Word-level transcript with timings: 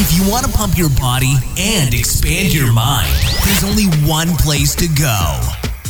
If 0.00 0.16
you 0.16 0.30
want 0.30 0.46
to 0.46 0.52
pump 0.52 0.78
your 0.78 0.90
body 0.90 1.34
and 1.58 1.92
expand 1.92 2.54
your 2.54 2.72
mind, 2.72 3.12
there's 3.44 3.64
only 3.64 3.86
one 4.08 4.28
place 4.36 4.76
to 4.76 4.86
go 4.86 5.40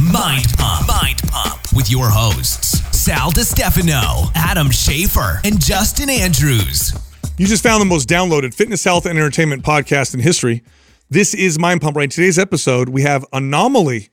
Mind 0.02 0.46
Pump. 0.56 0.88
Mind 0.88 1.20
Pump 1.28 1.60
with 1.76 1.90
your 1.90 2.08
hosts, 2.08 2.80
Sal 2.98 3.32
Stefano, 3.32 4.30
Adam 4.34 4.68
Schafer, 4.68 5.44
and 5.44 5.60
Justin 5.60 6.08
Andrews. 6.08 6.94
You 7.36 7.46
just 7.46 7.62
found 7.62 7.82
the 7.82 7.84
most 7.84 8.08
downloaded 8.08 8.54
fitness, 8.54 8.82
health, 8.82 9.04
and 9.04 9.18
entertainment 9.18 9.62
podcast 9.62 10.14
in 10.14 10.20
history. 10.20 10.62
This 11.10 11.34
is 11.34 11.58
Mind 11.58 11.82
Pump. 11.82 11.94
Right, 11.94 12.10
today's 12.10 12.38
episode, 12.38 12.88
we 12.88 13.02
have 13.02 13.26
Anomaly 13.34 14.08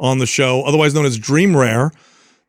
on 0.00 0.18
the 0.18 0.26
show, 0.26 0.64
otherwise 0.64 0.92
known 0.92 1.06
as 1.06 1.18
Dream 1.18 1.56
Rare. 1.56 1.92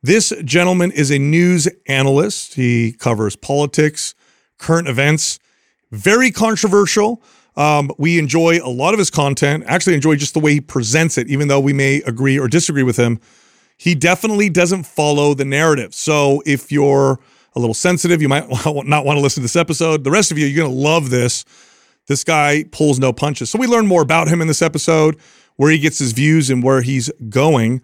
This 0.01 0.33
gentleman 0.43 0.89
is 0.89 1.11
a 1.11 1.19
news 1.19 1.67
analyst. 1.87 2.55
He 2.55 2.91
covers 2.91 3.35
politics, 3.35 4.15
current 4.57 4.87
events, 4.87 5.37
very 5.91 6.31
controversial. 6.31 7.21
Um, 7.55 7.91
we 7.97 8.19
enjoy 8.19 8.59
a 8.63 8.69
lot 8.69 8.93
of 8.93 8.99
his 8.99 9.09
content. 9.09 9.63
Actually, 9.67 9.95
enjoy 9.95 10.15
just 10.15 10.33
the 10.33 10.39
way 10.39 10.53
he 10.53 10.61
presents 10.61 11.17
it, 11.17 11.27
even 11.27 11.47
though 11.47 11.59
we 11.59 11.73
may 11.73 11.97
agree 12.05 12.37
or 12.37 12.47
disagree 12.47 12.83
with 12.83 12.97
him. 12.97 13.19
He 13.77 13.95
definitely 13.95 14.49
doesn't 14.49 14.83
follow 14.83 15.33
the 15.33 15.45
narrative. 15.45 15.93
So 15.93 16.41
if 16.45 16.71
you're 16.71 17.19
a 17.55 17.59
little 17.59 17.73
sensitive, 17.73 18.21
you 18.21 18.29
might 18.29 18.47
not 18.85 19.05
want 19.05 19.17
to 19.17 19.21
listen 19.21 19.41
to 19.41 19.45
this 19.45 19.55
episode. 19.55 20.03
The 20.03 20.11
rest 20.11 20.31
of 20.31 20.37
you, 20.37 20.45
you're 20.45 20.63
going 20.63 20.75
to 20.75 20.81
love 20.81 21.09
this. 21.09 21.45
This 22.07 22.23
guy 22.23 22.63
pulls 22.71 22.99
no 22.99 23.11
punches. 23.11 23.49
So 23.49 23.59
we 23.59 23.67
learn 23.67 23.87
more 23.87 24.01
about 24.01 24.27
him 24.27 24.41
in 24.41 24.47
this 24.47 24.61
episode, 24.61 25.17
where 25.57 25.71
he 25.71 25.79
gets 25.79 25.99
his 25.99 26.13
views 26.13 26.49
and 26.49 26.63
where 26.63 26.81
he's 26.81 27.11
going. 27.29 27.81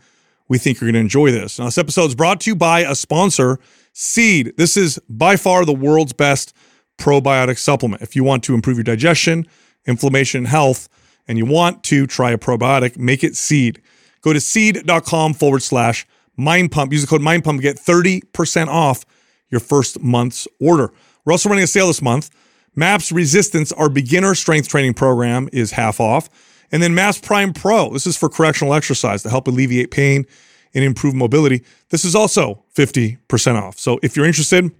We 0.47 0.57
think 0.57 0.79
you're 0.79 0.87
going 0.87 0.93
to 0.93 0.99
enjoy 0.99 1.31
this. 1.31 1.57
Now, 1.57 1.65
this 1.65 1.77
episode 1.77 2.05
is 2.05 2.15
brought 2.15 2.41
to 2.41 2.51
you 2.51 2.55
by 2.55 2.81
a 2.81 2.95
sponsor, 2.95 3.59
Seed. 3.91 4.53
This 4.57 4.77
is 4.77 4.99
by 5.09 5.35
far 5.35 5.65
the 5.65 5.73
world's 5.73 6.13
best 6.13 6.55
probiotic 6.97 7.57
supplement. 7.57 8.01
If 8.01 8.15
you 8.15 8.23
want 8.23 8.43
to 8.45 8.53
improve 8.53 8.77
your 8.77 8.83
digestion, 8.83 9.47
inflammation, 9.85 10.45
health, 10.45 10.89
and 11.27 11.37
you 11.37 11.45
want 11.45 11.83
to 11.85 12.07
try 12.07 12.31
a 12.31 12.37
probiotic, 12.37 12.97
make 12.97 13.23
it 13.23 13.35
Seed. 13.35 13.81
Go 14.21 14.33
to 14.33 14.39
seed.com 14.39 15.33
forward 15.33 15.61
slash 15.61 16.05
mind 16.37 16.71
pump. 16.71 16.91
Use 16.91 17.01
the 17.01 17.07
code 17.07 17.21
mind 17.21 17.43
pump 17.43 17.59
to 17.59 17.61
get 17.61 17.77
30% 17.77 18.67
off 18.67 19.05
your 19.49 19.59
first 19.59 20.01
month's 20.01 20.47
order. 20.59 20.91
We're 21.25 21.33
also 21.33 21.49
running 21.49 21.63
a 21.63 21.67
sale 21.67 21.87
this 21.87 22.01
month. 22.01 22.29
MAPS 22.75 23.11
Resistance, 23.11 23.71
our 23.73 23.89
beginner 23.89 24.33
strength 24.33 24.67
training 24.67 24.95
program, 24.95 25.47
is 25.53 25.71
half 25.71 25.99
off. 25.99 26.29
And 26.71 26.81
then 26.81 26.95
MAPS 26.95 27.19
Prime 27.19 27.53
Pro, 27.53 27.91
this 27.91 28.07
is 28.07 28.17
for 28.17 28.29
correctional 28.29 28.73
exercise 28.73 29.21
to 29.23 29.29
help 29.29 29.47
alleviate 29.47 29.91
pain 29.91 30.25
and 30.73 30.83
improve 30.83 31.13
mobility. 31.13 31.63
This 31.89 32.03
is 32.03 32.15
also 32.15 32.63
50% 32.75 33.61
off. 33.61 33.77
So 33.77 33.99
if 34.01 34.15
you're 34.15 34.25
interested, 34.25 34.71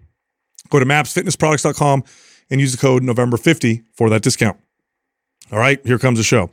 go 0.73 0.79
to 0.79 0.85
mapsfitnessproducts.com 0.85 2.03
and 2.49 2.59
use 2.59 2.71
the 2.71 2.77
code 2.77 3.03
November50 3.03 3.83
for 3.93 4.09
that 4.09 4.23
discount. 4.23 4.57
All 5.51 5.59
right, 5.59 5.79
here 5.85 5.99
comes 5.99 6.17
the 6.17 6.23
show. 6.23 6.49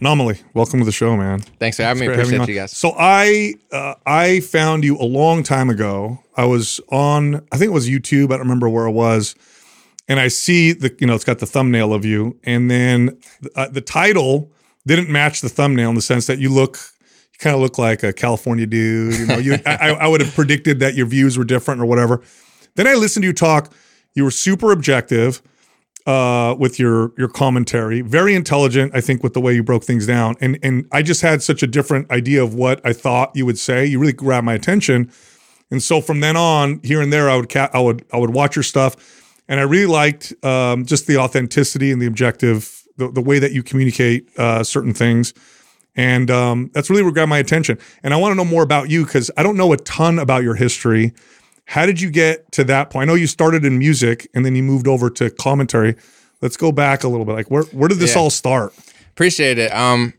Anomaly, 0.00 0.38
welcome 0.54 0.78
to 0.78 0.84
the 0.84 0.92
show, 0.92 1.16
man. 1.16 1.40
Thanks 1.58 1.78
for 1.78 1.82
having 1.82 2.00
me. 2.02 2.06
Appreciate 2.06 2.38
having 2.38 2.54
you 2.54 2.60
guys. 2.60 2.76
So 2.76 2.92
I 2.96 3.54
uh, 3.72 3.94
I 4.06 4.40
found 4.40 4.84
you 4.84 4.96
a 4.98 5.04
long 5.04 5.42
time 5.42 5.70
ago. 5.70 6.18
I 6.36 6.44
was 6.44 6.80
on, 6.90 7.36
I 7.50 7.56
think 7.56 7.70
it 7.70 7.72
was 7.72 7.88
YouTube. 7.88 8.26
I 8.26 8.36
don't 8.36 8.40
remember 8.40 8.68
where 8.68 8.86
it 8.86 8.92
was, 8.92 9.34
and 10.06 10.20
I 10.20 10.28
see 10.28 10.72
the 10.72 10.94
you 11.00 11.06
know 11.06 11.14
it's 11.14 11.24
got 11.24 11.40
the 11.40 11.46
thumbnail 11.46 11.92
of 11.92 12.04
you, 12.04 12.38
and 12.44 12.70
then 12.70 13.18
uh, 13.56 13.68
the 13.68 13.80
title 13.80 14.52
didn't 14.86 15.08
match 15.08 15.40
the 15.40 15.48
thumbnail 15.48 15.88
in 15.88 15.94
the 15.96 16.02
sense 16.02 16.26
that 16.26 16.38
you 16.38 16.52
look. 16.52 16.78
You 17.32 17.38
kind 17.38 17.56
of 17.56 17.60
look 17.60 17.78
like 17.78 18.04
a 18.04 18.12
California 18.12 18.66
dude, 18.66 19.18
you 19.18 19.26
know. 19.26 19.38
You, 19.38 19.58
I, 19.66 19.90
I 19.90 20.06
would 20.06 20.20
have 20.20 20.34
predicted 20.34 20.78
that 20.80 20.94
your 20.94 21.06
views 21.06 21.36
were 21.36 21.44
different 21.44 21.80
or 21.80 21.86
whatever. 21.86 22.22
Then 22.78 22.86
I 22.86 22.94
listened 22.94 23.24
to 23.24 23.26
you 23.26 23.32
talk. 23.32 23.72
You 24.14 24.22
were 24.22 24.30
super 24.30 24.70
objective 24.70 25.42
uh, 26.06 26.54
with 26.56 26.78
your 26.78 27.12
your 27.18 27.26
commentary. 27.26 28.02
Very 28.02 28.36
intelligent, 28.36 28.92
I 28.94 29.00
think, 29.00 29.24
with 29.24 29.34
the 29.34 29.40
way 29.40 29.52
you 29.52 29.64
broke 29.64 29.82
things 29.82 30.06
down. 30.06 30.36
And 30.40 30.60
and 30.62 30.86
I 30.92 31.02
just 31.02 31.20
had 31.20 31.42
such 31.42 31.60
a 31.64 31.66
different 31.66 32.08
idea 32.12 32.40
of 32.40 32.54
what 32.54 32.80
I 32.86 32.92
thought 32.92 33.32
you 33.34 33.44
would 33.46 33.58
say. 33.58 33.84
You 33.84 33.98
really 33.98 34.12
grabbed 34.12 34.44
my 34.44 34.54
attention. 34.54 35.10
And 35.72 35.82
so 35.82 36.00
from 36.00 36.20
then 36.20 36.36
on, 36.36 36.80
here 36.84 37.02
and 37.02 37.12
there, 37.12 37.28
I 37.28 37.34
would 37.34 37.48
ca- 37.48 37.70
I 37.74 37.80
would 37.80 38.04
I 38.12 38.16
would 38.16 38.30
watch 38.30 38.54
your 38.54 38.62
stuff, 38.62 38.94
and 39.48 39.58
I 39.58 39.64
really 39.64 39.86
liked 39.86 40.32
um, 40.44 40.86
just 40.86 41.08
the 41.08 41.16
authenticity 41.16 41.90
and 41.90 42.00
the 42.00 42.06
objective, 42.06 42.84
the, 42.96 43.10
the 43.10 43.20
way 43.20 43.40
that 43.40 43.50
you 43.50 43.64
communicate 43.64 44.30
uh, 44.38 44.62
certain 44.62 44.94
things. 44.94 45.34
And 45.96 46.30
um, 46.30 46.70
that's 46.74 46.90
really 46.90 47.02
what 47.02 47.12
grabbed 47.12 47.28
my 47.28 47.38
attention. 47.38 47.76
And 48.04 48.14
I 48.14 48.18
want 48.18 48.30
to 48.30 48.36
know 48.36 48.44
more 48.44 48.62
about 48.62 48.88
you 48.88 49.04
because 49.04 49.32
I 49.36 49.42
don't 49.42 49.56
know 49.56 49.72
a 49.72 49.76
ton 49.78 50.20
about 50.20 50.44
your 50.44 50.54
history. 50.54 51.12
How 51.72 51.84
did 51.84 52.00
you 52.00 52.10
get 52.10 52.50
to 52.52 52.64
that 52.64 52.88
point? 52.90 53.08
I 53.08 53.12
know 53.12 53.14
you 53.16 53.26
started 53.26 53.64
in 53.64 53.78
music 53.78 54.26
and 54.34 54.44
then 54.44 54.56
you 54.56 54.62
moved 54.62 54.88
over 54.88 55.10
to 55.10 55.28
commentary. 55.30 55.96
Let's 56.40 56.56
go 56.56 56.72
back 56.72 57.04
a 57.04 57.08
little 57.08 57.26
bit. 57.26 57.32
Like 57.32 57.50
where 57.50 57.64
where 57.64 57.88
did 57.88 57.98
this 57.98 58.14
Yeah. 58.14 58.22
all 58.22 58.30
start? 58.30 58.72
Appreciate 59.10 59.58
it. 59.58 59.72
Um, 59.74 60.14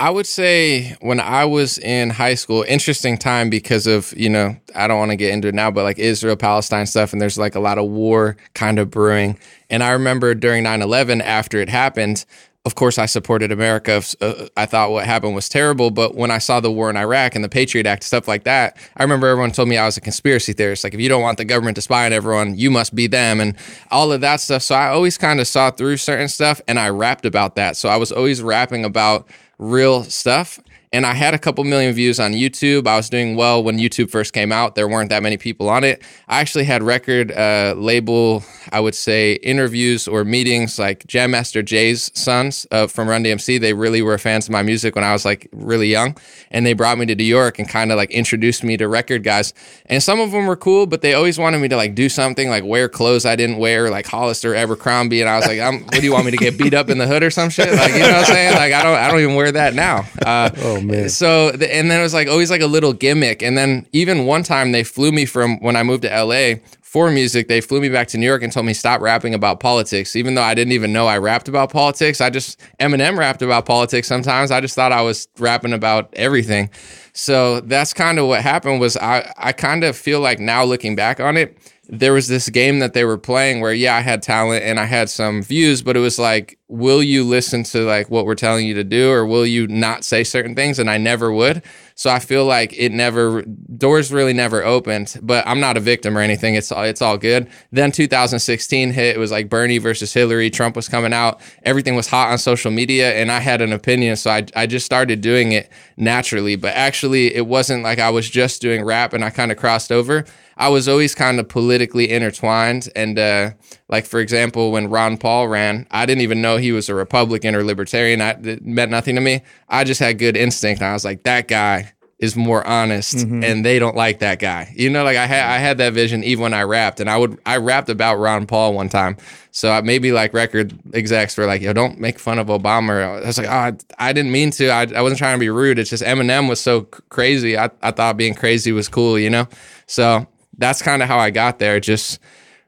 I 0.00 0.08
would 0.10 0.26
say 0.26 0.96
when 1.00 1.20
I 1.20 1.44
was 1.44 1.78
in 1.78 2.10
high 2.10 2.34
school, 2.34 2.64
interesting 2.66 3.18
time 3.18 3.50
because 3.50 3.86
of, 3.86 4.12
you 4.16 4.30
know, 4.30 4.56
I 4.74 4.88
don't 4.88 4.98
want 4.98 5.10
to 5.10 5.16
get 5.16 5.30
into 5.32 5.48
it 5.48 5.54
now, 5.54 5.70
but 5.70 5.84
like 5.84 5.98
Israel 5.98 6.36
Palestine 6.36 6.86
stuff, 6.86 7.12
and 7.12 7.20
there's 7.20 7.38
like 7.38 7.54
a 7.54 7.60
lot 7.60 7.76
of 7.78 7.84
war 7.88 8.36
kind 8.54 8.78
of 8.78 8.90
brewing. 8.90 9.38
And 9.70 9.82
I 9.82 9.90
remember 9.90 10.34
during 10.34 10.62
9 10.64 10.80
11, 10.82 11.20
after 11.20 11.58
it 11.60 11.68
happened, 11.68 12.24
of 12.64 12.76
course, 12.76 12.96
I 12.96 13.06
supported 13.06 13.50
America. 13.50 14.00
Uh, 14.20 14.46
I 14.56 14.66
thought 14.66 14.92
what 14.92 15.04
happened 15.04 15.34
was 15.34 15.48
terrible. 15.48 15.90
But 15.90 16.14
when 16.14 16.30
I 16.30 16.38
saw 16.38 16.60
the 16.60 16.70
war 16.70 16.90
in 16.90 16.96
Iraq 16.96 17.34
and 17.34 17.42
the 17.42 17.48
Patriot 17.48 17.86
Act, 17.86 18.04
stuff 18.04 18.28
like 18.28 18.44
that, 18.44 18.76
I 18.96 19.02
remember 19.02 19.26
everyone 19.26 19.50
told 19.50 19.68
me 19.68 19.76
I 19.76 19.84
was 19.84 19.96
a 19.96 20.00
conspiracy 20.00 20.52
theorist. 20.52 20.84
Like, 20.84 20.94
if 20.94 21.00
you 21.00 21.08
don't 21.08 21.22
want 21.22 21.38
the 21.38 21.44
government 21.44 21.74
to 21.74 21.82
spy 21.82 22.06
on 22.06 22.12
everyone, 22.12 22.56
you 22.56 22.70
must 22.70 22.94
be 22.94 23.08
them 23.08 23.40
and 23.40 23.56
all 23.90 24.12
of 24.12 24.20
that 24.20 24.40
stuff. 24.40 24.62
So 24.62 24.76
I 24.76 24.88
always 24.88 25.18
kind 25.18 25.40
of 25.40 25.48
saw 25.48 25.72
through 25.72 25.96
certain 25.96 26.28
stuff 26.28 26.60
and 26.68 26.78
I 26.78 26.88
rapped 26.90 27.26
about 27.26 27.56
that. 27.56 27.76
So 27.76 27.88
I 27.88 27.96
was 27.96 28.12
always 28.12 28.40
rapping 28.40 28.84
about 28.84 29.26
real 29.58 30.04
stuff. 30.04 30.60
And 30.92 31.06
I 31.06 31.14
had 31.14 31.32
a 31.32 31.38
couple 31.38 31.64
million 31.64 31.94
views 31.94 32.20
on 32.20 32.32
YouTube. 32.32 32.86
I 32.86 32.96
was 32.96 33.08
doing 33.08 33.34
well 33.34 33.62
when 33.64 33.78
YouTube 33.78 34.10
first 34.10 34.34
came 34.34 34.52
out. 34.52 34.74
There 34.74 34.86
weren't 34.86 35.08
that 35.08 35.22
many 35.22 35.38
people 35.38 35.70
on 35.70 35.84
it. 35.84 36.02
I 36.28 36.40
actually 36.40 36.64
had 36.64 36.82
record 36.82 37.32
uh, 37.32 37.74
label, 37.78 38.44
I 38.72 38.80
would 38.80 38.94
say, 38.94 39.34
interviews 39.36 40.06
or 40.06 40.24
meetings 40.24 40.78
like 40.78 41.06
Jam 41.06 41.30
Master 41.30 41.62
Jay's 41.62 42.10
sons 42.14 42.66
uh, 42.70 42.86
from 42.88 43.08
Run 43.08 43.24
DMC. 43.24 43.58
They 43.58 43.72
really 43.72 44.02
were 44.02 44.18
fans 44.18 44.46
of 44.48 44.52
my 44.52 44.62
music 44.62 44.94
when 44.94 45.02
I 45.02 45.14
was 45.14 45.24
like 45.24 45.48
really 45.52 45.88
young. 45.88 46.14
And 46.50 46.66
they 46.66 46.74
brought 46.74 46.98
me 46.98 47.06
to 47.06 47.14
New 47.14 47.24
York 47.24 47.58
and 47.58 47.66
kind 47.66 47.90
of 47.90 47.96
like 47.96 48.10
introduced 48.10 48.62
me 48.62 48.76
to 48.76 48.86
record 48.86 49.22
guys. 49.22 49.54
And 49.86 50.02
some 50.02 50.20
of 50.20 50.30
them 50.30 50.46
were 50.46 50.56
cool, 50.56 50.86
but 50.86 51.00
they 51.00 51.14
always 51.14 51.38
wanted 51.38 51.60
me 51.60 51.68
to 51.68 51.76
like 51.76 51.94
do 51.94 52.10
something 52.10 52.50
like 52.50 52.64
wear 52.64 52.90
clothes 52.90 53.24
I 53.24 53.34
didn't 53.34 53.56
wear, 53.56 53.88
like 53.88 54.06
Hollister, 54.06 54.54
Abercrombie. 54.54 55.22
And 55.22 55.30
I 55.30 55.36
was 55.38 55.46
like, 55.46 55.58
what 55.86 55.90
do 55.92 56.02
you 56.02 56.12
want 56.12 56.26
me 56.26 56.32
to 56.32 56.36
get 56.36 56.58
beat 56.58 56.74
up 56.74 56.90
in 56.90 56.98
the 56.98 57.06
hood 57.06 57.22
or 57.22 57.30
some 57.30 57.48
shit? 57.48 57.72
Like, 57.72 57.94
you 57.94 58.00
know 58.00 58.08
what 58.08 58.16
I'm 58.16 58.24
saying? 58.26 58.54
Like, 58.56 58.74
I 58.74 58.82
don't, 58.82 58.98
I 58.98 59.10
don't 59.10 59.20
even 59.20 59.36
wear 59.36 59.52
that 59.52 59.72
now. 59.72 60.06
Uh, 60.20 60.50
Oh 60.58 60.81
man. 60.82 61.08
so, 61.08 61.52
the, 61.52 61.74
and 61.74 61.90
then 61.90 62.00
it 62.00 62.02
was 62.02 62.14
like 62.14 62.28
always 62.28 62.50
like 62.50 62.60
a 62.60 62.66
little 62.66 62.92
gimmick. 62.92 63.42
And 63.42 63.56
then 63.56 63.86
even 63.92 64.26
one 64.26 64.42
time 64.42 64.72
they 64.72 64.84
flew 64.84 65.12
me 65.12 65.24
from 65.24 65.58
when 65.60 65.76
I 65.76 65.82
moved 65.82 66.02
to 66.02 66.08
LA 66.08 66.60
for 66.82 67.10
music, 67.10 67.48
they 67.48 67.60
flew 67.60 67.80
me 67.80 67.88
back 67.88 68.08
to 68.08 68.18
New 68.18 68.26
York 68.26 68.42
and 68.42 68.52
told 68.52 68.66
me 68.66 68.74
stop 68.74 69.00
rapping 69.00 69.32
about 69.34 69.60
politics. 69.60 70.14
Even 70.14 70.34
though 70.34 70.42
I 70.42 70.54
didn't 70.54 70.72
even 70.72 70.92
know 70.92 71.06
I 71.06 71.18
rapped 71.18 71.48
about 71.48 71.72
politics, 71.72 72.20
I 72.20 72.28
just 72.28 72.60
Eminem 72.80 73.16
rapped 73.16 73.40
about 73.40 73.64
politics 73.64 74.06
sometimes. 74.06 74.50
I 74.50 74.60
just 74.60 74.74
thought 74.74 74.92
I 74.92 75.02
was 75.02 75.26
rapping 75.38 75.72
about 75.72 76.12
everything. 76.14 76.68
So 77.14 77.60
that's 77.60 77.94
kind 77.94 78.18
of 78.18 78.26
what 78.26 78.42
happened 78.42 78.80
was 78.80 78.96
I, 78.96 79.32
I 79.38 79.52
kind 79.52 79.84
of 79.84 79.96
feel 79.96 80.20
like 80.20 80.38
now 80.38 80.64
looking 80.64 80.94
back 80.94 81.20
on 81.20 81.36
it, 81.36 81.56
there 81.88 82.12
was 82.12 82.28
this 82.28 82.48
game 82.48 82.78
that 82.78 82.92
they 82.92 83.04
were 83.04 83.18
playing 83.18 83.60
where 83.60 83.72
yeah, 83.72 83.96
I 83.96 84.00
had 84.00 84.22
talent 84.22 84.64
and 84.64 84.78
I 84.78 84.84
had 84.84 85.10
some 85.10 85.42
views, 85.42 85.82
but 85.82 85.96
it 85.96 86.00
was 86.00 86.16
like, 86.18 86.58
will 86.68 87.02
you 87.02 87.24
listen 87.24 87.64
to 87.64 87.80
like 87.80 88.08
what 88.08 88.24
we're 88.24 88.36
telling 88.36 88.66
you 88.66 88.74
to 88.74 88.84
do 88.84 89.10
or 89.10 89.26
will 89.26 89.44
you 89.44 89.66
not 89.66 90.04
say 90.04 90.22
certain 90.22 90.54
things? 90.54 90.78
And 90.78 90.88
I 90.88 90.96
never 90.96 91.32
would. 91.32 91.62
So 91.94 92.08
I 92.08 92.20
feel 92.20 92.44
like 92.46 92.72
it 92.78 92.92
never 92.92 93.42
doors 93.42 94.12
really 94.12 94.32
never 94.32 94.64
opened, 94.64 95.18
but 95.22 95.46
I'm 95.46 95.60
not 95.60 95.76
a 95.76 95.80
victim 95.80 96.16
or 96.16 96.20
anything. 96.20 96.54
It's 96.54 96.70
all 96.70 96.84
it's 96.84 97.02
all 97.02 97.18
good. 97.18 97.48
Then 97.72 97.92
2016 97.92 98.92
hit. 98.92 99.16
It 99.16 99.18
was 99.18 99.30
like 99.30 99.48
Bernie 99.48 99.78
versus 99.78 100.12
Hillary. 100.12 100.50
Trump 100.50 100.76
was 100.76 100.88
coming 100.88 101.12
out. 101.12 101.40
Everything 101.64 101.94
was 101.94 102.06
hot 102.06 102.30
on 102.30 102.38
social 102.38 102.70
media, 102.70 103.12
and 103.14 103.30
I 103.30 103.40
had 103.40 103.60
an 103.60 103.72
opinion, 103.72 104.16
so 104.16 104.30
I 104.30 104.46
I 104.56 104.66
just 104.66 104.86
started 104.86 105.20
doing 105.20 105.52
it 105.52 105.70
naturally. 105.96 106.56
But 106.56 106.74
actually, 106.74 107.34
it 107.34 107.46
wasn't 107.46 107.82
like 107.82 107.98
I 107.98 108.10
was 108.10 108.30
just 108.30 108.62
doing 108.62 108.84
rap 108.84 109.12
and 109.12 109.24
I 109.24 109.30
kind 109.30 109.52
of 109.52 109.58
crossed 109.58 109.92
over. 109.92 110.24
I 110.62 110.68
was 110.68 110.88
always 110.88 111.12
kind 111.12 111.40
of 111.40 111.48
politically 111.48 112.08
intertwined. 112.08 112.88
And 112.94 113.18
uh, 113.18 113.50
like, 113.88 114.06
for 114.06 114.20
example, 114.20 114.70
when 114.70 114.88
Ron 114.88 115.16
Paul 115.18 115.48
ran, 115.48 115.88
I 115.90 116.06
didn't 116.06 116.22
even 116.22 116.40
know 116.40 116.56
he 116.56 116.70
was 116.70 116.88
a 116.88 116.94
Republican 116.94 117.56
or 117.56 117.64
libertarian. 117.64 118.20
I, 118.20 118.30
it 118.30 118.64
meant 118.64 118.92
nothing 118.92 119.16
to 119.16 119.20
me. 119.20 119.42
I 119.68 119.82
just 119.82 119.98
had 119.98 120.18
good 120.18 120.36
instinct. 120.36 120.80
I 120.80 120.92
was 120.92 121.04
like, 121.04 121.24
that 121.24 121.48
guy 121.48 121.92
is 122.20 122.36
more 122.36 122.64
honest 122.64 123.14
and 123.42 123.64
they 123.64 123.80
don't 123.80 123.96
like 123.96 124.20
that 124.20 124.38
guy. 124.38 124.72
You 124.76 124.88
know, 124.88 125.02
like 125.02 125.16
I 125.16 125.26
had 125.26 125.44
I 125.44 125.58
had 125.58 125.78
that 125.78 125.92
vision 125.92 126.22
even 126.22 126.44
when 126.44 126.54
I 126.54 126.62
rapped 126.62 127.00
and 127.00 127.10
I 127.10 127.16
would 127.16 127.36
I 127.44 127.56
rapped 127.56 127.88
about 127.88 128.20
Ron 128.20 128.46
Paul 128.46 128.74
one 128.74 128.88
time. 128.88 129.16
So 129.50 129.72
I 129.72 129.80
maybe 129.80 130.12
like 130.12 130.32
record 130.32 130.72
execs 130.94 131.36
were 131.36 131.46
like, 131.46 131.60
yo, 131.60 131.72
don't 131.72 131.98
make 131.98 132.20
fun 132.20 132.38
of 132.38 132.46
Obama. 132.46 133.20
I 133.24 133.26
was 133.26 133.38
like, 133.38 133.48
oh, 133.48 133.50
I, 133.50 133.72
I 133.98 134.12
didn't 134.12 134.30
mean 134.30 134.52
to. 134.52 134.68
I, 134.68 134.82
I 134.94 135.02
wasn't 135.02 135.18
trying 135.18 135.36
to 135.36 135.40
be 135.40 135.50
rude. 135.50 135.80
It's 135.80 135.90
just 135.90 136.04
Eminem 136.04 136.48
was 136.48 136.60
so 136.60 136.82
c- 136.94 137.02
crazy. 137.08 137.58
I, 137.58 137.70
I 137.82 137.90
thought 137.90 138.16
being 138.16 138.34
crazy 138.34 138.70
was 138.70 138.88
cool, 138.88 139.18
you 139.18 139.28
know? 139.28 139.48
So 139.86 140.28
that's 140.58 140.82
kind 140.82 141.02
of 141.02 141.08
how 141.08 141.18
I 141.18 141.30
got 141.30 141.58
there. 141.58 141.80
Just 141.80 142.18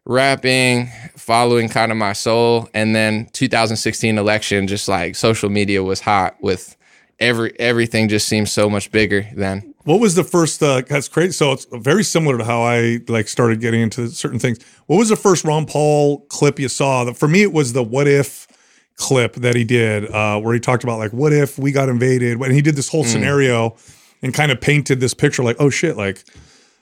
rapping, 0.04 0.90
following 1.16 1.68
kind 1.68 1.90
of 1.90 1.98
my 1.98 2.12
soul, 2.12 2.68
and 2.74 2.94
then 2.94 3.26
2016 3.32 4.18
election, 4.18 4.66
just 4.66 4.88
like 4.88 5.16
social 5.16 5.50
media 5.50 5.82
was 5.82 6.00
hot 6.00 6.36
with 6.40 6.76
every 7.20 7.58
everything 7.58 8.08
just 8.08 8.28
seems 8.28 8.52
so 8.52 8.68
much 8.68 8.90
bigger 8.90 9.28
then. 9.34 9.74
What 9.84 10.00
was 10.00 10.14
the 10.14 10.24
first? 10.24 10.62
Uh, 10.62 10.82
that's 10.88 11.08
crazy. 11.08 11.32
So 11.32 11.52
it's 11.52 11.66
very 11.70 12.04
similar 12.04 12.38
to 12.38 12.44
how 12.44 12.62
I 12.62 13.00
like 13.08 13.28
started 13.28 13.60
getting 13.60 13.82
into 13.82 14.08
certain 14.08 14.38
things. 14.38 14.58
What 14.86 14.96
was 14.96 15.10
the 15.10 15.16
first 15.16 15.44
Ron 15.44 15.66
Paul 15.66 16.20
clip 16.28 16.58
you 16.58 16.68
saw? 16.68 17.12
For 17.12 17.28
me, 17.28 17.42
it 17.42 17.52
was 17.52 17.72
the 17.72 17.82
"What 17.82 18.08
If" 18.08 18.48
clip 18.96 19.34
that 19.34 19.56
he 19.56 19.64
did, 19.64 20.10
uh, 20.10 20.40
where 20.40 20.54
he 20.54 20.60
talked 20.60 20.84
about 20.84 20.98
like, 20.98 21.12
"What 21.12 21.32
if 21.32 21.58
we 21.58 21.70
got 21.70 21.88
invaded?" 21.88 22.38
When 22.38 22.50
he 22.50 22.62
did 22.62 22.76
this 22.76 22.88
whole 22.88 23.04
mm. 23.04 23.08
scenario 23.08 23.76
and 24.22 24.32
kind 24.32 24.50
of 24.50 24.60
painted 24.60 25.00
this 25.00 25.12
picture, 25.12 25.42
like, 25.42 25.56
"Oh 25.58 25.68
shit!" 25.68 25.96
Like, 25.98 26.24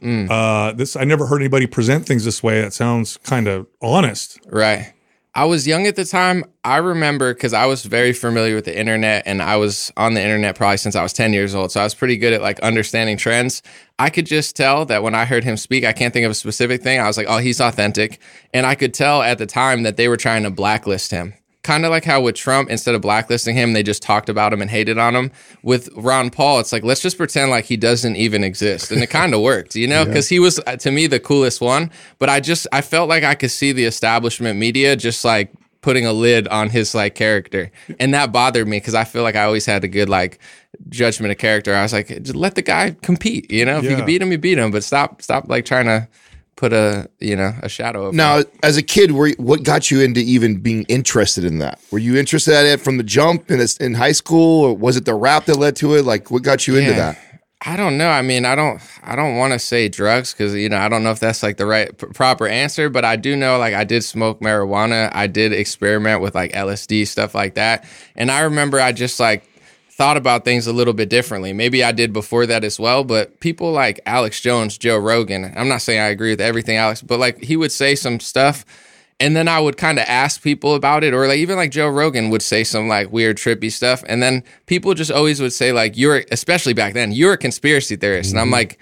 mm. 0.03 0.29
uh, 0.31 0.73
this 0.73 0.97
I 0.97 1.05
never 1.05 1.27
heard 1.27 1.41
anybody 1.41 1.67
present 1.67 2.07
things 2.07 2.25
this 2.25 2.43
way. 2.43 2.61
That 2.61 2.73
sounds 2.73 3.17
kind 3.19 3.49
of 3.49 3.67
honest, 3.81 4.39
right? 4.47 4.93
I 5.35 5.47
was 5.47 5.67
young 5.67 5.87
at 5.87 5.97
the 5.97 6.05
time. 6.05 6.45
I 6.63 6.77
remember 6.77 7.33
because 7.33 7.55
I 7.55 7.65
was 7.65 7.85
very 7.85 8.13
familiar 8.13 8.55
with 8.55 8.67
the 8.67 8.79
internet 8.79 9.23
and 9.25 9.41
I 9.41 9.57
was 9.57 9.91
on 9.97 10.13
the 10.13 10.21
internet 10.21 10.57
probably 10.57 10.77
since 10.77 10.95
I 10.95 11.03
was 11.03 11.15
10 11.15 11.33
years 11.33 11.55
old. 11.55 11.73
So 11.73 11.81
I 11.81 11.85
was 11.85 11.95
pretty 11.95 12.19
good 12.19 12.35
at 12.35 12.43
like 12.43 12.61
understanding 12.61 13.17
trends. 13.17 13.63
I 13.99 14.11
could 14.11 14.27
just 14.27 14.57
tell 14.57 14.85
that 14.87 15.03
when 15.03 15.15
I 15.15 15.25
heard 15.25 15.43
him 15.43 15.57
speak, 15.57 15.87
I 15.87 15.95
can't 15.95 16.13
think 16.13 16.27
of 16.27 16.31
a 16.31 16.35
specific 16.35 16.83
thing. 16.83 17.01
I 17.01 17.07
was 17.07 17.17
like, 17.17 17.29
oh, 17.31 17.39
he's 17.39 17.63
authentic. 17.63 18.21
And 18.53 18.67
I 18.67 18.75
could 18.75 18.93
tell 18.93 19.23
at 19.23 19.39
the 19.39 19.47
time 19.47 19.85
that 19.85 19.97
they 19.97 20.07
were 20.07 20.19
trying 20.19 20.43
to 20.43 20.51
blacklist 20.51 21.11
him 21.11 21.33
kind 21.63 21.85
of 21.85 21.91
like 21.91 22.05
how 22.05 22.21
with 22.21 22.35
Trump, 22.35 22.71
instead 22.71 22.95
of 22.95 23.01
blacklisting 23.01 23.55
him, 23.55 23.73
they 23.73 23.83
just 23.83 24.03
talked 24.03 24.29
about 24.29 24.53
him 24.53 24.61
and 24.61 24.71
hated 24.71 24.99
on 24.99 25.15
him. 25.15 25.31
With 25.63 25.89
Ron 25.97 26.31
Paul, 26.31 26.59
it's 26.59 26.73
like, 26.73 26.83
let's 26.83 27.01
just 27.01 27.17
pretend 27.17 27.51
like 27.51 27.65
he 27.65 27.77
doesn't 27.77 28.17
even 28.17 28.43
exist. 28.43 28.91
And 28.91 29.03
it 29.03 29.11
kind 29.11 29.33
of 29.33 29.41
worked, 29.41 29.77
you 29.77 29.87
know, 29.87 30.05
because 30.05 30.31
yeah. 30.31 30.37
he 30.37 30.41
was, 30.41 30.61
uh, 30.67 30.77
to 30.77 30.91
me, 30.91 31.07
the 31.07 31.21
coolest 31.21 31.61
one. 31.61 31.91
But 32.19 32.29
I 32.29 32.41
just, 32.41 32.67
I 32.73 32.81
felt 32.81 33.09
like 33.09 33.23
I 33.23 33.35
could 33.35 33.51
see 33.51 33.73
the 33.73 33.85
establishment 33.85 34.59
media 34.59 34.97
just 34.97 35.25
like 35.25 35.53
putting 35.83 36.05
a 36.05 36.13
lid 36.13 36.49
on 36.49 36.69
his 36.69 36.95
like 36.95 37.15
character. 37.15 37.71
And 38.01 38.13
that 38.15 38.33
bothered 38.33 38.67
me 38.67 38.79
because 38.79 38.95
I 38.95 39.05
feel 39.05 39.23
like 39.23 39.37
I 39.37 39.45
always 39.45 39.67
had 39.67 39.85
a 39.85 39.89
good 39.89 40.09
like 40.09 40.41
judgment 40.89 41.31
of 41.31 41.39
character. 41.39 41.75
I 41.75 41.83
was 41.83 41.93
like, 41.93 42.09
just 42.09 42.35
let 42.35 42.57
the 42.57 42.63
guy 42.63 42.97
compete, 43.03 43.51
you 43.51 43.65
know, 43.65 43.79
if 43.79 43.85
yeah. 43.85 43.91
you 43.91 43.97
can 43.97 44.07
beat 44.07 44.23
him, 44.23 44.33
you 44.33 44.39
beat 44.39 44.59
him, 44.59 44.73
but 44.73 44.83
stop, 44.83 45.23
stop 45.23 45.49
like 45.49 45.65
trying 45.65 45.87
to 45.87 46.09
put 46.63 46.73
a 46.73 47.11
you 47.19 47.35
know 47.35 47.53
a 47.61 47.69
shadow 47.69 48.07
over 48.07 48.17
now 48.17 48.41
as 48.63 48.77
a 48.77 48.83
kid 48.85 49.11
were, 49.11 49.31
what 49.31 49.65
got 49.65 49.91
you 49.91 50.01
into 50.01 50.21
even 50.21 50.61
being 50.61 50.85
interested 50.85 51.43
in 51.43 51.59
that 51.59 51.81
were 51.91 51.99
you 51.99 52.17
interested 52.17 52.55
in 52.55 52.67
it 52.67 52.81
from 52.81 52.99
the 52.99 53.03
jump 53.03 53.51
in, 53.51 53.61
in 53.81 53.95
high 53.95 54.13
school 54.13 54.67
or 54.67 54.77
was 54.77 54.97
it 54.97 55.05
the 55.05 55.13
rap 55.13 55.45
that 55.47 55.57
led 55.57 55.75
to 55.75 55.97
it 55.97 56.05
like 56.05 56.31
what 56.31 56.45
got 56.45 56.69
you 56.69 56.75
yeah. 56.75 56.81
into 56.83 56.93
that 56.95 57.19
I 57.65 57.77
don't 57.77 57.97
know. 57.97 58.09
I 58.09 58.23
mean, 58.23 58.45
I 58.45 58.57
don't, 58.57 58.83
I 59.05 59.15
don't 59.15 59.37
want 59.37 59.53
to 59.53 59.59
say 59.61 59.89
drugs 59.89 60.33
because 60.33 60.53
you 60.53 60.69
know 60.69 60.79
I 60.79 60.89
don't 60.89 61.05
know 61.05 61.13
if 61.13 61.21
that's 61.21 61.45
like 61.45 61.59
the 61.59 61.65
right 61.65 61.97
p- 61.97 62.09
proper 62.09 62.49
answer. 62.49 62.89
But 62.91 63.05
I 63.05 63.15
do 63.15 63.37
know 63.37 63.57
like 63.57 63.73
I 63.73 63.85
did 63.85 64.03
smoke 64.03 64.41
marijuana. 64.41 65.11
I 65.15 65.29
did 65.29 65.53
experiment 65.53 66.21
with 66.23 66.35
like 66.35 66.51
LSD 66.55 67.07
stuff 67.07 67.37
like 67.37 67.55
that. 67.55 67.85
And 68.17 68.33
I 68.33 68.41
remember 68.41 68.81
I 68.81 68.91
just 68.91 69.21
like 69.21 69.45
thought 70.03 70.17
about 70.17 70.45
things 70.45 70.67
a 70.67 70.73
little 70.73 70.95
bit 70.95 71.09
differently. 71.09 71.53
Maybe 71.53 71.85
I 71.85 71.93
did 71.93 72.13
before 72.13 72.45
that 72.47 72.65
as 72.65 72.81
well, 72.81 73.05
but 73.05 73.39
people 73.39 73.71
like 73.71 74.01
Alex 74.05 74.41
Jones, 74.41 74.77
Joe 74.77 74.97
Rogan, 74.97 75.53
I'm 75.57 75.69
not 75.69 75.81
saying 75.81 76.01
I 76.01 76.09
agree 76.09 76.31
with 76.31 76.41
everything 76.41 76.77
Alex, 76.77 77.03
but 77.03 77.21
like 77.21 77.41
he 77.41 77.57
would 77.57 77.71
say 77.71 77.95
some 77.95 78.19
stuff 78.19 78.65
and 79.21 79.37
then 79.37 79.47
I 79.47 79.61
would 79.61 79.77
kind 79.77 80.01
of 80.01 80.05
ask 80.09 80.43
people 80.43 80.75
about 80.75 81.05
it 81.05 81.15
or 81.15 81.29
like 81.29 81.39
even 81.39 81.55
like 81.55 81.71
Joe 81.71 81.87
Rogan 81.87 82.31
would 82.31 82.43
say 82.43 82.65
some 82.65 82.89
like 82.89 83.13
weird 83.13 83.37
trippy 83.37 83.71
stuff 83.71 84.03
and 84.09 84.21
then 84.21 84.43
people 84.67 84.93
just 84.95 85.13
always 85.13 85.41
would 85.41 85.53
say 85.53 85.71
like 85.71 85.97
you're 85.97 86.25
especially 86.33 86.73
back 86.73 86.95
then, 86.95 87.13
you're 87.13 87.35
a 87.35 87.39
conspiracy 87.39 87.95
theorist. 87.95 88.31
Mm-hmm. 88.31 88.39
And 88.39 88.41
I'm 88.41 88.47
mm-hmm. 88.47 88.55
like 88.55 88.81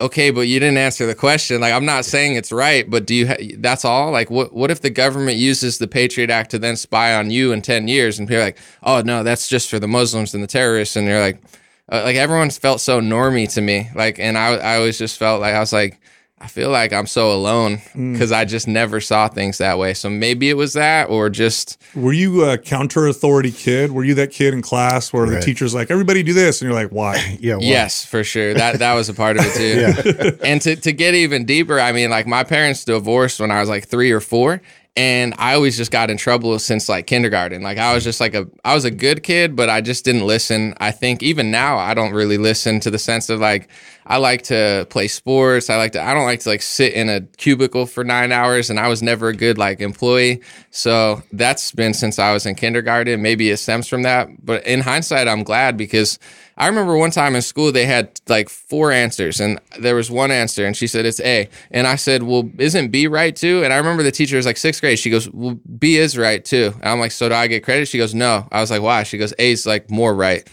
okay, 0.00 0.30
but 0.30 0.42
you 0.42 0.60
didn't 0.60 0.78
answer 0.78 1.06
the 1.06 1.14
question. 1.14 1.60
Like, 1.60 1.72
I'm 1.72 1.84
not 1.84 2.04
saying 2.04 2.36
it's 2.36 2.52
right, 2.52 2.88
but 2.88 3.06
do 3.06 3.14
you, 3.14 3.28
ha- 3.28 3.54
that's 3.58 3.84
all? 3.84 4.10
Like, 4.12 4.30
what, 4.30 4.52
what 4.52 4.70
if 4.70 4.80
the 4.80 4.90
government 4.90 5.38
uses 5.38 5.78
the 5.78 5.88
Patriot 5.88 6.30
Act 6.30 6.50
to 6.52 6.58
then 6.58 6.76
spy 6.76 7.14
on 7.14 7.30
you 7.30 7.52
in 7.52 7.62
10 7.62 7.88
years? 7.88 8.18
And 8.18 8.28
people 8.28 8.42
are 8.42 8.46
like, 8.46 8.58
oh, 8.82 9.02
no, 9.02 9.22
that's 9.22 9.48
just 9.48 9.68
for 9.68 9.78
the 9.78 9.88
Muslims 9.88 10.34
and 10.34 10.42
the 10.42 10.48
terrorists. 10.48 10.96
And 10.96 11.06
you're 11.06 11.20
like, 11.20 11.42
uh, 11.90 12.02
like 12.04 12.16
everyone 12.16 12.50
felt 12.50 12.80
so 12.80 13.00
normy 13.00 13.52
to 13.54 13.60
me. 13.60 13.90
Like, 13.94 14.18
and 14.18 14.38
I, 14.38 14.54
I 14.54 14.76
always 14.76 14.98
just 14.98 15.18
felt 15.18 15.40
like, 15.40 15.54
I 15.54 15.60
was 15.60 15.72
like, 15.72 16.00
I 16.40 16.46
feel 16.46 16.70
like 16.70 16.92
I'm 16.92 17.06
so 17.06 17.32
alone 17.32 17.76
because 17.94 18.30
mm. 18.30 18.36
I 18.36 18.44
just 18.44 18.68
never 18.68 19.00
saw 19.00 19.26
things 19.26 19.58
that 19.58 19.76
way. 19.76 19.92
So 19.92 20.08
maybe 20.08 20.48
it 20.50 20.56
was 20.56 20.74
that, 20.74 21.10
or 21.10 21.30
just. 21.30 21.78
Were 21.96 22.12
you 22.12 22.44
a 22.44 22.56
counter 22.56 23.08
authority 23.08 23.50
kid? 23.50 23.90
Were 23.90 24.04
you 24.04 24.14
that 24.14 24.30
kid 24.30 24.54
in 24.54 24.62
class 24.62 25.12
where 25.12 25.24
right. 25.24 25.34
the 25.34 25.40
teacher's 25.40 25.74
like, 25.74 25.90
"Everybody 25.90 26.22
do 26.22 26.32
this," 26.32 26.60
and 26.60 26.70
you're 26.70 26.80
like, 26.80 26.92
"Why?" 26.92 27.36
yeah. 27.40 27.56
Why? 27.56 27.62
Yes, 27.62 28.04
for 28.04 28.22
sure. 28.22 28.54
That 28.54 28.78
that 28.78 28.94
was 28.94 29.08
a 29.08 29.14
part 29.14 29.36
of 29.36 29.44
it 29.46 29.54
too. 29.54 29.80
yeah. 29.80 30.30
And 30.48 30.62
to 30.62 30.76
to 30.76 30.92
get 30.92 31.14
even 31.14 31.44
deeper, 31.44 31.80
I 31.80 31.92
mean, 31.92 32.10
like 32.10 32.26
my 32.26 32.44
parents 32.44 32.84
divorced 32.84 33.40
when 33.40 33.50
I 33.50 33.60
was 33.60 33.68
like 33.68 33.88
three 33.88 34.12
or 34.12 34.20
four, 34.20 34.62
and 34.98 35.32
I 35.38 35.54
always 35.54 35.76
just 35.76 35.92
got 35.92 36.10
in 36.10 36.16
trouble 36.16 36.58
since 36.58 36.88
like 36.88 37.06
kindergarten. 37.06 37.62
Like 37.62 37.78
I 37.78 37.94
was 37.94 38.02
just 38.02 38.20
like 38.20 38.34
a 38.34 38.48
I 38.64 38.74
was 38.74 38.84
a 38.84 38.90
good 38.90 39.22
kid, 39.22 39.54
but 39.54 39.70
I 39.70 39.80
just 39.80 40.04
didn't 40.04 40.26
listen. 40.26 40.74
I 40.78 40.90
think 40.90 41.22
even 41.22 41.52
now 41.52 41.78
I 41.78 41.94
don't 41.94 42.12
really 42.12 42.36
listen 42.36 42.80
to 42.80 42.90
the 42.90 42.98
sense 42.98 43.30
of 43.30 43.38
like 43.38 43.68
I 44.08 44.16
like 44.16 44.42
to 44.44 44.86
play 44.88 45.06
sports. 45.06 45.68
I 45.68 45.76
like 45.76 45.92
to 45.92 46.02
I 46.02 46.14
don't 46.14 46.24
like 46.24 46.40
to 46.40 46.48
like 46.48 46.62
sit 46.62 46.94
in 46.94 47.10
a 47.10 47.20
cubicle 47.20 47.84
for 47.84 48.02
9 48.02 48.32
hours 48.32 48.70
and 48.70 48.80
I 48.80 48.88
was 48.88 49.02
never 49.02 49.28
a 49.28 49.34
good 49.34 49.58
like 49.58 49.80
employee. 49.80 50.40
So 50.70 51.22
that's 51.30 51.72
been 51.72 51.92
since 51.92 52.18
I 52.18 52.32
was 52.32 52.46
in 52.46 52.54
kindergarten. 52.54 53.20
Maybe 53.20 53.50
it 53.50 53.58
stems 53.58 53.86
from 53.86 54.02
that, 54.02 54.28
but 54.44 54.66
in 54.66 54.80
hindsight 54.80 55.28
I'm 55.28 55.42
glad 55.44 55.76
because 55.76 56.18
I 56.56 56.66
remember 56.66 56.96
one 56.96 57.10
time 57.10 57.36
in 57.36 57.42
school 57.42 57.70
they 57.70 57.84
had 57.84 58.18
like 58.28 58.48
four 58.48 58.90
answers 58.90 59.40
and 59.40 59.60
there 59.78 59.94
was 59.94 60.10
one 60.10 60.30
answer 60.30 60.64
and 60.64 60.74
she 60.74 60.86
said 60.86 61.04
it's 61.04 61.20
A. 61.20 61.50
And 61.70 61.86
I 61.86 61.96
said, 61.96 62.22
Well, 62.22 62.50
isn't 62.58 62.88
B 62.88 63.08
right 63.08 63.36
too? 63.36 63.62
And 63.62 63.74
I 63.74 63.76
remember 63.76 64.02
the 64.02 64.10
teacher 64.10 64.36
was 64.36 64.46
like 64.46 64.56
sixth 64.56 64.80
grade. 64.80 64.98
She 64.98 65.10
goes, 65.10 65.30
Well, 65.30 65.60
B 65.78 65.98
is 65.98 66.16
right 66.16 66.42
too. 66.42 66.72
And 66.80 66.88
I'm 66.88 66.98
like, 66.98 67.12
So 67.12 67.28
do 67.28 67.34
I 67.34 67.46
get 67.46 67.62
credit? 67.62 67.88
She 67.88 67.98
goes, 67.98 68.14
No. 68.14 68.48
I 68.50 68.62
was 68.62 68.70
like, 68.70 68.80
Why? 68.80 69.02
She 69.02 69.18
goes, 69.18 69.34
A 69.38 69.52
is 69.52 69.66
like 69.66 69.90
more 69.90 70.14
right. 70.14 70.48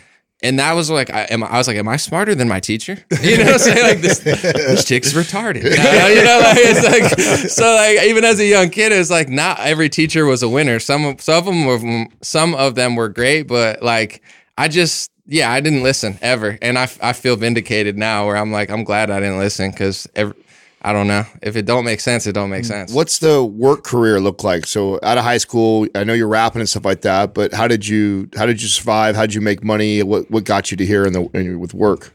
And 0.45 0.59
that 0.59 0.74
was 0.74 0.92
like, 0.92 1.09
I, 1.09 1.24
am, 1.24 1.44
I 1.44 1.57
was 1.57 1.68
like, 1.68 1.77
am 1.77 1.88
I 1.88 1.97
smarter 1.97 2.36
than 2.36 2.47
my 2.47 2.59
teacher? 2.59 2.97
You 3.25 3.44
know, 3.44 3.57
saying 3.57 3.83
like 3.83 4.01
this, 4.01 4.19
this 4.19 4.86
chick's 4.86 5.13
retarded. 5.13 5.63
You 5.63 6.24
know, 6.24 6.39
like 6.44 6.57
it's 6.59 6.83
like 6.86 7.50
so. 7.50 7.63
Like 7.74 8.03
even 8.07 8.24
as 8.24 8.39
a 8.39 8.45
young 8.45 8.69
kid, 8.69 8.92
it's 8.92 9.09
like 9.09 9.30
not 9.30 9.59
every 9.59 9.89
teacher 9.89 10.25
was 10.25 10.44
a 10.44 10.50
winner. 10.50 10.80
Some 10.80 11.18
some 11.18 11.38
of 11.38 11.45
them 11.45 11.65
were 11.65 12.07
some 12.21 12.53
of 12.53 12.75
them 12.75 12.95
were 12.95 13.09
great, 13.09 13.44
but 13.44 13.81
like 13.81 14.21
I 14.57 14.68
just 14.68 15.12
yeah, 15.25 15.51
I 15.51 15.59
didn't 15.59 15.81
listen 15.81 16.19
ever, 16.21 16.59
and 16.62 16.77
I, 16.77 16.83
I 17.01 17.13
feel 17.13 17.36
vindicated 17.36 17.98
now. 17.98 18.27
Where 18.27 18.38
I'm 18.38 18.51
like, 18.51 18.69
I'm 18.69 18.83
glad 18.83 19.09
I 19.09 19.19
didn't 19.19 19.39
listen 19.39 19.71
because 19.71 20.07
I 20.85 20.93
don't 20.93 21.07
know 21.07 21.25
if 21.41 21.55
it 21.55 21.65
don't 21.65 21.83
make 21.83 21.99
sense, 21.99 22.27
it 22.27 22.33
don't 22.33 22.51
make 22.51 22.63
sense. 22.63 22.93
What's 22.93 23.17
the 23.17 23.43
work 23.43 23.83
career 23.83 24.19
look 24.19 24.43
like? 24.43 24.67
So 24.67 24.99
out 25.01 25.17
of 25.17 25.23
high 25.23 25.39
school, 25.39 25.87
I 25.95 26.03
know 26.03 26.13
you're 26.13 26.27
rapping 26.27 26.59
and 26.59 26.69
stuff 26.69 26.85
like 26.85 27.01
that, 27.01 27.33
but 27.33 27.53
how 27.53 27.67
did 27.67 27.88
you 27.88 28.29
how 28.38 28.45
did 28.45 28.62
you 28.62 28.67
survive? 28.67 29.15
How 29.15 29.24
did 29.24 29.33
you 29.33 29.41
make 29.41 29.63
money? 29.63 30.03
What 30.03 30.29
what 30.29 30.43
got 30.43 30.69
you 30.69 30.77
to 30.77 30.86
here 30.86 31.03
in 31.03 31.13
the 31.13 31.27
in, 31.33 31.60
with 31.60 31.74
work? 31.74 32.13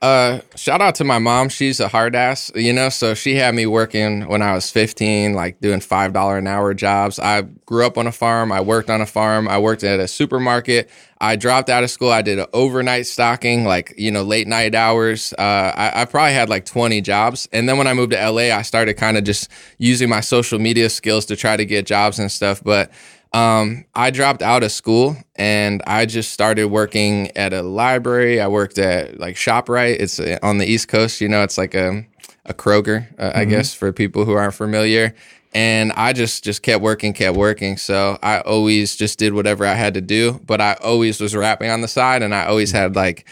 Uh, 0.00 0.40
shout 0.54 0.80
out 0.80 0.94
to 0.94 1.02
my 1.02 1.18
mom. 1.18 1.48
She's 1.48 1.80
a 1.80 1.88
hard 1.88 2.14
ass, 2.14 2.52
you 2.54 2.72
know. 2.72 2.88
So 2.88 3.14
she 3.14 3.34
had 3.34 3.52
me 3.54 3.66
working 3.66 4.28
when 4.28 4.42
I 4.42 4.54
was 4.54 4.70
15, 4.70 5.34
like 5.34 5.60
doing 5.60 5.80
five 5.80 6.12
dollar 6.12 6.38
an 6.38 6.46
hour 6.46 6.72
jobs. 6.72 7.18
I 7.18 7.42
grew 7.42 7.84
up 7.84 7.98
on 7.98 8.06
a 8.06 8.12
farm. 8.12 8.52
I 8.52 8.60
worked 8.60 8.90
on 8.90 9.00
a 9.00 9.06
farm. 9.06 9.48
I 9.48 9.58
worked 9.58 9.82
at 9.82 9.98
a 9.98 10.06
supermarket. 10.06 10.88
I 11.20 11.34
dropped 11.34 11.68
out 11.68 11.82
of 11.82 11.90
school. 11.90 12.10
I 12.10 12.22
did 12.22 12.38
an 12.38 12.46
overnight 12.52 13.08
stocking, 13.08 13.64
like 13.64 13.92
you 13.98 14.12
know, 14.12 14.22
late 14.22 14.46
night 14.46 14.76
hours. 14.76 15.32
Uh, 15.36 15.42
I, 15.74 16.02
I 16.02 16.04
probably 16.04 16.32
had 16.32 16.48
like 16.48 16.64
20 16.64 17.00
jobs. 17.00 17.48
And 17.52 17.68
then 17.68 17.76
when 17.76 17.88
I 17.88 17.94
moved 17.94 18.12
to 18.12 18.30
LA, 18.30 18.56
I 18.56 18.62
started 18.62 18.94
kind 18.94 19.16
of 19.16 19.24
just 19.24 19.50
using 19.78 20.08
my 20.08 20.20
social 20.20 20.60
media 20.60 20.90
skills 20.90 21.26
to 21.26 21.34
try 21.34 21.56
to 21.56 21.64
get 21.64 21.86
jobs 21.86 22.20
and 22.20 22.30
stuff. 22.30 22.62
But 22.62 22.92
um, 23.32 23.84
I 23.94 24.10
dropped 24.10 24.42
out 24.42 24.62
of 24.62 24.72
school 24.72 25.16
and 25.36 25.82
I 25.86 26.06
just 26.06 26.32
started 26.32 26.68
working 26.68 27.36
at 27.36 27.52
a 27.52 27.62
library. 27.62 28.40
I 28.40 28.48
worked 28.48 28.78
at 28.78 29.18
like 29.18 29.36
ShopRite. 29.36 29.96
It's 30.00 30.18
uh, 30.18 30.38
on 30.42 30.58
the 30.58 30.66
East 30.66 30.88
Coast. 30.88 31.20
You 31.20 31.28
know, 31.28 31.42
it's 31.42 31.58
like 31.58 31.74
a 31.74 32.06
a 32.46 32.54
Kroger, 32.54 33.06
uh, 33.18 33.28
mm-hmm. 33.28 33.38
I 33.38 33.44
guess, 33.44 33.74
for 33.74 33.92
people 33.92 34.24
who 34.24 34.32
aren't 34.32 34.54
familiar. 34.54 35.14
And 35.54 35.92
I 35.92 36.12
just 36.12 36.44
just 36.44 36.62
kept 36.62 36.82
working, 36.82 37.12
kept 37.12 37.36
working. 37.36 37.76
So 37.76 38.18
I 38.22 38.40
always 38.40 38.96
just 38.96 39.18
did 39.18 39.34
whatever 39.34 39.66
I 39.66 39.74
had 39.74 39.94
to 39.94 40.00
do. 40.00 40.40
But 40.44 40.60
I 40.60 40.74
always 40.82 41.20
was 41.20 41.36
rapping 41.36 41.70
on 41.70 41.80
the 41.82 41.88
side, 41.88 42.22
and 42.22 42.34
I 42.34 42.46
always 42.46 42.72
had 42.72 42.96
like, 42.96 43.28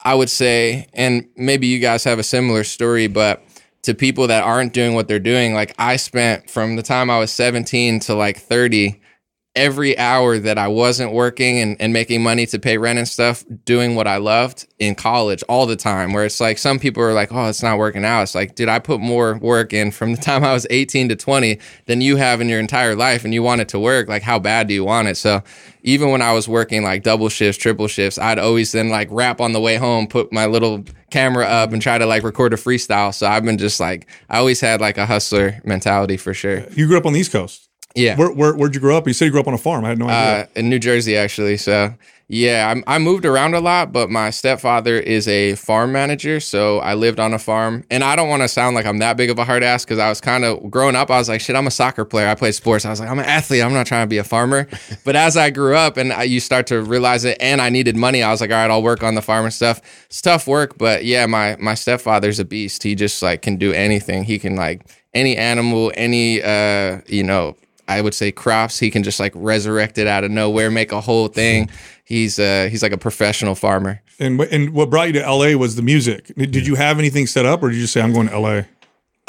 I 0.00 0.14
would 0.14 0.30
say, 0.30 0.86
and 0.92 1.28
maybe 1.36 1.66
you 1.66 1.78
guys 1.78 2.04
have 2.04 2.18
a 2.18 2.24
similar 2.24 2.64
story, 2.64 3.06
but 3.06 3.44
to 3.82 3.94
people 3.94 4.26
that 4.26 4.42
aren't 4.42 4.72
doing 4.72 4.94
what 4.94 5.08
they're 5.08 5.20
doing, 5.20 5.54
like 5.54 5.74
I 5.78 5.96
spent 5.96 6.50
from 6.50 6.76
the 6.76 6.82
time 6.82 7.10
I 7.10 7.18
was 7.18 7.30
17 7.30 8.00
to 8.00 8.14
like 8.14 8.38
30 8.38 9.00
every 9.58 9.98
hour 9.98 10.38
that 10.38 10.56
I 10.56 10.68
wasn't 10.68 11.12
working 11.12 11.58
and, 11.58 11.76
and 11.80 11.92
making 11.92 12.22
money 12.22 12.46
to 12.46 12.58
pay 12.58 12.78
rent 12.78 12.98
and 12.98 13.08
stuff, 13.08 13.44
doing 13.64 13.96
what 13.96 14.06
I 14.06 14.18
loved 14.18 14.66
in 14.78 14.94
college 14.94 15.42
all 15.48 15.66
the 15.66 15.76
time. 15.76 16.12
Where 16.12 16.24
it's 16.24 16.40
like 16.40 16.58
some 16.58 16.78
people 16.78 17.02
are 17.02 17.12
like, 17.12 17.32
oh, 17.32 17.48
it's 17.48 17.62
not 17.62 17.76
working 17.76 18.04
out. 18.04 18.22
It's 18.22 18.34
like, 18.34 18.54
dude, 18.54 18.68
I 18.68 18.78
put 18.78 19.00
more 19.00 19.36
work 19.38 19.72
in 19.72 19.90
from 19.90 20.14
the 20.14 20.20
time 20.22 20.44
I 20.44 20.52
was 20.52 20.66
18 20.70 21.08
to 21.10 21.16
20 21.16 21.58
than 21.86 22.00
you 22.00 22.16
have 22.16 22.40
in 22.40 22.48
your 22.48 22.60
entire 22.60 22.94
life 22.94 23.24
and 23.24 23.34
you 23.34 23.42
want 23.42 23.60
it 23.60 23.68
to 23.70 23.80
work. 23.80 24.08
Like, 24.08 24.22
how 24.22 24.38
bad 24.38 24.68
do 24.68 24.74
you 24.74 24.84
want 24.84 25.08
it? 25.08 25.16
So 25.16 25.42
even 25.82 26.10
when 26.10 26.22
I 26.22 26.32
was 26.32 26.48
working 26.48 26.84
like 26.84 27.02
double 27.02 27.28
shifts, 27.28 27.60
triple 27.60 27.88
shifts, 27.88 28.18
I'd 28.18 28.38
always 28.38 28.72
then 28.72 28.88
like 28.90 29.08
rap 29.10 29.40
on 29.40 29.52
the 29.52 29.60
way 29.60 29.76
home, 29.76 30.06
put 30.06 30.32
my 30.32 30.46
little 30.46 30.84
camera 31.10 31.46
up 31.46 31.72
and 31.72 31.82
try 31.82 31.98
to 31.98 32.06
like 32.06 32.22
record 32.22 32.52
a 32.52 32.56
freestyle. 32.56 33.12
So 33.12 33.26
I've 33.26 33.44
been 33.44 33.58
just 33.58 33.80
like 33.80 34.08
I 34.28 34.38
always 34.38 34.60
had 34.60 34.80
like 34.80 34.98
a 34.98 35.06
hustler 35.06 35.60
mentality 35.64 36.16
for 36.16 36.32
sure. 36.32 36.64
You 36.70 36.86
grew 36.86 36.96
up 36.96 37.06
on 37.06 37.12
the 37.12 37.20
East 37.20 37.32
Coast. 37.32 37.67
Yeah. 37.94 38.16
Where, 38.16 38.30
where 38.30 38.54
where'd 38.54 38.74
you 38.74 38.80
grow 38.80 38.96
up? 38.96 39.06
You 39.06 39.12
said 39.12 39.26
you 39.26 39.30
grew 39.30 39.40
up 39.40 39.48
on 39.48 39.54
a 39.54 39.58
farm. 39.58 39.84
I 39.84 39.88
had 39.88 39.98
no 39.98 40.08
idea. 40.08 40.42
Uh, 40.42 40.46
in 40.56 40.68
New 40.68 40.78
Jersey, 40.78 41.16
actually. 41.16 41.56
So, 41.56 41.94
yeah, 42.28 42.82
I, 42.86 42.96
I 42.96 42.98
moved 42.98 43.24
around 43.24 43.54
a 43.54 43.60
lot, 43.60 43.92
but 43.92 44.10
my 44.10 44.28
stepfather 44.28 44.98
is 44.98 45.26
a 45.26 45.54
farm 45.54 45.92
manager. 45.92 46.38
So, 46.38 46.78
I 46.80 46.94
lived 46.94 47.18
on 47.18 47.32
a 47.32 47.38
farm. 47.38 47.84
And 47.90 48.04
I 48.04 48.14
don't 48.14 48.28
want 48.28 48.42
to 48.42 48.48
sound 48.48 48.76
like 48.76 48.84
I'm 48.84 48.98
that 48.98 49.16
big 49.16 49.30
of 49.30 49.38
a 49.38 49.44
hard 49.44 49.62
ass 49.62 49.84
because 49.84 49.98
I 49.98 50.10
was 50.10 50.20
kind 50.20 50.44
of 50.44 50.70
growing 50.70 50.94
up, 50.94 51.10
I 51.10 51.18
was 51.18 51.28
like, 51.30 51.40
shit, 51.40 51.56
I'm 51.56 51.66
a 51.66 51.70
soccer 51.70 52.04
player. 52.04 52.28
I 52.28 52.34
played 52.34 52.54
sports. 52.54 52.84
I 52.84 52.90
was 52.90 53.00
like, 53.00 53.08
I'm 53.08 53.18
an 53.18 53.24
athlete. 53.24 53.62
I'm 53.62 53.72
not 53.72 53.86
trying 53.86 54.04
to 54.04 54.10
be 54.10 54.18
a 54.18 54.24
farmer. 54.24 54.68
but 55.04 55.16
as 55.16 55.36
I 55.36 55.48
grew 55.48 55.74
up 55.74 55.96
and 55.96 56.12
I, 56.12 56.24
you 56.24 56.40
start 56.40 56.66
to 56.68 56.82
realize 56.82 57.24
it 57.24 57.38
and 57.40 57.60
I 57.60 57.70
needed 57.70 57.96
money, 57.96 58.22
I 58.22 58.30
was 58.30 58.42
like, 58.42 58.50
all 58.50 58.56
right, 58.56 58.70
I'll 58.70 58.82
work 58.82 59.02
on 59.02 59.14
the 59.14 59.22
farm 59.22 59.46
and 59.46 59.54
stuff. 59.54 59.80
It's 60.06 60.20
tough 60.20 60.46
work, 60.46 60.76
but 60.76 61.04
yeah, 61.04 61.24
my, 61.26 61.56
my 61.58 61.74
stepfather's 61.74 62.38
a 62.38 62.44
beast. 62.44 62.82
He 62.82 62.94
just 62.94 63.22
like 63.22 63.42
can 63.42 63.56
do 63.56 63.72
anything. 63.72 64.24
He 64.24 64.38
can 64.38 64.54
like 64.54 64.86
any 65.14 65.36
animal, 65.36 65.90
any, 65.96 66.42
uh, 66.42 67.00
you 67.06 67.24
know, 67.24 67.56
I 67.88 68.00
would 68.02 68.14
say 68.14 68.30
crops. 68.30 68.78
He 68.78 68.90
can 68.90 69.02
just 69.02 69.18
like 69.18 69.32
resurrect 69.34 69.98
it 69.98 70.06
out 70.06 70.22
of 70.22 70.30
nowhere, 70.30 70.70
make 70.70 70.92
a 70.92 71.00
whole 71.00 71.28
thing. 71.28 71.70
He's 72.04 72.38
uh 72.38 72.68
he's 72.70 72.82
like 72.82 72.92
a 72.92 72.96
professional 72.98 73.54
farmer. 73.54 74.00
and 74.18 74.40
and 74.40 74.70
what 74.70 74.88
brought 74.88 75.08
you 75.08 75.20
to 75.20 75.30
LA 75.30 75.58
was 75.58 75.76
the 75.76 75.82
music. 75.82 76.32
Did 76.36 76.66
you 76.66 76.74
have 76.74 76.98
anything 76.98 77.26
set 77.26 77.44
up, 77.44 77.62
or 77.62 77.68
did 77.68 77.76
you 77.76 77.82
just 77.82 77.92
say 77.92 78.00
I'm 78.00 78.14
going 78.14 78.28
to 78.28 78.38
LA? 78.38 78.62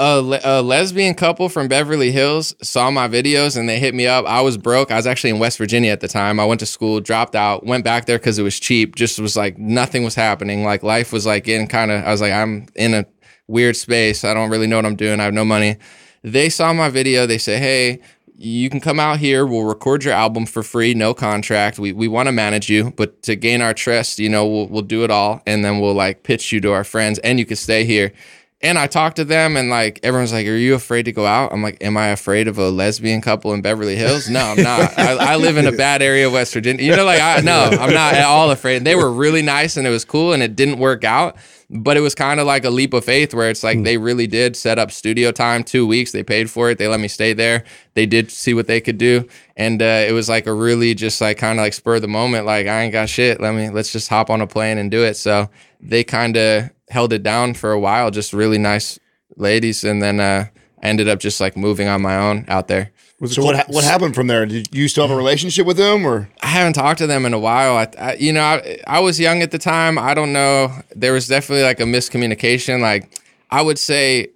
A, 0.01 0.21
le- 0.21 0.39
a 0.45 0.61
lesbian 0.61 1.13
couple 1.13 1.49
from 1.49 1.67
Beverly 1.67 2.13
Hills 2.13 2.55
saw 2.61 2.89
my 2.89 3.09
videos 3.09 3.57
and 3.57 3.67
they 3.67 3.79
hit 3.79 3.93
me 3.93 4.07
up. 4.07 4.25
I 4.25 4.39
was 4.39 4.57
broke. 4.57 4.91
I 4.91 4.95
was 4.95 5.05
actually 5.05 5.31
in 5.31 5.39
West 5.39 5.57
Virginia 5.57 5.91
at 5.91 5.99
the 5.99 6.07
time. 6.07 6.39
I 6.39 6.45
went 6.45 6.61
to 6.61 6.65
school, 6.65 7.01
dropped 7.01 7.35
out, 7.35 7.65
went 7.65 7.83
back 7.83 8.05
there 8.05 8.17
because 8.17 8.39
it 8.39 8.43
was 8.43 8.57
cheap. 8.57 8.95
Just 8.95 9.19
was 9.19 9.35
like 9.35 9.57
nothing 9.57 10.05
was 10.05 10.15
happening. 10.15 10.63
Like 10.63 10.81
life 10.81 11.11
was 11.11 11.25
like 11.25 11.49
in 11.49 11.67
kind 11.67 11.91
of. 11.91 12.05
I 12.05 12.11
was 12.11 12.21
like 12.21 12.31
I'm 12.31 12.67
in 12.75 12.93
a 12.93 13.05
weird 13.47 13.75
space. 13.75 14.23
I 14.23 14.33
don't 14.33 14.49
really 14.49 14.67
know 14.67 14.77
what 14.77 14.85
I'm 14.85 14.95
doing. 14.95 15.19
I 15.19 15.25
have 15.25 15.33
no 15.33 15.43
money. 15.43 15.75
They 16.23 16.47
saw 16.47 16.71
my 16.71 16.87
video. 16.87 17.25
They 17.25 17.37
say, 17.37 17.57
hey. 17.57 17.99
You 18.41 18.69
can 18.69 18.79
come 18.79 19.01
out 19.01 19.19
here. 19.19 19.45
We'll 19.45 19.65
record 19.65 20.05
your 20.05 20.13
album 20.13 20.45
for 20.45 20.63
free, 20.63 20.93
no 20.93 21.13
contract. 21.13 21.77
We 21.77 21.91
we 21.91 22.07
want 22.07 22.27
to 22.27 22.31
manage 22.31 22.69
you, 22.69 22.91
but 22.91 23.21
to 23.23 23.35
gain 23.35 23.61
our 23.61 23.73
trust, 23.73 24.17
you 24.17 24.29
know, 24.29 24.47
we'll 24.47 24.67
we'll 24.67 24.81
do 24.81 25.03
it 25.03 25.11
all, 25.11 25.41
and 25.45 25.65
then 25.65 25.81
we'll 25.81 25.93
like 25.93 26.23
pitch 26.23 26.53
you 26.53 26.61
to 26.61 26.71
our 26.71 26.85
friends, 26.85 27.19
and 27.19 27.37
you 27.37 27.45
can 27.45 27.57
stay 27.57 27.83
here. 27.83 28.13
And 28.61 28.77
I 28.77 28.87
talked 28.87 29.15
to 29.15 29.23
them, 29.23 29.55
and 29.55 29.69
like 29.69 30.01
everyone's 30.03 30.33
like, 30.33 30.45
"Are 30.45 30.55
you 30.55 30.75
afraid 30.75 31.03
to 31.03 31.13
go 31.13 31.25
out?" 31.25 31.53
I'm 31.53 31.63
like, 31.63 31.77
"Am 31.81 31.95
I 31.95 32.07
afraid 32.07 32.49
of 32.49 32.57
a 32.57 32.69
lesbian 32.69 33.21
couple 33.21 33.53
in 33.53 33.61
Beverly 33.61 33.95
Hills? 33.95 34.29
No, 34.29 34.41
I'm 34.41 34.61
not. 34.61 34.79
I, 34.99 35.33
I 35.33 35.35
live 35.37 35.55
in 35.55 35.65
a 35.65 35.71
bad 35.71 36.01
area 36.01 36.27
of 36.27 36.33
West 36.33 36.53
Virginia. 36.53 36.83
You 36.83 36.93
know, 36.93 37.05
like 37.05 37.21
I 37.21 37.39
no, 37.39 37.69
I'm 37.71 37.93
not 37.93 38.15
at 38.15 38.25
all 38.25 38.51
afraid. 38.51 38.83
They 38.83 38.95
were 38.95 39.13
really 39.13 39.41
nice, 39.41 39.77
and 39.77 39.87
it 39.87 39.91
was 39.91 40.03
cool, 40.03 40.33
and 40.33 40.43
it 40.43 40.57
didn't 40.57 40.77
work 40.77 41.05
out, 41.05 41.37
but 41.69 41.95
it 41.95 42.01
was 42.01 42.13
kind 42.15 42.41
of 42.41 42.47
like 42.47 42.65
a 42.65 42.69
leap 42.69 42.93
of 42.93 43.05
faith 43.05 43.33
where 43.33 43.49
it's 43.49 43.63
like 43.63 43.81
they 43.83 43.97
really 43.97 44.27
did 44.27 44.57
set 44.57 44.77
up 44.77 44.91
studio 44.91 45.31
time, 45.31 45.63
two 45.63 45.87
weeks. 45.87 46.11
They 46.11 46.23
paid 46.23 46.51
for 46.51 46.69
it. 46.69 46.77
They 46.77 46.89
let 46.89 46.99
me 46.99 47.07
stay 47.07 47.31
there. 47.31 47.63
They 47.93 48.05
did 48.05 48.29
see 48.29 48.53
what 48.53 48.67
they 48.67 48.81
could 48.81 48.97
do, 48.97 49.25
and 49.55 49.81
uh, 49.81 50.03
it 50.05 50.11
was 50.11 50.27
like 50.27 50.47
a 50.47 50.53
really 50.53 50.93
just 50.95 51.21
like 51.21 51.37
kind 51.37 51.59
of 51.59 51.63
like 51.63 51.71
spur 51.71 51.95
of 51.95 52.01
the 52.01 52.09
moment. 52.09 52.45
Like 52.45 52.67
I 52.67 52.81
ain't 52.81 52.91
got 52.91 53.07
shit. 53.07 53.39
Let 53.39 53.55
me 53.55 53.69
let's 53.69 53.93
just 53.93 54.09
hop 54.09 54.29
on 54.29 54.41
a 54.41 54.47
plane 54.47 54.77
and 54.77 54.91
do 54.91 55.01
it. 55.05 55.15
So 55.15 55.49
they 55.79 56.03
kind 56.03 56.35
of 56.35 56.69
held 56.89 57.13
it 57.13 57.23
down 57.23 57.53
for 57.53 57.71
a 57.71 57.79
while. 57.79 58.11
Just 58.11 58.33
really 58.33 58.57
nice 58.57 58.99
ladies, 59.35 59.83
and 59.83 60.01
then 60.01 60.19
uh, 60.19 60.47
ended 60.81 61.07
up 61.07 61.19
just 61.19 61.39
like 61.39 61.55
moving 61.57 61.87
on 61.87 62.01
my 62.01 62.17
own 62.17 62.45
out 62.47 62.67
there. 62.67 62.91
Was 63.19 63.35
So 63.35 63.43
what 63.43 63.55
ha- 63.55 63.65
what 63.67 63.83
happened 63.83 64.15
from 64.15 64.27
there? 64.27 64.45
Did 64.45 64.73
you 64.73 64.87
still 64.87 65.05
have 65.05 65.11
a 65.11 65.17
relationship 65.17 65.65
with 65.65 65.77
them, 65.77 66.05
or 66.05 66.29
I 66.41 66.47
haven't 66.47 66.73
talked 66.73 66.99
to 66.99 67.07
them 67.07 67.25
in 67.25 67.33
a 67.33 67.39
while. 67.39 67.75
I, 67.75 67.87
I 67.99 68.13
you 68.13 68.31
know, 68.31 68.41
I, 68.41 68.79
I 68.87 68.99
was 68.99 69.19
young 69.19 69.41
at 69.41 69.51
the 69.51 69.57
time. 69.57 69.97
I 69.97 70.13
don't 70.13 70.31
know. 70.31 70.71
There 70.95 71.11
was 71.11 71.27
definitely 71.27 71.63
like 71.63 71.79
a 71.81 71.83
miscommunication. 71.83 72.81
Like 72.81 73.19
I 73.51 73.61
would 73.61 73.77
say 73.77 74.29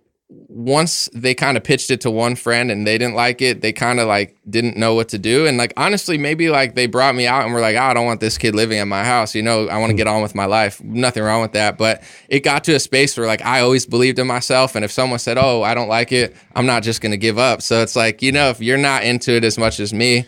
once 0.48 1.10
they 1.14 1.34
kind 1.34 1.58
of 1.58 1.64
pitched 1.64 1.92
it 1.92 2.02
to 2.02 2.12
one 2.12 2.36
friend 2.36 2.72
and 2.72 2.86
they 2.86 2.98
didn't 2.98 3.16
like 3.16 3.42
it, 3.42 3.62
they 3.62 3.74
kind 3.74 4.00
of 4.00 4.08
like 4.08 4.38
didn't 4.50 4.78
know 4.78 4.94
what 4.94 5.10
to 5.10 5.18
do. 5.18 5.46
And 5.46 5.58
like 5.58 5.74
honestly, 5.78 6.18
maybe 6.18 6.50
like 6.50 6.76
they 6.76 6.86
brought 6.86 7.16
me 7.16 7.28
out 7.28 7.44
and 7.46 7.54
were 7.54 7.60
like, 7.60 7.76
oh, 7.76 7.82
I 7.82 7.94
don't 7.94 8.06
want 8.06 8.20
this 8.20 8.38
kid 8.38 8.56
living 8.56 8.80
in 8.80 8.88
my 8.88 9.04
house. 9.04 9.36
You 9.36 9.44
know, 9.44 9.68
I 9.68 9.78
want 9.78 9.92
to 9.92 9.96
get 9.96 10.08
on 10.08 10.22
with 10.22 10.36
my 10.36 10.46
life. 10.46 10.82
Nothing 10.84 11.24
wrong 11.24 11.42
with 11.42 11.54
that. 11.54 11.78
But 11.78 12.04
it 12.30 12.42
got 12.42 12.64
to 12.66 12.76
a 12.76 12.80
space 12.80 13.18
where 13.18 13.28
like 13.28 13.44
I 13.44 13.62
always 13.62 13.86
believed 13.86 14.20
in 14.20 14.28
myself. 14.28 14.76
And 14.76 14.86
if 14.86 14.92
someone 14.92 15.20
said, 15.20 15.38
Oh, 15.38 15.64
I 15.64 15.74
don't 15.74 15.90
like 15.90 16.12
it, 16.12 16.36
I'm 16.56 16.66
not 16.66 16.84
just 16.84 17.02
gonna 17.02 17.18
give 17.18 17.38
up. 17.38 17.62
So 17.62 17.82
it's 17.82 17.96
like, 17.96 18.22
you 18.22 18.32
know, 18.32 18.50
if 18.50 18.62
you're 18.62 18.78
not 18.78 19.04
into 19.04 19.34
it 19.34 19.44
as 19.44 19.58
much 19.58 19.80
as 19.80 19.94
me, 19.94 20.26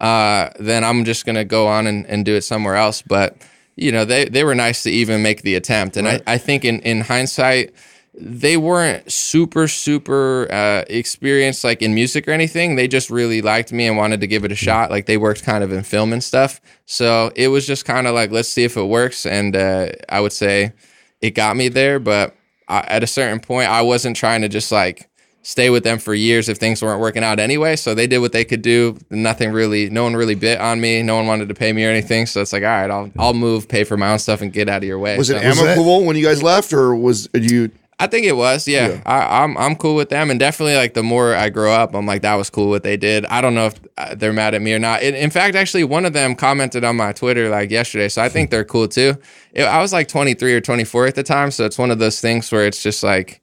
uh, 0.00 0.50
then 0.58 0.84
I'm 0.84 1.04
just 1.04 1.24
gonna 1.24 1.44
go 1.44 1.66
on 1.66 1.86
and, 1.86 2.06
and 2.06 2.24
do 2.24 2.34
it 2.34 2.42
somewhere 2.42 2.76
else. 2.76 3.02
But 3.02 3.36
you 3.76 3.90
know, 3.90 4.04
they 4.04 4.26
they 4.26 4.44
were 4.44 4.54
nice 4.54 4.82
to 4.82 4.90
even 4.90 5.22
make 5.22 5.42
the 5.42 5.54
attempt, 5.54 5.96
and 5.96 6.06
I, 6.06 6.20
I 6.26 6.38
think 6.38 6.64
in 6.64 6.80
in 6.80 7.00
hindsight, 7.00 7.72
they 8.14 8.56
weren't 8.58 9.10
super 9.10 9.66
super 9.68 10.46
uh, 10.52 10.84
experienced 10.88 11.64
like 11.64 11.80
in 11.82 11.94
music 11.94 12.28
or 12.28 12.32
anything. 12.32 12.76
They 12.76 12.86
just 12.88 13.08
really 13.10 13.40
liked 13.42 13.72
me 13.72 13.86
and 13.86 13.96
wanted 13.96 14.20
to 14.20 14.26
give 14.26 14.44
it 14.44 14.52
a 14.52 14.56
shot. 14.56 14.90
Like 14.90 15.06
they 15.06 15.16
worked 15.16 15.42
kind 15.44 15.64
of 15.64 15.72
in 15.72 15.82
film 15.82 16.12
and 16.12 16.22
stuff, 16.22 16.60
so 16.84 17.32
it 17.36 17.48
was 17.48 17.66
just 17.66 17.84
kind 17.84 18.06
of 18.06 18.14
like 18.14 18.30
let's 18.30 18.48
see 18.50 18.64
if 18.64 18.76
it 18.76 18.84
works. 18.84 19.24
And 19.26 19.56
uh, 19.56 19.88
I 20.08 20.20
would 20.20 20.32
say 20.32 20.72
it 21.20 21.30
got 21.30 21.56
me 21.56 21.68
there, 21.68 21.98
but 21.98 22.36
I, 22.68 22.80
at 22.80 23.02
a 23.02 23.06
certain 23.06 23.40
point, 23.40 23.70
I 23.70 23.82
wasn't 23.82 24.16
trying 24.16 24.42
to 24.42 24.48
just 24.48 24.70
like 24.70 25.08
stay 25.44 25.70
with 25.70 25.82
them 25.82 25.98
for 25.98 26.14
years 26.14 26.48
if 26.48 26.58
things 26.58 26.80
weren't 26.82 27.00
working 27.00 27.24
out 27.24 27.40
anyway. 27.40 27.74
So 27.76 27.94
they 27.94 28.06
did 28.06 28.18
what 28.18 28.32
they 28.32 28.44
could 28.44 28.62
do. 28.62 28.96
Nothing 29.10 29.50
really, 29.52 29.90
no 29.90 30.04
one 30.04 30.14
really 30.14 30.36
bit 30.36 30.60
on 30.60 30.80
me. 30.80 31.02
No 31.02 31.16
one 31.16 31.26
wanted 31.26 31.48
to 31.48 31.54
pay 31.54 31.72
me 31.72 31.84
or 31.84 31.90
anything. 31.90 32.26
So 32.26 32.40
it's 32.42 32.52
like, 32.52 32.62
all 32.62 32.68
right, 32.68 32.90
I'll 32.90 33.10
I'll 33.18 33.34
move, 33.34 33.68
pay 33.68 33.84
for 33.84 33.96
my 33.96 34.12
own 34.12 34.18
stuff, 34.18 34.42
and 34.42 34.52
get 34.52 34.68
out 34.68 34.82
of 34.82 34.84
your 34.84 34.98
way. 34.98 35.16
was 35.16 35.30
it 35.30 35.40
So- 35.40 35.64
amicable 35.64 36.04
when 36.04 36.14
you 36.16 36.24
guys 36.24 36.42
left, 36.42 36.74
or 36.74 36.94
was 36.94 37.28
you? 37.32 37.70
I 38.02 38.08
think 38.08 38.26
it 38.26 38.36
was, 38.36 38.66
yeah. 38.66 39.00
I, 39.06 39.44
I'm 39.44 39.56
I'm 39.56 39.76
cool 39.76 39.94
with 39.94 40.08
them, 40.08 40.28
and 40.28 40.40
definitely 40.40 40.74
like 40.74 40.94
the 40.94 41.04
more 41.04 41.36
I 41.36 41.50
grow 41.50 41.72
up, 41.72 41.94
I'm 41.94 42.04
like 42.04 42.22
that 42.22 42.34
was 42.34 42.50
cool 42.50 42.68
what 42.68 42.82
they 42.82 42.96
did. 42.96 43.24
I 43.26 43.40
don't 43.40 43.54
know 43.54 43.66
if 43.66 43.74
uh, 43.96 44.16
they're 44.16 44.32
mad 44.32 44.54
at 44.54 44.60
me 44.60 44.74
or 44.74 44.80
not. 44.80 45.04
In, 45.04 45.14
in 45.14 45.30
fact, 45.30 45.54
actually, 45.54 45.84
one 45.84 46.04
of 46.04 46.12
them 46.12 46.34
commented 46.34 46.82
on 46.82 46.96
my 46.96 47.12
Twitter 47.12 47.48
like 47.48 47.70
yesterday, 47.70 48.08
so 48.08 48.20
I 48.20 48.28
think 48.28 48.50
they're 48.50 48.64
cool 48.64 48.88
too. 48.88 49.14
It, 49.52 49.62
I 49.62 49.80
was 49.80 49.92
like 49.92 50.08
23 50.08 50.52
or 50.52 50.60
24 50.60 51.06
at 51.06 51.14
the 51.14 51.22
time, 51.22 51.52
so 51.52 51.64
it's 51.64 51.78
one 51.78 51.92
of 51.92 52.00
those 52.00 52.20
things 52.20 52.50
where 52.50 52.66
it's 52.66 52.82
just 52.82 53.04
like. 53.04 53.38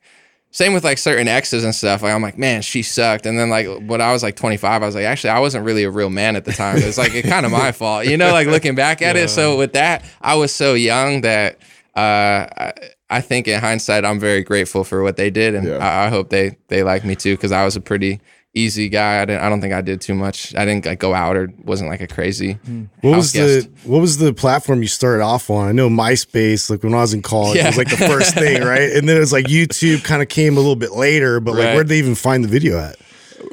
Same 0.51 0.73
with 0.73 0.83
like 0.83 0.97
certain 0.97 1.27
exes 1.27 1.63
and 1.63 1.75
stuff. 1.75 2.01
Like 2.01 2.11
I'm 2.11 2.23
like, 2.23 2.39
man, 2.39 2.63
she 2.63 2.81
sucked. 2.81 3.27
And 3.27 3.37
then 3.37 3.51
like 3.51 3.67
when 3.81 4.01
I 4.01 4.11
was 4.11 4.23
like 4.23 4.35
25, 4.35 4.81
I 4.81 4.83
was 4.83 4.95
like, 4.95 5.05
actually, 5.05 5.29
I 5.29 5.37
wasn't 5.37 5.63
really 5.63 5.83
a 5.83 5.91
real 5.91 6.09
man 6.09 6.35
at 6.35 6.43
the 6.43 6.51
time. 6.51 6.77
It's 6.77 6.97
like 6.97 7.13
it 7.13 7.25
kind 7.25 7.45
of 7.45 7.51
my 7.51 7.71
fault, 7.71 8.07
you 8.07 8.17
know. 8.17 8.31
Like 8.31 8.47
looking 8.47 8.73
back 8.73 9.03
at 9.03 9.15
it. 9.15 9.29
So 9.39 9.59
with 9.59 9.73
that, 9.73 10.03
I 10.21 10.33
was 10.33 10.51
so 10.51 10.73
young 10.73 11.21
that 11.21 11.59
uh, 11.95 12.47
I, 12.57 12.73
I 13.09 13.21
think 13.21 13.47
in 13.47 13.59
hindsight, 13.59 14.05
I'm 14.05 14.19
very 14.19 14.43
grateful 14.43 14.83
for 14.83 15.01
what 15.03 15.17
they 15.17 15.29
did, 15.29 15.55
and 15.55 15.67
Yeah. 15.67 15.77
I, 15.77 16.05
I 16.05 16.09
hope 16.09 16.29
they 16.29 16.57
they 16.67 16.83
like 16.83 17.03
me 17.05 17.15
too 17.15 17.35
because 17.35 17.51
I 17.51 17.65
was 17.65 17.75
a 17.75 17.81
pretty 17.81 18.19
easy 18.55 18.89
guy. 18.89 19.21
I 19.21 19.25
didn't. 19.25 19.41
I 19.43 19.49
don't 19.49 19.61
think 19.61 19.73
I 19.73 19.81
did 19.81 20.01
too 20.01 20.13
much. 20.15 20.55
I 20.55 20.65
didn't 20.65 20.85
like 20.85 20.99
go 20.99 21.13
out 21.13 21.35
or 21.37 21.51
wasn't 21.63 21.89
like 21.89 22.01
a 22.01 22.07
crazy. 22.07 22.53
Hmm. 22.65 22.83
What 23.01 23.13
house 23.13 23.17
was 23.17 23.31
guest. 23.33 23.75
the 23.83 23.89
what 23.89 23.99
was 24.01 24.17
the 24.17 24.33
platform 24.33 24.81
you 24.81 24.87
started 24.87 25.23
off 25.23 25.49
on? 25.49 25.67
I 25.67 25.71
know 25.71 25.89
MySpace, 25.89 26.69
like 26.69 26.83
when 26.83 26.93
I 26.93 26.97
was 27.01 27.13
in 27.13 27.21
college, 27.21 27.57
it 27.57 27.65
was 27.65 27.77
like 27.77 27.89
the 27.89 27.97
first 27.97 28.33
thing, 28.35 28.63
right? 28.63 28.91
And 28.91 29.07
then 29.09 29.17
it 29.17 29.21
was 29.21 29.33
like 29.33 29.45
YouTube 29.45 30.03
kind 30.03 30.21
of 30.21 30.29
came 30.29 30.53
a 30.57 30.59
little 30.59 30.75
bit 30.75 30.91
later, 30.93 31.39
but 31.39 31.55
like 31.55 31.65
Right. 31.65 31.73
where'd 31.75 31.87
they 31.87 31.99
even 31.99 32.15
find 32.15 32.43
the 32.43 32.47
video 32.47 32.77
at? 32.79 32.95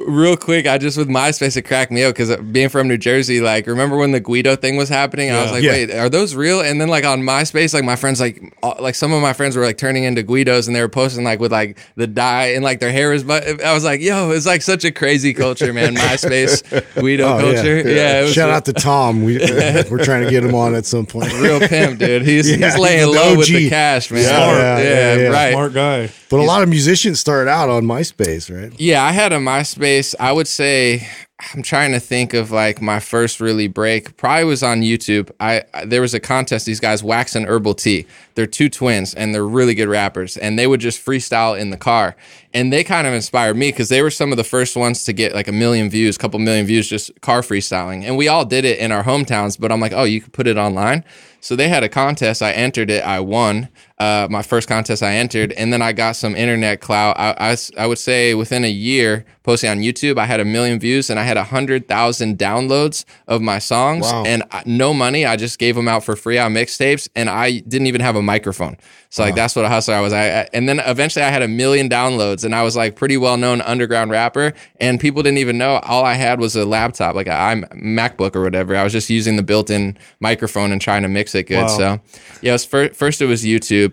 Real 0.07 0.37
quick, 0.37 0.67
I 0.67 0.77
just 0.77 0.97
with 0.97 1.07
MySpace 1.09 1.57
it 1.57 1.63
cracked 1.63 1.91
me 1.91 2.03
up 2.03 2.15
because 2.15 2.35
being 2.37 2.69
from 2.69 2.87
New 2.87 2.97
Jersey, 2.97 3.41
like 3.41 3.67
remember 3.67 3.97
when 3.97 4.11
the 4.11 4.19
Guido 4.19 4.55
thing 4.55 4.75
was 4.77 4.89
happening? 4.89 5.31
I 5.31 5.41
was 5.43 5.51
like, 5.51 5.63
Yeah. 5.63 5.71
wait, 5.71 5.91
are 5.91 6.09
those 6.09 6.35
real? 6.35 6.61
And 6.61 6.79
then 6.79 6.87
like 6.87 7.05
on 7.05 7.21
MySpace, 7.21 7.73
like 7.73 7.83
my 7.83 7.95
friends, 7.95 8.19
like 8.19 8.53
uh, 8.63 8.75
like 8.79 8.95
some 8.95 9.11
of 9.13 9.21
my 9.21 9.33
friends 9.33 9.55
were 9.55 9.63
like 9.63 9.77
turning 9.77 10.03
into 10.03 10.23
Guidos 10.23 10.67
and 10.67 10.75
they 10.75 10.81
were 10.81 10.89
posting 10.89 11.23
like 11.23 11.39
with 11.39 11.51
like 11.51 11.77
the 11.95 12.07
dye 12.07 12.47
and 12.53 12.63
like 12.63 12.79
their 12.79 12.91
hair 12.91 13.13
is. 13.13 13.23
But 13.23 13.61
I 13.63 13.73
was 13.73 13.83
like, 13.83 14.01
yo, 14.01 14.31
it's 14.31 14.45
like 14.45 14.61
such 14.61 14.85
a 14.85 14.91
crazy 14.91 15.33
culture, 15.33 15.73
man. 15.73 15.95
MySpace 16.07 16.63
Guido 16.95 17.25
Oh, 17.27 17.39
culture, 17.39 17.77
yeah. 17.89 18.19
it 18.19 18.23
was 18.23 18.33
Shout 18.33 18.49
out 18.49 18.65
to 18.65 18.73
Tom. 18.73 19.23
We 19.23 19.37
we're 19.89 20.03
trying 20.03 20.23
to 20.23 20.29
get 20.29 20.43
him 20.43 20.55
on 20.55 20.75
at 20.75 20.85
some 20.85 21.05
point. 21.05 21.31
real 21.33 21.59
pimp, 21.59 21.99
dude. 21.99 22.23
He's 22.23 22.49
Yeah, 22.49 22.71
he's 22.71 22.77
laying 22.79 22.99
he's 23.05 23.07
the 23.07 23.11
low 23.21 23.37
with 23.37 23.47
the 23.47 23.69
cash, 23.69 24.11
man. 24.11 24.23
Smart. 24.23 24.57
Yeah, 24.57 24.77
Yeah, 24.79 24.83
yeah, 24.83 25.15
yeah. 25.21 25.27
right. 25.29 25.51
Smart 25.53 25.73
guy. 25.73 26.07
But 26.29 26.39
a 26.39 26.43
lot 26.43 26.61
of 26.63 26.69
musicians 26.69 27.19
started 27.19 27.49
out 27.49 27.69
on 27.69 27.83
MySpace, 27.83 28.53
right? 28.53 28.77
Yeah, 28.79 29.03
I 29.03 29.11
had 29.11 29.31
a 29.31 29.37
MySpace. 29.37 30.13
I 30.19 30.31
would 30.33 30.47
say 30.47 31.07
I'm 31.53 31.61
trying 31.61 31.91
to 31.91 31.99
think 31.99 32.33
of 32.33 32.51
like 32.51 32.81
my 32.81 32.99
first 32.99 33.39
really 33.39 33.67
break. 33.67 34.17
Probably 34.17 34.43
was 34.43 34.63
on 34.63 34.81
YouTube. 34.81 35.29
I 35.39 35.63
I- 35.73 35.85
there 35.85 36.01
was 36.01 36.13
a 36.13 36.19
contest. 36.19 36.65
These 36.65 36.79
guys, 36.79 37.03
Wax 37.03 37.35
and 37.35 37.45
Herbal 37.47 37.75
T. 37.75 38.05
They're 38.35 38.47
two 38.47 38.69
twins 38.69 39.13
and 39.13 39.33
they're 39.33 39.45
really 39.45 39.73
good 39.75 39.87
rappers. 39.87 40.35
And 40.35 40.57
they 40.59 40.67
would 40.67 40.81
just 40.81 41.03
freestyle 41.05 41.57
in 41.57 41.69
the 41.69 41.77
car. 41.77 42.15
And 42.53 42.73
they 42.73 42.83
kind 42.83 43.05
of 43.07 43.13
inspired 43.13 43.55
me 43.55 43.69
because 43.71 43.89
they 43.89 44.01
were 44.01 44.09
some 44.09 44.31
of 44.31 44.37
the 44.37 44.43
first 44.43 44.75
ones 44.75 45.03
to 45.05 45.13
get 45.13 45.33
like 45.35 45.47
a 45.47 45.51
million 45.51 45.89
views, 45.89 46.17
couple 46.17 46.39
million 46.39 46.65
views, 46.65 46.89
just 46.89 47.11
car 47.21 47.41
freestyling. 47.41 48.03
And 48.03 48.17
we 48.17 48.27
all 48.27 48.43
did 48.43 48.65
it 48.65 48.79
in 48.79 48.91
our 48.91 49.03
hometowns. 49.03 49.59
But 49.59 49.71
I'm 49.71 49.79
like, 49.79 49.93
oh, 49.93 50.03
you 50.03 50.21
could 50.21 50.33
put 50.33 50.47
it 50.47 50.57
online. 50.57 51.03
So 51.39 51.55
they 51.55 51.69
had 51.69 51.83
a 51.83 51.89
contest. 51.89 52.41
I 52.41 52.51
entered 52.51 52.89
it. 52.89 53.03
I 53.05 53.19
won. 53.19 53.69
Uh, 53.99 54.27
my 54.29 54.43
first 54.43 54.67
contest 54.67 55.01
I 55.01 55.15
entered, 55.15 55.51
and 55.53 55.73
then 55.73 55.81
I 55.81 55.91
got 55.91 56.15
some 56.15 56.35
internet 56.35 56.81
clout. 56.81 57.15
I 57.17 57.87
would 57.87 57.97
say 57.97 58.33
within 58.35 58.63
a 58.63 58.69
year, 58.69 59.25
posting 59.43 59.69
on 59.69 59.79
YouTube, 59.79 60.17
I 60.19 60.25
had 60.25 60.39
a 60.39 60.45
million 60.45 60.77
views 60.79 61.09
and 61.09 61.17
I 61.19 61.23
had 61.23 61.37
a 61.37 61.43
hundred 61.43 61.87
thousand 61.87 62.37
downloads 62.37 63.05
of 63.27 63.41
my 63.41 63.59
songs, 63.59 64.03
Wow. 64.03 64.23
and 64.25 64.43
I- 64.51 64.61
no 64.65 64.93
money. 64.93 65.25
I 65.25 65.35
just 65.35 65.57
gave 65.57 65.75
them 65.75 65.87
out 65.87 66.03
for 66.03 66.15
free 66.15 66.37
on 66.37 66.53
mixtapes, 66.53 67.07
and 67.15 67.29
I 67.29 67.59
didn't 67.59 67.87
even 67.87 68.01
have 68.01 68.15
a 68.15 68.21
microphone. 68.21 68.77
So 69.09 69.23
like 69.23 69.35
that's 69.35 69.55
what 69.55 69.63
a 69.63 69.69
hustler 69.69 69.93
I 69.95 70.01
was. 70.01 70.11
I, 70.11 70.41
I 70.41 70.47
and 70.53 70.67
then 70.67 70.79
eventually 70.79 71.23
I 71.23 71.29
had 71.29 71.41
a 71.41 71.47
million 71.47 71.87
downloads, 71.89 72.43
and 72.43 72.53
I 72.53 72.61
was 72.63 72.75
like 72.75 72.95
pretty 72.97 73.15
well 73.15 73.37
known 73.37 73.61
underground 73.61 74.11
rapper, 74.11 74.53
and 74.81 74.99
people 74.99 75.23
didn't 75.23 75.37
even 75.37 75.57
know. 75.57 75.77
All 75.83 76.03
I 76.03 76.15
had 76.15 76.39
was 76.41 76.55
a 76.57 76.65
laptop, 76.65 77.15
like 77.15 77.27
a 77.27 77.31
I'm 77.33 77.63
MacBook 77.73 78.35
or 78.35 78.41
whatever. 78.43 78.75
I 78.75 78.83
was 78.83 78.91
just 78.91 79.09
using 79.09 79.37
the 79.37 79.43
built-in 79.43 79.97
microphone 80.19 80.73
and 80.73 80.81
trying 80.81 81.03
to 81.03 81.07
mix 81.07 81.33
it 81.35 81.43
good. 81.47 81.61
Wow. 81.63 81.67
So 81.67 81.99
yeah, 82.41 82.49
it 82.49 82.51
was 82.51 82.65
fir- 82.65 82.89
first 82.89 83.21
it 83.21 83.27
was 83.27 83.45
YouTube, 83.45 83.86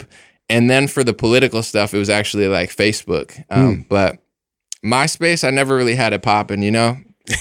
and 0.48 0.68
then 0.70 0.88
for 0.88 1.04
the 1.04 1.14
political 1.14 1.62
stuff, 1.62 1.94
it 1.94 1.98
was 1.98 2.10
actually 2.10 2.48
like 2.48 2.74
Facebook. 2.74 3.42
Um, 3.50 3.86
But 3.88 4.18
MySpace, 4.84 5.46
I 5.46 5.50
never 5.50 5.76
really 5.76 5.94
had 5.94 6.12
it 6.12 6.22
popping. 6.22 6.62
You 6.62 6.70
know, 6.70 6.96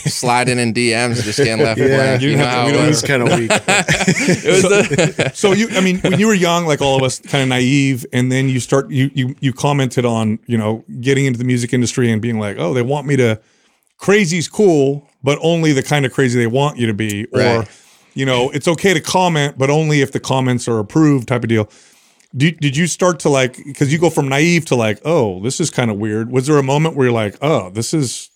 sliding 0.06 0.60
in 0.60 0.74
DMs, 0.74 1.22
just 1.24 1.38
getting 1.38 1.64
left 1.64 1.80
Yeah, 1.80 1.88
blank. 1.88 2.22
you 2.22 2.30
You, 2.30 2.38
didn't 2.38 2.46
know 2.46 2.52
have 2.52 2.68
to- 2.68 2.74
how 2.78 2.80
it 2.84 2.88
was. 2.88 3.02
was 3.02 3.10
kind 3.10 3.24
of 3.24 3.38
weak. 3.38 3.52
It 3.52 4.52
was 4.52 4.62
the- 4.64 5.32
so 5.34 5.52
you 5.52 5.68
i 5.76 5.82
mean 5.82 6.00
when 6.00 6.18
you 6.20 6.28
were 6.28 6.34
young 6.34 6.66
like 6.66 6.82
all 6.82 6.96
of 6.96 7.04
us 7.04 7.20
kind 7.20 7.42
of 7.44 7.50
naive 7.50 8.06
and 8.14 8.32
then 8.32 8.48
you 8.48 8.60
start 8.62 8.90
you 8.90 9.12
you 9.14 9.36
you 9.42 9.52
commented 9.52 10.06
on 10.06 10.40
you 10.48 10.58
know 10.58 10.86
getting 11.02 11.26
into 11.26 11.38
the 11.38 11.44
music 11.44 11.74
industry 11.74 12.10
and 12.12 12.22
being 12.22 12.40
like 12.40 12.56
oh 12.60 12.74
they 12.74 12.82
want 12.82 13.06
me 13.08 13.16
to 13.18 13.40
crazy's 13.98 14.48
cool 14.48 15.08
but 15.22 15.38
only 15.42 15.74
the 15.74 15.84
kind 15.84 16.06
of 16.06 16.14
crazy 16.14 16.40
they 16.40 16.48
want 16.48 16.78
you 16.78 16.88
to 16.88 16.94
be 16.94 17.26
or 17.34 17.40
Right. 17.40 17.68
you 18.14 18.26
know 18.26 18.50
it's 18.52 18.68
okay 18.68 18.94
to 18.94 19.02
comment 19.02 19.58
but 19.58 19.70
only 19.70 20.02
if 20.02 20.12
the 20.14 20.20
comments 20.20 20.68
are 20.68 20.80
approved 20.80 21.28
type 21.28 21.44
of 21.44 21.50
deal 21.50 21.70
did, 22.36 22.60
did 22.60 22.76
you 22.78 22.88
start 22.88 23.20
to 23.22 23.30
like 23.30 23.58
because 23.58 23.92
you 23.92 24.00
go 24.00 24.10
from 24.10 24.28
naive 24.30 24.66
to 24.66 24.76
like 24.76 25.00
oh 25.06 25.42
this 25.42 25.60
is 25.60 25.70
kind 25.70 25.92
of 25.92 25.98
weird. 25.98 26.32
Was 26.32 26.48
there 26.48 26.58
a 26.58 26.64
moment 26.64 26.96
where 26.96 27.08
you're 27.08 27.14
like 27.14 27.38
oh 27.42 27.70
this 27.70 27.94
is 27.94 28.30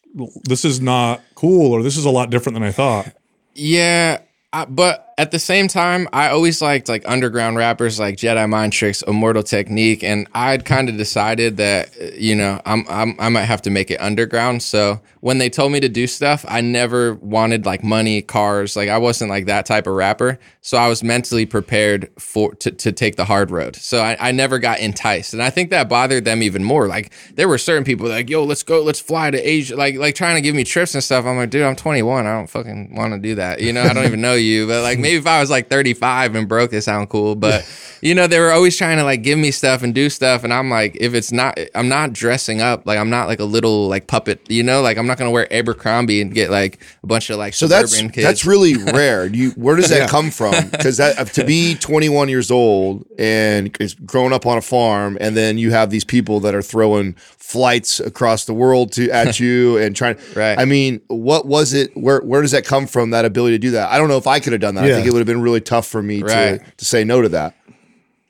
this 0.43 0.65
is 0.65 0.81
not 0.81 1.21
cool 1.35 1.73
or 1.73 1.83
this 1.83 1.97
is 1.97 2.05
a 2.05 2.09
lot 2.09 2.29
different 2.29 2.55
than 2.55 2.63
i 2.63 2.71
thought? 2.71 3.13
Yeah, 3.53 4.21
I, 4.53 4.65
but 4.65 5.06
at 5.19 5.31
the 5.31 5.39
same 5.39 5.67
time, 5.67 6.07
I 6.13 6.29
always 6.29 6.61
liked 6.61 6.87
like 6.87 7.01
underground 7.07 7.57
rappers 7.57 7.99
like 7.99 8.17
Jedi 8.17 8.47
Mind 8.47 8.71
Tricks, 8.71 9.01
Immortal 9.01 9.41
Technique, 9.41 10.03
and 10.03 10.27
I'd 10.35 10.63
kind 10.63 10.89
of 10.89 10.97
decided 10.97 11.57
that 11.57 11.89
you 12.13 12.35
know 12.35 12.61
I'm, 12.65 12.85
I'm 12.87 13.15
I 13.19 13.29
might 13.29 13.45
have 13.45 13.63
to 13.63 13.71
make 13.71 13.89
it 13.89 13.99
underground. 13.99 14.61
So 14.61 15.01
when 15.21 15.39
they 15.39 15.49
told 15.49 15.71
me 15.71 15.79
to 15.79 15.89
do 15.89 16.05
stuff, 16.05 16.45
I 16.47 16.61
never 16.61 17.15
wanted 17.15 17.65
like 17.65 17.83
money, 17.83 18.21
cars. 18.21 18.75
Like 18.75 18.89
I 18.89 18.99
wasn't 18.99 19.31
like 19.31 19.47
that 19.47 19.65
type 19.65 19.87
of 19.87 19.95
rapper. 19.95 20.37
So 20.61 20.77
I 20.77 20.87
was 20.87 21.03
mentally 21.03 21.45
prepared 21.47 22.11
for 22.19 22.53
to, 22.55 22.69
to 22.71 22.91
take 22.91 23.15
the 23.15 23.25
hard 23.25 23.49
road. 23.49 23.75
So 23.75 24.01
I, 24.01 24.17
I 24.19 24.31
never 24.31 24.59
got 24.59 24.79
enticed, 24.79 25.33
and 25.33 25.41
I 25.41 25.49
think 25.49 25.71
that 25.71 25.89
bothered 25.89 26.25
them 26.25 26.43
even 26.43 26.63
more. 26.63 26.87
Like 26.87 27.11
there 27.33 27.47
were 27.47 27.57
certain 27.57 27.83
people 27.83 28.07
like, 28.07 28.29
"Yo, 28.29 28.43
let's 28.43 28.61
go, 28.61 28.83
let's 28.83 28.99
fly 28.99 29.31
to 29.31 29.39
Asia," 29.39 29.75
like 29.75 29.95
like 29.95 30.13
trying 30.13 30.35
to 30.35 30.41
give 30.41 30.53
me 30.53 30.63
trips 30.63 30.93
and 30.93 31.03
stuff. 31.03 31.25
I'm 31.25 31.37
like, 31.37 31.49
dude, 31.49 31.63
I'm 31.63 31.75
21. 31.75 32.27
I 32.27 32.33
don't 32.33 32.47
fucking 32.47 32.93
want 32.93 33.13
to 33.13 33.19
do 33.19 33.33
that. 33.35 33.61
You 33.61 33.73
know, 33.73 33.81
I 33.81 33.93
don't 33.93 34.05
even 34.05 34.21
know 34.21 34.35
you. 34.35 34.67
But 34.67 34.83
like 34.83 34.99
maybe 35.07 35.19
if 35.19 35.27
I 35.27 35.39
was 35.39 35.49
like 35.49 35.69
35 35.69 36.35
and 36.35 36.47
broke, 36.47 36.73
it 36.73 36.81
sound 36.81 37.09
cool. 37.09 37.35
But 37.35 37.63
you 38.01 38.13
know, 38.15 38.27
they 38.27 38.39
were 38.39 38.51
always 38.51 38.77
trying 38.77 38.97
to 38.97 39.03
like 39.03 39.21
give 39.23 39.37
me 39.39 39.51
stuff 39.51 39.83
and 39.83 39.93
do 39.93 40.09
stuff, 40.09 40.43
and 40.43 40.53
I'm 40.53 40.69
like, 40.69 40.95
if 40.99 41.13
it's 41.13 41.31
not, 41.31 41.57
I'm 41.75 41.89
not 41.89 42.13
dressing 42.13 42.61
up. 42.61 42.85
Like 42.85 42.97
I'm 42.99 43.09
not 43.09 43.27
like 43.27 43.39
a 43.39 43.45
little 43.45 43.87
like 43.87 44.07
puppet. 44.07 44.39
You 44.49 44.63
know, 44.63 44.81
like 44.81 44.97
I'm 44.97 45.07
not 45.07 45.17
gonna 45.17 45.31
wear 45.31 45.51
Abercrombie 45.51 46.21
and 46.21 46.33
get 46.33 46.49
like 46.49 46.79
a 47.03 47.07
bunch 47.07 47.29
of 47.29 47.37
like 47.37 47.53
So 47.53 47.67
that's 47.67 47.91
suburban 47.91 48.11
kids. 48.13 48.25
that's 48.25 48.45
really 48.45 48.75
rare. 48.77 49.29
Do 49.29 49.37
you, 49.37 49.51
where 49.51 49.75
does 49.75 49.89
that 49.89 50.09
come 50.17 50.31
from? 50.31 50.69
Because 50.69 50.97
that 50.97 51.27
to 51.33 51.43
be 51.43 51.75
21 51.75 52.29
years 52.29 52.51
old 52.51 53.05
and 53.17 53.75
is 53.79 53.93
growing 53.93 54.33
up 54.33 54.45
on 54.45 54.57
a 54.57 54.61
farm, 54.61 55.17
and 55.19 55.35
then 55.35 55.57
you 55.57 55.71
have 55.71 55.89
these 55.89 56.03
people 56.05 56.39
that 56.41 56.53
are 56.55 56.61
throwing 56.61 57.13
flights 57.37 57.99
across 57.99 58.45
the 58.45 58.53
world 58.53 58.91
to 58.93 59.09
at 59.09 59.39
you 59.39 59.77
and 59.77 59.95
trying. 59.95 60.17
Right. 60.35 60.59
I 60.59 60.65
mean, 60.65 61.01
what 61.07 61.45
was 61.45 61.73
it? 61.73 61.95
Where 61.95 62.19
where 62.21 62.41
does 62.41 62.51
that 62.51 62.65
come 62.65 62.87
from? 62.87 63.11
That 63.11 63.25
ability 63.25 63.55
to 63.55 63.59
do 63.59 63.71
that? 63.71 63.89
I 63.91 63.97
don't 63.97 64.09
know 64.09 64.17
if 64.17 64.27
I 64.27 64.39
could 64.39 64.51
have 64.53 64.61
done 64.61 64.75
that. 64.75 64.83
I 64.83 64.89
think 64.93 65.07
it 65.07 65.11
would 65.13 65.19
have 65.19 65.27
been 65.27 65.41
really 65.41 65.61
tough 65.61 65.87
for 65.87 66.01
me 66.03 66.21
Right. 66.21 66.59
to 66.59 66.71
to 66.77 66.85
say 66.85 67.03
no 67.03 67.21
to 67.21 67.29
that. 67.29 67.55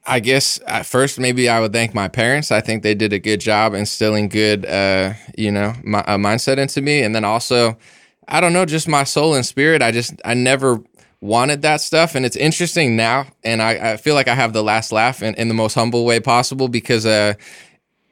I 0.07 0.21
guess 0.21 0.59
at 0.65 0.85
first 0.85 1.19
maybe 1.19 1.49
I 1.49 1.59
would 1.59 1.73
thank 1.73 1.93
my 1.93 2.07
parents. 2.07 2.49
I 2.49 2.61
think 2.61 2.81
they 2.81 2.95
did 2.95 3.11
a 3.11 3.19
good 3.19 3.41
job 3.41 3.73
instilling 3.73 4.29
good, 4.29 4.65
uh, 4.65 5.13
you 5.37 5.51
know, 5.51 5.73
my, 5.83 5.99
uh, 5.99 6.17
mindset 6.17 6.57
into 6.57 6.81
me, 6.81 7.01
and 7.01 7.13
then 7.13 7.25
also, 7.25 7.77
I 8.27 8.39
don't 8.39 8.53
know, 8.53 8.65
just 8.65 8.87
my 8.87 9.03
soul 9.03 9.35
and 9.35 9.45
spirit. 9.45 9.81
I 9.81 9.91
just 9.91 10.13
I 10.23 10.33
never 10.33 10.81
wanted 11.19 11.61
that 11.63 11.81
stuff, 11.81 12.15
and 12.15 12.25
it's 12.25 12.37
interesting 12.37 12.95
now, 12.95 13.27
and 13.43 13.61
I, 13.61 13.93
I 13.93 13.97
feel 13.97 14.15
like 14.15 14.29
I 14.29 14.35
have 14.35 14.53
the 14.53 14.63
last 14.63 14.93
laugh 14.93 15.21
in, 15.21 15.35
in 15.35 15.49
the 15.49 15.53
most 15.53 15.73
humble 15.73 16.05
way 16.05 16.21
possible 16.21 16.69
because 16.69 17.05
uh, 17.05 17.33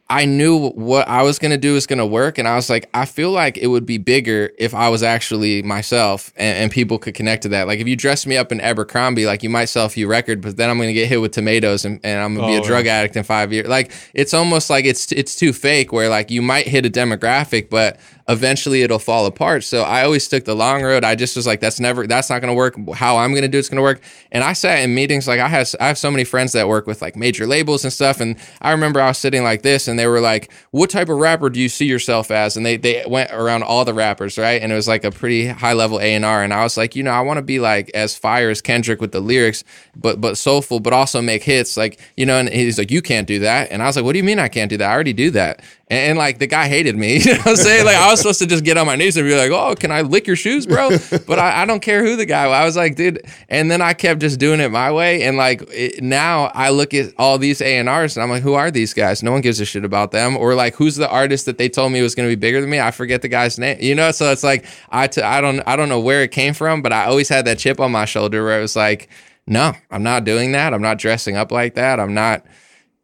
I 0.07 0.25
knew 0.25 0.69
what 0.69 1.07
I 1.07 1.23
was 1.23 1.39
gonna 1.39 1.57
do 1.57 1.73
was 1.73 1.87
gonna 1.87 2.05
work, 2.05 2.37
and 2.37 2.47
I 2.47 2.55
was 2.55 2.69
like, 2.69 2.87
I 2.93 3.05
feel 3.05 3.31
like 3.31 3.57
it 3.57 3.67
would 3.67 3.87
be 3.87 3.97
bigger 3.97 4.51
if 4.59 4.75
I 4.75 4.89
was 4.89 5.01
actually 5.01 5.63
myself, 5.63 6.31
and, 6.35 6.57
and 6.59 6.71
people 6.71 6.99
could 6.99 7.15
connect 7.15 7.41
to 7.43 7.49
that. 7.49 7.65
Like 7.65 7.79
if 7.79 7.87
you 7.87 7.95
dress 7.95 8.27
me 8.27 8.37
up 8.37 8.51
in 8.51 8.61
Abercrombie, 8.61 9.25
like 9.25 9.41
you 9.41 9.49
might 9.49 9.65
sell 9.65 9.87
a 9.87 9.89
few 9.89 10.07
records, 10.07 10.41
but 10.43 10.57
then 10.57 10.69
I'm 10.69 10.77
gonna 10.77 10.93
get 10.93 11.07
hit 11.07 11.21
with 11.21 11.31
tomatoes, 11.31 11.85
and, 11.85 11.99
and 12.03 12.21
I'm 12.21 12.35
gonna 12.35 12.47
be 12.47 12.57
Oh, 12.57 12.61
a 12.61 12.63
drug 12.63 12.85
addict 12.85 13.15
in 13.15 13.23
five 13.23 13.51
years. 13.51 13.67
Like 13.67 13.91
it's 14.13 14.33
almost 14.35 14.69
like 14.69 14.85
it's 14.85 15.11
it's 15.11 15.35
too 15.35 15.51
fake. 15.53 15.91
Where 15.91 16.07
like 16.07 16.29
you 16.29 16.43
might 16.43 16.67
hit 16.67 16.85
a 16.85 16.89
demographic, 16.91 17.71
but 17.71 17.99
eventually 18.27 18.81
it'll 18.81 18.99
fall 18.99 19.25
apart. 19.25 19.63
So 19.63 19.83
I 19.83 20.03
always 20.03 20.27
took 20.27 20.45
the 20.45 20.55
long 20.55 20.83
road. 20.83 21.03
I 21.03 21.15
just 21.15 21.35
was 21.35 21.45
like, 21.45 21.59
that's 21.59 21.79
never, 21.79 22.07
that's 22.07 22.29
not 22.29 22.41
going 22.41 22.51
to 22.51 22.55
work. 22.55 22.75
How 22.93 23.17
I'm 23.17 23.31
going 23.31 23.43
to 23.43 23.47
do 23.47 23.59
it's 23.59 23.69
going 23.69 23.77
to 23.77 23.83
work. 23.83 24.01
And 24.31 24.43
I 24.43 24.53
sat 24.53 24.79
in 24.79 24.95
meetings 24.95 25.27
like 25.27 25.39
I 25.39 25.47
have, 25.47 25.73
I 25.79 25.88
have 25.88 25.97
so 25.97 26.11
many 26.11 26.23
friends 26.23 26.53
that 26.53 26.67
work 26.67 26.88
with 26.88 27.01
like 27.01 27.15
major 27.15 27.45
labels 27.45 27.83
and 27.83 27.93
stuff. 27.93 28.19
And 28.19 28.38
I 28.61 28.71
remember 28.71 29.01
I 29.01 29.07
was 29.07 29.17
sitting 29.17 29.43
like 29.43 29.61
this, 29.61 29.88
and 29.88 29.97
they 29.97 30.07
were 30.07 30.19
like, 30.19 30.51
"What 30.71 30.89
type 30.89 31.09
of 31.09 31.17
rapper 31.17 31.49
do 31.49 31.59
you 31.59 31.69
see 31.69 31.85
yourself 31.85 32.31
as?" 32.31 32.57
And 32.57 32.65
they 32.65 32.77
they 32.77 33.03
went 33.07 33.31
around 33.31 33.63
all 33.63 33.85
the 33.85 33.93
rappers, 33.93 34.38
right? 34.38 34.61
And 34.61 34.71
it 34.71 34.75
was 34.75 34.88
like 34.88 35.03
a 35.03 35.11
pretty 35.11 35.47
high 35.47 35.73
level 35.73 35.99
A 35.99 36.15
and 36.15 36.25
R. 36.25 36.43
And 36.43 36.53
I 36.53 36.63
was 36.63 36.77
like, 36.77 36.95
you 36.95 37.03
know, 37.03 37.11
I 37.11 37.21
want 37.21 37.38
to 37.38 37.43
be 37.43 37.59
like 37.59 37.89
as 37.93 38.17
fire 38.17 38.49
as 38.49 38.61
Kendrick 38.61 39.01
with 39.01 39.11
the 39.11 39.19
lyrics, 39.19 39.63
but 39.95 40.21
but 40.21 40.38
soulful, 40.38 40.79
but 40.79 40.93
also 40.93 41.21
make 41.21 41.43
hits. 41.43 41.77
Like 41.77 41.99
you 42.17 42.25
know, 42.25 42.38
and 42.38 42.49
he's 42.49 42.77
like, 42.77 42.91
you 42.91 43.01
can't 43.01 43.27
do 43.27 43.39
that. 43.39 43.71
And 43.71 43.81
I 43.81 43.88
was 43.88 43.95
like, 43.95 44.05
what 44.05 44.13
do 44.13 44.17
you 44.19 44.23
mean 44.23 44.39
I 44.39 44.47
can't 44.47 44.69
do 44.69 44.77
that? 44.77 44.89
I 44.89 44.93
already 44.93 45.13
do 45.13 45.31
that. 45.31 45.61
And, 45.88 46.00
and, 46.00 46.17
like 46.17 46.39
the 46.39 46.48
guy 46.48 46.67
hated 46.67 46.95
me. 46.95 47.19
You 47.26 47.34
know 47.34 47.38
what 47.39 47.48
I'm 47.48 47.56
saying? 47.56 47.86
Like 47.86 47.95
I 47.95 48.10
was 48.10 48.19
supposed 48.19 48.39
to 48.39 48.48
just 48.48 48.63
get 48.63 48.78
on 48.78 48.86
my 48.88 48.95
knees 48.95 49.17
and 49.17 49.28
be 49.28 49.36
like, 49.36 49.52
"Oh, 49.52 49.76
can 49.76 49.91
I 49.91 50.02
lick 50.02 50.26
your 50.28 50.36
shoes, 50.36 50.65
bro?" 50.65 50.89
But 51.28 51.39
I, 51.39 51.62
I 51.62 51.65
don't 51.65 51.82
care 51.82 52.04
who 52.04 52.15
the 52.15 52.26
guy. 52.26 52.48
was. 52.48 52.56
I 52.56 52.65
was 52.65 52.76
like, 52.76 52.95
dude. 52.95 53.21
And 53.50 53.69
then 53.69 53.82
I 53.82 53.93
kept 53.93 54.21
just 54.21 54.39
doing 54.39 54.60
it 54.60 54.69
my 54.69 54.91
way. 54.91 55.24
And 55.24 55.38
like 55.38 55.63
it, 55.69 56.04
now 56.04 56.45
I 56.54 56.69
look 56.69 56.93
at 56.93 57.13
all 57.17 57.38
these 57.38 57.62
A 57.62 57.78
and 57.78 57.88
R's 57.89 58.15
and 58.17 58.24
I'm 58.24 58.30
like, 58.30 58.43
who 58.43 58.54
are 58.54 58.71
these 58.71 58.93
guys? 58.93 59.24
No 59.24 59.32
one 59.32 59.41
gives 59.41 59.60
a 59.60 59.65
shit 59.65 59.86
about 59.86 60.12
them. 60.12 60.38
Or 60.38 60.56
like, 60.56 60.76
who's 60.76 60.95
the 60.95 61.10
artist 61.10 61.45
that 61.45 61.58
they 61.58 61.69
told 61.69 61.91
me 61.91 62.02
was 62.02 62.15
going 62.15 62.28
to 62.30 62.36
be 62.36 62.39
bigger 62.39 62.62
than 62.62 62.69
me? 62.69 62.80
I 62.80 62.91
forget 62.91 63.21
the 63.21 63.28
guy's 63.30 63.58
name. 63.60 63.78
You 63.80 63.95
know? 63.95 64.12
So 64.12 64.32
it's 64.32 64.43
like 64.43 64.65
I 64.89 65.08
t- 65.08 65.21
I 65.21 65.41
don't 65.41 65.62
I 65.67 65.76
don't 65.76 65.89
know 65.89 66.00
where 66.00 66.21
it 66.24 66.32
came 66.32 66.54
from, 66.54 66.82
but 66.82 66.93
I 66.93 67.06
always 67.06 67.30
had 67.30 67.45
that 67.45 67.60
chip 67.60 67.80
on 67.80 67.91
my 67.91 68.06
shoulder 68.06 68.43
where 68.43 68.58
it 68.60 68.62
was 68.62 68.76
like, 68.76 69.10
no, 69.48 69.74
I'm 69.91 70.04
not 70.04 70.24
doing 70.24 70.52
that. 70.54 70.74
I'm 70.74 70.82
not 70.82 70.98
dressing 70.98 71.36
up 71.36 71.52
like 71.52 71.76
that. 71.76 72.00
I'm 72.00 72.13
not 72.13 72.45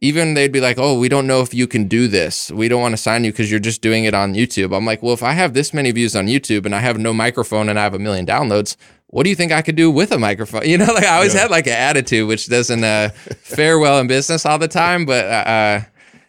even 0.01 0.33
they'd 0.33 0.51
be 0.51 0.59
like, 0.59 0.77
"Oh, 0.79 0.99
we 0.99 1.07
don't 1.07 1.27
know 1.27 1.41
if 1.41 1.53
you 1.53 1.67
can 1.67 1.87
do 1.87 2.07
this. 2.07 2.51
We 2.51 2.67
don't 2.67 2.81
want 2.81 2.93
to 2.93 2.97
sign 2.97 3.23
you 3.23 3.31
because 3.31 3.49
you're 3.49 3.59
just 3.59 3.81
doing 3.81 4.03
it 4.03 4.13
on 4.13 4.33
YouTube." 4.33 4.75
I'm 4.75 4.85
like, 4.85 5.01
"Well, 5.01 5.13
if 5.13 5.23
I 5.23 5.33
have 5.33 5.53
this 5.53 5.73
many 5.73 5.91
views 5.91 6.15
on 6.15 6.27
YouTube 6.27 6.65
and 6.65 6.75
I 6.75 6.79
have 6.79 6.97
no 6.97 7.13
microphone 7.13 7.69
and 7.69 7.79
I 7.79 7.83
have 7.83 7.93
a 7.93 7.99
million 7.99 8.25
downloads, 8.25 8.75
what 9.07 9.23
do 9.23 9.29
you 9.29 9.35
think 9.35 9.51
I 9.51 9.61
could 9.61 9.75
do 9.75 9.91
with 9.91 10.11
a 10.11 10.19
microphone?" 10.19 10.63
You 10.67 10.79
know, 10.79 10.91
like 10.91 11.05
I 11.05 11.15
always 11.15 11.33
had 11.33 11.51
like 11.51 11.67
an 11.67 11.73
attitude, 11.73 12.27
which 12.27 12.47
doesn't 12.47 12.83
uh, 12.83 13.09
fare 13.41 13.77
well 13.77 13.99
in 13.99 14.07
business 14.07 14.45
all 14.45 14.57
the 14.57 14.67
time, 14.67 15.05
but 15.05 15.25
uh, 15.25 15.81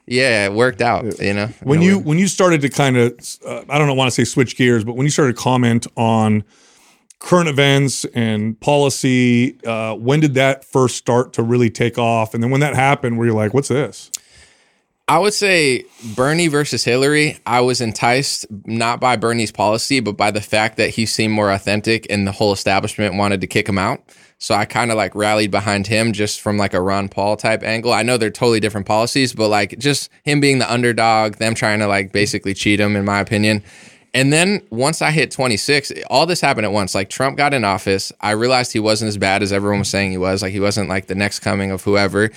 yeah, 0.07 0.47
it 0.47 0.53
worked 0.53 0.83
out. 0.83 1.19
You 1.21 1.33
know, 1.33 1.47
when 1.63 1.81
you 1.81 1.99
way. 1.99 2.05
when 2.05 2.19
you 2.19 2.29
started 2.29 2.61
to 2.61 2.69
kind 2.69 2.99
of 2.99 3.13
uh, 3.47 3.63
I 3.71 3.79
don't 3.79 3.87
know 3.87 3.95
want 3.95 4.09
to 4.09 4.15
say 4.15 4.25
switch 4.25 4.57
gears, 4.57 4.85
but 4.85 4.97
when 4.97 5.07
you 5.07 5.11
started 5.11 5.37
to 5.37 5.43
comment 5.43 5.87
on 5.97 6.45
current 7.23 7.49
events 7.49 8.05
and 8.15 8.59
policy, 8.61 9.57
uh, 9.65 9.95
when 9.95 10.21
did 10.21 10.35
that 10.35 10.65
first 10.65 10.97
start 10.97 11.33
to 11.35 11.43
really 11.43 11.71
take 11.71 11.97
off? 11.97 12.35
And 12.35 12.43
then 12.43 12.51
when 12.51 12.61
that 12.61 12.75
happened, 12.75 13.19
were 13.19 13.27
you 13.27 13.35
like, 13.35 13.55
"What's 13.55 13.69
this?" 13.69 14.11
I 15.09 15.19
would 15.19 15.35
say 15.35 15.85
Bernie 16.15 16.49
versus 16.49 16.85
Hillary. 16.85 17.39
I 17.45 17.61
was 17.61 17.81
enticed 17.81 18.47
not 18.67 19.01
by 19.01 19.17
Bernie's 19.17 19.53
policy, 19.53 20.01
but 20.01 20.17
by 20.17 20.31
the 20.31 20.41
fact 20.41 20.77
that 20.77 20.91
he 20.91 21.07
seemed 21.07 21.35
more 21.35 21.51
authentic 21.51 22.07
and 22.09 22.27
the 22.27 22.33
whole 22.33 22.53
establishment 22.53 23.17
wanted 23.17 23.41
to 23.41 23.47
kick 23.47 23.69
him 23.69 23.79
out. 23.79 24.03
So 24.39 24.55
I 24.55 24.65
kind 24.65 24.91
of 24.91 24.97
like 24.97 25.15
rallied 25.15 25.51
behind 25.51 25.87
him 25.87 26.13
just 26.13 26.41
from 26.41 26.57
like 26.57 26.75
a 26.75 26.81
Ron 26.81 27.09
Paul 27.09 27.37
type 27.37 27.63
angle. 27.63 27.93
I 27.93 28.03
know 28.03 28.17
they're 28.17 28.31
totally 28.31 28.59
different 28.59 28.87
policies, 28.87 29.33
but 29.33 29.49
like 29.49 29.79
just 29.79 30.11
him 30.25 30.41
being 30.41 30.59
the 30.59 30.73
underdog, 30.73 31.37
them 31.37 31.55
trying 31.55 31.79
to 31.81 31.87
like 31.87 32.13
basically 32.13 32.55
cheat 32.55 32.81
him, 32.81 32.97
in 32.97 33.05
my 33.05 33.21
opinion. 33.21 33.63
And 34.15 34.33
then 34.33 34.63
once 34.71 35.01
I 35.01 35.11
hit 35.11 35.31
26, 35.31 35.93
all 36.11 36.27
this 36.27 36.41
happened 36.41 36.67
at 36.67 36.73
once. 36.73 36.95
Like 36.95 37.09
Trump 37.09 37.37
got 37.39 37.55
in 37.55 37.65
office. 37.65 38.13
I 38.21 38.33
realized 38.33 38.73
he 38.73 38.81
wasn't 38.81 39.09
as 39.09 39.17
bad 39.17 39.43
as 39.43 39.53
everyone 39.53 39.79
was 39.81 39.89
saying 39.89 40.11
he 40.11 40.19
was. 40.19 40.43
Like 40.43 40.53
he 40.53 40.61
wasn't 40.61 40.89
like 40.89 41.07
the 41.07 41.15
next 41.15 41.39
coming 41.41 41.71
of 41.71 41.83
whoever. 41.83 42.31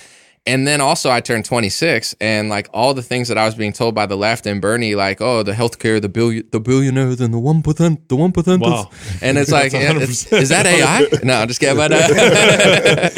And 0.46 0.66
then 0.66 0.80
also 0.80 1.10
I 1.10 1.20
turned 1.20 1.44
26 1.44 2.14
and 2.20 2.48
like 2.48 2.68
all 2.72 2.94
the 2.94 3.02
things 3.02 3.28
that 3.28 3.38
I 3.38 3.44
was 3.44 3.54
being 3.54 3.72
told 3.72 3.94
by 3.94 4.06
the 4.06 4.16
left 4.16 4.46
and 4.46 4.60
Bernie, 4.60 4.94
like, 4.94 5.20
oh, 5.20 5.42
the 5.42 5.52
healthcare, 5.52 6.00
the 6.00 6.08
billion, 6.08 6.46
the 6.50 6.60
billionaires 6.60 7.20
and 7.20 7.34
the 7.34 7.38
1%, 7.38 7.64
the 8.08 8.16
1%. 8.16 8.60
Wow. 8.60 8.90
And 9.22 9.38
it's 9.38 9.50
like, 9.50 9.72
That's 9.72 10.08
is, 10.08 10.24
100%. 10.26 10.40
is 10.42 10.48
that 10.50 10.66
AI? 10.66 11.06
No, 11.24 11.34
I'm 11.34 11.48
just 11.48 11.60
kidding. 11.60 11.76
But, 11.76 11.92
uh, 11.92 13.10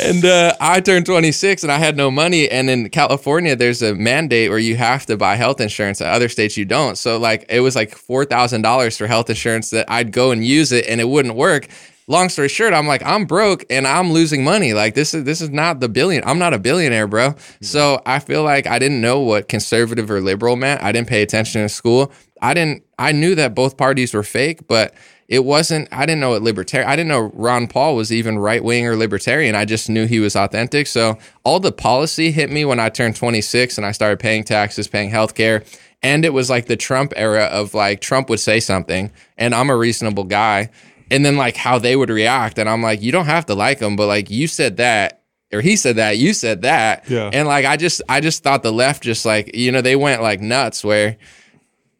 and 0.08 0.24
uh, 0.24 0.56
I 0.60 0.80
turned 0.80 1.06
26 1.06 1.62
and 1.64 1.72
I 1.72 1.78
had 1.78 1.96
no 1.96 2.10
money. 2.10 2.48
And 2.48 2.70
in 2.70 2.88
California, 2.90 3.56
there's 3.56 3.82
a 3.82 3.94
mandate 3.94 4.50
where 4.50 4.58
you 4.58 4.76
have 4.76 5.06
to 5.06 5.16
buy 5.16 5.36
health 5.36 5.60
insurance. 5.60 6.00
At 6.00 6.12
other 6.12 6.28
states, 6.28 6.56
you 6.56 6.64
don't. 6.64 6.96
So 6.96 7.18
like 7.18 7.46
it 7.48 7.60
was 7.60 7.74
like 7.76 7.94
four 7.94 8.24
thousand 8.24 8.62
dollars 8.62 8.96
for 8.96 9.06
health 9.06 9.28
insurance 9.30 9.70
that 9.70 9.90
I'd 9.90 10.12
go 10.12 10.30
and 10.30 10.44
use 10.44 10.72
it 10.72 10.86
and 10.86 11.00
it 11.00 11.08
wouldn't 11.08 11.34
work. 11.34 11.68
Long 12.06 12.28
story 12.28 12.48
short, 12.48 12.74
I'm 12.74 12.86
like 12.86 13.02
I'm 13.04 13.24
broke 13.24 13.64
and 13.70 13.86
I'm 13.86 14.12
losing 14.12 14.42
money. 14.42 14.72
Like 14.72 14.94
this 14.94 15.14
is 15.14 15.24
this 15.24 15.40
is 15.40 15.50
not 15.50 15.80
the 15.80 15.88
billion. 15.88 16.22
I'm 16.24 16.38
not 16.38 16.54
a 16.54 16.58
billionaire, 16.58 17.06
bro. 17.06 17.34
So 17.62 18.02
I 18.04 18.18
feel 18.18 18.42
like 18.42 18.66
I 18.66 18.78
didn't 18.78 19.00
know 19.00 19.20
what 19.20 19.48
conservative 19.48 20.10
or 20.10 20.20
liberal 20.20 20.56
meant. 20.56 20.82
I 20.82 20.92
didn't 20.92 21.08
pay 21.08 21.22
attention 21.22 21.60
in 21.60 21.68
school. 21.68 22.12
I 22.42 22.54
didn't. 22.54 22.82
I 22.98 23.12
knew 23.12 23.34
that 23.36 23.54
both 23.54 23.76
parties 23.76 24.12
were 24.12 24.22
fake, 24.22 24.66
but 24.66 24.94
it 25.30 25.44
wasn't 25.44 25.88
i 25.92 26.04
didn't 26.04 26.20
know 26.20 26.30
what 26.30 26.42
libertarian 26.42 26.90
i 26.90 26.96
didn't 26.96 27.08
know 27.08 27.30
ron 27.34 27.66
paul 27.66 27.96
was 27.96 28.12
even 28.12 28.38
right 28.38 28.62
wing 28.62 28.86
or 28.86 28.96
libertarian 28.96 29.54
i 29.54 29.64
just 29.64 29.88
knew 29.88 30.04
he 30.06 30.18
was 30.18 30.36
authentic 30.36 30.86
so 30.86 31.16
all 31.44 31.60
the 31.60 31.72
policy 31.72 32.32
hit 32.32 32.50
me 32.50 32.64
when 32.64 32.80
i 32.80 32.88
turned 32.90 33.16
26 33.16 33.78
and 33.78 33.86
i 33.86 33.92
started 33.92 34.18
paying 34.18 34.44
taxes 34.44 34.88
paying 34.88 35.08
health 35.08 35.34
care 35.34 35.62
and 36.02 36.24
it 36.24 36.32
was 36.32 36.50
like 36.50 36.66
the 36.66 36.76
trump 36.76 37.12
era 37.16 37.44
of 37.44 37.72
like 37.72 38.00
trump 38.00 38.28
would 38.28 38.40
say 38.40 38.60
something 38.60 39.10
and 39.38 39.54
i'm 39.54 39.70
a 39.70 39.76
reasonable 39.76 40.24
guy 40.24 40.68
and 41.10 41.24
then 41.24 41.36
like 41.36 41.56
how 41.56 41.78
they 41.78 41.96
would 41.96 42.10
react 42.10 42.58
and 42.58 42.68
i'm 42.68 42.82
like 42.82 43.02
you 43.02 43.12
don't 43.12 43.26
have 43.26 43.46
to 43.46 43.54
like 43.54 43.78
them 43.78 43.96
but 43.96 44.06
like 44.06 44.30
you 44.30 44.46
said 44.46 44.76
that 44.78 45.22
or 45.52 45.60
he 45.60 45.76
said 45.76 45.96
that 45.96 46.16
you 46.18 46.32
said 46.32 46.62
that 46.62 47.08
Yeah. 47.08 47.30
and 47.32 47.46
like 47.48 47.64
i 47.66 47.76
just 47.76 48.02
i 48.08 48.20
just 48.20 48.42
thought 48.42 48.62
the 48.62 48.72
left 48.72 49.02
just 49.02 49.24
like 49.26 49.54
you 49.54 49.72
know 49.72 49.80
they 49.82 49.96
went 49.96 50.22
like 50.22 50.40
nuts 50.40 50.84
where 50.84 51.16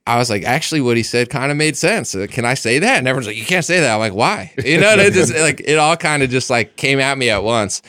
I 0.06 0.16
was 0.16 0.28
like, 0.30 0.42
actually, 0.44 0.80
what 0.80 0.96
he 0.96 1.04
said 1.04 1.30
kind 1.30 1.52
of 1.52 1.58
made 1.58 1.76
sense. 1.76 2.14
Uh, 2.16 2.26
Can 2.28 2.44
I 2.44 2.54
say 2.54 2.80
that? 2.80 2.98
And 2.98 3.06
everyone's 3.06 3.28
like, 3.28 3.36
you 3.36 3.44
can't 3.44 3.64
say 3.64 3.78
that. 3.80 3.92
I'm 3.94 4.00
like, 4.00 4.14
why? 4.14 4.50
You 4.64 4.80
know, 4.80 4.94
it 4.98 5.12
just 5.12 5.32
like 5.36 5.60
it 5.64 5.78
all 5.78 5.96
kind 5.96 6.22
of 6.24 6.30
just 6.30 6.50
like 6.50 6.74
came 6.74 6.98
at 6.98 7.16
me 7.16 7.30
at 7.30 7.44
once. 7.44 7.80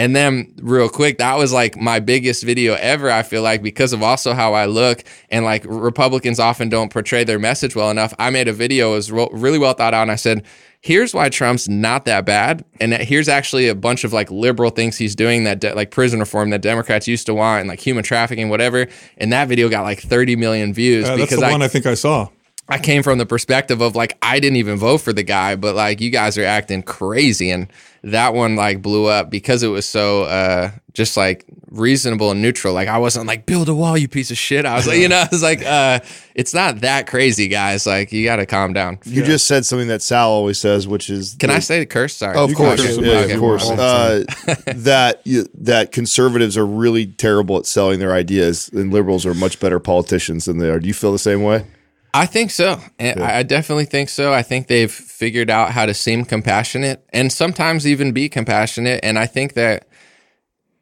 And 0.00 0.16
then, 0.16 0.54
real 0.62 0.88
quick, 0.88 1.18
that 1.18 1.36
was 1.36 1.52
like 1.52 1.76
my 1.76 2.00
biggest 2.00 2.42
video 2.42 2.72
ever. 2.72 3.10
I 3.10 3.22
feel 3.22 3.42
like 3.42 3.62
because 3.62 3.92
of 3.92 4.02
also 4.02 4.32
how 4.32 4.54
I 4.54 4.64
look, 4.64 5.04
and 5.28 5.44
like 5.44 5.62
Republicans 5.68 6.40
often 6.40 6.70
don't 6.70 6.90
portray 6.90 7.22
their 7.22 7.38
message 7.38 7.76
well 7.76 7.90
enough. 7.90 8.14
I 8.18 8.30
made 8.30 8.48
a 8.48 8.54
video, 8.54 8.92
it 8.92 8.94
was 8.94 9.12
really 9.12 9.58
well 9.58 9.74
thought 9.74 9.92
out, 9.92 10.00
and 10.00 10.10
I 10.10 10.16
said, 10.16 10.42
"Here's 10.80 11.12
why 11.12 11.28
Trump's 11.28 11.68
not 11.68 12.06
that 12.06 12.24
bad, 12.24 12.64
and 12.80 12.94
uh, 12.94 12.98
here's 13.00 13.28
actually 13.28 13.68
a 13.68 13.74
bunch 13.74 14.04
of 14.04 14.14
like 14.14 14.30
liberal 14.30 14.70
things 14.70 14.96
he's 14.96 15.14
doing 15.14 15.44
that 15.44 15.60
de- 15.60 15.74
like 15.74 15.90
prison 15.90 16.18
reform 16.18 16.48
that 16.48 16.62
Democrats 16.62 17.06
used 17.06 17.26
to 17.26 17.34
want, 17.34 17.60
and 17.60 17.68
like 17.68 17.80
human 17.80 18.02
trafficking, 18.02 18.48
whatever." 18.48 18.86
And 19.18 19.34
that 19.34 19.48
video 19.48 19.68
got 19.68 19.82
like 19.82 20.00
30 20.00 20.34
million 20.34 20.72
views 20.72 21.04
uh, 21.04 21.16
that's 21.16 21.28
because 21.28 21.40
the 21.40 21.46
I 21.46 21.50
one 21.52 21.60
I 21.60 21.68
think 21.68 21.84
I 21.84 21.92
saw. 21.92 22.30
I 22.70 22.78
came 22.78 23.02
from 23.02 23.18
the 23.18 23.26
perspective 23.26 23.80
of 23.80 23.96
like 23.96 24.16
I 24.22 24.40
didn't 24.40 24.56
even 24.56 24.78
vote 24.78 24.98
for 24.98 25.12
the 25.12 25.22
guy, 25.22 25.56
but 25.56 25.74
like 25.74 26.00
you 26.00 26.10
guys 26.10 26.38
are 26.38 26.44
acting 26.44 26.82
crazy, 26.82 27.50
and 27.50 27.66
that 28.02 28.32
one 28.32 28.56
like 28.56 28.80
blew 28.80 29.06
up 29.06 29.28
because 29.30 29.62
it 29.62 29.68
was 29.68 29.84
so 29.86 30.22
uh 30.24 30.70
just 30.92 31.16
like 31.16 31.44
reasonable 31.70 32.30
and 32.32 32.42
neutral. 32.42 32.74
Like 32.74 32.88
I 32.88 32.98
wasn't 32.98 33.26
like 33.26 33.46
build 33.46 33.68
a 33.68 33.74
wall, 33.74 33.96
you 33.96 34.08
piece 34.08 34.30
of 34.30 34.38
shit. 34.38 34.64
I 34.66 34.74
was 34.74 34.86
like, 34.88 34.98
you 34.98 35.08
know, 35.08 35.16
I 35.20 35.28
was 35.30 35.42
like, 35.42 35.64
uh, 35.64 36.00
it's 36.34 36.52
not 36.52 36.80
that 36.80 37.06
crazy, 37.06 37.46
guys. 37.48 37.86
Like 37.86 38.12
you 38.12 38.24
got 38.24 38.36
to 38.36 38.46
calm 38.46 38.72
down. 38.72 38.98
You 39.04 39.22
just 39.24 39.46
said 39.46 39.64
something 39.64 39.88
that 39.88 40.02
Sal 40.02 40.30
always 40.30 40.58
says, 40.58 40.88
which 40.88 41.10
is 41.10 41.36
Can 41.38 41.50
I 41.50 41.60
say 41.60 41.78
the 41.80 41.86
curse? 41.86 42.16
Sorry. 42.16 42.36
Oh, 42.36 42.44
of 42.44 42.54
course, 42.54 42.84
curse. 42.84 42.98
yeah, 42.98 43.12
Okay. 43.20 43.32
of 43.34 43.40
course. 43.40 43.70
Uh, 43.70 44.24
that 44.66 45.20
you, 45.24 45.46
that 45.54 45.92
conservatives 45.92 46.56
are 46.56 46.66
really 46.66 47.06
terrible 47.06 47.58
at 47.58 47.66
selling 47.66 48.00
their 48.00 48.12
ideas, 48.12 48.68
and 48.72 48.92
liberals 48.92 49.24
are 49.26 49.34
much 49.34 49.60
better 49.60 49.78
politicians 49.78 50.46
than 50.46 50.58
they 50.58 50.70
are. 50.70 50.80
Do 50.80 50.88
you 50.88 50.94
feel 50.94 51.12
the 51.12 51.18
same 51.18 51.42
way? 51.42 51.66
I 52.12 52.26
think 52.26 52.50
so. 52.50 52.80
And 52.98 53.20
I 53.20 53.42
definitely 53.42 53.84
think 53.84 54.08
so. 54.08 54.32
I 54.32 54.42
think 54.42 54.66
they've 54.66 54.90
figured 54.90 55.50
out 55.50 55.70
how 55.70 55.86
to 55.86 55.94
seem 55.94 56.24
compassionate 56.24 57.04
and 57.12 57.32
sometimes 57.32 57.86
even 57.86 58.12
be 58.12 58.28
compassionate. 58.28 59.00
And 59.02 59.18
I 59.18 59.26
think 59.26 59.54
that 59.54 59.86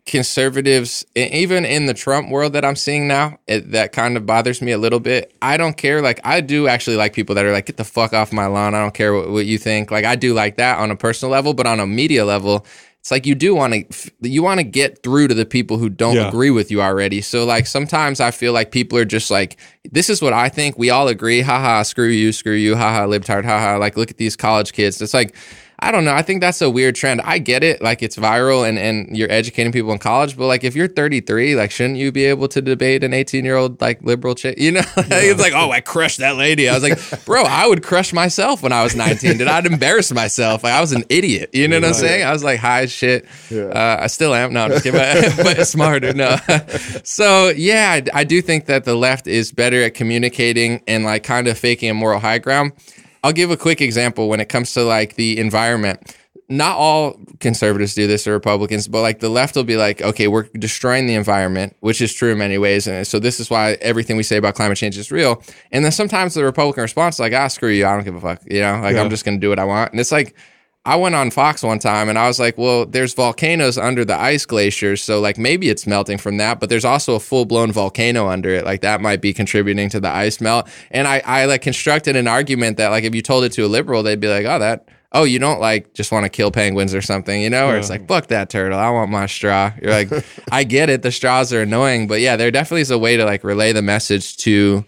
conservatives, 0.06 1.04
even 1.14 1.66
in 1.66 1.84
the 1.84 1.92
Trump 1.92 2.30
world 2.30 2.54
that 2.54 2.64
I'm 2.64 2.76
seeing 2.76 3.06
now, 3.06 3.38
it, 3.46 3.72
that 3.72 3.92
kind 3.92 4.16
of 4.16 4.24
bothers 4.24 4.62
me 4.62 4.72
a 4.72 4.78
little 4.78 5.00
bit. 5.00 5.34
I 5.42 5.58
don't 5.58 5.76
care. 5.76 6.00
Like, 6.00 6.20
I 6.24 6.40
do 6.40 6.66
actually 6.66 6.96
like 6.96 7.12
people 7.12 7.34
that 7.34 7.44
are 7.44 7.52
like, 7.52 7.66
get 7.66 7.76
the 7.76 7.84
fuck 7.84 8.14
off 8.14 8.32
my 8.32 8.46
lawn. 8.46 8.74
I 8.74 8.80
don't 8.80 8.94
care 8.94 9.12
what, 9.12 9.28
what 9.28 9.46
you 9.46 9.58
think. 9.58 9.90
Like, 9.90 10.06
I 10.06 10.16
do 10.16 10.32
like 10.32 10.56
that 10.56 10.78
on 10.78 10.90
a 10.90 10.96
personal 10.96 11.30
level, 11.30 11.52
but 11.52 11.66
on 11.66 11.78
a 11.78 11.86
media 11.86 12.24
level, 12.24 12.64
it's 13.08 13.10
like 13.10 13.24
you 13.24 13.34
do 13.34 13.54
want 13.54 13.72
to 13.72 14.10
you 14.20 14.42
want 14.42 14.60
to 14.60 14.64
get 14.64 15.02
through 15.02 15.28
to 15.28 15.34
the 15.34 15.46
people 15.46 15.78
who 15.78 15.88
don't 15.88 16.14
Yeah. 16.14 16.28
agree 16.28 16.50
with 16.50 16.70
you 16.70 16.82
already. 16.82 17.22
So 17.22 17.46
like 17.46 17.66
sometimes 17.66 18.20
I 18.20 18.30
feel 18.30 18.52
like 18.52 18.70
people 18.70 18.98
are 18.98 19.06
just 19.06 19.30
like 19.30 19.56
this 19.90 20.10
is 20.10 20.20
what 20.20 20.34
I 20.34 20.50
think. 20.50 20.76
We 20.76 20.90
all 20.90 21.08
agree. 21.08 21.40
Haha, 21.40 21.84
screw 21.84 22.08
you, 22.08 22.32
screw 22.32 22.52
you. 22.52 22.76
Haha, 22.76 23.06
libtard. 23.06 23.46
Haha. 23.46 23.78
Like 23.78 23.96
look 23.96 24.10
at 24.10 24.18
these 24.18 24.36
college 24.36 24.74
kids. 24.74 25.00
It's 25.00 25.14
like 25.14 25.34
I 25.80 25.92
don't 25.92 26.04
know. 26.04 26.12
I 26.12 26.22
think 26.22 26.40
that's 26.40 26.60
a 26.60 26.68
weird 26.68 26.96
trend. 26.96 27.20
I 27.20 27.38
get 27.38 27.62
it. 27.62 27.80
Like 27.80 28.02
it's 28.02 28.16
viral 28.16 28.68
and, 28.68 28.78
and 28.78 29.16
you're 29.16 29.30
educating 29.30 29.70
people 29.70 29.92
in 29.92 30.00
college, 30.00 30.36
but 30.36 30.46
like 30.46 30.64
if 30.64 30.74
you're 30.74 30.88
33, 30.88 31.54
like 31.54 31.70
shouldn't 31.70 31.98
you 31.98 32.10
be 32.10 32.24
able 32.24 32.48
to 32.48 32.60
debate 32.60 33.04
an 33.04 33.14
18 33.14 33.44
year 33.44 33.54
old 33.54 33.80
like 33.80 34.02
liberal 34.02 34.34
chick? 34.34 34.58
You 34.58 34.72
know, 34.72 34.82
it's 34.96 35.40
like, 35.40 35.52
oh, 35.54 35.70
I 35.70 35.80
crushed 35.80 36.18
that 36.18 36.36
lady. 36.36 36.68
I 36.68 36.74
was 36.74 36.82
like, 36.82 37.24
bro, 37.24 37.44
I 37.44 37.68
would 37.68 37.84
crush 37.84 38.12
myself 38.12 38.60
when 38.60 38.72
I 38.72 38.82
was 38.82 38.96
19. 38.96 39.38
Did 39.38 39.46
I 39.46 39.60
embarrass 39.60 40.10
myself? 40.12 40.64
Like 40.64 40.72
I 40.72 40.80
was 40.80 40.90
an 40.90 41.04
idiot. 41.08 41.50
You 41.52 41.68
know 41.68 41.76
what 41.76 41.86
I'm 41.86 41.94
saying? 41.94 42.26
I 42.26 42.32
was 42.32 42.42
like 42.42 42.58
high 42.58 42.82
as 42.82 42.92
shit. 42.92 43.26
Uh, 43.52 43.98
I 44.00 44.08
still 44.08 44.34
am. 44.34 44.52
No, 44.52 44.64
I'm 44.64 44.70
just 44.70 44.82
kidding. 44.82 44.98
But, 44.98 45.36
but 45.56 45.66
smarter. 45.68 46.12
No. 46.12 46.38
so 47.04 47.50
yeah, 47.50 48.00
I, 48.14 48.20
I 48.20 48.24
do 48.24 48.42
think 48.42 48.66
that 48.66 48.84
the 48.84 48.96
left 48.96 49.28
is 49.28 49.52
better 49.52 49.80
at 49.84 49.94
communicating 49.94 50.82
and 50.88 51.04
like 51.04 51.22
kind 51.22 51.46
of 51.46 51.56
faking 51.56 51.88
a 51.88 51.94
moral 51.94 52.18
high 52.18 52.38
ground. 52.38 52.72
I'll 53.28 53.34
give 53.34 53.50
a 53.50 53.58
quick 53.58 53.82
example 53.82 54.30
when 54.30 54.40
it 54.40 54.48
comes 54.48 54.72
to 54.72 54.82
like 54.82 55.16
the 55.16 55.38
environment. 55.38 56.16
Not 56.48 56.78
all 56.78 57.20
conservatives 57.40 57.94
do 57.94 58.06
this 58.06 58.26
or 58.26 58.32
Republicans, 58.32 58.88
but 58.88 59.02
like 59.02 59.20
the 59.20 59.28
left 59.28 59.54
will 59.54 59.64
be 59.64 59.76
like, 59.76 60.00
okay, 60.00 60.28
we're 60.28 60.44
destroying 60.54 61.06
the 61.06 61.14
environment, 61.14 61.76
which 61.80 62.00
is 62.00 62.14
true 62.14 62.32
in 62.32 62.38
many 62.38 62.56
ways. 62.56 62.86
And 62.86 63.06
so 63.06 63.18
this 63.18 63.38
is 63.38 63.50
why 63.50 63.72
everything 63.82 64.16
we 64.16 64.22
say 64.22 64.38
about 64.38 64.54
climate 64.54 64.78
change 64.78 64.96
is 64.96 65.12
real. 65.12 65.42
And 65.72 65.84
then 65.84 65.92
sometimes 65.92 66.32
the 66.32 66.42
Republican 66.42 66.80
response 66.80 67.16
is 67.16 67.20
like, 67.20 67.34
ah, 67.34 67.48
screw 67.48 67.68
you. 67.68 67.84
I 67.84 67.94
don't 67.94 68.04
give 68.04 68.14
a 68.14 68.20
fuck. 68.20 68.40
You 68.46 68.62
know, 68.62 68.80
like 68.80 68.94
Yeah. 68.94 69.02
I'm 69.02 69.10
just 69.10 69.26
going 69.26 69.38
to 69.38 69.40
do 69.44 69.50
what 69.50 69.58
I 69.58 69.64
want. 69.64 69.92
And 69.92 70.00
it's 70.00 70.10
like, 70.10 70.34
I 70.84 70.96
went 70.96 71.14
on 71.14 71.30
Fox 71.30 71.62
one 71.62 71.78
time 71.78 72.08
and 72.08 72.18
I 72.18 72.28
was 72.28 72.40
like, 72.40 72.56
well, 72.56 72.86
there's 72.86 73.12
volcanoes 73.12 73.76
under 73.76 74.04
the 74.04 74.18
ice 74.18 74.46
glaciers. 74.46 75.02
So, 75.02 75.20
like, 75.20 75.36
maybe 75.36 75.68
it's 75.68 75.86
melting 75.86 76.18
from 76.18 76.38
that, 76.38 76.60
but 76.60 76.70
there's 76.70 76.84
also 76.84 77.14
a 77.14 77.20
full 77.20 77.44
blown 77.44 77.72
volcano 77.72 78.28
under 78.28 78.48
it. 78.50 78.64
Like, 78.64 78.80
that 78.80 79.00
might 79.00 79.20
be 79.20 79.34
contributing 79.34 79.90
to 79.90 80.00
the 80.00 80.08
ice 80.08 80.40
melt. 80.40 80.68
And 80.90 81.06
I, 81.06 81.20
I 81.26 81.44
like 81.44 81.60
constructed 81.60 82.16
an 82.16 82.26
argument 82.26 82.78
that, 82.78 82.88
like, 82.88 83.04
if 83.04 83.14
you 83.14 83.20
told 83.20 83.44
it 83.44 83.52
to 83.52 83.66
a 83.66 83.68
liberal, 83.68 84.02
they'd 84.02 84.20
be 84.20 84.28
like, 84.28 84.46
oh, 84.46 84.58
that, 84.60 84.88
oh, 85.12 85.24
you 85.24 85.38
don't 85.38 85.60
like 85.60 85.92
just 85.92 86.10
want 86.10 86.24
to 86.24 86.30
kill 86.30 86.50
penguins 86.50 86.94
or 86.94 87.02
something, 87.02 87.42
you 87.42 87.50
know? 87.50 87.68
Or 87.68 87.76
it's 87.76 87.90
like, 87.90 88.08
fuck 88.08 88.28
that 88.28 88.48
turtle. 88.48 88.78
I 88.78 88.88
want 88.88 89.10
my 89.10 89.26
straw. 89.26 89.72
You're 89.82 89.90
like, 89.90 90.10
I 90.52 90.64
get 90.64 90.88
it. 90.88 91.02
The 91.02 91.12
straws 91.12 91.52
are 91.52 91.62
annoying, 91.62 92.06
but 92.06 92.20
yeah, 92.20 92.36
there 92.36 92.50
definitely 92.50 92.82
is 92.82 92.90
a 92.90 92.98
way 92.98 93.16
to 93.18 93.24
like 93.24 93.44
relay 93.44 93.72
the 93.72 93.82
message 93.82 94.38
to, 94.38 94.86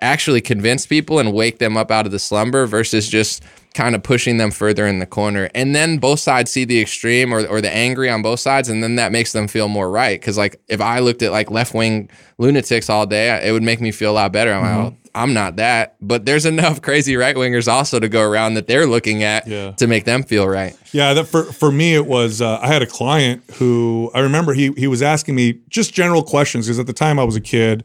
actually 0.00 0.40
convince 0.40 0.86
people 0.86 1.18
and 1.18 1.32
wake 1.32 1.58
them 1.58 1.76
up 1.76 1.90
out 1.90 2.06
of 2.06 2.12
the 2.12 2.18
slumber 2.18 2.66
versus 2.66 3.08
just 3.08 3.42
kind 3.76 3.94
of 3.94 4.02
pushing 4.02 4.38
them 4.38 4.50
further 4.50 4.86
in 4.86 4.98
the 4.98 5.06
corner. 5.06 5.48
And 5.54 5.74
then 5.76 5.98
both 5.98 6.18
sides 6.18 6.50
see 6.50 6.64
the 6.64 6.80
extreme 6.80 7.32
or, 7.32 7.46
or 7.46 7.60
the 7.60 7.72
angry 7.72 8.10
on 8.10 8.22
both 8.22 8.40
sides, 8.40 8.68
and 8.68 8.82
then 8.82 8.96
that 8.96 9.12
makes 9.12 9.32
them 9.32 9.46
feel 9.46 9.68
more 9.68 9.88
right. 9.90 10.20
Cause 10.20 10.36
like 10.38 10.60
if 10.66 10.80
I 10.80 10.98
looked 11.00 11.22
at 11.22 11.30
like 11.30 11.50
left 11.50 11.74
wing 11.74 12.08
lunatics 12.38 12.90
all 12.90 13.06
day, 13.06 13.46
it 13.46 13.52
would 13.52 13.62
make 13.62 13.80
me 13.80 13.92
feel 13.92 14.10
a 14.12 14.14
lot 14.14 14.32
better. 14.32 14.52
I'm 14.52 14.62
like, 14.62 14.92
oh, 14.92 14.96
I'm 15.14 15.32
not 15.32 15.56
that. 15.56 15.96
But 16.00 16.26
there's 16.26 16.44
enough 16.46 16.82
crazy 16.82 17.16
right 17.16 17.36
wingers 17.36 17.68
also 17.72 18.00
to 18.00 18.08
go 18.08 18.22
around 18.22 18.54
that 18.54 18.66
they're 18.66 18.86
looking 18.86 19.22
at 19.22 19.46
Yeah. 19.46 19.70
to 19.72 19.86
make 19.86 20.04
them 20.04 20.22
feel 20.22 20.48
right. 20.48 20.74
Yeah, 20.92 21.14
that 21.14 21.24
for 21.26 21.44
for 21.44 21.70
me 21.70 21.94
it 21.94 22.06
was. 22.06 22.40
Uh, 22.42 22.58
I 22.60 22.66
had 22.68 22.82
a 22.82 22.86
client 22.86 23.42
who 23.54 24.10
I 24.14 24.20
remember 24.20 24.52
he 24.54 24.72
he 24.76 24.86
was 24.86 25.02
asking 25.02 25.34
me 25.34 25.60
just 25.68 25.92
general 25.94 26.22
questions 26.22 26.66
because 26.66 26.78
at 26.78 26.86
the 26.86 26.92
time 26.92 27.18
I 27.18 27.24
was 27.24 27.36
a 27.36 27.40
kid, 27.40 27.84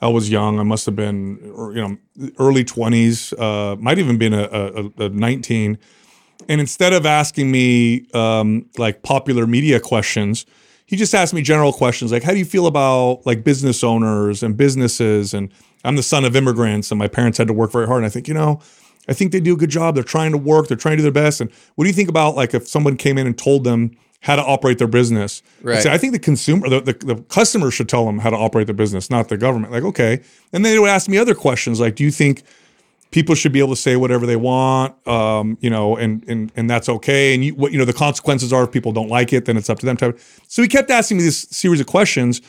I 0.00 0.08
was 0.08 0.30
young. 0.30 0.60
I 0.60 0.62
must 0.62 0.86
have 0.86 0.96
been 0.96 1.38
you 1.74 1.82
know 1.82 1.96
early 2.38 2.64
twenties, 2.64 3.32
uh, 3.32 3.76
might 3.78 3.98
even 3.98 4.18
been 4.18 4.34
a, 4.34 4.44
a, 4.44 5.04
a 5.04 5.08
nineteen. 5.08 5.78
And 6.48 6.60
instead 6.60 6.92
of 6.92 7.04
asking 7.04 7.50
me 7.50 8.06
um, 8.14 8.66
like 8.78 9.02
popular 9.02 9.46
media 9.46 9.80
questions, 9.80 10.46
he 10.86 10.96
just 10.96 11.14
asked 11.14 11.34
me 11.34 11.42
general 11.42 11.72
questions 11.72 12.12
like, 12.12 12.22
"How 12.22 12.32
do 12.32 12.38
you 12.38 12.44
feel 12.44 12.66
about 12.66 13.26
like 13.26 13.44
business 13.44 13.82
owners 13.82 14.42
and 14.42 14.56
businesses?" 14.56 15.34
And 15.34 15.52
I'm 15.84 15.96
the 15.96 16.02
son 16.02 16.24
of 16.24 16.36
immigrants, 16.36 16.90
and 16.90 16.98
my 16.98 17.08
parents 17.08 17.38
had 17.38 17.48
to 17.48 17.52
work 17.52 17.72
very 17.72 17.86
hard. 17.86 17.98
And 17.98 18.06
I 18.06 18.10
think 18.10 18.28
you 18.28 18.34
know. 18.34 18.60
I 19.10 19.14
think 19.14 19.32
they 19.32 19.40
do 19.40 19.54
a 19.54 19.56
good 19.56 19.70
job. 19.70 19.94
They're 19.94 20.04
trying 20.04 20.32
to 20.32 20.36
work. 20.38 20.68
They're 20.68 20.76
trying 20.76 20.98
to 20.98 21.02
do 21.02 21.10
their 21.10 21.24
best. 21.24 21.40
And 21.40 21.50
what 21.76 21.84
do 21.84 21.88
you 21.88 21.94
think 21.94 22.10
about 22.10 22.36
like 22.36 22.52
if 22.52 22.68
someone 22.68 22.94
came 22.94 23.16
in 23.16 23.26
and 23.26 23.38
told 23.38 23.64
them 23.64 23.96
how 24.20 24.36
to 24.36 24.42
operate 24.42 24.78
their 24.78 24.88
business? 24.88 25.42
Right. 25.62 25.82
say, 25.82 25.92
I 25.92 25.98
think 25.98 26.12
the 26.12 26.18
consumer, 26.18 26.68
the, 26.68 26.80
the, 26.80 26.92
the 26.92 27.16
customer 27.28 27.70
should 27.70 27.88
tell 27.88 28.04
them 28.04 28.18
how 28.18 28.30
to 28.30 28.36
operate 28.36 28.66
their 28.66 28.74
business, 28.74 29.10
not 29.10 29.28
the 29.28 29.36
government. 29.36 29.72
Like, 29.72 29.84
okay. 29.84 30.20
And 30.52 30.64
then 30.64 30.72
they 30.72 30.78
would 30.78 30.90
ask 30.90 31.08
me 31.08 31.18
other 31.18 31.34
questions 31.34 31.80
like, 31.80 31.94
do 31.94 32.04
you 32.04 32.10
think 32.10 32.42
people 33.10 33.34
should 33.34 33.52
be 33.52 33.58
able 33.58 33.70
to 33.70 33.80
say 33.80 33.96
whatever 33.96 34.26
they 34.26 34.36
want, 34.36 34.94
um, 35.06 35.56
you 35.60 35.70
know, 35.70 35.96
and 35.96 36.24
and 36.28 36.52
and 36.56 36.68
that's 36.68 36.88
okay. 36.88 37.34
And 37.34 37.44
you, 37.44 37.54
what 37.54 37.72
you 37.72 37.78
know, 37.78 37.84
the 37.84 37.92
consequences 37.92 38.52
are 38.52 38.64
if 38.64 38.72
people 38.72 38.92
don't 38.92 39.08
like 39.08 39.32
it, 39.32 39.44
then 39.44 39.56
it's 39.56 39.70
up 39.70 39.78
to 39.80 39.86
them. 39.86 39.96
Type. 39.96 40.18
So 40.46 40.62
he 40.62 40.68
kept 40.68 40.90
asking 40.90 41.18
me 41.18 41.22
this 41.22 41.42
series 41.50 41.80
of 41.80 41.86
questions, 41.86 42.42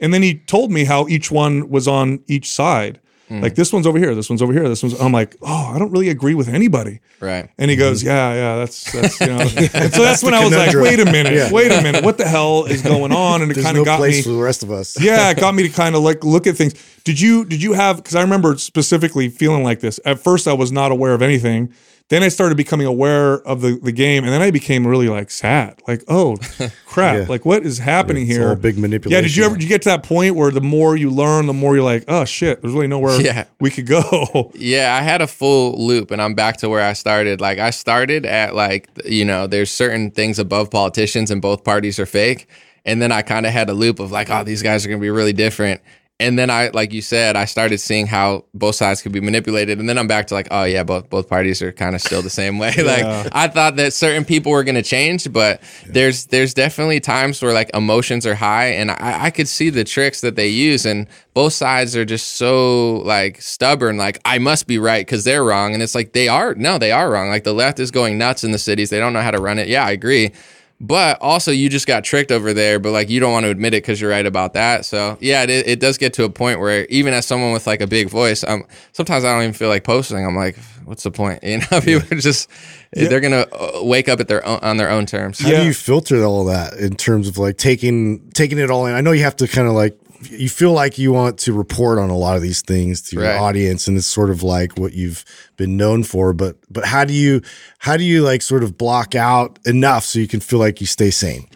and 0.00 0.12
then 0.12 0.22
he 0.22 0.34
told 0.34 0.70
me 0.70 0.84
how 0.84 1.06
each 1.08 1.30
one 1.30 1.68
was 1.68 1.86
on 1.86 2.22
each 2.26 2.50
side. 2.50 3.00
Mm. 3.32 3.40
Like 3.40 3.54
this 3.54 3.72
one's 3.72 3.86
over 3.86 3.98
here, 3.98 4.14
this 4.14 4.28
one's 4.28 4.42
over 4.42 4.52
here, 4.52 4.68
this 4.68 4.82
one's. 4.82 4.92
I'm 5.00 5.10
like, 5.10 5.36
oh, 5.40 5.72
I 5.74 5.78
don't 5.78 5.90
really 5.90 6.10
agree 6.10 6.34
with 6.34 6.48
anybody. 6.48 7.00
Right. 7.18 7.48
And 7.56 7.70
he 7.70 7.78
mm-hmm. 7.78 7.84
goes, 7.84 8.02
yeah, 8.02 8.34
yeah, 8.34 8.56
that's 8.56 8.92
that's 8.92 9.20
you 9.20 9.26
know. 9.28 9.38
and 9.72 9.94
so 9.94 10.02
that's 10.02 10.22
when 10.22 10.34
I 10.34 10.44
was 10.44 10.54
like, 10.54 10.74
wait 10.74 11.00
a 11.00 11.06
minute, 11.06 11.32
Yeah. 11.32 11.50
wait 11.50 11.72
a 11.72 11.80
minute, 11.80 12.04
what 12.04 12.18
the 12.18 12.28
hell 12.28 12.64
is 12.66 12.82
going 12.82 13.10
on? 13.10 13.40
And 13.40 13.50
it 13.50 13.54
There's 13.54 13.64
kind 13.64 13.76
no 13.76 13.80
of 13.80 13.86
got 13.86 13.96
place 13.96 14.16
me 14.16 14.22
for 14.22 14.36
the 14.36 14.42
rest 14.42 14.62
of 14.62 14.70
us. 14.70 15.00
yeah, 15.02 15.30
it 15.30 15.38
got 15.38 15.54
me 15.54 15.62
to 15.62 15.70
kind 15.70 15.94
of 15.94 16.02
like 16.02 16.22
look 16.24 16.46
at 16.46 16.56
things. 16.56 16.74
Did 17.04 17.18
you 17.18 17.46
did 17.46 17.62
you 17.62 17.72
have 17.72 17.96
because 17.96 18.14
I 18.14 18.20
remember 18.20 18.58
specifically 18.58 19.30
feeling 19.30 19.64
like 19.64 19.80
this. 19.80 19.98
At 20.04 20.18
first 20.20 20.46
I 20.46 20.52
was 20.52 20.70
not 20.70 20.92
aware 20.92 21.14
of 21.14 21.22
anything. 21.22 21.72
Then 22.12 22.22
I 22.22 22.28
started 22.28 22.58
becoming 22.58 22.86
aware 22.86 23.36
of 23.48 23.62
the, 23.62 23.78
the 23.82 23.90
game, 23.90 24.22
and 24.24 24.30
then 24.30 24.42
I 24.42 24.50
became 24.50 24.86
really 24.86 25.08
like 25.08 25.30
sad. 25.30 25.80
Like, 25.88 26.04
oh 26.08 26.36
crap! 26.84 27.16
Yeah. 27.16 27.24
Like, 27.26 27.46
what 27.46 27.64
is 27.64 27.78
happening 27.78 28.24
It's 28.28 28.36
here? 28.36 28.50
all 28.50 28.54
big 28.54 28.76
Yeah, 28.76 29.22
did 29.22 29.34
you 29.34 29.44
ever 29.44 29.54
did 29.54 29.62
you 29.62 29.68
get 29.70 29.80
to 29.82 29.88
that 29.88 30.02
point 30.02 30.36
where 30.36 30.50
the 30.50 30.60
more 30.60 30.94
you 30.94 31.08
learn, 31.08 31.46
the 31.46 31.54
more 31.54 31.74
you're 31.74 31.82
like, 31.82 32.04
oh 32.08 32.26
shit, 32.26 32.60
there's 32.60 32.74
really 32.74 32.86
nowhere 32.86 33.18
Yeah. 33.18 33.44
we 33.60 33.70
could 33.70 33.86
go. 33.86 34.52
Yeah, 34.54 34.94
I 34.94 35.00
had 35.02 35.22
a 35.22 35.26
full 35.26 35.82
loop 35.86 36.10
and 36.10 36.20
I'm 36.20 36.34
back 36.34 36.58
to 36.58 36.68
where 36.68 36.82
I 36.86 36.92
started. 36.92 37.40
Like 37.40 37.58
I 37.58 37.70
started 37.70 38.26
at 38.26 38.54
like 38.54 38.90
you 39.06 39.24
know, 39.24 39.46
there's 39.46 39.70
certain 39.70 40.10
things 40.10 40.38
above 40.38 40.70
politicians 40.70 41.30
and 41.30 41.40
both 41.40 41.64
parties 41.64 41.98
are 41.98 42.04
fake. 42.04 42.46
And 42.84 43.00
then 43.00 43.10
I 43.10 43.22
kind 43.22 43.46
of 43.46 43.52
had 43.52 43.70
a 43.70 43.72
loop 43.72 44.00
of 44.00 44.12
like, 44.12 44.28
oh, 44.28 44.44
these 44.44 44.60
guys 44.62 44.84
are 44.84 44.88
going 44.90 45.00
to 45.00 45.02
be 45.02 45.08
really 45.08 45.32
different. 45.32 45.80
And 46.22 46.38
then 46.38 46.50
I 46.50 46.68
like 46.68 46.92
you 46.92 47.02
said, 47.02 47.36
I 47.36 47.44
started 47.46 47.78
seeing 47.78 48.06
how 48.06 48.44
both 48.54 48.76
sides 48.76 49.02
could 49.02 49.12
be 49.12 49.20
manipulated. 49.20 49.80
And 49.80 49.88
then 49.88 49.98
I'm 49.98 50.06
back 50.06 50.28
to 50.28 50.34
like, 50.34 50.48
oh 50.50 50.62
yeah, 50.64 50.84
both 50.84 51.10
both 51.10 51.28
parties 51.28 51.60
are 51.62 51.72
kind 51.72 51.94
of 51.94 52.00
still 52.00 52.22
the 52.22 52.30
same 52.30 52.58
way. 52.58 52.72
like 52.78 53.32
I 53.34 53.48
thought 53.48 53.76
that 53.76 53.92
certain 53.92 54.24
people 54.24 54.52
were 54.52 54.64
going 54.64 54.76
to 54.76 54.82
change, 54.82 55.32
but 55.32 55.60
there's 55.86 56.26
there's 56.26 56.54
definitely 56.54 57.00
times 57.00 57.42
where 57.42 57.52
like 57.52 57.74
emotions 57.74 58.24
are 58.26 58.36
high 58.36 58.66
and 58.66 58.90
I, 58.92 59.24
I 59.24 59.30
could 59.30 59.48
see 59.48 59.68
the 59.70 59.84
tricks 59.84 60.20
that 60.20 60.36
they 60.36 60.48
use 60.48 60.86
and 60.86 61.08
both 61.34 61.52
sides 61.54 61.96
are 61.96 62.04
just 62.04 62.36
so 62.36 62.98
like 62.98 63.40
stubborn 63.40 63.96
like 63.96 64.20
i 64.24 64.38
must 64.38 64.66
be 64.66 64.78
right 64.78 65.04
because 65.04 65.24
they're 65.24 65.44
wrong. 65.44 65.74
And 65.74 65.82
it's 65.82 65.94
like 65.94 66.12
they 66.12 66.28
are 66.28 66.54
no 66.54 66.78
they 66.78 66.92
are 66.92 67.10
wrong. 67.10 67.28
Like 67.28 67.44
the 67.44 67.52
left 67.52 67.80
is 67.80 67.90
going 67.90 68.16
nuts 68.16 68.44
in 68.44 68.52
the 68.52 68.58
cities. 68.58 68.90
They 68.90 69.00
don't 69.00 69.12
know 69.12 69.22
how 69.22 69.32
to 69.32 69.40
run 69.40 69.58
it. 69.58 69.68
Yeah 69.68 69.84
i 69.84 69.90
agree 69.90 70.32
but 70.82 71.16
also 71.22 71.50
you 71.52 71.68
just 71.70 71.86
got 71.86 72.02
tricked 72.04 72.30
over 72.32 72.52
there 72.52 72.78
but 72.78 72.90
like 72.90 73.08
you 73.08 73.20
don't 73.20 73.32
want 73.32 73.44
to 73.44 73.50
admit 73.50 73.72
it 73.72 73.82
because 73.82 74.00
you're 74.00 74.10
right 74.10 74.26
about 74.26 74.52
that. 74.54 74.84
So 74.84 75.16
yeah 75.20 75.44
it, 75.44 75.50
it 75.50 75.80
does 75.80 75.96
get 75.96 76.12
to 76.14 76.24
a 76.24 76.28
point 76.28 76.60
where 76.60 76.84
even 76.86 77.14
as 77.14 77.24
someone 77.24 77.52
with 77.52 77.66
like 77.66 77.80
a 77.80 77.86
big 77.86 78.08
voice 78.10 78.42
um 78.44 78.64
sometimes 78.92 79.24
i 79.24 79.32
don't 79.32 79.42
even 79.42 79.54
feel 79.54 79.68
like 79.68 79.84
posting. 79.84 80.26
I'm 80.26 80.36
like 80.36 80.56
what's 80.84 81.04
the 81.04 81.10
point? 81.12 81.42
You 81.44 81.58
know 81.70 81.80
people 81.80 82.06
are 82.10 82.20
just 82.20 82.50
they're 82.92 83.20
gonna 83.20 83.46
uh, 83.52 83.80
wake 83.84 84.08
up 84.08 84.20
at 84.20 84.28
their 84.28 84.44
own 84.44 84.58
on 84.60 84.76
their 84.76 84.90
own 84.90 85.06
terms. 85.06 85.38
How 85.38 85.48
Yeah. 85.48 85.60
do 85.60 85.66
you 85.66 85.72
filter 85.74 86.22
all 86.24 86.44
that 86.46 86.74
in 86.74 86.96
terms 86.96 87.28
of 87.28 87.38
like 87.38 87.56
taking 87.56 88.28
taking 88.34 88.58
it 88.58 88.70
all 88.70 88.84
in? 88.86 88.94
I 88.94 89.00
know 89.00 89.12
you 89.12 89.22
have 89.22 89.36
to 89.36 89.46
kind 89.48 89.68
of 89.68 89.74
like 89.74 89.96
you 90.30 90.48
feel 90.48 90.72
like 90.72 90.98
you 90.98 91.12
want 91.12 91.38
to 91.40 91.52
report 91.52 91.98
on 91.98 92.10
a 92.10 92.16
lot 92.16 92.36
of 92.36 92.42
these 92.42 92.62
things 92.62 93.00
to 93.02 93.16
your 93.16 93.24
Right. 93.24 93.36
audience, 93.38 93.88
and 93.88 93.96
it's 93.96 94.06
sort 94.06 94.30
of 94.30 94.42
like 94.42 94.78
what 94.78 94.92
you've 94.92 95.24
been 95.56 95.76
known 95.76 96.02
for. 96.04 96.32
But 96.32 96.56
but 96.70 96.84
how 96.84 97.04
do 97.04 97.12
you 97.12 97.40
how 97.78 97.96
do 97.96 98.04
you 98.04 98.22
like 98.22 98.42
sort 98.42 98.62
of 98.62 98.76
block 98.78 99.14
out 99.14 99.58
enough 99.64 100.04
so 100.04 100.18
you 100.18 100.28
can 100.28 100.40
feel 100.40 100.58
like 100.58 100.80
you 100.80 100.86
stay 100.86 101.10
sane? 101.10 101.46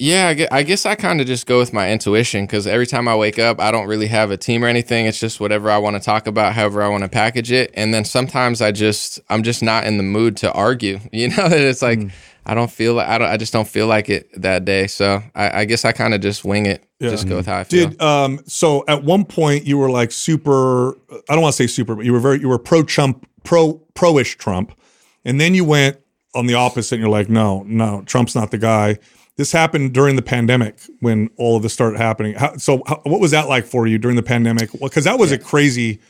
Yeah, 0.00 0.46
I 0.52 0.62
guess 0.62 0.86
I 0.86 0.94
kind 0.94 1.20
of 1.20 1.26
just 1.26 1.46
go 1.46 1.58
with 1.58 1.72
my 1.72 1.90
intuition 1.90 2.46
because 2.46 2.68
every 2.68 2.86
time 2.86 3.08
I 3.08 3.16
wake 3.16 3.40
up, 3.40 3.58
I 3.60 3.72
don't 3.72 3.88
really 3.88 4.06
have 4.06 4.30
a 4.30 4.36
team 4.36 4.64
or 4.64 4.68
anything. 4.68 5.06
It's 5.06 5.18
just 5.18 5.40
whatever 5.40 5.72
I 5.72 5.78
want 5.78 5.96
to 5.96 6.00
talk 6.00 6.28
about, 6.28 6.52
however 6.52 6.82
I 6.82 6.88
want 6.88 7.02
to 7.02 7.08
package 7.08 7.50
it. 7.50 7.72
And 7.74 7.92
then 7.92 8.04
sometimes 8.04 8.62
I 8.62 8.70
just, 8.70 9.18
I'm 9.28 9.42
just 9.42 9.60
not 9.60 9.84
in 9.84 9.96
the 9.96 10.04
mood 10.04 10.36
to 10.38 10.52
argue. 10.52 11.00
You 11.12 11.30
know, 11.30 11.46
it's 11.46 11.82
like 11.82 11.98
I 12.46 12.54
don't 12.54 12.70
feel 12.70 12.94
like 12.94 13.08
I 13.08 13.18
don't, 13.18 13.28
I 13.28 13.36
just 13.36 13.52
don't 13.52 13.66
feel 13.66 13.88
like 13.88 14.08
it 14.08 14.28
that 14.40 14.64
day. 14.64 14.86
So 14.86 15.20
I, 15.34 15.62
I 15.62 15.64
guess 15.64 15.84
I 15.84 15.90
kind 15.90 16.14
of 16.14 16.20
just 16.20 16.44
wing 16.44 16.66
it, 16.66 16.84
just 17.00 17.28
go 17.28 17.36
with 17.36 17.46
how 17.46 17.56
I 17.56 17.64
feel. 17.64 17.88
Did 17.88 18.00
um 18.00 18.40
so 18.46 18.84
at 18.86 19.02
one 19.02 19.24
point 19.24 19.66
you 19.66 19.78
were 19.78 19.90
like 19.90 20.12
super 20.12 20.92
I 21.28 21.32
don't 21.34 21.40
want 21.40 21.56
to 21.56 21.62
say 21.62 21.66
super, 21.66 21.96
but 21.96 22.04
you 22.04 22.12
were 22.12 22.20
very 22.20 22.38
you 22.38 22.48
were 22.48 22.58
pro 22.58 22.84
Trump 22.84 23.28
pro 23.42 23.74
pro-ish 23.94 24.36
Trump. 24.36 24.78
And 25.24 25.40
then 25.40 25.54
you 25.54 25.64
went 25.64 25.98
on 26.36 26.46
the 26.46 26.54
opposite 26.54 26.94
and 26.96 27.02
you're 27.02 27.10
like, 27.10 27.28
no, 27.28 27.64
no, 27.64 28.02
Trump's 28.06 28.36
not 28.36 28.52
the 28.52 28.58
guy. 28.58 28.98
This 29.38 29.52
happened 29.52 29.94
during 29.94 30.16
the 30.16 30.22
pandemic 30.22 30.76
when 31.00 31.30
all 31.36 31.56
of 31.56 31.62
this 31.62 31.72
started 31.72 31.96
happening. 31.98 32.34
How, 32.34 32.56
so 32.56 32.82
how, 32.86 33.00
what 33.04 33.20
was 33.20 33.30
that 33.30 33.48
like 33.48 33.64
for 33.64 33.86
you 33.86 33.96
during 33.96 34.16
the 34.16 34.22
pandemic? 34.22 34.68
Well, 34.78 34.90
cuz 34.90 35.04
that 35.04 35.18
was 35.18 35.32
a 35.32 35.38
crazy 35.38 36.00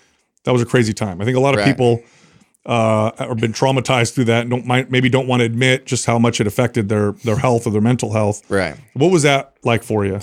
that 0.44 0.52
was 0.52 0.62
a 0.62 0.66
crazy 0.66 0.94
time. 0.94 1.20
I 1.20 1.24
think 1.26 1.36
a 1.36 1.40
lot 1.40 1.54
of 1.54 1.60
Right. 1.60 1.66
people 1.66 2.02
uh, 2.64 3.12
have 3.18 3.36
been 3.38 3.52
traumatized 3.52 4.14
through 4.14 4.24
that 4.24 4.42
and 4.42 4.50
don't 4.50 4.66
might, 4.66 4.90
maybe 4.90 5.08
don't 5.08 5.26
want 5.26 5.40
to 5.40 5.44
admit 5.46 5.86
just 5.86 6.06
how 6.06 6.18
much 6.18 6.40
it 6.40 6.46
affected 6.46 6.88
their 6.88 7.12
their 7.24 7.36
health 7.36 7.66
or 7.66 7.70
their 7.70 7.80
mental 7.82 8.12
health. 8.12 8.42
Right. 8.50 8.76
What 8.94 9.10
was 9.10 9.22
that 9.22 9.52
like 9.62 9.82
for 9.82 10.04
you? 10.04 10.20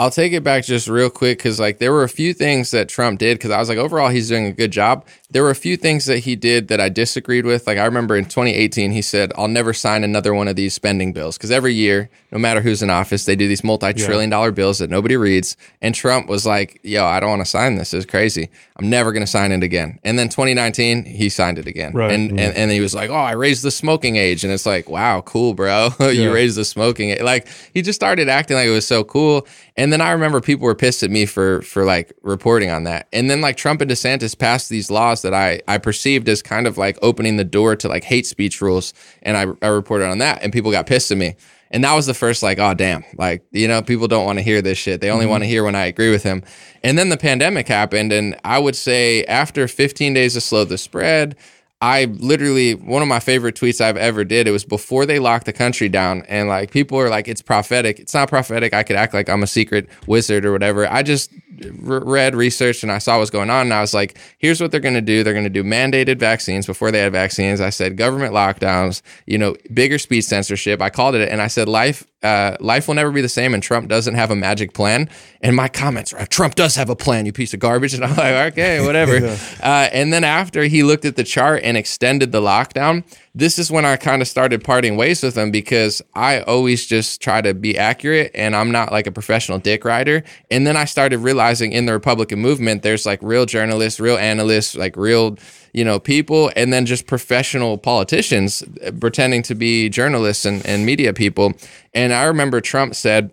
I'll 0.00 0.10
take 0.10 0.32
it 0.32 0.42
back 0.42 0.64
just 0.64 0.88
real 0.88 1.10
quick 1.10 1.36
because 1.36 1.60
like 1.60 1.76
there 1.76 1.92
were 1.92 2.04
a 2.04 2.08
few 2.08 2.32
things 2.32 2.70
that 2.70 2.88
Trump 2.88 3.18
did 3.18 3.36
because 3.36 3.50
I 3.50 3.58
was 3.58 3.68
like 3.68 3.76
overall 3.76 4.08
he's 4.08 4.30
doing 4.30 4.46
a 4.46 4.52
good 4.52 4.72
job. 4.72 5.04
There 5.28 5.42
were 5.42 5.50
a 5.50 5.54
few 5.54 5.76
things 5.76 6.06
that 6.06 6.20
he 6.20 6.36
did 6.36 6.68
that 6.68 6.80
I 6.80 6.88
disagreed 6.88 7.44
with. 7.44 7.66
Like 7.66 7.76
I 7.76 7.84
remember 7.84 8.16
in 8.16 8.24
2018 8.24 8.92
he 8.92 9.02
said 9.02 9.30
I'll 9.36 9.46
never 9.46 9.74
sign 9.74 10.02
another 10.02 10.32
one 10.32 10.48
of 10.48 10.56
these 10.56 10.72
spending 10.72 11.12
bills 11.12 11.36
because 11.36 11.50
every 11.50 11.74
year, 11.74 12.08
no 12.32 12.38
matter 12.38 12.62
who's 12.62 12.82
in 12.82 12.88
office, 12.88 13.26
they 13.26 13.36
do 13.36 13.46
these 13.46 13.62
multi-trillion 13.62 14.30
dollar 14.30 14.52
bills 14.52 14.78
that 14.78 14.88
nobody 14.88 15.18
reads. 15.18 15.54
And 15.82 15.94
Trump 15.94 16.28
was 16.28 16.46
like, 16.46 16.80
"Yo, 16.82 17.04
I 17.04 17.20
don't 17.20 17.28
want 17.28 17.42
to 17.42 17.50
sign 17.50 17.74
this. 17.74 17.92
It's 17.92 18.06
crazy. 18.06 18.48
I'm 18.76 18.88
never 18.88 19.12
going 19.12 19.22
to 19.22 19.30
sign 19.30 19.52
it 19.52 19.62
again." 19.62 19.98
And 20.02 20.18
then 20.18 20.30
2019 20.30 21.04
he 21.04 21.28
signed 21.28 21.58
it 21.58 21.66
again. 21.66 21.92
Right. 21.92 22.10
And, 22.10 22.30
and 22.40 22.54
mm. 22.54 22.56
and 22.56 22.70
he 22.70 22.80
was 22.80 22.94
like, 22.94 23.10
"Oh, 23.10 23.14
I 23.14 23.32
raised 23.32 23.64
the 23.64 23.70
smoking 23.70 24.16
age," 24.16 24.44
and 24.44 24.52
it's 24.52 24.64
like, 24.64 24.88
"Wow, 24.88 25.20
cool, 25.20 25.52
bro. 25.52 25.90
you 26.00 26.32
raised 26.32 26.56
the 26.56 26.64
smoking 26.64 27.10
age." 27.10 27.20
Like 27.20 27.48
he 27.74 27.82
just 27.82 27.98
started 27.98 28.30
acting 28.30 28.56
like 28.56 28.66
it 28.66 28.70
was 28.72 28.86
so 28.86 29.04
cool. 29.04 29.46
And 29.76 29.89
then 29.92 30.00
I 30.00 30.10
remember 30.10 30.40
people 30.40 30.64
were 30.66 30.74
pissed 30.74 31.02
at 31.02 31.10
me 31.10 31.26
for 31.26 31.62
for 31.62 31.84
like 31.84 32.12
reporting 32.22 32.70
on 32.70 32.84
that. 32.84 33.08
And 33.12 33.30
then 33.30 33.40
like 33.40 33.56
Trump 33.56 33.80
and 33.80 33.90
DeSantis 33.90 34.38
passed 34.38 34.68
these 34.68 34.90
laws 34.90 35.22
that 35.22 35.34
I 35.34 35.60
I 35.68 35.78
perceived 35.78 36.28
as 36.28 36.42
kind 36.42 36.66
of 36.66 36.78
like 36.78 36.98
opening 37.02 37.36
the 37.36 37.44
door 37.44 37.76
to 37.76 37.88
like 37.88 38.04
hate 38.04 38.26
speech 38.26 38.60
rules, 38.60 38.92
and 39.22 39.36
I 39.36 39.46
I 39.62 39.68
reported 39.68 40.06
on 40.06 40.18
that, 40.18 40.42
and 40.42 40.52
people 40.52 40.70
got 40.70 40.86
pissed 40.86 41.10
at 41.10 41.18
me. 41.18 41.36
And 41.72 41.84
that 41.84 41.94
was 41.94 42.06
the 42.06 42.14
first 42.14 42.42
like, 42.42 42.58
oh 42.58 42.74
damn, 42.74 43.04
like 43.16 43.44
you 43.52 43.68
know, 43.68 43.80
people 43.80 44.08
don't 44.08 44.26
want 44.26 44.38
to 44.38 44.42
hear 44.42 44.60
this 44.60 44.78
shit. 44.78 45.00
They 45.00 45.10
only 45.10 45.24
mm-hmm. 45.24 45.30
want 45.30 45.42
to 45.44 45.48
hear 45.48 45.62
when 45.64 45.76
I 45.76 45.86
agree 45.86 46.10
with 46.10 46.24
him. 46.24 46.42
And 46.82 46.98
then 46.98 47.10
the 47.10 47.16
pandemic 47.16 47.68
happened, 47.68 48.12
and 48.12 48.38
I 48.44 48.58
would 48.58 48.76
say 48.76 49.24
after 49.24 49.68
15 49.68 50.14
days 50.14 50.34
to 50.34 50.40
slow 50.40 50.64
the 50.64 50.78
spread, 50.78 51.36
I 51.82 52.04
literally 52.04 52.74
one 52.74 53.00
of 53.00 53.08
my 53.08 53.20
favorite 53.20 53.54
tweets 53.54 53.80
I've 53.80 53.96
ever 53.96 54.22
did. 54.22 54.46
It 54.46 54.50
was 54.50 54.64
before 54.64 55.06
they 55.06 55.18
locked 55.18 55.46
the 55.46 55.52
country 55.54 55.88
down, 55.88 56.24
and 56.28 56.46
like 56.46 56.70
people 56.70 56.98
are 56.98 57.08
like, 57.08 57.26
"It's 57.26 57.40
prophetic." 57.40 57.98
It's 57.98 58.12
not 58.12 58.28
prophetic. 58.28 58.74
I 58.74 58.82
could 58.82 58.96
act 58.96 59.14
like 59.14 59.30
I'm 59.30 59.42
a 59.42 59.46
secret 59.46 59.88
wizard 60.06 60.44
or 60.44 60.52
whatever. 60.52 60.86
I 60.86 61.02
just 61.02 61.32
re- 61.80 62.00
read, 62.02 62.34
research 62.34 62.82
and 62.82 62.92
I 62.92 62.98
saw 62.98 63.18
what's 63.18 63.30
going 63.30 63.48
on, 63.48 63.62
and 63.62 63.72
I 63.74 63.80
was 63.80 63.94
like, 63.94 64.18
"Here's 64.36 64.60
what 64.60 64.72
they're 64.72 64.80
going 64.80 64.94
to 64.94 65.00
do. 65.00 65.22
They're 65.22 65.32
going 65.32 65.44
to 65.44 65.50
do 65.50 65.64
mandated 65.64 66.18
vaccines 66.18 66.66
before 66.66 66.90
they 66.90 66.98
had 66.98 67.12
vaccines." 67.12 67.62
I 67.62 67.70
said 67.70 67.96
government 67.96 68.34
lockdowns, 68.34 69.00
you 69.26 69.38
know, 69.38 69.56
bigger 69.72 69.98
speech 69.98 70.26
censorship. 70.26 70.82
I 70.82 70.90
called 70.90 71.14
it, 71.14 71.30
and 71.30 71.40
I 71.40 71.46
said 71.46 71.66
life. 71.66 72.06
Uh, 72.22 72.56
life 72.60 72.86
will 72.86 72.94
never 72.94 73.10
be 73.10 73.20
the 73.20 73.28
same, 73.28 73.54
and 73.54 73.62
Trump 73.62 73.88
doesn't 73.88 74.14
have 74.14 74.30
a 74.30 74.36
magic 74.36 74.74
plan. 74.74 75.08
And 75.40 75.56
my 75.56 75.68
comments 75.68 76.12
are, 76.12 76.26
Trump 76.26 76.54
does 76.54 76.76
have 76.76 76.90
a 76.90 76.96
plan, 76.96 77.24
you 77.24 77.32
piece 77.32 77.54
of 77.54 77.60
garbage. 77.60 77.94
And 78.00 78.04
I'm 78.04 78.16
like, 78.16 78.52
okay, 78.52 78.84
whatever. 78.84 79.16
uh, 79.62 79.88
and 79.92 80.12
then 80.12 80.24
after 80.24 80.64
he 80.64 80.82
looked 80.82 81.04
at 81.04 81.16
the 81.16 81.24
chart 81.24 81.62
and 81.64 81.76
extended 81.76 82.32
the 82.32 82.40
lockdown, 82.40 83.04
this 83.34 83.58
is 83.58 83.70
when 83.70 83.84
I 83.84 83.96
kind 83.96 84.22
of 84.22 84.28
started 84.28 84.64
parting 84.64 84.96
ways 84.96 85.22
with 85.22 85.36
him 85.36 85.50
because 85.50 86.02
I 86.14 86.40
always 86.40 86.86
just 86.86 87.20
try 87.20 87.40
to 87.40 87.54
be 87.54 87.78
accurate 87.78 88.32
and 88.34 88.56
I'm 88.56 88.70
not 88.70 88.90
like 88.90 89.06
a 89.06 89.12
professional 89.12 89.58
dick 89.58 89.84
rider. 89.84 90.24
And 90.50 90.66
then 90.66 90.76
I 90.76 90.84
started 90.84 91.18
realizing 91.18 91.72
in 91.72 91.86
the 91.86 91.92
Republican 91.92 92.40
movement, 92.40 92.82
there's 92.82 93.06
like 93.06 93.20
real 93.22 93.46
journalists, 93.46 94.00
real 94.00 94.16
analysts, 94.16 94.74
like 94.74 94.96
real, 94.96 95.36
you 95.72 95.84
know, 95.84 95.98
people, 95.98 96.50
and 96.56 96.72
then 96.72 96.86
just 96.86 97.06
professional 97.06 97.78
politicians 97.78 98.62
pretending 99.00 99.42
to 99.44 99.54
be 99.54 99.88
journalists 99.88 100.44
and, 100.44 100.64
and 100.66 100.84
media 100.84 101.12
people. 101.12 101.52
And 101.94 102.12
I 102.12 102.24
remember 102.24 102.60
Trump 102.60 102.94
said, 102.94 103.30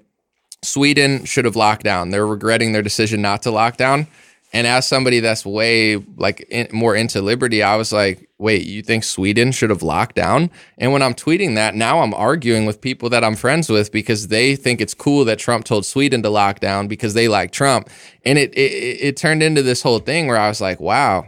Sweden 0.64 1.26
should 1.26 1.46
have 1.46 1.56
locked 1.56 1.84
down. 1.84 2.10
They're 2.10 2.26
regretting 2.26 2.72
their 2.72 2.82
decision 2.82 3.22
not 3.22 3.44
to 3.44 3.52
lock 3.52 3.78
down. 3.78 4.08
And 4.54 4.66
as 4.66 4.88
somebody 4.88 5.20
that's 5.20 5.46
way 5.46 5.98
like 5.98 6.40
in, 6.50 6.68
more 6.72 6.96
into 6.96 7.22
liberty, 7.22 7.62
I 7.62 7.76
was 7.76 7.92
like, 7.92 8.30
wait, 8.38 8.66
you 8.66 8.82
think 8.82 9.04
Sweden 9.04 9.52
should 9.52 9.70
have 9.70 9.84
locked 9.84 10.16
down? 10.16 10.50
And 10.78 10.94
when 10.94 11.02
I'm 11.02 11.14
tweeting 11.14 11.56
that, 11.56 11.76
now 11.76 12.00
I'm 12.00 12.14
arguing 12.14 12.66
with 12.66 12.80
people 12.80 13.10
that 13.10 13.24
I'm 13.24 13.36
friends 13.36 13.70
with 13.70 13.92
because 13.92 14.30
they 14.30 14.56
think 14.56 14.80
it's 14.80 14.94
cool 14.94 15.26
that 15.26 15.40
Trump 15.40 15.66
told 15.66 15.86
Sweden 15.86 16.24
to 16.24 16.30
lock 16.30 16.60
down 16.60 16.88
because 16.88 17.14
they 17.14 17.28
like 17.28 17.52
Trump. 17.52 17.90
And 18.26 18.40
it, 18.40 18.54
it, 18.54 19.02
it 19.02 19.18
turned 19.18 19.44
into 19.44 19.62
this 19.62 19.82
whole 19.82 20.00
thing 20.00 20.28
where 20.28 20.38
I 20.38 20.48
was 20.48 20.62
like, 20.62 20.80
wow. 20.80 21.28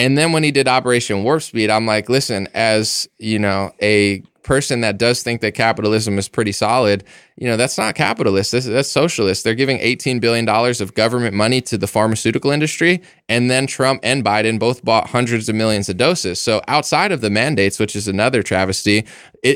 And 0.00 0.16
then 0.16 0.32
when 0.32 0.42
he 0.42 0.50
did 0.50 0.66
Operation 0.66 1.24
Warp 1.24 1.42
Speed, 1.42 1.68
I'm 1.68 1.84
like, 1.84 2.08
listen, 2.08 2.48
as 2.54 3.06
you 3.18 3.38
know, 3.38 3.70
a 3.82 4.20
person 4.42 4.80
that 4.80 4.96
does 4.96 5.22
think 5.22 5.42
that 5.42 5.52
capitalism 5.52 6.18
is 6.18 6.26
pretty 6.26 6.52
solid, 6.52 7.04
you 7.40 7.46
know, 7.46 7.56
that's 7.56 7.78
not 7.78 7.94
capitalist. 7.94 8.52
That's, 8.52 8.66
that's 8.66 8.90
socialist. 8.90 9.44
They're 9.44 9.54
giving 9.54 9.78
$18 9.78 10.20
billion 10.20 10.46
of 10.46 10.92
government 10.92 11.34
money 11.34 11.62
to 11.62 11.78
the 11.78 11.86
pharmaceutical 11.86 12.50
industry. 12.50 13.00
And 13.30 13.50
then 13.50 13.66
Trump 13.66 14.00
and 14.02 14.22
Biden 14.22 14.58
both 14.58 14.84
bought 14.84 15.08
hundreds 15.08 15.48
of 15.48 15.54
millions 15.54 15.88
of 15.88 15.96
doses. 15.96 16.38
So 16.38 16.60
outside 16.68 17.12
of 17.12 17.22
the 17.22 17.30
mandates, 17.30 17.78
which 17.78 17.96
is 17.96 18.06
another 18.06 18.42
travesty, 18.42 18.98
it, 18.98 19.06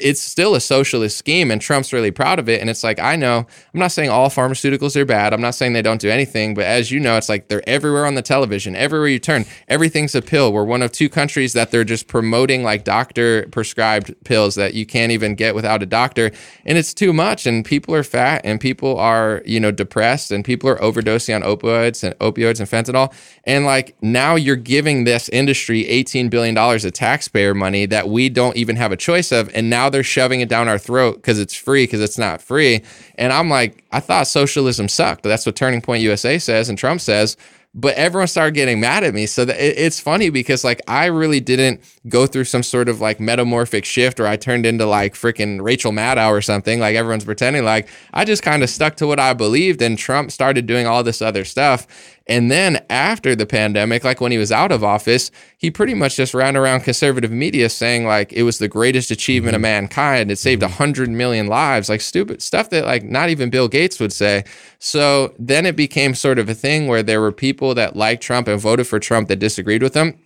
it's 0.03 0.23
still 0.23 0.55
a 0.55 0.61
socialist 0.61 1.19
scheme. 1.19 1.51
And 1.51 1.61
Trump's 1.61 1.93
really 1.93 2.11
proud 2.11 2.39
of 2.39 2.49
it. 2.49 2.63
And 2.63 2.71
it's 2.71 2.83
like, 2.83 2.99
I 2.99 3.17
know, 3.17 3.47
I'm 3.75 3.81
not 3.81 3.93
saying 3.93 4.09
all 4.09 4.31
pharmaceuticals 4.31 4.97
are 4.97 5.05
bad. 5.05 5.35
I'm 5.35 5.43
not 5.43 5.55
saying 5.55 5.75
they 5.75 5.83
don't 5.83 6.01
do 6.01 6.09
anything. 6.09 6.55
But 6.55 6.65
as 6.65 6.91
you 6.91 7.01
know, 7.01 7.19
it's 7.19 7.29
like 7.29 7.49
they're 7.49 7.69
everywhere 7.69 8.07
on 8.07 8.15
the 8.15 8.23
television, 8.23 8.75
everywhere 8.75 9.09
you 9.09 9.19
turn, 9.19 9.45
everything's 9.69 10.15
a 10.15 10.23
pill. 10.23 10.55
We're 10.55 10.65
one 10.65 10.81
of 10.81 10.91
two 10.91 11.11
countries 11.11 11.53
that 11.53 11.71
they're 11.71 11.85
just 11.85 12.07
promoting 12.07 12.63
like 12.63 12.85
doctor 12.85 13.47
prescribed 13.53 14.15
pills 14.25 14.55
that 14.55 14.73
you 14.73 14.87
can't 14.87 15.13
even 15.13 15.35
get 15.35 15.55
without 15.55 15.83
a 15.83 15.87
doctor. 15.87 16.31
And 16.65 16.79
it's 16.79 16.95
too 16.95 17.13
much. 17.13 17.47
And 17.47 17.63
people 17.75 17.93
are 17.93 18.05
fat 18.05 18.41
and 18.45 18.61
people 18.61 18.97
are, 19.01 19.43
you 19.45 19.59
know, 19.59 19.73
depressed 19.73 20.31
and 20.31 20.45
people 20.45 20.71
are 20.71 20.77
overdosing 20.77 21.35
on 21.35 21.43
opioids 21.43 22.05
and 22.05 22.17
opioids 22.21 22.61
and 22.61 22.69
fentanyl. 22.71 23.13
And 23.43 23.65
like 23.65 23.97
now 24.01 24.37
you're 24.37 24.55
giving 24.55 25.03
this 25.03 25.29
industry 25.31 25.83
$18 25.83 26.31
billion 26.31 26.57
of 26.57 26.93
taxpayer 26.93 27.53
money 27.53 27.85
that 27.87 28.09
we 28.09 28.29
don't 28.29 28.57
even 28.57 28.77
have 28.77 28.93
a 28.93 28.97
choice 28.97 29.33
of. 29.33 29.51
And 29.57 29.69
now 29.69 29.91
they're 29.91 30.05
shoving 30.05 30.41
it 30.41 30.49
down 30.49 30.69
our 30.69 30.79
throat 30.79 31.17
because 31.17 31.41
it's 31.41 31.53
free, 31.55 31.83
because 31.83 32.01
it's 32.01 32.17
not 32.17 32.41
free. 32.41 32.81
And 33.17 33.33
I'm 33.33 33.51
like, 33.51 33.83
I 33.91 33.99
thought 33.99 34.29
socialism 34.29 34.89
sucked. 34.89 35.25
That's 35.25 35.45
what 35.45 35.57
Turning 35.57 35.81
Point 35.81 36.01
USA 36.05 36.39
says 36.39 36.69
and 36.69 36.79
Trump 36.79 37.01
says 37.01 37.37
but 37.75 37.95
everyone 37.97 38.29
started 38.29 38.55
getting 38.55 38.79
mad 38.79 39.03
at 39.03 39.15
me. 39.15 39.27
So 39.27 39.43
it, 39.43 39.51
it's 39.59 39.99
funny 39.99 40.31
because 40.31 40.63
like 40.63 40.81
I 40.87 41.07
really 41.07 41.41
didn't 41.41 41.81
go 42.09 42.27
through 42.27 42.45
some 42.45 42.63
sort 42.63 42.89
of 42.89 43.01
like 43.01 43.19
metamorphic 43.19 43.85
shift 43.85 44.21
or 44.21 44.27
I 44.27 44.37
turned 44.37 44.65
into 44.65 44.87
like 44.87 45.15
freaking 45.15 45.61
Rachel 45.61 45.91
Maddow 45.91 46.31
or 46.31 46.41
something. 46.41 46.79
Like 46.79 46.95
everyone's 46.95 47.25
pretending 47.25 47.65
like 47.65 47.89
I 48.13 48.25
just 48.25 48.43
kind 48.43 48.63
of 48.63 48.71
stuck 48.71 48.97
to 48.97 49.07
what 49.07 49.19
I 49.19 49.35
believed 49.35 49.83
and 49.83 49.99
Trump 49.99 50.31
started 50.31 50.67
doing 50.67 50.87
all 50.87 51.03
this 51.03 51.21
other 51.21 51.45
stuff. 51.45 51.87
And 52.27 52.51
then 52.51 52.83
after 52.89 53.37
the 53.37 53.45
pandemic, 53.45 54.03
like 54.03 54.21
when 54.21 54.33
he 54.33 54.39
was 54.39 54.51
out 54.51 54.73
of 54.73 54.83
office, 54.83 55.31
he 55.59 55.71
pretty 55.71 55.93
much 55.93 56.17
just 56.17 56.33
ran 56.33 56.57
around 56.57 56.81
conservative 56.81 57.31
media 57.31 57.69
saying 57.69 58.07
like 58.07 58.33
it 58.33 58.45
was 58.45 58.59
the 58.59 58.69
greatest 58.69 59.11
achievement 59.11 59.51
mm-hmm. 59.51 59.57
of 59.57 59.63
mankind. 59.63 60.31
It 60.31 60.39
saved 60.39 60.63
a 60.63 60.67
mm-hmm. 60.67 60.75
hundred 60.75 61.11
million 61.11 61.49
lives, 61.49 61.91
like 61.91 62.01
stupid 62.01 62.41
stuff 62.41 62.71
that 62.71 62.87
like 62.87 63.05
not 63.05 63.29
even 63.29 63.51
Bill 63.51 63.69
Gates 63.69 64.01
would 64.01 64.13
say. 64.13 64.45
So 64.79 65.35
then 65.39 65.67
it 65.67 65.77
became 65.77 66.15
sort 66.15 66.39
of 66.39 66.49
a 66.49 66.55
thing 66.55 66.89
where 66.89 67.03
there 67.03 67.21
were 67.21 67.33
people 67.33 67.75
that 67.75 67.95
liked 67.95 68.23
Trump 68.23 68.49
and 68.49 68.61
voted 68.61 68.87
for 68.87 68.99
Trump 68.99 69.29
that 69.29 69.37
disagreed 69.37 69.83
with 69.83 69.95
him. 69.95 70.19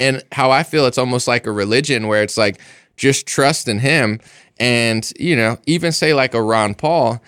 And 0.00 0.22
how 0.32 0.50
I 0.50 0.62
feel 0.62 0.86
it's 0.86 0.98
almost 0.98 1.28
like 1.28 1.46
a 1.46 1.52
religion 1.52 2.06
where 2.06 2.22
it's 2.22 2.38
like 2.38 2.60
just 2.96 3.26
trust 3.26 3.68
in 3.68 3.78
him. 3.80 4.20
And, 4.58 5.10
you 5.18 5.36
know, 5.36 5.58
even 5.66 5.92
say 5.92 6.14
like 6.14 6.32
a 6.32 6.40
Ron 6.40 6.74
Paul, 6.74 7.22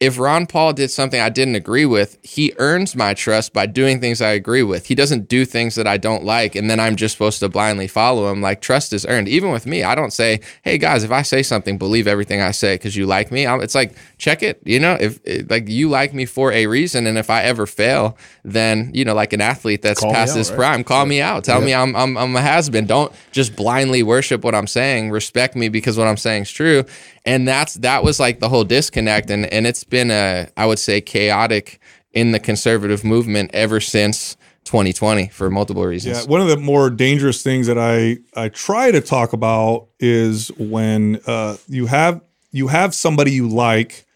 if 0.00 0.16
Ron 0.16 0.46
Paul 0.46 0.74
did 0.74 0.92
something 0.92 1.20
I 1.20 1.28
didn't 1.28 1.56
agree 1.56 1.84
with, 1.84 2.18
he 2.22 2.52
earns 2.58 2.94
my 2.94 3.14
trust 3.14 3.52
by 3.52 3.66
doing 3.66 4.00
things 4.00 4.22
I 4.22 4.30
agree 4.30 4.62
with. 4.62 4.86
He 4.86 4.94
doesn't 4.94 5.28
do 5.28 5.44
things 5.44 5.74
that 5.74 5.88
I 5.88 5.96
don't 5.96 6.24
like, 6.24 6.54
and 6.54 6.70
then 6.70 6.78
I'm 6.78 6.94
just 6.94 7.14
supposed 7.14 7.40
to 7.40 7.48
blindly 7.48 7.88
follow 7.88 8.30
him. 8.30 8.40
Like 8.40 8.60
trust 8.60 8.92
is 8.92 9.04
earned. 9.06 9.28
Even 9.28 9.50
with 9.50 9.66
me, 9.66 9.82
I 9.82 9.96
don't 9.96 10.12
say, 10.12 10.40
"Hey 10.62 10.78
guys, 10.78 11.02
if 11.02 11.10
I 11.10 11.22
say 11.22 11.42
something, 11.42 11.78
believe 11.78 12.06
everything 12.06 12.40
I 12.40 12.52
say 12.52 12.74
because 12.74 12.94
you 12.94 13.06
like 13.06 13.32
me." 13.32 13.44
I'm, 13.44 13.60
it's 13.60 13.74
like 13.74 13.96
check 14.18 14.42
it. 14.42 14.60
You 14.64 14.80
know, 14.80 14.96
if 15.00 15.20
like 15.48 15.68
you 15.68 15.88
like 15.88 16.12
me 16.12 16.26
for 16.26 16.52
a 16.52 16.66
reason, 16.66 17.06
and 17.06 17.16
if 17.16 17.30
I 17.30 17.44
ever 17.44 17.66
fail, 17.66 18.18
then 18.44 18.90
you 18.92 19.04
know, 19.04 19.14
like 19.14 19.32
an 19.32 19.40
athlete 19.40 19.82
that's 19.82 20.00
call 20.00 20.12
past 20.12 20.36
his 20.36 20.50
right? 20.50 20.56
prime, 20.56 20.84
call 20.84 21.06
me 21.06 21.20
out. 21.20 21.44
Tell 21.44 21.60
me 21.60 21.72
I'm 21.72 21.96
I'm, 21.96 22.16
I'm 22.18 22.36
a 22.36 22.42
has 22.42 22.68
been. 22.68 22.86
Don't 22.86 23.12
just 23.32 23.56
blindly 23.56 24.02
worship 24.02 24.44
what 24.44 24.54
I'm 24.54 24.66
saying. 24.66 25.10
Respect 25.10 25.56
me 25.56 25.68
because 25.68 25.96
what 25.96 26.06
I'm 26.06 26.16
saying 26.16 26.42
is 26.42 26.50
true 26.50 26.84
and 27.28 27.46
that's 27.46 27.74
that 27.74 28.02
was 28.02 28.18
like 28.18 28.40
the 28.40 28.48
whole 28.48 28.64
disconnect 28.64 29.30
and 29.30 29.46
and 29.52 29.66
it's 29.66 29.84
been 29.84 30.10
a 30.10 30.48
i 30.56 30.64
would 30.64 30.78
say 30.78 31.00
chaotic 31.00 31.80
in 32.12 32.32
the 32.32 32.40
conservative 32.40 33.04
movement 33.04 33.50
ever 33.52 33.80
since 33.80 34.36
2020 34.64 35.28
for 35.28 35.50
multiple 35.50 35.84
reasons 35.84 36.18
yeah 36.18 36.30
one 36.30 36.40
of 36.40 36.48
the 36.48 36.56
more 36.56 36.90
dangerous 36.90 37.42
things 37.42 37.66
that 37.66 37.78
i 37.78 38.16
i 38.34 38.48
try 38.48 38.90
to 38.90 39.00
talk 39.00 39.32
about 39.32 39.88
is 40.00 40.48
when 40.58 41.20
uh, 41.26 41.56
you 41.68 41.86
have 41.86 42.20
you 42.50 42.68
have 42.68 42.94
somebody 42.94 43.32
you 43.32 43.48
like 43.48 44.06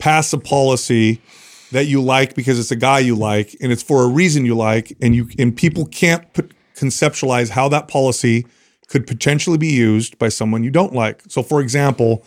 pass 0.00 0.32
a 0.32 0.38
policy 0.38 1.20
that 1.72 1.86
you 1.86 2.02
like 2.02 2.34
because 2.34 2.58
it's 2.58 2.72
a 2.72 2.76
guy 2.76 2.98
you 2.98 3.14
like 3.14 3.56
and 3.60 3.70
it's 3.70 3.82
for 3.82 4.02
a 4.02 4.08
reason 4.08 4.44
you 4.44 4.56
like 4.56 4.96
and 5.00 5.14
you 5.14 5.28
and 5.38 5.56
people 5.56 5.86
can't 5.86 6.32
put, 6.32 6.52
conceptualize 6.74 7.50
how 7.50 7.68
that 7.68 7.86
policy 7.86 8.46
could 8.88 9.06
potentially 9.06 9.56
be 9.56 9.68
used 9.68 10.18
by 10.18 10.28
someone 10.28 10.64
you 10.64 10.70
don't 10.70 10.92
like. 10.92 11.22
So, 11.28 11.42
for 11.42 11.60
example, 11.60 12.24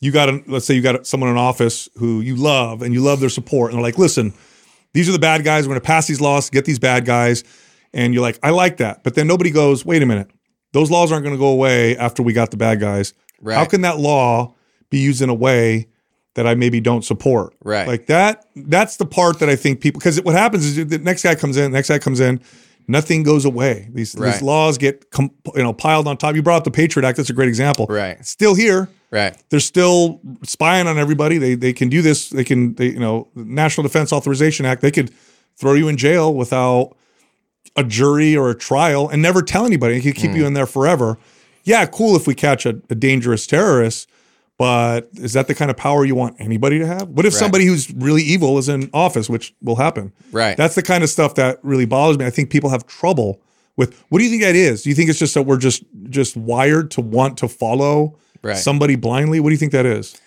you 0.00 0.12
got 0.12 0.28
a, 0.28 0.42
let's 0.46 0.66
say 0.66 0.74
you 0.74 0.82
got 0.82 1.06
someone 1.06 1.30
in 1.30 1.38
office 1.38 1.88
who 1.96 2.20
you 2.20 2.36
love 2.36 2.82
and 2.82 2.92
you 2.92 3.00
love 3.00 3.20
their 3.20 3.30
support, 3.30 3.70
and 3.70 3.78
they're 3.78 3.82
like, 3.82 3.96
listen, 3.96 4.34
these 4.92 5.08
are 5.08 5.12
the 5.12 5.18
bad 5.18 5.44
guys. 5.44 5.64
We're 5.64 5.72
going 5.72 5.80
to 5.80 5.86
pass 5.86 6.06
these 6.06 6.20
laws 6.20 6.46
to 6.46 6.52
get 6.52 6.66
these 6.66 6.78
bad 6.78 7.06
guys. 7.06 7.42
And 7.94 8.12
you're 8.12 8.22
like, 8.22 8.38
I 8.42 8.50
like 8.50 8.76
that. 8.78 9.02
But 9.02 9.14
then 9.14 9.26
nobody 9.26 9.50
goes, 9.50 9.84
wait 9.84 10.02
a 10.02 10.06
minute, 10.06 10.30
those 10.72 10.90
laws 10.90 11.10
aren't 11.10 11.24
going 11.24 11.34
to 11.34 11.40
go 11.40 11.48
away 11.48 11.96
after 11.96 12.22
we 12.22 12.32
got 12.34 12.50
the 12.50 12.56
bad 12.58 12.80
guys. 12.80 13.14
Right. 13.40 13.56
How 13.56 13.64
can 13.64 13.80
that 13.80 13.98
law 13.98 14.54
be 14.90 14.98
used 14.98 15.22
in 15.22 15.30
a 15.30 15.34
way 15.34 15.88
that 16.34 16.46
I 16.46 16.54
maybe 16.54 16.80
don't 16.80 17.04
support? 17.04 17.54
Right. 17.62 17.86
Like 17.86 18.06
that, 18.06 18.46
that's 18.56 18.96
the 18.96 19.06
part 19.06 19.38
that 19.38 19.48
I 19.48 19.56
think 19.56 19.80
people, 19.80 19.98
because 19.98 20.20
what 20.22 20.34
happens 20.34 20.64
is 20.64 20.86
the 20.86 20.98
next 20.98 21.22
guy 21.22 21.34
comes 21.34 21.56
in, 21.56 21.72
next 21.72 21.88
guy 21.88 21.98
comes 21.98 22.20
in, 22.20 22.40
nothing 22.88 23.22
goes 23.22 23.44
away. 23.44 23.88
These, 23.92 24.14
right. 24.14 24.32
these 24.32 24.42
laws 24.42 24.78
get 24.78 25.10
com- 25.10 25.30
you 25.54 25.62
know 25.62 25.72
piled 25.72 26.06
on 26.06 26.16
top. 26.16 26.34
You 26.34 26.42
brought 26.42 26.58
up 26.58 26.64
the 26.64 26.70
Patriot 26.70 27.06
Act. 27.06 27.16
That's 27.16 27.30
a 27.30 27.34
great 27.34 27.48
example. 27.48 27.86
Right. 27.88 28.16
It's 28.18 28.30
still 28.30 28.54
here. 28.54 28.88
Right. 29.10 29.36
They're 29.48 29.60
still 29.60 30.20
spying 30.42 30.86
on 30.86 30.98
everybody. 30.98 31.38
They 31.38 31.54
they 31.54 31.72
can 31.72 31.88
do 31.88 32.02
this. 32.02 32.30
They 32.30 32.44
can 32.44 32.74
they 32.74 32.86
you 32.86 32.98
know 32.98 33.28
National 33.34 33.82
Defense 33.82 34.12
Authorization 34.12 34.66
Act. 34.66 34.82
They 34.82 34.90
could 34.90 35.12
throw 35.56 35.74
you 35.74 35.88
in 35.88 35.96
jail 35.96 36.34
without 36.34 36.96
a 37.76 37.84
jury 37.84 38.36
or 38.36 38.50
a 38.50 38.54
trial 38.54 39.08
and 39.08 39.22
never 39.22 39.42
tell 39.42 39.66
anybody. 39.66 39.94
They 39.94 40.12
could 40.12 40.20
keep 40.20 40.32
mm. 40.32 40.36
you 40.36 40.46
in 40.46 40.54
there 40.54 40.66
forever. 40.66 41.18
Yeah, 41.62 41.86
cool 41.86 42.14
if 42.14 42.26
we 42.26 42.34
catch 42.34 42.66
a, 42.66 42.80
a 42.90 42.94
dangerous 42.94 43.46
terrorist 43.46 44.08
but 44.56 45.08
is 45.14 45.32
that 45.32 45.48
the 45.48 45.54
kind 45.54 45.70
of 45.70 45.76
power 45.76 46.04
you 46.04 46.14
want 46.14 46.36
anybody 46.38 46.78
to 46.78 46.86
have? 46.86 47.08
What 47.08 47.26
if 47.26 47.32
right. 47.32 47.38
somebody 47.38 47.66
who's 47.66 47.92
really 47.92 48.22
evil 48.22 48.56
is 48.58 48.68
in 48.68 48.88
office, 48.94 49.28
which 49.28 49.54
will 49.60 49.76
happen? 49.76 50.12
Right. 50.30 50.56
That's 50.56 50.76
the 50.76 50.82
kind 50.82 51.02
of 51.02 51.10
stuff 51.10 51.34
that 51.34 51.58
really 51.62 51.86
bothers 51.86 52.18
me. 52.18 52.24
I 52.24 52.30
think 52.30 52.50
people 52.50 52.70
have 52.70 52.86
trouble 52.86 53.40
with. 53.76 54.00
What 54.08 54.18
do 54.18 54.24
you 54.24 54.30
think 54.30 54.42
that 54.42 54.54
is? 54.54 54.82
Do 54.82 54.90
you 54.90 54.94
think 54.94 55.10
it's 55.10 55.18
just 55.18 55.34
that 55.34 55.42
we're 55.42 55.58
just 55.58 55.82
just 56.08 56.36
wired 56.36 56.90
to 56.92 57.00
want 57.00 57.38
to 57.38 57.48
follow 57.48 58.16
right. 58.42 58.56
somebody 58.56 58.94
blindly? 58.94 59.40
What 59.40 59.48
do 59.48 59.54
you 59.54 59.58
think 59.58 59.72
that 59.72 59.86
is? 59.86 60.20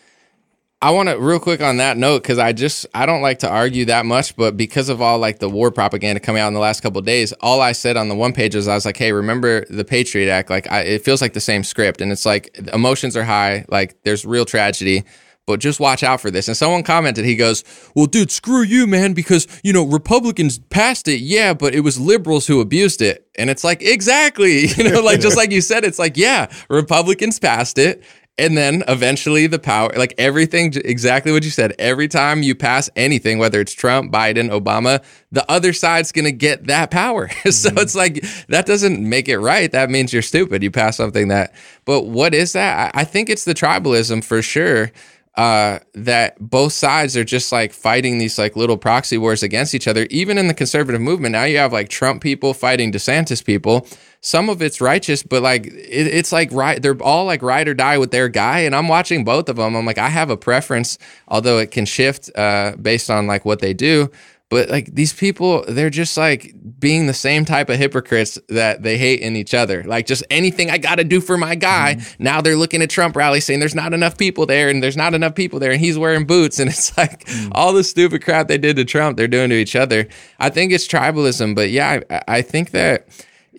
I 0.80 0.92
want 0.92 1.10
to 1.10 1.18
real 1.18 1.40
quick 1.40 1.60
on 1.60 1.78
that 1.78 1.98
note 1.98 2.22
because 2.22 2.38
I 2.38 2.54
just 2.54 2.86
I 2.94 3.08
don't 3.08 3.24
like 3.24 3.40
to 3.40 3.50
argue 3.50 3.86
that 3.86 4.06
much, 4.06 4.36
but 4.36 4.56
because 4.56 4.90
of 4.90 5.02
all 5.02 5.18
like 5.18 5.40
the 5.40 5.50
war 5.50 5.72
propaganda 5.72 6.20
coming 6.20 6.40
out 6.40 6.50
in 6.50 6.54
the 6.54 6.60
last 6.60 6.82
couple 6.82 7.02
days, 7.02 7.34
all 7.42 7.62
I 7.62 7.72
said 7.72 7.98
on 7.98 8.10
the 8.10 8.16
one 8.16 8.32
page 8.32 8.54
was 8.54 8.68
I 8.68 8.76
was 8.76 8.86
like, 8.86 8.98
hey, 8.98 9.12
remember 9.12 9.66
the 9.72 9.84
Patriot 9.84 10.32
Act? 10.32 10.52
Like 10.52 10.72
I, 10.72 10.82
it 10.82 11.04
feels 11.04 11.20
like 11.20 11.34
the 11.34 11.40
same 11.40 11.64
script, 11.64 12.00
and 12.00 12.12
it's 12.12 12.28
like 12.28 12.56
emotions 12.74 13.18
are 13.18 13.24
high, 13.24 13.66
like 13.70 14.04
there's 14.04 14.24
real 14.24 14.46
tragedy. 14.46 15.04
But 15.48 15.62
just 15.62 15.80
watch 15.80 16.04
out 16.04 16.20
for 16.20 16.30
this. 16.30 16.50
And 16.50 16.58
someone 16.58 16.84
commented, 16.84 17.24
he 17.24 17.38
goes, 17.38 17.64
Well, 17.96 18.06
dude, 18.06 18.32
screw 18.32 18.64
you, 18.64 18.86
man, 18.86 19.14
because, 19.14 19.48
you 19.64 19.72
know, 19.72 19.86
Republicans 19.86 20.60
passed 20.60 21.08
it. 21.08 21.22
Yeah, 21.22 21.54
but 21.54 21.74
it 21.74 21.80
was 21.80 21.98
liberals 21.98 22.48
who 22.48 22.60
abused 22.60 23.02
it. 23.02 23.26
And 23.38 23.50
it's 23.50 23.64
like, 23.64 23.82
exactly. 23.82 24.68
You 24.78 24.92
know, 24.92 25.02
like 25.02 25.22
just 25.22 25.38
like 25.38 25.52
you 25.52 25.62
said, 25.62 25.86
it's 25.86 26.00
like, 26.00 26.18
yeah, 26.18 26.52
Republicans 26.70 27.40
passed 27.40 27.78
it 27.78 28.04
and 28.38 28.58
then 28.58 28.84
eventually 28.88 29.48
the 29.48 29.58
power, 29.60 29.92
like 29.96 30.14
everything, 30.18 30.74
exactly 30.86 31.32
what 31.32 31.44
you 31.44 31.50
said. 31.50 31.74
Every 31.80 32.08
time 32.08 32.44
you 32.44 32.54
pass 32.54 32.90
anything, 32.96 33.40
whether 33.40 33.60
it's 33.60 33.74
Trump, 33.74 34.12
Biden, 34.12 34.50
Obama, 34.50 35.04
the 35.32 35.50
other 35.50 35.74
side's 35.74 36.12
going 36.12 36.26
to 36.26 36.32
get 36.32 36.68
that 36.68 36.92
power. 36.92 37.30
Mm-hmm. 37.38 37.52
so 37.52 37.82
it's 37.82 37.96
like, 37.96 38.26
that 38.48 38.66
doesn't 38.66 39.08
make 39.08 39.30
it 39.30 39.40
right. 39.40 39.72
That 39.72 39.90
means 39.90 40.12
you're 40.12 40.22
stupid. 40.22 40.64
You 40.64 40.72
pass 40.72 40.98
something 40.98 41.30
that, 41.30 41.54
but 41.86 42.04
what 42.04 42.34
is 42.34 42.54
that? 42.54 42.94
I, 42.94 43.02
I 43.02 43.04
think 43.06 43.30
it's 43.30 43.46
the 43.46 43.54
tribalism 43.54 44.24
for 44.24 44.42
sure. 44.42 44.92
Uh, 45.38 45.78
that 45.94 46.36
both 46.40 46.74
sides 46.74 47.16
are 47.16 47.24
just 47.24 47.52
like 47.52 47.72
fighting 47.72 48.18
these 48.18 48.40
like 48.40 48.56
little 48.56 48.76
proxy 48.76 49.20
wars 49.20 49.44
against 49.44 49.76
each 49.76 49.88
other. 49.88 50.08
Even 50.10 50.36
in 50.36 50.48
the 50.48 50.54
conservative 50.54 51.00
movement, 51.00 51.34
now 51.34 51.44
you 51.44 51.60
have 51.60 51.72
like 51.72 51.90
Trump 51.90 52.24
people 52.24 52.56
fighting 52.56 52.92
DeSantis 52.92 53.46
people 53.46 53.88
some 54.22 54.50
of 54.50 54.62
it's 54.62 54.82
righteous, 54.82 55.24
but 55.24 55.42
like 55.44 55.68
it, 55.68 56.08
it's 56.08 56.32
like 56.32 56.52
right, 56.52 56.82
they're 56.82 57.02
all 57.02 57.26
like 57.26 57.42
ride 57.42 57.68
or 57.68 57.74
die 57.74 57.98
with 57.98 58.12
their 58.12 58.28
guy, 58.28 58.60
and 58.60 58.76
I'm 58.76 58.88
watching 58.88 59.24
both 59.24 59.50
of 59.50 59.58
them. 59.58 59.76
I'm 59.76 59.86
like, 59.86 59.98
I 59.98 60.10
have 60.10 60.30
a 60.30 60.38
preference, 60.38 60.98
although 61.28 61.60
it 61.60 61.72
can 61.72 61.86
shift 61.86 62.30
uh, 62.36 62.76
based 62.82 63.10
on 63.10 63.28
like 63.28 63.46
what 63.46 63.60
they 63.60 63.74
do. 63.74 64.12
But 64.50 64.70
like 64.70 64.96
these 64.96 65.12
people, 65.12 65.66
they're 65.68 65.90
just 65.90 66.16
like 66.16 66.54
being 66.80 67.08
the 67.08 67.14
same 67.14 67.44
type 67.44 67.70
of 67.70 67.78
hypocrites 67.78 68.40
that 68.48 68.82
they 68.82 68.98
hate 68.98 69.20
in 69.20 69.36
each 69.36 69.54
other. 69.54 69.84
Like 69.84 70.06
just 70.06 70.24
anything 70.30 70.70
I 70.70 70.78
got 70.78 70.96
to 70.96 71.04
do 71.04 71.20
for 71.20 71.38
my 71.38 71.56
guy. 71.56 71.96
Mm-hmm. 71.96 72.24
Now 72.24 72.40
they're 72.40 72.56
looking 72.56 72.82
at 72.82 72.90
Trump 72.90 73.16
rally 73.18 73.42
saying 73.42 73.60
there's 73.60 73.76
not 73.76 73.94
enough 73.94 74.18
people 74.18 74.46
there 74.46 74.70
and 74.70 74.82
there's 74.82 74.96
not 74.96 75.14
enough 75.14 75.36
people 75.36 75.60
there 75.60 75.72
and 75.72 75.82
he's 75.82 75.98
wearing 75.98 76.26
boots. 76.26 76.60
And 76.60 76.70
it's 76.70 76.98
like 76.98 77.26
mm-hmm. 77.26 77.52
all 77.56 77.74
the 77.74 77.84
stupid 77.84 78.24
crap 78.24 78.48
they 78.48 78.58
did 78.58 78.78
to 78.78 78.86
Trump, 78.86 79.18
they're 79.18 79.28
doing 79.28 79.50
to 79.50 79.56
each 79.56 79.76
other. 79.76 80.08
I 80.40 80.50
think 80.50 80.72
it's 80.72 80.88
tribalism. 80.88 81.54
But 81.54 81.70
yeah, 81.70 82.00
I, 82.10 82.24
I 82.28 82.42
think 82.42 82.72
that 82.72 83.08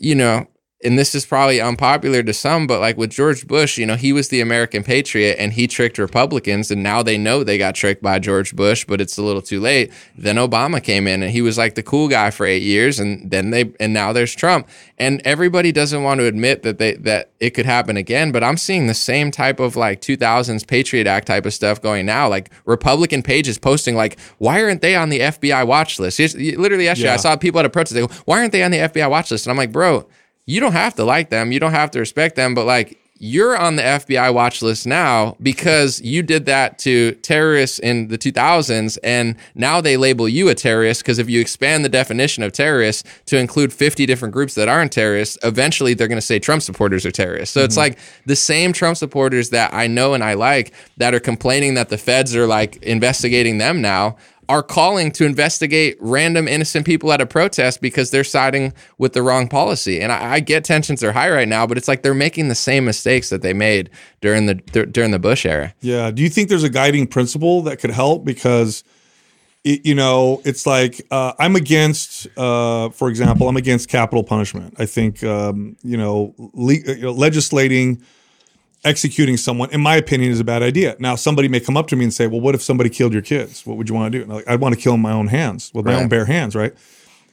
you 0.01 0.15
know, 0.15 0.47
and 0.85 0.97
this 0.97 1.13
is 1.13 1.27
probably 1.27 1.61
unpopular 1.61 2.23
to 2.23 2.33
some, 2.33 2.69
but 2.69 2.81
like 2.81 2.97
with 2.97 3.11
George 3.11 3.49
Bush, 3.49 3.79
you 3.79 3.85
know, 3.85 3.97
he 3.97 4.13
was 4.13 4.29
the 4.29 4.41
American 4.41 4.85
patriot 4.85 5.37
and 5.37 5.53
he 5.53 5.67
tricked 5.67 5.99
Republicans, 5.99 6.71
and 6.71 6.85
now 6.85 7.03
they 7.03 7.19
know 7.19 7.43
they 7.43 7.59
got 7.59 7.75
tricked 7.75 8.01
by 8.01 8.21
George 8.21 8.55
Bush, 8.55 8.85
but 8.85 9.01
it's 9.01 9.19
a 9.19 9.23
little 9.23 9.43
too 9.43 9.59
late. 9.61 9.93
Then 10.17 10.37
Obama 10.37 10.81
came 10.83 11.09
in 11.09 11.23
and 11.25 11.33
he 11.33 11.43
was 11.43 11.59
like 11.59 11.75
the 11.75 11.83
cool 11.83 12.07
guy 12.07 12.31
for 12.31 12.47
eight 12.47 12.63
years, 12.63 13.01
and 13.01 13.29
then 13.29 13.51
they 13.51 13.73
and 13.81 13.93
now 13.93 14.13
there's 14.13 14.37
Trump, 14.37 14.69
and 14.99 15.21
everybody 15.25 15.73
doesn't 15.73 16.05
want 16.05 16.21
to 16.21 16.27
admit 16.27 16.63
that 16.63 16.79
they 16.79 16.95
that 16.95 17.31
it 17.41 17.51
could 17.51 17.67
happen 17.67 17.97
again. 17.97 18.31
But 18.31 18.45
I'm 18.45 18.57
seeing 18.57 18.87
the 18.87 18.95
same 18.95 19.33
type 19.33 19.59
of 19.59 19.75
like 19.75 20.01
2000s 20.01 20.65
Patriot 20.65 21.09
Act 21.09 21.27
type 21.27 21.45
of 21.45 21.53
stuff 21.55 21.83
going 21.83 22.07
now, 22.07 22.29
like 22.29 22.53
Republican 22.67 23.25
pages 23.25 23.59
posting 23.59 23.97
like, 23.97 24.17
why 24.39 24.63
aren't 24.63 24.83
they 24.83 24.95
on 24.95 25.09
the 25.09 25.21
FBI 25.21 25.67
watch 25.67 25.99
list? 25.99 26.21
Literally 26.21 26.85
yesterday, 26.85 27.09
Yeah. 27.09 27.15
I 27.15 27.17
saw 27.17 27.35
people 27.35 27.59
at 27.59 27.67
a 27.67 27.71
protest. 27.71 27.95
They 27.95 28.07
go, 28.07 28.13
why 28.27 28.39
aren't 28.39 28.53
they 28.53 28.63
on 28.63 28.71
the 28.71 28.79
FBI 28.79 29.11
watch 29.11 29.33
list? 29.33 29.47
And 29.47 29.51
I'm 29.51 29.57
like, 29.57 29.73
bro 29.73 30.07
you 30.49 30.61
don't 30.61 30.73
have 30.73 30.95
to 30.95 31.05
like 31.05 31.29
them, 31.29 31.53
you 31.53 31.61
don't 31.61 31.73
have 31.73 31.91
to 31.91 31.99
respect 31.99 32.35
them, 32.35 32.55
but 32.55 32.65
like 32.65 32.99
you're 33.19 33.55
on 33.55 33.77
the 33.77 33.83
FBI 33.83 34.33
watch 34.33 34.63
list 34.63 34.87
now 34.87 35.37
because 35.43 36.01
you 36.01 36.23
did 36.23 36.47
that 36.47 36.79
to 36.79 37.13
terrorists 37.17 37.79
in 37.79 38.09
the 38.09 38.17
2000s, 38.17 38.97
and 39.05 39.37
now 39.55 39.83
they 39.83 39.99
label 39.99 40.27
you 40.27 40.49
a 40.49 40.55
terrorist 40.55 41.03
because 41.03 41.19
if 41.19 41.29
you 41.29 41.39
expand 41.39 41.85
the 41.85 41.89
definition 41.91 42.43
of 42.43 42.53
terrorist 42.53 43.05
to 43.27 43.37
include 43.37 43.75
50 43.75 44.07
different 44.07 44.33
groups 44.33 44.55
that 44.55 44.69
aren't 44.69 44.93
terrorists, 44.93 45.37
eventually 45.43 45.93
they're 45.93 46.09
going 46.09 46.17
to 46.17 46.23
say 46.23 46.39
Trump 46.39 46.63
supporters 46.63 47.05
are 47.05 47.11
terrorists. 47.11 47.53
So 47.53 47.61
it's 47.61 47.75
mm-hmm. 47.75 47.81
like 47.81 47.99
the 48.25 48.37
same 48.37 48.73
Trump 48.73 48.97
supporters 48.97 49.51
that 49.51 49.75
I 49.75 49.87
know 49.87 50.15
and 50.15 50.25
I 50.25 50.33
like 50.33 50.73
that 50.97 51.13
are 51.13 51.21
complaining 51.21 51.75
that 51.75 51.91
the 51.91 51.99
feds 51.99 52.35
are 52.35 52.47
like 52.47 52.83
investigating 52.83 53.59
them 53.59 53.83
now 53.83 54.17
are 54.49 54.63
calling 54.63 55.13
to 55.13 55.27
investigate 55.27 55.97
random 56.01 56.49
innocent 56.49 56.87
people 56.87 57.13
at 57.13 57.21
a 57.21 57.27
protest 57.27 57.83
because 57.83 58.11
they're 58.11 58.25
siding 58.25 58.73
with 58.97 59.13
the 59.13 59.23
wrong 59.23 59.47
policy. 59.47 60.01
And 60.01 60.11
I, 60.11 60.35
I 60.35 60.41
get 60.41 60.65
tensions 60.65 61.05
are 61.05 61.13
high 61.13 61.31
right 61.31 61.47
now, 61.47 61.67
but 61.67 61.77
it's 61.77 61.87
like 61.87 62.03
they're 62.03 62.15
making 62.15 62.49
the 62.49 62.55
same 62.55 62.87
mistakes 62.87 63.29
that 63.29 63.43
they 63.43 63.53
made 63.53 63.91
during 64.23 64.47
the 64.47 64.55
dur- 64.55 64.87
during 64.87 65.11
the 65.11 65.19
Bush 65.19 65.45
era. 65.45 65.75
Yeah. 65.81 66.11
Do 66.11 66.23
you 66.23 66.31
think 66.31 66.49
there's 66.49 66.65
a 66.65 66.71
guiding 66.71 67.07
principle 67.07 67.61
that 67.63 67.79
could 67.79 67.91
help? 67.91 68.25
Because, 68.25 68.85
it, 69.65 69.85
you 69.85 69.95
know, 69.95 70.41
it's 70.47 70.65
like 70.67 71.07
uh, 71.11 71.35
I'm 71.39 71.55
against, 71.55 72.27
uh, 72.39 72.89
for 72.89 73.11
example, 73.11 73.49
I'm 73.49 73.57
against 73.59 73.91
capital 73.91 74.25
punishment. 74.25 74.75
I 74.79 74.87
think, 74.87 75.23
um, 75.25 75.77
you 75.83 75.99
know, 75.99 76.35
le- 76.39 76.75
you 76.75 77.03
know, 77.03 77.13
legislating, 77.13 78.03
executing 78.85 79.37
someone, 79.37 79.71
in 79.71 79.81
my 79.81 79.97
opinion, 79.97 80.31
is 80.31 80.41
a 80.41 80.45
bad 80.45 80.63
idea. 80.63 80.97
Now, 80.99 81.17
somebody 81.17 81.49
may 81.49 81.61
come 81.61 81.77
up 81.77 81.89
to 81.89 81.97
me 81.97 82.05
and 82.05 82.15
say, 82.15 82.27
well, 82.27 82.41
what 82.41 82.55
if 82.55 82.63
somebody 82.63 82.91
killed 82.91 83.13
your 83.13 83.23
kids? 83.23 83.67
What 83.67 83.77
would 83.77 83.89
you 83.89 83.95
want 83.95 84.13
to 84.13 84.19
do? 84.19 84.23
And 84.23 84.31
I'm 84.31 84.37
like, 84.39 84.49
I'd 84.49 84.61
want 84.61 84.75
to 84.75 84.81
kill 84.81 84.95
in 84.95 85.01
my 85.01 85.13
own 85.13 85.29
hands 85.29 85.73
with 85.75 85.85
my 85.85 85.95
own 85.95 86.09
bare 86.09 86.27
hands, 86.27 86.55
right? 86.55 86.75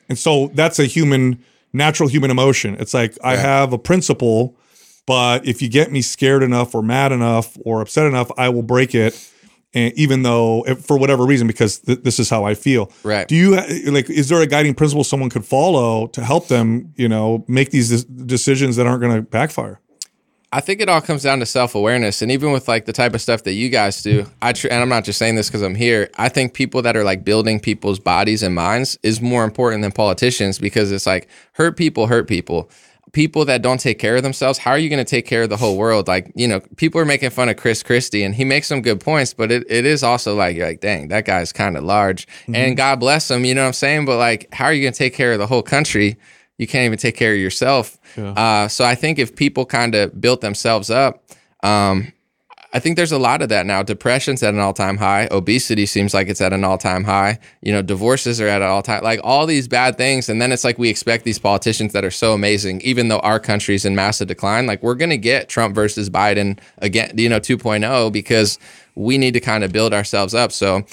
And 0.09 0.17
so 0.17 0.47
that's 0.53 0.79
a 0.79 0.85
human, 0.85 1.43
natural 1.73 2.09
human 2.09 2.31
emotion. 2.31 2.75
It's 2.79 2.93
like 2.93 3.17
I 3.23 3.35
have 3.35 3.73
a 3.73 3.77
principle, 3.77 4.55
but 5.05 5.47
if 5.47 5.61
you 5.61 5.69
get 5.69 5.91
me 5.91 6.01
scared 6.01 6.43
enough 6.43 6.73
or 6.73 6.81
mad 6.81 7.11
enough 7.11 7.57
or 7.63 7.81
upset 7.81 8.05
enough, 8.05 8.31
I 8.37 8.49
will 8.49 8.63
break 8.63 8.95
it. 8.95 9.31
And 9.73 9.93
even 9.95 10.23
though, 10.23 10.61
eh, 10.61 10.75
for 10.75 10.97
whatever 10.97 11.25
reason, 11.25 11.47
because 11.47 11.79
th- 11.79 12.01
this 12.01 12.17
is 12.17 12.29
how 12.29 12.45
I 12.45 12.53
feel. 12.53 12.91
Right. 13.03 13.27
Do 13.27 13.35
you 13.35 13.55
eh, 13.55 13.81
like? 13.87 14.09
Is 14.09 14.29
there 14.29 14.41
a 14.41 14.47
guiding 14.47 14.73
principle 14.73 15.03
someone 15.03 15.29
could 15.29 15.43
follow 15.43 16.07
to 16.07 16.23
help 16.23 16.47
them, 16.47 16.93
you 16.95 17.09
know, 17.09 17.43
make 17.49 17.71
these 17.71 18.03
des- 18.03 18.23
decisions 18.25 18.77
that 18.77 18.87
aren't 18.87 19.01
going 19.01 19.15
to 19.15 19.21
backfire? 19.21 19.81
I 20.55 20.61
think 20.61 20.79
it 20.79 20.87
all 20.87 21.01
comes 21.01 21.23
down 21.23 21.39
to 21.39 21.45
self 21.45 21.75
awareness, 21.75 22.21
and 22.21 22.31
even 22.31 22.53
with 22.53 22.69
like 22.69 22.85
the 22.85 22.93
type 22.93 23.13
of 23.13 23.21
stuff 23.21 23.43
that 23.43 23.55
you 23.55 23.67
guys 23.67 24.01
do, 24.01 24.25
I 24.41 24.53
tr- 24.53 24.69
and 24.71 24.81
I'm 24.81 24.87
not 24.87 25.03
just 25.03 25.19
saying 25.19 25.35
this 25.35 25.49
because 25.49 25.61
I'm 25.61 25.75
here. 25.75 26.09
I 26.15 26.29
think 26.29 26.53
people 26.53 26.81
that 26.83 26.95
are 26.95 27.03
like 27.03 27.25
building 27.25 27.59
people's 27.59 27.99
bodies 27.99 28.41
and 28.41 28.55
minds 28.55 28.97
is 29.03 29.19
more 29.19 29.43
important 29.43 29.81
than 29.81 29.91
politicians 29.91 30.57
because 30.57 30.93
it's 30.93 31.05
like 31.05 31.27
hurt 31.51 31.75
people 31.75 32.07
hurt 32.07 32.29
people. 32.29 32.69
People 33.11 33.43
that 33.43 33.61
don't 33.63 33.81
take 33.81 33.99
care 33.99 34.15
of 34.15 34.23
themselves, 34.23 34.57
how 34.57 34.71
are 34.71 34.77
you 34.77 34.87
going 34.87 35.03
to 35.03 35.09
take 35.09 35.25
care 35.25 35.43
of 35.43 35.49
the 35.49 35.57
whole 35.57 35.75
world? 35.75 36.07
Like, 36.07 36.31
you 36.35 36.47
know, 36.47 36.61
people 36.77 37.01
are 37.01 37.05
making 37.05 37.31
fun 37.31 37.49
of 37.49 37.57
Chris 37.57 37.83
Christie 37.83 38.23
and 38.23 38.33
he 38.33 38.45
makes 38.45 38.67
some 38.67 38.81
good 38.81 39.01
points, 39.01 39.33
but 39.33 39.51
it, 39.51 39.65
it 39.69 39.85
is 39.85 40.03
also 40.03 40.35
like, 40.35 40.55
you're 40.55 40.67
like, 40.67 40.81
dang, 40.81 41.09
that 41.09 41.25
guy's 41.25 41.53
kind 41.53 41.77
of 41.77 41.83
large. 41.83 42.27
And 42.47 42.55
mm-hmm. 42.55 42.75
God 42.75 42.99
bless 43.01 43.29
him, 43.29 43.45
you 43.45 43.55
know 43.55 43.61
what 43.61 43.67
I'm 43.67 43.73
saying? 43.73 44.05
But 44.05 44.17
like, 44.17 44.53
how 44.53 44.65
are 44.65 44.73
you 44.73 44.81
going 44.81 44.93
to 44.93 44.97
take 44.97 45.13
care 45.13 45.33
of 45.33 45.39
the 45.39 45.47
whole 45.47 45.63
country? 45.63 46.17
You 46.57 46.67
can't 46.67 46.85
even 46.85 46.97
take 46.97 47.15
care 47.17 47.33
of 47.33 47.39
yourself. 47.39 47.97
Uh, 48.37 48.67
so 48.67 48.85
I 48.85 48.95
think 48.95 49.19
if 49.19 49.35
people 49.35 49.65
kind 49.65 49.93
of 49.95 50.19
built 50.19 50.41
themselves 50.41 50.89
up, 50.89 51.23
um, 51.63 52.13
I 52.75 52.79
think 52.79 52.97
there's 52.97 53.13
a 53.13 53.17
lot 53.17 53.41
of 53.41 53.47
that 53.49 53.65
now. 53.65 53.83
Depression's 53.83 54.43
at 54.43 54.53
an 54.53 54.59
all 54.59 54.73
time 54.73 54.97
high. 54.97 55.29
Obesity 55.31 55.85
seems 55.85 56.13
like 56.13 56.27
it's 56.27 56.41
at 56.41 56.51
an 56.51 56.65
all 56.65 56.77
time 56.77 57.05
high. 57.05 57.39
You 57.61 57.71
know, 57.71 57.81
divorces 57.81 58.41
are 58.41 58.49
at 58.49 58.61
an 58.61 58.67
all 58.67 58.81
time 58.81 59.01
like 59.01 59.21
all 59.23 59.45
these 59.45 59.69
bad 59.69 59.97
things. 59.97 60.27
And 60.27 60.41
then 60.41 60.51
it's 60.51 60.65
like 60.65 60.77
we 60.77 60.89
expect 60.89 61.23
these 61.23 61.39
politicians 61.39 61.93
that 61.93 62.03
are 62.03 62.11
so 62.11 62.33
amazing, 62.33 62.81
even 62.81 63.07
though 63.07 63.19
our 63.19 63.39
country's 63.39 63.85
in 63.85 63.95
massive 63.95 64.27
decline. 64.27 64.67
Like 64.67 64.83
we're 64.83 64.95
gonna 64.95 65.15
get 65.15 65.47
Trump 65.47 65.73
versus 65.73 66.09
Biden 66.09 66.59
again, 66.79 67.17
you 67.17 67.29
know, 67.29 67.39
2.0 67.39 68.11
because 68.11 68.59
we 68.95 69.17
need 69.17 69.35
to 69.35 69.39
kind 69.39 69.63
of 69.63 69.71
build 69.71 69.93
ourselves 69.93 70.33
up. 70.33 70.51
So 70.51 70.85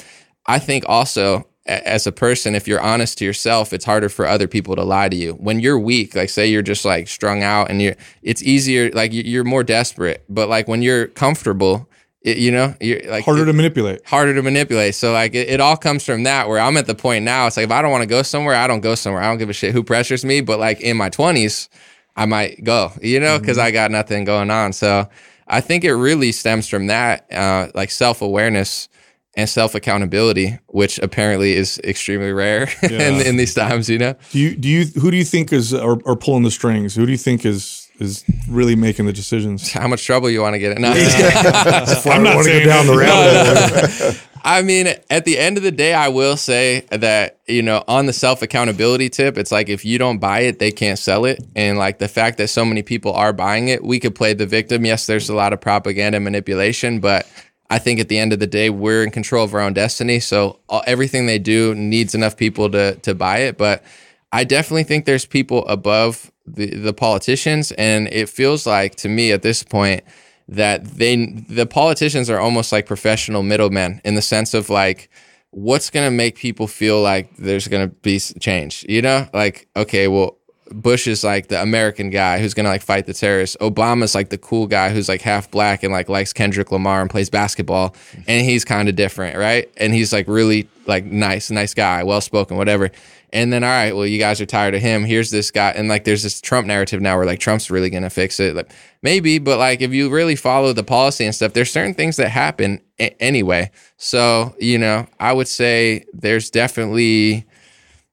I 0.46 0.60
think 0.60 0.84
also 0.86 1.48
as 1.66 2.06
a 2.06 2.12
person, 2.12 2.54
if 2.54 2.66
you're 2.66 2.80
honest 2.80 3.18
to 3.18 3.24
yourself, 3.24 3.72
it's 3.72 3.84
harder 3.84 4.08
for 4.08 4.26
other 4.26 4.48
people 4.48 4.74
to 4.76 4.82
lie 4.82 5.08
to 5.08 5.16
you. 5.16 5.34
When 5.34 5.60
you're 5.60 5.78
weak, 5.78 6.14
like 6.16 6.28
say 6.30 6.46
you're 6.48 6.62
just 6.62 6.84
like 6.84 7.06
strung 7.08 7.42
out 7.42 7.70
and 7.70 7.80
you're, 7.80 7.94
it's 8.22 8.42
easier, 8.42 8.90
like 8.90 9.12
you- 9.12 9.22
you're 9.22 9.44
more 9.44 9.62
desperate. 9.62 10.24
But 10.28 10.48
like 10.48 10.66
when 10.66 10.82
you're 10.82 11.06
comfortable, 11.06 11.88
it, 12.22 12.36
you 12.38 12.50
know, 12.50 12.74
you're 12.80 13.00
like 13.10 13.24
Harder 13.24 13.42
it- 13.42 13.46
to 13.46 13.52
manipulate. 13.52 14.04
harder 14.06 14.34
to 14.34 14.42
manipulate. 14.42 14.94
So 14.96 15.12
like 15.12 15.34
it, 15.34 15.48
it 15.50 15.60
all 15.60 15.76
comes 15.76 16.04
from 16.04 16.24
that 16.24 16.48
where 16.48 16.58
I'm 16.58 16.76
at 16.76 16.86
the 16.86 16.94
point 16.96 17.24
now. 17.24 17.46
It's 17.46 17.56
like 17.56 17.64
if 17.64 17.70
I 17.72 17.80
don't 17.82 17.90
want 17.92 18.02
to 18.02 18.08
go 18.08 18.22
somewhere, 18.22 18.54
I 18.56 18.66
don't 18.66 18.80
go 18.80 18.94
somewhere. 18.96 19.22
I 19.22 19.26
don't 19.26 19.38
give 19.38 19.50
a 19.50 19.52
shit 19.52 19.72
who 19.72 19.82
pressures 19.84 20.24
me. 20.24 20.40
But 20.40 20.58
like 20.58 20.80
in 20.80 20.96
my 20.96 21.08
twenties, 21.10 21.68
I 22.16 22.26
might 22.26 22.62
go, 22.64 22.92
you 23.00 23.20
know, 23.20 23.38
because 23.38 23.58
I 23.58 23.70
got 23.70 23.90
nothing 23.90 24.24
going 24.24 24.50
on. 24.50 24.72
So 24.72 25.08
I 25.48 25.60
think 25.60 25.84
it 25.84 25.94
really 25.94 26.30
stems 26.32 26.68
from 26.68 26.88
that, 26.88 27.26
uh, 27.32 27.68
like 27.74 27.90
self 27.90 28.20
awareness 28.22 28.88
and 29.34 29.48
self 29.48 29.74
accountability, 29.74 30.58
which 30.66 30.98
apparently 30.98 31.54
is 31.54 31.78
extremely 31.84 32.32
rare 32.32 32.68
in, 32.82 33.20
in 33.20 33.36
these 33.36 33.54
times, 33.54 33.88
you 33.88 33.98
know? 33.98 34.14
Do 34.30 34.38
you 34.38 34.56
do 34.56 34.68
you 34.68 34.84
who 35.00 35.10
do 35.10 35.16
you 35.16 35.24
think 35.24 35.52
is 35.52 35.72
are, 35.72 35.98
are 36.06 36.16
pulling 36.16 36.42
the 36.42 36.50
strings? 36.50 36.94
Who 36.94 37.06
do 37.06 37.12
you 37.12 37.18
think 37.18 37.44
is 37.44 37.90
is 37.98 38.24
really 38.48 38.76
making 38.76 39.06
the 39.06 39.12
decisions? 39.12 39.72
How 39.72 39.88
much 39.88 40.04
trouble 40.04 40.28
you 40.28 40.40
want 40.40 40.54
to 40.54 40.58
get 40.58 40.76
in? 40.76 40.82
No. 40.82 40.90
I'm 40.92 42.22
not 42.22 42.36
want 42.36 42.38
to 42.38 42.44
saying 42.44 42.64
go 42.64 42.70
down 42.70 42.86
the 42.86 42.96
rabbit 42.96 43.90
hole. 43.90 44.12
I 44.44 44.62
mean, 44.62 44.88
at 45.08 45.24
the 45.24 45.38
end 45.38 45.56
of 45.56 45.62
the 45.62 45.70
day, 45.70 45.94
I 45.94 46.08
will 46.08 46.36
say 46.36 46.80
that, 46.90 47.38
you 47.46 47.62
know, 47.62 47.84
on 47.86 48.06
the 48.06 48.12
self 48.12 48.42
accountability 48.42 49.08
tip, 49.08 49.38
it's 49.38 49.52
like 49.52 49.68
if 49.68 49.84
you 49.84 49.98
don't 49.98 50.18
buy 50.18 50.40
it, 50.40 50.58
they 50.58 50.72
can't 50.72 50.98
sell 50.98 51.24
it. 51.24 51.44
And 51.54 51.78
like 51.78 51.98
the 51.98 52.08
fact 52.08 52.38
that 52.38 52.48
so 52.48 52.64
many 52.64 52.82
people 52.82 53.12
are 53.12 53.32
buying 53.32 53.68
it, 53.68 53.84
we 53.84 54.00
could 54.00 54.16
play 54.16 54.34
the 54.34 54.46
victim. 54.46 54.84
Yes, 54.84 55.06
there's 55.06 55.28
a 55.28 55.34
lot 55.34 55.52
of 55.52 55.60
propaganda 55.60 56.18
manipulation, 56.18 56.98
but 56.98 57.26
I 57.72 57.78
think 57.78 58.00
at 58.00 58.08
the 58.08 58.18
end 58.18 58.34
of 58.34 58.38
the 58.38 58.46
day, 58.46 58.68
we're 58.68 59.02
in 59.02 59.10
control 59.10 59.44
of 59.44 59.54
our 59.54 59.60
own 59.60 59.72
destiny. 59.72 60.20
So 60.20 60.60
all, 60.68 60.82
everything 60.86 61.24
they 61.24 61.38
do 61.38 61.74
needs 61.74 62.14
enough 62.14 62.36
people 62.36 62.70
to, 62.70 62.96
to 62.96 63.14
buy 63.14 63.38
it. 63.38 63.56
But 63.56 63.82
I 64.30 64.44
definitely 64.44 64.84
think 64.84 65.06
there's 65.06 65.24
people 65.24 65.66
above 65.66 66.30
the, 66.46 66.66
the 66.76 66.92
politicians. 66.92 67.72
And 67.72 68.08
it 68.08 68.28
feels 68.28 68.66
like 68.66 68.96
to 68.96 69.08
me 69.08 69.32
at 69.32 69.40
this 69.40 69.62
point, 69.62 70.04
that 70.48 70.84
they 70.84 71.16
the 71.48 71.64
politicians 71.64 72.28
are 72.28 72.38
almost 72.38 72.72
like 72.72 72.84
professional 72.84 73.42
middlemen 73.42 74.02
in 74.04 74.16
the 74.16 74.22
sense 74.22 74.52
of 74.52 74.68
like 74.68 75.08
what's 75.50 75.88
going 75.88 76.06
to 76.06 76.10
make 76.10 76.36
people 76.36 76.66
feel 76.66 77.00
like 77.00 77.34
there's 77.36 77.68
going 77.68 77.88
to 77.88 77.94
be 78.02 78.18
change 78.18 78.84
you 78.88 79.00
know 79.00 79.26
like 79.32 79.68
okay 79.76 80.08
well 80.08 80.36
bush 80.72 81.06
is 81.06 81.22
like 81.24 81.48
the 81.48 81.60
american 81.60 82.10
guy 82.10 82.38
who's 82.38 82.54
to 82.54 82.62
like 82.64 82.82
fight 82.82 83.06
the 83.06 83.14
terrorists 83.14 83.56
obama's 83.60 84.14
like 84.14 84.30
the 84.30 84.38
cool 84.38 84.66
guy 84.66 84.90
who's 84.90 85.08
like 85.08 85.22
half 85.22 85.50
black 85.50 85.82
and 85.82 85.92
like 85.92 86.08
likes 86.08 86.32
kendrick 86.32 86.70
lamar 86.72 87.00
and 87.00 87.10
plays 87.10 87.30
basketball 87.30 87.94
and 88.26 88.44
he's 88.44 88.64
kind 88.64 88.88
of 88.88 88.96
different 88.96 89.36
right 89.36 89.70
and 89.76 89.94
he's 89.94 90.12
like 90.12 90.26
really 90.28 90.68
like 90.86 91.04
nice 91.04 91.50
nice 91.50 91.74
guy 91.74 92.02
well 92.02 92.20
spoken 92.20 92.56
whatever 92.56 92.90
and 93.34 93.50
then, 93.50 93.64
all 93.64 93.70
right, 93.70 93.96
well, 93.96 94.06
you 94.06 94.18
guys 94.18 94.42
are 94.42 94.46
tired 94.46 94.74
of 94.74 94.82
him. 94.82 95.04
Here's 95.04 95.30
this 95.30 95.50
guy. 95.50 95.70
And 95.70 95.88
like, 95.88 96.04
there's 96.04 96.22
this 96.22 96.40
Trump 96.40 96.66
narrative 96.66 97.00
now 97.00 97.16
where 97.16 97.24
like 97.24 97.38
Trump's 97.38 97.70
really 97.70 97.88
to 98.02 98.10
fix 98.10 98.38
it. 98.38 98.54
Like, 98.54 98.70
maybe, 99.02 99.38
but 99.38 99.58
like, 99.58 99.80
if 99.80 99.92
you 99.92 100.10
really 100.10 100.36
follow 100.36 100.74
the 100.74 100.84
policy 100.84 101.24
and 101.24 101.34
stuff, 101.34 101.54
there's 101.54 101.70
certain 101.70 101.94
things 101.94 102.16
that 102.16 102.28
happen 102.28 102.82
a- 103.00 103.20
anyway. 103.22 103.70
So, 103.96 104.54
you 104.60 104.76
know, 104.76 105.06
I 105.18 105.32
would 105.32 105.48
say 105.48 106.04
there's 106.12 106.50
definitely, 106.50 107.46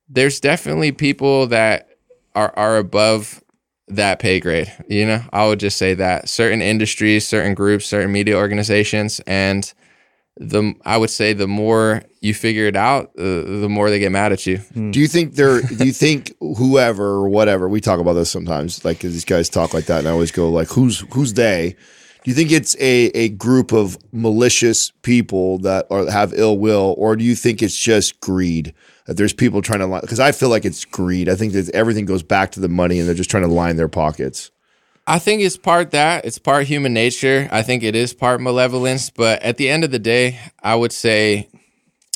there's 0.08 0.40
definitely 0.40 0.94
people 0.94 1.48
that 1.48 1.89
are, 2.36 2.54
are 2.56 2.78
above 2.78 3.44
that 3.88 4.20
pay 4.20 4.40
grade. 4.40 4.72
You 4.88 5.06
know, 5.06 5.22
I 5.34 5.48
would 5.48 5.60
just 5.60 5.78
say 5.78 5.94
that 5.96 6.30
certain 6.30 6.62
industries, 6.62 7.28
certain 7.28 7.54
groups, 7.54 7.86
certain 7.86 8.12
media 8.12 8.38
organizations, 8.38 9.20
and 9.26 9.72
the 10.38 10.74
I 10.86 10.98
would 10.98 11.10
say 11.10 11.34
the 11.34 11.48
more 11.48 12.04
you 12.22 12.34
figure 12.34 12.66
it 12.66 12.76
out, 12.76 13.12
uh, 13.18 13.24
the 13.24 13.68
more 13.70 13.90
they 13.90 14.00
get 14.00 14.12
mad 14.12 14.32
at 14.32 14.46
you. 14.46 14.62
Do 14.92 15.00
you 15.00 15.08
think 15.08 15.36
they're? 15.36 15.62
Do 15.62 15.86
you 15.86 15.92
think 15.92 16.34
whoever 16.40 17.06
or 17.06 17.30
whatever 17.30 17.68
we 17.68 17.82
talk 17.82 18.00
about 18.00 18.14
this 18.14 18.32
sometimes? 18.32 18.86
Like 18.86 19.00
these 19.00 19.26
guys 19.26 19.50
talk 19.50 19.74
like 19.74 19.86
that, 19.86 20.00
and 20.00 20.08
I 20.08 20.12
always 20.12 20.32
go 20.32 20.50
like, 20.50 20.70
"Who's 20.70 21.02
who's 21.12 21.34
they?" 21.34 21.76
Do 22.24 22.32
you 22.32 22.36
think 22.36 22.52
it's 22.52 22.76
a, 22.80 23.06
a 23.16 23.30
group 23.30 23.72
of 23.72 23.98
malicious 24.12 24.92
people 25.04 25.58
that 25.60 25.88
are, 25.90 26.10
have 26.12 26.34
ill 26.34 26.58
will, 26.58 26.94
or 26.98 27.16
do 27.16 27.24
you 27.24 27.34
think 27.34 27.62
it's 27.62 27.78
just 27.78 28.20
greed? 28.20 28.74
That 29.10 29.18
there's 29.18 29.34
people 29.34 29.64
trying 29.64 29.80
to 29.80 29.88
line 29.88 30.02
because 30.02 30.20
I 30.20 30.32
feel 30.32 30.50
like 30.50 30.66
it's 30.66 30.86
greed. 30.86 31.30
I 31.30 31.36
think 31.36 31.54
that 31.54 31.68
everything 31.72 32.06
goes 32.06 32.22
back 32.22 32.52
to 32.52 32.60
the 32.60 32.70
money, 32.70 33.00
and 33.00 33.08
they're 33.08 33.16
just 33.16 33.32
trying 33.32 33.42
to 33.42 33.50
line 33.50 33.76
their 33.76 33.88
pockets. 33.88 34.52
I 35.08 35.18
think 35.18 35.42
it's 35.42 35.58
part 35.58 35.90
that, 35.90 36.26
it's 36.26 36.38
part 36.38 36.68
human 36.68 36.94
nature. 36.94 37.50
I 37.52 37.64
think 37.64 37.82
it 37.82 37.96
is 37.96 38.14
part 38.14 38.40
malevolence, 38.40 39.10
but 39.10 39.42
at 39.42 39.58
the 39.58 39.68
end 39.68 39.84
of 39.84 39.90
the 39.90 39.98
day, 39.98 40.40
I 40.62 40.76
would 40.76 40.92
say 40.92 41.50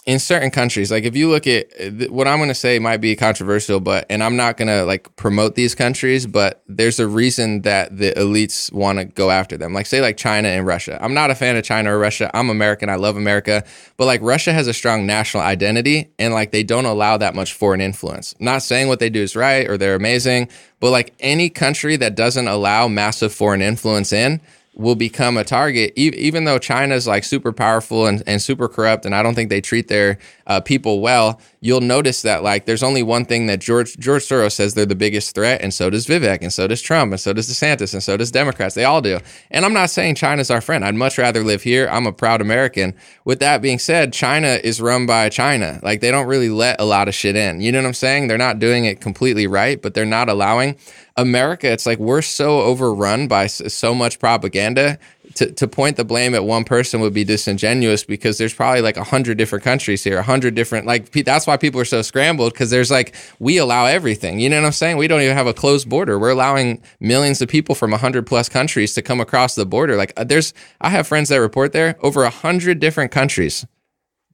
in 0.05 0.19
certain 0.19 0.51
countries, 0.51 0.91
like 0.91 1.05
if 1.05 1.15
you 1.15 1.29
look 1.29 1.47
at 1.47 1.65
what 2.09 2.27
I'm 2.27 2.37
going 2.37 2.49
to 2.49 2.55
say 2.55 2.77
might 2.77 2.97
be 2.97 3.15
controversial, 3.15 3.79
but 3.79 4.05
and 4.09 4.21
I'm 4.21 4.35
not 4.35 4.57
going 4.57 4.67
to 4.67 4.83
like 4.83 5.15
promote 5.15 5.55
these 5.55 5.75
countries, 5.75 6.27
but 6.27 6.61
there's 6.67 6.99
a 6.99 7.07
reason 7.07 7.61
that 7.61 7.97
the 7.97 8.11
elites 8.11 8.71
want 8.73 8.99
to 8.99 9.05
go 9.05 9.31
after 9.31 9.55
them. 9.55 9.73
Like 9.73 9.85
say 9.85 10.01
like 10.01 10.17
China 10.17 10.49
and 10.49 10.67
Russia. 10.67 10.99
I'm 11.01 11.13
not 11.13 11.31
a 11.31 11.35
fan 11.35 11.55
of 11.55 11.63
China 11.63 11.95
or 11.95 11.99
Russia. 11.99 12.29
I'm 12.33 12.49
American. 12.49 12.89
I 12.89 12.95
love 12.95 13.15
America, 13.15 13.63
but 13.95 14.05
like 14.05 14.21
Russia 14.21 14.51
has 14.51 14.67
a 14.67 14.73
strong 14.73 15.05
national 15.05 15.43
identity 15.43 16.11
and 16.19 16.33
like 16.33 16.51
they 16.51 16.63
don't 16.63 16.85
allow 16.85 17.15
that 17.15 17.33
much 17.33 17.53
foreign 17.53 17.79
influence. 17.79 18.35
not 18.39 18.61
saying 18.61 18.89
what 18.89 18.99
they 18.99 19.09
do 19.09 19.21
is 19.21 19.37
right 19.37 19.69
or 19.69 19.77
they're 19.77 19.95
amazing, 19.95 20.49
but 20.81 20.91
like 20.91 21.13
any 21.21 21.49
country 21.49 21.95
that 21.95 22.15
doesn't 22.15 22.49
allow 22.49 22.89
massive 22.89 23.33
foreign 23.33 23.61
influence 23.61 24.11
in, 24.11 24.41
will 24.75 24.95
become 24.95 25.37
a 25.37 25.43
target, 25.43 25.93
e- 25.95 26.13
even 26.15 26.45
though 26.45 26.59
China's 26.59 27.07
like 27.07 27.23
super 27.23 27.53
powerful 27.53 28.07
and, 28.07 28.23
and 28.25 28.41
super 28.41 28.67
corrupt, 28.67 29.05
and 29.05 29.15
I 29.15 29.21
don't 29.23 29.35
think 29.35 29.49
they 29.49 29.61
treat 29.61 29.87
their 29.87 30.17
uh, 30.47 30.61
people 30.61 30.99
well. 31.01 31.39
You'll 31.63 31.79
notice 31.79 32.23
that 32.23 32.43
like 32.43 32.65
there's 32.65 32.83
only 32.83 33.03
one 33.03 33.23
thing 33.23 33.45
that 33.47 33.61
George 33.61 33.97
George 33.97 34.23
Soros 34.23 34.51
says 34.51 34.73
they're 34.73 34.85
the 34.85 34.95
biggest 34.95 35.33
threat, 35.33 35.61
and 35.61 35.73
so 35.73 35.89
does 35.89 36.05
Vivek, 36.05 36.39
and 36.41 36.51
so 36.51 36.67
does 36.67 36.81
Trump, 36.81 37.13
and 37.13 37.21
so 37.21 37.31
does 37.31 37.49
DeSantis, 37.49 37.93
and 37.93 38.03
so 38.03 38.17
does 38.17 38.31
Democrats. 38.31 38.75
They 38.75 38.83
all 38.83 38.99
do. 38.99 39.19
And 39.49 39.63
I'm 39.63 39.71
not 39.71 39.89
saying 39.89 40.15
China's 40.15 40.51
our 40.51 40.59
friend. 40.59 40.83
I'd 40.83 40.93
much 40.93 41.17
rather 41.17 41.41
live 41.41 41.63
here. 41.63 41.87
I'm 41.89 42.05
a 42.05 42.11
proud 42.11 42.41
American. 42.41 42.93
With 43.23 43.39
that 43.39 43.61
being 43.61 43.79
said, 43.79 44.11
China 44.11 44.59
is 44.61 44.81
run 44.81 45.05
by 45.05 45.29
China. 45.29 45.79
Like 45.81 46.01
they 46.01 46.11
don't 46.11 46.27
really 46.27 46.49
let 46.49 46.81
a 46.81 46.83
lot 46.83 47.07
of 47.07 47.15
shit 47.15 47.37
in. 47.37 47.61
You 47.61 47.71
know 47.71 47.79
what 47.79 47.87
I'm 47.87 47.93
saying? 47.93 48.27
They're 48.27 48.37
not 48.37 48.59
doing 48.59 48.83
it 48.83 48.99
completely 48.99 49.47
right, 49.47 49.81
but 49.81 49.93
they're 49.93 50.05
not 50.05 50.27
allowing. 50.27 50.75
America, 51.15 51.71
it's 51.71 51.85
like 51.85 51.99
we're 51.99 52.23
so 52.23 52.59
overrun 52.59 53.29
by 53.29 53.47
so 53.47 53.95
much 53.95 54.19
propaganda. 54.19 54.99
To, 55.35 55.51
to 55.51 55.67
point 55.67 55.97
the 55.97 56.05
blame 56.05 56.35
at 56.35 56.43
one 56.45 56.63
person 56.63 57.01
would 57.01 57.13
be 57.13 57.23
disingenuous 57.23 58.03
because 58.03 58.37
there's 58.37 58.53
probably 58.53 58.81
like 58.81 58.97
a 58.97 59.03
hundred 59.03 59.37
different 59.37 59.63
countries 59.63 60.03
here, 60.03 60.19
a 60.19 60.23
hundred 60.23 60.53
different 60.53 60.85
like 60.85 61.11
that's 61.23 61.47
why 61.47 61.57
people 61.57 61.81
are 61.81 61.85
so 61.85 62.01
scrambled 62.01 62.53
because 62.53 62.69
there's 62.69 62.91
like 62.91 63.15
we 63.39 63.57
allow 63.57 63.85
everything. 63.85 64.39
You 64.39 64.49
know 64.49 64.59
what 64.59 64.67
I'm 64.67 64.73
saying? 64.73 64.97
We 64.97 65.07
don't 65.07 65.21
even 65.21 65.35
have 65.35 65.47
a 65.47 65.53
closed 65.53 65.89
border. 65.89 66.19
We're 66.19 66.31
allowing 66.31 66.83
millions 66.99 67.41
of 67.41 67.49
people 67.49 67.73
from 67.73 67.93
a 67.93 67.97
hundred 67.97 68.27
plus 68.27 68.49
countries 68.49 68.93
to 68.93 69.01
come 69.01 69.19
across 69.19 69.55
the 69.55 69.65
border. 69.65 69.95
Like 69.95 70.13
uh, 70.17 70.23
there's, 70.23 70.53
I 70.81 70.89
have 70.89 71.07
friends 71.07 71.29
that 71.29 71.37
report 71.37 71.73
there 71.73 71.97
over 72.01 72.23
a 72.23 72.29
hundred 72.29 72.79
different 72.79 73.11
countries 73.11 73.65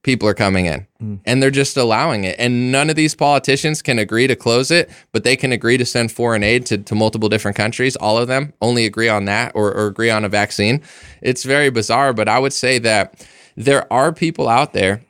people 0.02 0.28
are 0.28 0.34
coming 0.34 0.66
in 0.66 0.86
mm. 1.02 1.20
and 1.26 1.42
they're 1.42 1.50
just 1.50 1.76
allowing 1.76 2.24
it. 2.24 2.36
And 2.38 2.72
none 2.72 2.88
of 2.88 2.96
these 2.96 3.14
politicians 3.14 3.82
can 3.82 3.98
agree 3.98 4.26
to 4.26 4.36
close 4.36 4.70
it, 4.70 4.90
but 5.12 5.24
they 5.24 5.36
can 5.36 5.52
agree 5.52 5.76
to 5.76 5.84
send 5.84 6.10
foreign 6.12 6.42
aid 6.42 6.66
to, 6.66 6.78
to 6.78 6.94
multiple 6.94 7.28
different 7.28 7.56
countries. 7.56 7.96
All 7.96 8.16
of 8.16 8.28
them 8.28 8.52
only 8.60 8.86
agree 8.86 9.08
on 9.08 9.26
that 9.26 9.52
or, 9.54 9.72
or 9.72 9.86
agree 9.86 10.10
on 10.10 10.24
a 10.24 10.28
vaccine. 10.28 10.82
It's 11.20 11.44
very 11.44 11.70
bizarre, 11.70 12.12
but 12.12 12.28
I 12.28 12.38
would 12.38 12.52
say 12.52 12.78
that 12.78 13.26
there 13.56 13.90
are 13.92 14.12
people 14.12 14.48
out 14.48 14.72
there 14.72 15.02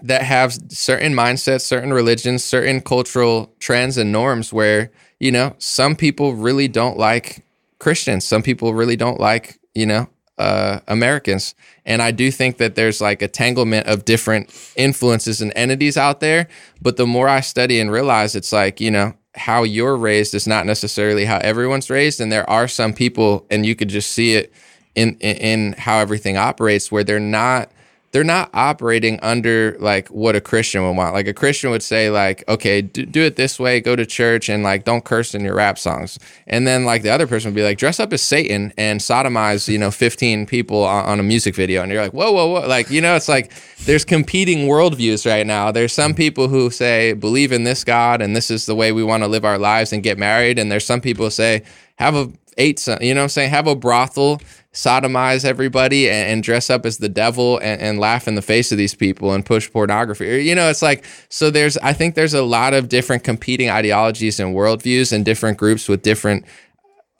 that 0.00 0.22
have 0.22 0.52
certain 0.68 1.12
mindsets, 1.12 1.62
certain 1.62 1.92
religions, 1.92 2.44
certain 2.44 2.80
cultural 2.80 3.52
trends 3.58 3.96
and 3.96 4.12
norms 4.12 4.52
where, 4.52 4.90
you 5.18 5.32
know, 5.32 5.54
some 5.58 5.96
people 5.96 6.34
really 6.34 6.68
don't 6.68 6.98
like 6.98 7.44
Christians. 7.78 8.24
Some 8.24 8.42
people 8.42 8.74
really 8.74 8.96
don't 8.96 9.18
like, 9.18 9.58
you 9.74 9.86
know, 9.86 10.08
uh, 10.38 10.80
Americans. 10.86 11.54
And 11.84 12.02
I 12.02 12.10
do 12.10 12.30
think 12.30 12.58
that 12.58 12.74
there's 12.74 13.00
like 13.00 13.22
a 13.22 13.28
tanglement 13.28 13.86
of 13.86 14.04
different 14.04 14.50
influences 14.76 15.40
and 15.40 15.52
entities 15.56 15.96
out 15.96 16.20
there. 16.20 16.48
But 16.80 16.96
the 16.96 17.06
more 17.06 17.28
I 17.28 17.40
study 17.40 17.80
and 17.80 17.90
realize 17.90 18.34
it's 18.34 18.52
like, 18.52 18.80
you 18.80 18.90
know, 18.90 19.14
how 19.34 19.62
you're 19.62 19.96
raised 19.96 20.34
is 20.34 20.46
not 20.46 20.66
necessarily 20.66 21.24
how 21.24 21.38
everyone's 21.38 21.90
raised. 21.90 22.20
And 22.20 22.30
there 22.30 22.48
are 22.48 22.68
some 22.68 22.92
people, 22.92 23.46
and 23.50 23.64
you 23.64 23.74
could 23.74 23.88
just 23.88 24.12
see 24.12 24.34
it 24.34 24.52
in, 24.94 25.16
in, 25.20 25.36
in 25.36 25.72
how 25.78 25.98
everything 25.98 26.36
operates, 26.36 26.90
where 26.90 27.04
they're 27.04 27.20
not 27.20 27.70
they're 28.18 28.24
not 28.24 28.50
operating 28.52 29.20
under 29.22 29.76
like 29.78 30.08
what 30.08 30.34
a 30.34 30.40
Christian 30.40 30.82
would 30.82 30.96
want. 30.96 31.14
Like 31.14 31.28
a 31.28 31.32
Christian 31.32 31.70
would 31.70 31.84
say, 31.84 32.10
like, 32.10 32.42
okay, 32.48 32.82
do, 32.82 33.06
do, 33.06 33.22
it 33.22 33.36
this 33.36 33.60
way, 33.60 33.80
go 33.80 33.94
to 33.94 34.04
church 34.04 34.48
and 34.48 34.64
like 34.64 34.82
don't 34.82 35.04
curse 35.04 35.36
in 35.36 35.42
your 35.42 35.54
rap 35.54 35.78
songs. 35.78 36.18
And 36.48 36.66
then 36.66 36.84
like 36.84 37.02
the 37.02 37.10
other 37.10 37.28
person 37.28 37.52
would 37.52 37.54
be 37.54 37.62
like, 37.62 37.78
dress 37.78 38.00
up 38.00 38.12
as 38.12 38.20
Satan 38.20 38.72
and 38.76 38.98
sodomize, 38.98 39.68
you 39.68 39.78
know, 39.78 39.92
15 39.92 40.46
people 40.46 40.82
on, 40.82 41.04
on 41.04 41.20
a 41.20 41.22
music 41.22 41.54
video. 41.54 41.80
And 41.80 41.92
you're 41.92 42.02
like, 42.02 42.12
whoa, 42.12 42.32
whoa, 42.32 42.48
whoa. 42.48 42.66
Like, 42.66 42.90
you 42.90 43.00
know, 43.00 43.14
it's 43.14 43.28
like 43.28 43.52
there's 43.84 44.04
competing 44.04 44.66
worldviews 44.66 45.24
right 45.24 45.46
now. 45.46 45.70
There's 45.70 45.92
some 45.92 46.12
people 46.12 46.48
who 46.48 46.70
say, 46.70 47.12
believe 47.12 47.52
in 47.52 47.62
this 47.62 47.84
God 47.84 48.20
and 48.20 48.34
this 48.34 48.50
is 48.50 48.66
the 48.66 48.74
way 48.74 48.90
we 48.90 49.04
want 49.04 49.22
to 49.22 49.28
live 49.28 49.44
our 49.44 49.58
lives 49.58 49.92
and 49.92 50.02
get 50.02 50.18
married. 50.18 50.58
And 50.58 50.72
there's 50.72 50.84
some 50.84 51.00
people 51.00 51.26
who 51.26 51.30
say, 51.30 51.62
have 52.00 52.16
a 52.16 52.32
eight, 52.58 52.84
you 53.00 53.14
know 53.14 53.22
I'm 53.22 53.28
saying? 53.28 53.50
Have 53.50 53.68
a 53.68 53.76
brothel 53.76 54.40
sodomize 54.72 55.44
everybody 55.44 56.08
and, 56.08 56.28
and, 56.28 56.42
dress 56.42 56.68
up 56.68 56.84
as 56.84 56.98
the 56.98 57.08
devil 57.08 57.58
and, 57.58 57.80
and, 57.80 57.98
laugh 57.98 58.28
in 58.28 58.34
the 58.34 58.42
face 58.42 58.70
of 58.70 58.76
these 58.78 58.94
people 58.94 59.32
and 59.32 59.44
push 59.44 59.70
pornography. 59.70 60.44
You 60.44 60.54
know, 60.54 60.68
it's 60.68 60.82
like, 60.82 61.04
so 61.30 61.50
there's, 61.50 61.78
I 61.78 61.94
think 61.94 62.14
there's 62.14 62.34
a 62.34 62.42
lot 62.42 62.74
of 62.74 62.88
different 62.88 63.24
competing 63.24 63.70
ideologies 63.70 64.38
and 64.38 64.54
worldviews 64.54 65.12
and 65.12 65.24
different 65.24 65.56
groups 65.56 65.88
with 65.88 66.02
different 66.02 66.44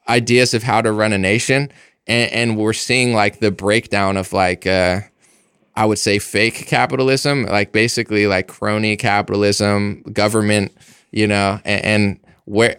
ideas 0.08 0.52
of 0.52 0.62
how 0.62 0.82
to 0.82 0.92
run 0.92 1.12
a 1.12 1.18
nation. 1.18 1.72
And, 2.06 2.32
and 2.32 2.56
we're 2.58 2.74
seeing 2.74 3.14
like 3.14 3.40
the 3.40 3.50
breakdown 3.50 4.18
of 4.18 4.32
like, 4.32 4.66
uh, 4.66 5.00
I 5.74 5.86
would 5.86 5.98
say 5.98 6.18
fake 6.18 6.66
capitalism, 6.66 7.44
like 7.46 7.72
basically 7.72 8.26
like 8.26 8.46
crony 8.48 8.96
capitalism, 8.96 10.02
government, 10.12 10.72
you 11.12 11.26
know, 11.26 11.60
and, 11.64 11.84
and 11.84 12.20
where 12.44 12.78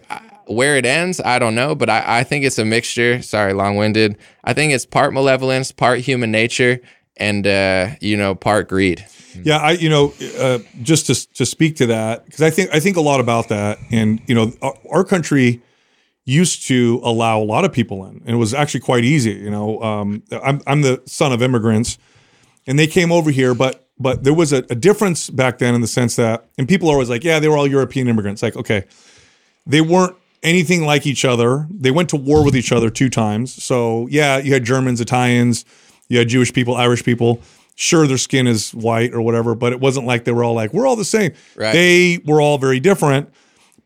where 0.50 0.76
it 0.76 0.84
ends, 0.84 1.20
I 1.20 1.38
don't 1.38 1.54
know, 1.54 1.74
but 1.74 1.88
I, 1.88 2.20
I 2.20 2.24
think 2.24 2.44
it's 2.44 2.58
a 2.58 2.64
mixture. 2.64 3.22
Sorry, 3.22 3.52
long 3.52 3.76
winded. 3.76 4.18
I 4.44 4.52
think 4.52 4.72
it's 4.72 4.84
part 4.84 5.12
malevolence, 5.12 5.72
part 5.72 6.00
human 6.00 6.30
nature, 6.30 6.80
and 7.16 7.46
uh, 7.46 7.90
you 8.00 8.16
know, 8.16 8.34
part 8.34 8.68
greed. 8.68 9.06
Yeah, 9.42 9.58
I 9.58 9.72
you 9.72 9.88
know 9.88 10.12
uh, 10.38 10.58
just 10.82 11.06
to 11.06 11.34
to 11.34 11.46
speak 11.46 11.76
to 11.76 11.86
that 11.86 12.24
because 12.24 12.42
I 12.42 12.50
think 12.50 12.70
I 12.74 12.80
think 12.80 12.96
a 12.96 13.00
lot 13.00 13.20
about 13.20 13.48
that, 13.48 13.78
and 13.92 14.20
you 14.26 14.34
know, 14.34 14.52
our, 14.60 14.74
our, 14.90 15.04
country 15.04 15.62
used 16.24 16.66
to 16.66 17.00
allow 17.04 17.40
a 17.40 17.44
lot 17.44 17.64
of 17.64 17.72
people 17.72 18.04
in, 18.06 18.16
and 18.24 18.30
it 18.30 18.36
was 18.38 18.52
actually 18.52 18.80
quite 18.80 19.04
easy. 19.04 19.32
You 19.32 19.50
know, 19.50 19.80
um, 19.82 20.24
I'm 20.42 20.60
I'm 20.66 20.82
the 20.82 21.00
son 21.06 21.32
of 21.32 21.42
immigrants, 21.42 21.96
and 22.66 22.76
they 22.76 22.88
came 22.88 23.12
over 23.12 23.30
here, 23.30 23.54
but 23.54 23.86
but 24.00 24.24
there 24.24 24.34
was 24.34 24.52
a, 24.52 24.64
a 24.68 24.74
difference 24.74 25.30
back 25.30 25.58
then 25.58 25.76
in 25.76 25.80
the 25.80 25.86
sense 25.86 26.16
that, 26.16 26.46
and 26.58 26.66
people 26.66 26.88
are 26.88 26.94
always 26.94 27.10
like, 27.10 27.22
yeah, 27.22 27.38
they 27.38 27.48
were 27.48 27.56
all 27.56 27.68
European 27.68 28.08
immigrants. 28.08 28.42
Like, 28.42 28.56
okay, 28.56 28.84
they 29.66 29.80
weren't 29.80 30.16
anything 30.42 30.84
like 30.84 31.06
each 31.06 31.24
other. 31.24 31.66
They 31.70 31.90
went 31.90 32.08
to 32.10 32.16
war 32.16 32.44
with 32.44 32.56
each 32.56 32.72
other 32.72 32.90
two 32.90 33.10
times. 33.10 33.62
So, 33.62 34.06
yeah, 34.10 34.38
you 34.38 34.52
had 34.52 34.64
Germans, 34.64 35.00
Italians, 35.00 35.64
you 36.08 36.18
had 36.18 36.28
Jewish 36.28 36.52
people, 36.52 36.76
Irish 36.76 37.04
people. 37.04 37.40
Sure, 37.76 38.06
their 38.06 38.18
skin 38.18 38.46
is 38.46 38.74
white 38.74 39.14
or 39.14 39.22
whatever, 39.22 39.54
but 39.54 39.72
it 39.72 39.80
wasn't 39.80 40.06
like 40.06 40.24
they 40.24 40.32
were 40.32 40.44
all 40.44 40.54
like, 40.54 40.74
we're 40.74 40.86
all 40.86 40.96
the 40.96 41.04
same. 41.04 41.32
Right. 41.56 41.72
They 41.72 42.20
were 42.26 42.40
all 42.40 42.58
very 42.58 42.80
different, 42.80 43.32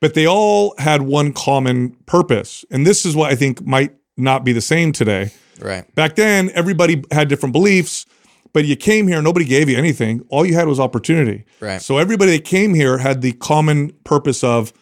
but 0.00 0.14
they 0.14 0.26
all 0.26 0.74
had 0.78 1.02
one 1.02 1.32
common 1.32 1.90
purpose. 2.06 2.64
And 2.70 2.86
this 2.86 3.06
is 3.06 3.14
what 3.14 3.30
I 3.30 3.36
think 3.36 3.64
might 3.64 3.94
not 4.16 4.44
be 4.44 4.52
the 4.52 4.60
same 4.60 4.92
today. 4.92 5.32
Right. 5.60 5.92
Back 5.94 6.16
then, 6.16 6.50
everybody 6.54 7.04
had 7.12 7.28
different 7.28 7.52
beliefs, 7.52 8.06
but 8.52 8.64
you 8.64 8.74
came 8.74 9.06
here, 9.06 9.22
nobody 9.22 9.44
gave 9.44 9.68
you 9.68 9.76
anything. 9.76 10.24
All 10.28 10.44
you 10.44 10.54
had 10.54 10.66
was 10.66 10.80
opportunity. 10.80 11.44
Right. 11.60 11.80
So 11.80 11.98
everybody 11.98 12.32
that 12.32 12.44
came 12.44 12.74
here 12.74 12.98
had 12.98 13.22
the 13.22 13.32
common 13.32 13.92
purpose 14.04 14.42
of 14.42 14.72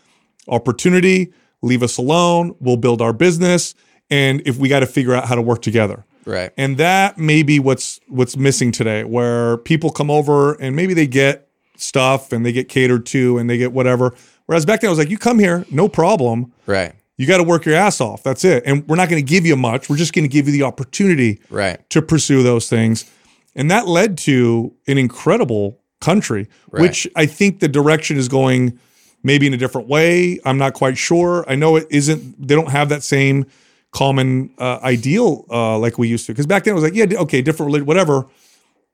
opportunity, 0.49 1.33
leave 1.63 1.83
us 1.83 1.97
alone. 1.97 2.55
We'll 2.61 2.77
build 2.77 3.01
our 3.01 3.13
business. 3.13 3.75
And 4.11 4.43
if 4.45 4.59
we 4.59 4.69
got 4.69 4.81
to 4.81 4.87
figure 4.87 5.15
out 5.15 5.27
how 5.27 5.35
to 5.35 5.43
work 5.43 5.63
together. 5.63 6.05
Right. 6.25 6.53
And 6.57 6.77
that 6.77 7.19
may 7.19 7.43
be 7.43 7.59
what's 7.59 7.99
what's 8.09 8.37
missing 8.37 8.71
today, 8.71 9.05
where 9.05 9.57
people 9.59 9.91
come 9.91 10.11
over 10.11 10.53
and 10.55 10.77
maybe 10.77 10.95
they 10.95 11.07
get 11.07 11.49
stuff 11.77 12.33
and 12.33 12.47
they 12.47 12.53
get 12.53 12.69
catered 12.69 13.07
to 13.07 13.39
and 13.39 13.51
they 13.51 13.59
get 13.59 13.73
whatever. 13.73 14.15
Whereas 14.47 14.67
back 14.67 14.81
then 14.81 14.89
I 14.89 14.91
was 14.91 14.99
like, 14.99 15.11
you 15.11 15.19
come 15.19 15.39
here, 15.39 15.65
no 15.71 15.89
problem. 15.89 16.53
Right. 16.67 16.95
You 17.17 17.27
got 17.27 17.39
to 17.39 17.45
work 17.45 17.65
your 17.65 17.75
ass 17.75 18.01
off. 18.01 18.23
That's 18.23 18.45
it. 18.45 18.63
And 18.67 18.87
we're 18.89 18.97
not 18.97 19.09
going 19.09 19.25
to 19.25 19.29
give 19.29 19.47
you 19.47 19.57
much. 19.57 19.89
We're 19.89 19.97
just 19.97 20.13
going 20.13 20.25
to 20.25 20.29
give 20.29 20.47
you 20.47 20.53
the 20.53 20.63
opportunity 20.63 21.41
right. 21.51 21.89
to 21.91 22.03
pursue 22.03 22.43
those 22.43 22.69
things. 22.69 23.11
And 23.55 23.71
that 23.71 23.87
led 23.87 24.17
to 24.19 24.75
an 24.87 24.99
incredible 24.99 25.81
country, 26.01 26.49
right. 26.71 26.83
which 26.83 27.07
I 27.15 27.27
think 27.27 27.61
the 27.61 27.69
direction 27.69 28.17
is 28.17 28.29
going 28.29 28.79
maybe 29.23 29.47
in 29.47 29.55
a 29.55 29.57
different 29.57 29.89
way. 29.89 30.39
I'm 30.45 30.59
not 30.59 30.75
quite 30.75 30.99
sure. 30.99 31.45
I 31.49 31.55
know 31.55 31.77
it 31.77 31.87
isn't, 31.91 32.47
they 32.47 32.55
don't 32.55 32.71
have 32.71 32.89
that 32.89 33.03
same 33.03 33.47
common 33.93 34.51
uh, 34.59 34.79
ideal 34.83 35.45
uh, 35.51 35.79
like 35.79 35.99
we 35.99 36.09
used 36.09 36.27
to. 36.27 36.33
Because 36.33 36.47
back 36.47 36.65
then 36.65 36.73
it 36.73 36.75
was 36.75 36.85
like, 36.85 36.95
yeah, 36.95 37.07
okay, 37.21 37.43
different 37.43 37.69
religion, 37.69 37.87
whatever. 37.87 38.27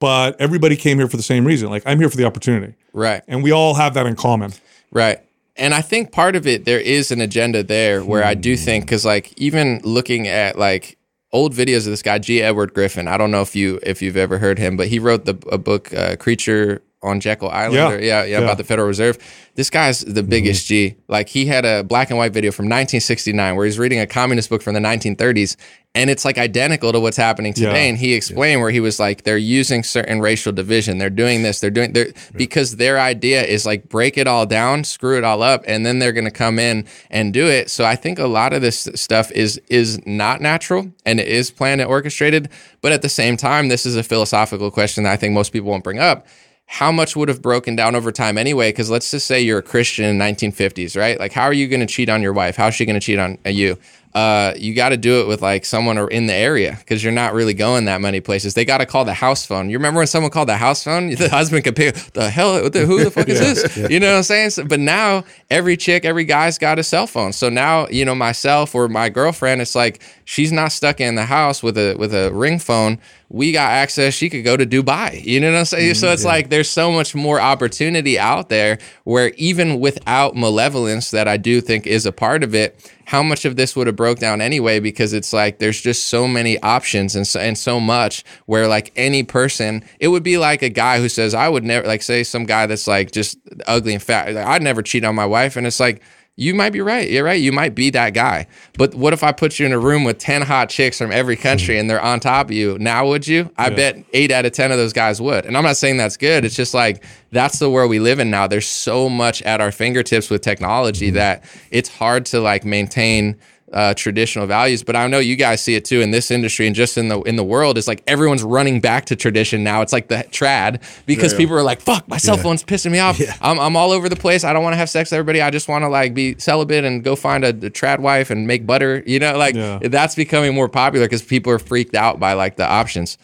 But 0.01 0.41
everybody 0.41 0.76
came 0.76 0.99
here 0.99 1.09
for 1.09 1.16
the 1.16 1.22
same 1.22 1.45
reason. 1.45 1.70
Like, 1.70 1.83
I'm 1.85 1.99
here 1.99 2.09
for 2.09 2.16
the 2.16 2.24
opportunity. 2.24 2.74
Right. 2.93 3.22
And 3.26 3.43
we 3.43 3.51
all 3.51 3.74
have 3.74 3.95
that 3.95 4.07
in 4.07 4.14
common. 4.14 4.53
Right. 4.93 5.20
And 5.57 5.74
I 5.74 5.81
think 5.83 6.12
part 6.12 6.37
of 6.37 6.47
it, 6.47 6.64
there 6.64 6.79
is 6.79 7.11
an 7.11 7.20
agenda 7.20 7.64
there 7.64 8.05
where 8.05 8.22
I 8.22 8.35
do 8.35 8.57
think, 8.57 8.85
because 8.85 9.05
like 9.05 9.37
even 9.37 9.81
looking 9.83 10.29
at 10.29 10.57
like 10.57 10.99
old 11.33 11.55
videos 11.55 11.79
of 11.79 11.87
this 11.87 12.03
guy 12.03 12.18
G. 12.18 12.43
Edward 12.43 12.74
Griffin. 12.74 13.09
I 13.09 13.16
don't 13.16 13.31
know 13.31 13.43
if 13.43 13.55
you 13.55 13.79
if 13.83 14.01
you've 14.01 14.16
ever 14.16 14.39
heard 14.39 14.59
him, 14.59 14.76
but 14.76 14.89
he 14.89 14.99
wrote 14.99 15.24
the 15.24 15.37
a 15.51 15.59
book 15.59 15.93
uh, 15.93 16.16
Creature 16.16 16.83
on 17.03 17.20
Jekyll 17.20 17.49
Island. 17.49 17.74
Yeah. 17.74 17.90
Or, 17.90 18.01
yeah, 18.01 18.24
yeah, 18.24 18.38
Yeah. 18.38 18.38
about 18.40 18.59
the 18.59 18.64
Federal 18.64 18.88
Reserve. 18.88 19.18
This 19.55 19.70
guy's 19.70 20.01
the 20.01 20.20
mm-hmm. 20.20 20.30
biggest 20.30 20.66
G. 20.66 20.96
Like 21.09 21.28
he 21.28 21.46
had 21.46 21.64
a 21.64 21.82
black 21.84 22.11
and 22.11 22.18
white 22.18 22.32
video 22.32 22.51
from 22.51 22.66
1969 22.66 23.57
where 23.57 23.64
he's 23.64 23.78
reading 23.78 24.01
a 24.01 24.07
communist 24.07 24.51
book 24.51 24.62
from 24.62 24.74
the 24.74 24.80
1930s, 24.80 25.57
and 25.94 26.11
it's 26.11 26.24
like 26.24 26.38
identical 26.38 26.92
to 26.92 27.01
what's 27.01 27.16
happening 27.16 27.53
today. 27.53 27.84
Yeah. 27.84 27.88
And 27.88 27.99
he 27.99 28.14
explained 28.14 28.61
where 28.61 28.70
he 28.70 28.80
was 28.80 29.01
like, 29.01 29.22
they're 29.22 29.38
using 29.38 29.82
certain 29.82 30.20
racial 30.20 30.53
division. 30.53 30.99
They're 30.99 31.11
doing 31.11 31.42
this. 31.42 31.61
They're 31.61 31.70
doing 31.70 31.92
they're 31.92 32.12
because 32.34 32.76
their 32.76 33.01
idea 33.01 33.42
is 33.42 33.64
like 33.64 33.88
break 33.88 34.18
it 34.18 34.26
all 34.26 34.46
down, 34.46 34.84
screw 34.84 35.18
it 35.18 35.24
all 35.24 35.42
up, 35.42 35.64
and 35.66 35.86
then 35.86 35.99
they're 35.99 36.12
going 36.12 36.24
to 36.24 36.30
come 36.30 36.59
in 36.59 36.86
and 37.11 37.32
do 37.32 37.46
it. 37.46 37.70
So 37.70 37.84
I 37.84 37.96
think 37.96 38.18
a 38.18 38.26
lot 38.26 38.53
of 38.53 38.61
this 38.61 38.88
stuff 38.94 39.30
is 39.32 39.61
is 39.68 40.05
not 40.07 40.40
natural 40.40 40.90
and 41.07 41.20
it 41.20 41.28
is 41.28 41.51
planned 41.51 41.80
and 41.80 41.90
orchestrated. 41.90 42.49
But 42.80 42.92
at 42.92 43.03
the 43.03 43.09
same 43.09 43.36
time, 43.36 43.68
this 43.68 43.86
is 43.86 43.96
a 43.96 44.03
philosophical 44.03 44.70
question 44.70 45.05
that 45.05 45.12
I 45.12 45.16
think 45.16 45.32
most 45.32 45.53
people 45.53 45.70
won't 45.70 45.84
bring 45.84 45.99
up 45.99 46.26
how 46.71 46.93
much 46.93 47.16
would 47.16 47.31
have 47.31 47.41
broken 47.41 47.75
down 47.75 47.97
over 47.97 48.12
time 48.12 48.37
anyway? 48.37 48.69
Because 48.69 48.91
let's 48.91 49.11
just 49.11 49.27
say 49.27 49.41
you're 49.41 49.59
a 49.59 49.62
Christian 49.62 50.05
in 50.05 50.19
1950s, 50.19 50.99
right? 50.99 51.19
Like, 51.19 51.33
how 51.33 51.45
are 51.45 51.53
you 51.53 51.66
going 51.66 51.81
to 51.81 51.87
cheat 51.87 52.11
on 52.11 52.21
your 52.21 52.35
wife? 52.35 52.57
How 52.57 52.66
is 52.66 52.75
she 52.75 52.85
going 52.85 53.01
to 53.01 53.05
cheat 53.05 53.19
on 53.19 53.39
uh, 53.47 53.49
you? 53.49 53.79
Uh, 54.14 54.53
you 54.57 54.75
got 54.75 54.91
to 54.91 54.97
do 54.97 55.21
it 55.21 55.29
with 55.29 55.41
like 55.41 55.64
someone 55.64 55.97
or 55.97 56.11
in 56.11 56.27
the 56.27 56.35
area 56.35 56.77
because 56.81 57.03
you're 57.03 57.12
not 57.12 57.33
really 57.33 57.55
going 57.55 57.87
that 57.87 58.01
many 58.01 58.21
places. 58.21 58.53
They 58.53 58.64
got 58.66 58.79
to 58.79 58.87
call 58.87 59.05
the 59.07 59.14
house 59.14 59.47
phone. 59.47 59.71
You 59.71 59.79
remember 59.79 59.99
when 59.99 60.07
someone 60.07 60.31
called 60.31 60.49
the 60.49 60.57
house 60.57 60.85
phone? 60.85 61.09
The 61.19 61.29
husband 61.29 61.64
could 61.64 61.77
pick 61.77 61.95
the 62.12 62.29
hell. 62.29 62.62
What 62.62 62.73
the, 62.73 62.85
who 62.85 63.03
the 63.03 63.11
fuck 63.11 63.29
is 63.29 63.39
this? 63.39 63.91
You 63.91 64.01
know 64.01 64.11
what 64.12 64.19
I'm 64.19 64.23
saying? 64.23 64.51
So, 64.51 64.64
but 64.64 64.81
now 64.81 65.25
every 65.51 65.77
chick, 65.77 66.05
every 66.05 66.25
guy's 66.25 66.59
got 66.59 66.79
a 66.79 66.83
cell 66.83 67.07
phone. 67.07 67.33
So 67.33 67.49
now 67.49 67.87
you 67.89 68.05
know 68.05 68.14
myself 68.14 68.75
or 68.75 68.89
my 68.89 69.09
girlfriend. 69.09 69.61
It's 69.61 69.75
like 69.75 70.03
she's 70.29 70.53
not 70.53 70.70
stuck 70.70 71.01
in 71.01 71.14
the 71.14 71.24
house 71.24 71.62
with 71.62 71.79
a 71.79 71.95
with 71.95 72.12
a 72.14 72.31
ring 72.35 72.59
phone. 72.59 72.99
We 73.31 73.51
got 73.51 73.70
access. 73.70 74.12
She 74.12 74.29
could 74.29 74.45
go 74.45 74.59
to 74.59 74.66
Dubai. 74.66 75.24
You 75.24 75.41
know 75.41 75.51
what 75.51 75.59
I'm 75.59 75.64
saying? 75.64 75.95
so 75.95 76.07
mm-hmm. 76.07 76.12
it's 76.12 76.24
like 76.24 76.51
there's 76.51 76.68
so 76.68 76.93
much 76.93 77.14
more 77.14 77.41
opportunity 77.41 78.18
out 78.18 78.51
there 78.51 78.79
where 79.05 79.31
even 79.37 79.81
without 79.81 80.37
malevolence 80.37 81.12
that 81.12 81.29
I 81.29 81.39
do 81.39 81.62
think 81.62 81.87
is 81.87 82.05
a 82.05 82.12
part 82.12 82.43
of 82.43 82.55
it, 82.55 82.93
how 83.07 83.22
much 83.22 83.47
of 83.47 83.57
this 83.57 83.74
would 83.74 83.87
have 83.87 83.97
broke 83.97 84.18
down 84.18 84.43
anyway? 84.43 84.81
Because 84.81 85.14
it's 85.14 85.33
like 85.33 85.61
there's 85.61 85.81
just 85.81 86.09
so 86.09 86.29
many 86.29 86.59
options 86.61 87.16
and 87.16 87.26
so, 87.26 87.41
and 87.41 87.57
so 87.57 87.81
much 87.81 88.22
where 88.45 88.68
like 88.68 88.93
any 88.97 89.22
person, 89.22 89.83
it 89.99 90.09
would 90.09 90.22
be 90.22 90.37
like 90.37 90.61
a 90.61 90.68
guy 90.68 90.99
who 90.99 91.09
says 91.09 91.33
I 91.33 91.49
would 91.49 91.64
never 91.64 91.87
like 91.87 92.03
say 92.03 92.22
some 92.22 92.45
guy 92.45 92.66
that's 92.66 92.87
like 92.87 93.12
just 93.12 93.39
ugly 93.66 93.95
and 93.95 94.03
fat. 94.03 94.35
Like, 94.35 94.47
I'd 94.47 94.62
never 94.62 94.83
cheat 94.83 95.05
on 95.05 95.14
my 95.14 95.26
wife, 95.26 95.57
and 95.57 95.66
it's 95.66 95.81
like 95.81 96.03
you 96.39 96.55
might 96.55 96.70
be 96.70 96.80
right. 96.80 97.11
You're 97.11 97.24
right. 97.24 97.41
You 97.41 97.51
might 97.51 97.74
be 97.74 97.91
that 97.91 98.14
guy. 98.14 98.47
But 98.78 98.95
what 98.95 99.12
if 99.12 99.24
I 99.24 99.32
put 99.32 99.59
you 99.59 99.66
in 99.66 99.72
a 99.72 99.78
room 99.78 100.05
with 100.05 100.18
10 100.18 100.43
hot 100.43 100.68
chicks 100.68 100.97
from 100.97 101.11
every 101.11 101.34
country 101.34 101.80
and 101.80 101.91
they're 101.91 102.01
on 102.01 102.20
top 102.20 102.47
of 102.47 102.53
you? 102.53 102.78
Now, 102.78 103.09
would 103.09 103.26
you? 103.26 103.51
I 103.59 103.70
bet 103.70 104.05
eight 104.12 104.30
out 104.30 104.47
of 104.47 104.53
10 104.53 104.70
of 104.70 104.78
those 104.78 104.93
guys 104.93 105.20
would. 105.20 105.47
And 105.47 105.57
I'm 105.57 105.64
not 105.64 105.76
saying 105.76 105.97
that's 105.97 106.16
good. 106.16 106.45
It's 106.45 106.55
just 106.55 106.74
like 106.74 107.03
that's 107.32 107.59
the 107.59 107.68
world 107.68 107.91
we 107.91 107.99
live 107.99 108.20
in 108.20 108.30
now. 108.30 108.47
There's 108.47 108.68
so 108.68 109.09
much 109.09 109.43
at 109.43 109.61
our 109.61 109.72
fingertips 109.72 110.30
with 110.30 110.41
technology 110.43 111.09
mm-hmm. 111.09 111.16
that 111.16 111.45
it's 111.72 111.89
hard 111.89 112.24
to 112.26 112.41
like 112.41 112.64
maintain 112.64 113.36
uh, 113.73 113.93
traditional 113.95 114.47
values. 114.47 114.83
But 114.83 114.97
I 114.97 115.07
know 115.09 115.19
you 115.19 115.37
guys 115.37 115.61
see 115.61 115.75
it 115.75 115.85
too 115.85 116.01
in 116.01 116.11
this 116.11 116.31
industry 116.31 116.66
and 116.66 116.75
just 116.75 116.97
in 116.97 117.09
the 117.09 117.21
in 117.23 117.37
the 117.37 117.45
world. 117.45 117.77
It's 117.79 117.89
like 117.89 118.03
everyone's 118.07 118.43
running 118.43 118.81
back 118.81 119.05
to 119.07 119.16
tradition 119.16 119.62
now. 119.62 119.83
It's 119.83 119.93
like 119.93 120.09
the 120.09 120.25
trad 120.31 120.83
because 121.07 121.35
people 121.35 121.57
are 121.57 121.62
like, 121.62 121.81
"Fuck, 121.81 122.09
my 122.09 122.16
cell 122.16 122.37
phone's 122.37 122.64
pissing 122.64 122.93
me 122.93 122.99
off. 122.99 123.21
I'm, 123.43 123.59
I'm 123.59 123.77
all 123.77 123.93
over 123.93 124.09
the 124.09 124.16
place. 124.16 124.45
I 124.45 124.53
don't 124.53 124.62
want 124.62 124.73
to 124.75 124.79
have 124.79 124.89
sex 124.91 125.11
with 125.11 125.19
everybody. 125.19 125.43
I 125.43 125.51
just 125.51 125.69
want 125.69 125.83
to 125.85 125.89
like 125.89 126.14
be 126.14 126.35
celibate 126.39 126.85
and 126.85 127.05
go 127.05 127.14
find 127.16 127.45
a, 127.45 127.49
a 127.51 127.53
trad 127.71 127.99
wife 128.01 128.31
and 128.31 128.47
make 128.47 128.66
butter. 128.66 129.03
You 129.07 129.19
know, 129.19 129.37
like 129.37 129.55
Yeah. 129.55 129.79
that's 129.83 130.14
becoming 130.14 130.55
more 130.55 130.69
popular 130.69 131.07
because 131.07 131.23
people 131.23 131.53
are 131.53 131.59
freaked 131.59 131.95
out 131.95 132.19
by 132.19 132.33
like 132.33 132.57
the 132.57 132.66
options. 132.66 133.19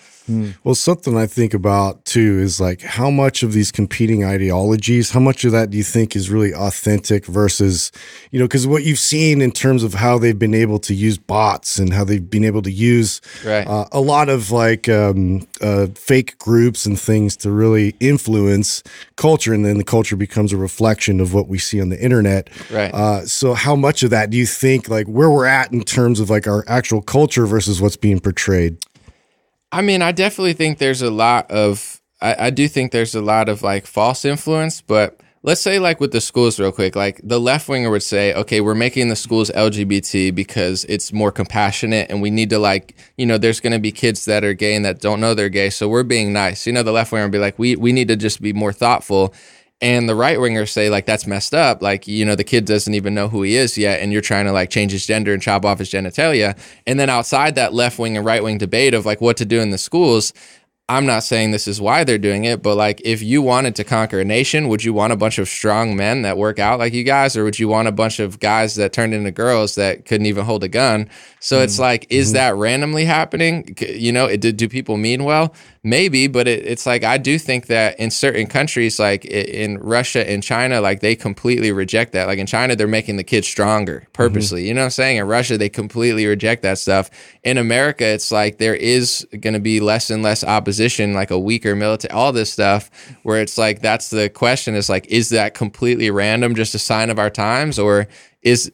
Well, 0.65 0.75
something 0.75 1.17
I 1.17 1.27
think 1.27 1.53
about 1.53 2.05
too 2.07 2.39
is 2.41 2.59
like 2.61 2.81
how 2.81 3.11
much 3.11 3.43
of 3.43 3.53
these 3.53 3.71
competing 3.71 4.25
ideologies, 4.25 5.11
how 5.11 5.21
much 5.21 5.45
of 5.45 5.53
that 5.53 5.71
do 5.71 5.77
you 5.77 5.83
think 5.85 6.17
is 6.17 6.31
really 6.31 6.55
authentic 6.55 7.27
versus, 7.27 7.93
you 8.31 8.39
know, 8.39 8.47
because 8.47 8.67
what 8.67 8.85
you've 8.85 8.99
seen 8.99 9.43
in 9.43 9.53
terms 9.53 9.83
of 9.83 9.93
how 9.95 10.19
they've 10.19 10.39
been 10.39 10.55
able 10.55 10.79
to 10.79 10.95
use 10.95 11.19
bots 11.19 11.79
and 11.79 11.93
how 11.93 12.05
they've 12.05 12.31
been 12.31 12.45
able 12.45 12.63
to 12.63 12.71
use 12.71 13.21
Right. 13.45 13.67
uh, 13.67 13.85
a 13.93 14.01
lot 14.01 14.29
of 14.31 14.51
like 14.51 14.89
um, 14.89 15.47
uh, 15.61 15.89
fake 15.95 16.39
groups 16.39 16.87
and 16.87 16.99
things 16.99 17.37
to 17.39 17.51
really 17.51 17.95
influence 18.01 18.83
culture, 19.17 19.53
and 19.53 19.65
then 19.65 19.77
the 19.79 19.85
culture 19.85 20.17
becomes 20.17 20.53
a 20.53 20.57
reflection 20.57 21.21
of 21.21 21.35
what 21.35 21.49
we 21.49 21.59
see 21.59 21.81
on 21.81 21.91
the 21.91 22.03
internet. 22.03 22.49
Right. 22.71 22.93
Uh, 22.95 23.27
so, 23.27 23.53
how 23.55 23.77
much 23.77 24.03
of 24.03 24.11
that 24.11 24.31
do 24.31 24.37
you 24.37 24.47
think, 24.47 24.89
like, 24.89 25.07
where 25.07 25.31
we're 25.31 25.47
at 25.47 25.73
in 25.73 25.83
terms 25.83 26.19
of 26.21 26.31
like 26.31 26.47
our 26.47 26.65
actual 26.67 27.03
culture 27.03 27.47
versus 27.47 27.81
what's 27.83 27.97
being 27.97 28.21
portrayed? 28.21 28.79
I 29.75 29.83
mean, 29.83 30.03
I 30.03 30.13
definitely 30.13 30.53
think 30.53 30.79
there's 30.79 31.03
a 31.03 31.11
lot 31.11 31.51
of, 31.51 32.01
I, 32.21 32.47
I 32.47 32.51
do 32.51 32.69
think 32.69 32.93
there's 32.93 33.17
a 33.17 33.21
lot 33.21 33.49
of 33.49 33.63
like 33.65 33.89
false 33.89 34.25
influence, 34.25 34.81
but 34.81 35.21
let's 35.43 35.61
say 35.61 35.81
like 35.81 35.99
with 35.99 36.13
the 36.13 36.21
schools 36.21 36.61
real 36.61 36.71
quick, 36.71 36.95
like 36.95 37.21
the 37.25 37.41
left 37.41 37.69
winger 37.69 37.91
would 37.91 38.05
say, 38.05 38.33
okay, 38.35 38.61
we're 38.61 38.77
making 38.77 39.09
the 39.09 39.17
schools 39.17 39.51
LGBT 39.51 40.33
because 40.33 40.85
it's 40.85 41.13
more 41.13 41.33
compassionate 41.33 42.09
and 42.09 42.23
we 42.23 42.31
need 42.31 42.51
to 42.51 42.59
like, 42.61 42.95
you 43.17 43.27
know, 43.27 43.37
there's 43.37 43.59
going 43.59 43.73
to 43.73 43.81
be 43.81 43.91
kids 43.91 44.27
that 44.27 44.45
are 44.45 44.55
gay 44.55 44.77
and 44.77 44.85
that 44.85 45.01
don't 45.01 45.19
know 45.19 45.35
they're 45.35 45.49
gay. 45.49 45.71
So 45.71 45.89
we're 45.89 46.05
being 46.05 46.33
nice. 46.33 46.69
You 46.69 46.73
know, 46.73 46.85
the 46.85 46.93
left 46.93 47.11
winger 47.11 47.25
would 47.25 47.33
be 47.33 47.39
like, 47.39 47.59
we, 47.59 47.75
we 47.75 47.93
need 47.93 48.07
to 48.07 48.17
just 48.17 48.41
be 48.41 48.53
more 48.53 48.73
thoughtful. 48.73 49.35
And 49.85 50.09
the 50.09 50.15
right 50.15 50.39
wingers 50.39 50.71
say 50.71 50.89
like 50.89 51.05
that's 51.05 51.27
messed 51.27 51.53
up. 51.53 51.83
Like 51.83 52.09
you 52.09 52.25
know 52.25 52.35
the 52.35 52.43
kid 52.43 52.65
doesn't 52.65 52.95
even 52.95 53.15
know 53.15 53.29
who 53.29 53.43
he 53.43 53.55
is 53.55 53.77
yet, 53.77 54.01
and 54.01 54.15
you're 54.15 54.23
trying 54.23 54.47
to 54.47 54.53
like 54.53 54.71
change 54.71 54.93
his 54.93 55.05
gender 55.05 55.35
and 55.35 55.43
chop 55.43 55.67
off 55.67 55.79
his 55.79 55.91
genitalia. 55.91 56.59
And 56.87 56.99
then 56.99 57.11
outside 57.11 57.57
that 57.57 57.75
left 57.75 57.99
wing 57.99 58.17
and 58.17 58.25
right 58.25 58.43
wing 58.43 58.57
debate 58.57 58.95
of 58.95 59.05
like 59.05 59.21
what 59.21 59.37
to 59.37 59.45
do 59.45 59.61
in 59.61 59.69
the 59.69 59.77
schools, 59.77 60.33
I'm 60.89 61.05
not 61.05 61.23
saying 61.23 61.51
this 61.51 61.69
is 61.69 61.83
why 61.83 62.05
they're 62.05 62.17
doing 62.17 62.45
it, 62.45 62.63
but 62.63 62.77
like 62.77 63.03
if 63.05 63.23
you 63.23 63.43
wanted 63.43 63.75
to 63.77 63.85
conquer 63.85 64.21
a 64.21 64.25
nation, 64.25 64.69
would 64.69 64.85
you 64.85 64.95
want 64.95 65.13
a 65.13 65.17
bunch 65.17 65.39
of 65.39 65.49
strong 65.49 65.97
men 65.97 66.23
that 66.23 66.39
work 66.39 66.59
out 66.59 66.79
like 66.79 66.95
you 66.95 67.05
guys, 67.05 67.37
or 67.37 67.45
would 67.45 67.59
you 67.59 67.69
want 67.69 67.87
a 67.87 67.93
bunch 67.93 68.21
of 68.21 68.39
guys 68.39 68.77
that 68.77 68.95
turned 68.95 69.13
into 69.13 69.31
girls 69.31 69.75
that 69.75 70.07
couldn't 70.07 70.27
even 70.27 70.47
hold 70.47 70.65
a 70.65 70.69
gun? 70.69 71.11
So 71.41 71.61
it's 71.61 71.75
mm-hmm. 71.75 71.83
like, 71.83 72.07
is 72.09 72.29
mm-hmm. 72.29 72.35
that 72.35 72.57
randomly 72.57 73.05
happening? 73.05 73.75
You 73.81 74.13
know, 74.13 74.27
it, 74.27 74.41
do, 74.41 74.53
do 74.53 74.69
people 74.69 74.97
mean 74.99 75.25
well? 75.25 75.55
Maybe, 75.87 76.29
but 76.29 76.49
it, 76.49 76.65
it's 76.65 76.87
like 76.87 77.05
I 77.05 77.19
do 77.19 77.39
think 77.39 77.67
that 77.67 78.01
in 78.01 78.11
certain 78.11 78.47
countries, 78.47 78.99
like 78.99 79.27
in 79.27 79.79
Russia 79.81 80.27
and 80.29 80.43
China, 80.43 80.81
like 80.81 81.01
they 81.01 81.15
completely 81.15 81.73
reject 81.73 82.13
that. 82.13 82.27
Like 82.27 82.39
in 82.39 82.47
China, 82.47 82.75
they're 82.75 82.89
making 82.89 83.19
the 83.19 83.23
kids 83.23 83.47
stronger 83.47 84.01
mm-hmm. 84.01 84.13
purposely. 84.13 84.67
You 84.67 84.73
know 84.73 84.81
what 84.81 84.87
I'm 84.87 84.91
saying? 84.93 85.19
In 85.19 85.27
Russia, 85.27 85.59
they 85.59 85.69
completely 85.69 86.25
reject 86.25 86.63
that 86.63 86.79
stuff. 86.79 87.11
In 87.43 87.59
America, 87.59 88.07
it's 88.07 88.33
like 88.33 88.57
there 88.57 88.75
is 88.75 89.29
going 89.41 89.53
to 89.53 89.61
be 89.61 89.79
less 89.81 90.09
and 90.09 90.23
less 90.23 90.43
opposition, 90.43 91.13
like 91.13 91.31
a 91.31 91.39
weaker 91.39 91.77
military, 91.77 92.13
all 92.13 92.33
this 92.33 92.51
stuff. 92.51 92.91
Where 93.23 93.43
it's 93.43 93.59
like 93.59 93.83
that's 93.83 94.09
the 94.09 94.31
question: 94.31 94.75
is 94.75 94.89
like, 94.89 95.07
is 95.09 95.29
that 95.29 95.53
completely 95.53 96.11
random, 96.11 96.55
just 96.55 96.75
a 96.75 96.79
sign 96.79 97.11
of 97.11 97.19
our 97.19 97.29
times, 97.29 97.79
or 97.79 98.09
is 98.41 98.73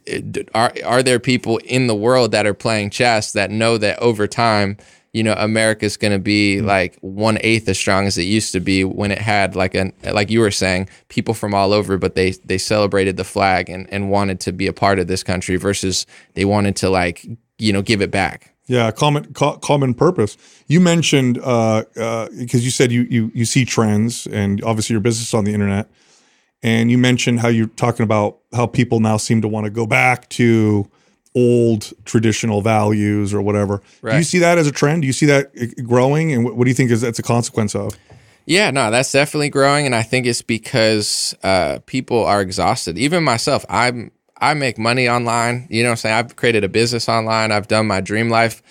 are 0.55 0.73
are 0.85 1.03
there 1.03 1.19
people 1.19 1.59
in 1.65 1.89
the 1.89 1.95
world 1.97 2.31
that 2.31 2.47
are 2.47 2.55
playing 2.55 2.91
chess 2.91 3.33
that 3.33 3.51
know 3.51 3.79
that 3.79 3.99
over 3.99 4.29
time? 4.29 4.77
You 5.13 5.25
know, 5.25 5.35
America's 5.39 5.97
going 5.97 6.13
to 6.13 6.19
be 6.19 6.61
like 6.61 6.97
one 7.01 7.39
eighth 7.41 7.69
as 7.69 7.77
strong 7.77 8.07
as 8.07 8.17
it 8.17 8.23
used 8.23 8.53
to 8.53 8.61
be 8.61 8.85
when 8.85 9.11
it 9.11 9.19
had 9.19 9.57
like 9.57 9.75
an 9.75 9.93
like 10.05 10.31
you 10.31 10.41
were 10.41 10.51
saying, 10.51 10.89
people 11.09 11.35
from 11.35 11.55
all 11.55 11.73
over, 11.73 11.99
but 11.99 12.15
they 12.15 12.33
they 12.45 12.59
celebrated 12.59 13.17
the 13.17 13.25
flag 13.25 13.69
and 13.69 13.93
and 13.93 14.11
wanted 14.11 14.41
to 14.41 14.53
be 14.53 14.67
a 14.67 14.73
part 14.73 14.99
of 14.99 15.09
this 15.09 15.23
country 15.23 15.57
versus 15.57 16.07
they 16.35 16.45
wanted 16.45 16.77
to 16.77 16.91
like 16.91 17.27
you 17.59 17.73
know 17.73 17.83
give 17.83 18.01
it 18.01 18.11
back. 18.11 18.55
Yeah, 18.67 18.93
common 18.93 19.33
co- 19.35 19.57
common 19.57 19.95
purpose. 19.95 20.37
You 20.69 20.79
mentioned 20.81 21.41
uh 21.43 21.85
because 22.39 22.65
you 22.65 22.71
said 22.71 22.93
you 22.93 23.03
you 23.11 23.33
you 23.35 23.45
see 23.45 23.65
trends, 23.65 24.29
and 24.29 24.63
obviously 24.63 24.95
your 24.95 25.01
business 25.01 25.29
is 25.29 25.35
on 25.35 25.45
the 25.45 25.53
internet, 25.53 25.91
and 26.63 26.89
you 26.89 26.99
mentioned 26.99 27.41
how 27.41 27.49
you're 27.49 27.67
talking 27.67 28.05
about 28.05 28.39
how 28.53 28.67
people 28.67 29.01
now 29.01 29.17
seem 29.17 29.43
to 29.43 29.49
want 29.49 29.65
to 29.65 29.71
go 29.71 29.87
back 29.87 30.29
to 30.31 30.89
old 31.35 31.93
traditional 32.05 32.61
values 32.61 33.33
or 33.33 33.41
whatever. 33.41 33.83
Do 34.03 34.17
you 34.17 34.23
see 34.23 34.39
that 34.41 34.59
as 34.59 34.67
a 34.67 34.73
trend? 34.73 35.03
Do 35.03 35.07
you 35.07 35.13
see 35.13 35.27
that 35.27 35.53
growing, 35.85 36.33
and 36.33 36.45
what, 36.45 36.57
what 36.57 36.65
do 36.65 36.71
you 36.71 36.75
think 36.75 36.91
is 36.91 37.01
that's 37.01 37.19
a 37.19 37.23
consequence 37.23 37.75
of? 37.75 37.97
Yeah, 38.47 38.71
no, 38.71 38.91
that's 38.91 39.13
definitely 39.13 39.51
growing, 39.51 39.87
and 39.87 39.95
I 39.95 40.03
think 40.03 40.27
it's 40.27 40.43
because 40.43 41.37
uh, 41.43 41.79
people 41.87 42.25
are 42.25 42.41
exhausted. 42.41 42.99
Even 42.99 43.23
myself, 43.23 43.65
I'm 43.69 44.11
I 44.41 44.55
make 44.55 44.79
money 44.79 45.09
online. 45.09 45.67
You 45.71 45.83
know 45.83 45.91
what 45.91 45.93
I'm 45.93 45.97
saying? 45.99 46.15
I've 46.17 46.37
created 46.37 46.65
a 46.65 46.69
business 46.69 47.09
online. 47.09 47.53
I've 47.53 47.69
done 47.69 47.87
my 47.87 48.01
dream 48.01 48.31
life. 48.31 48.63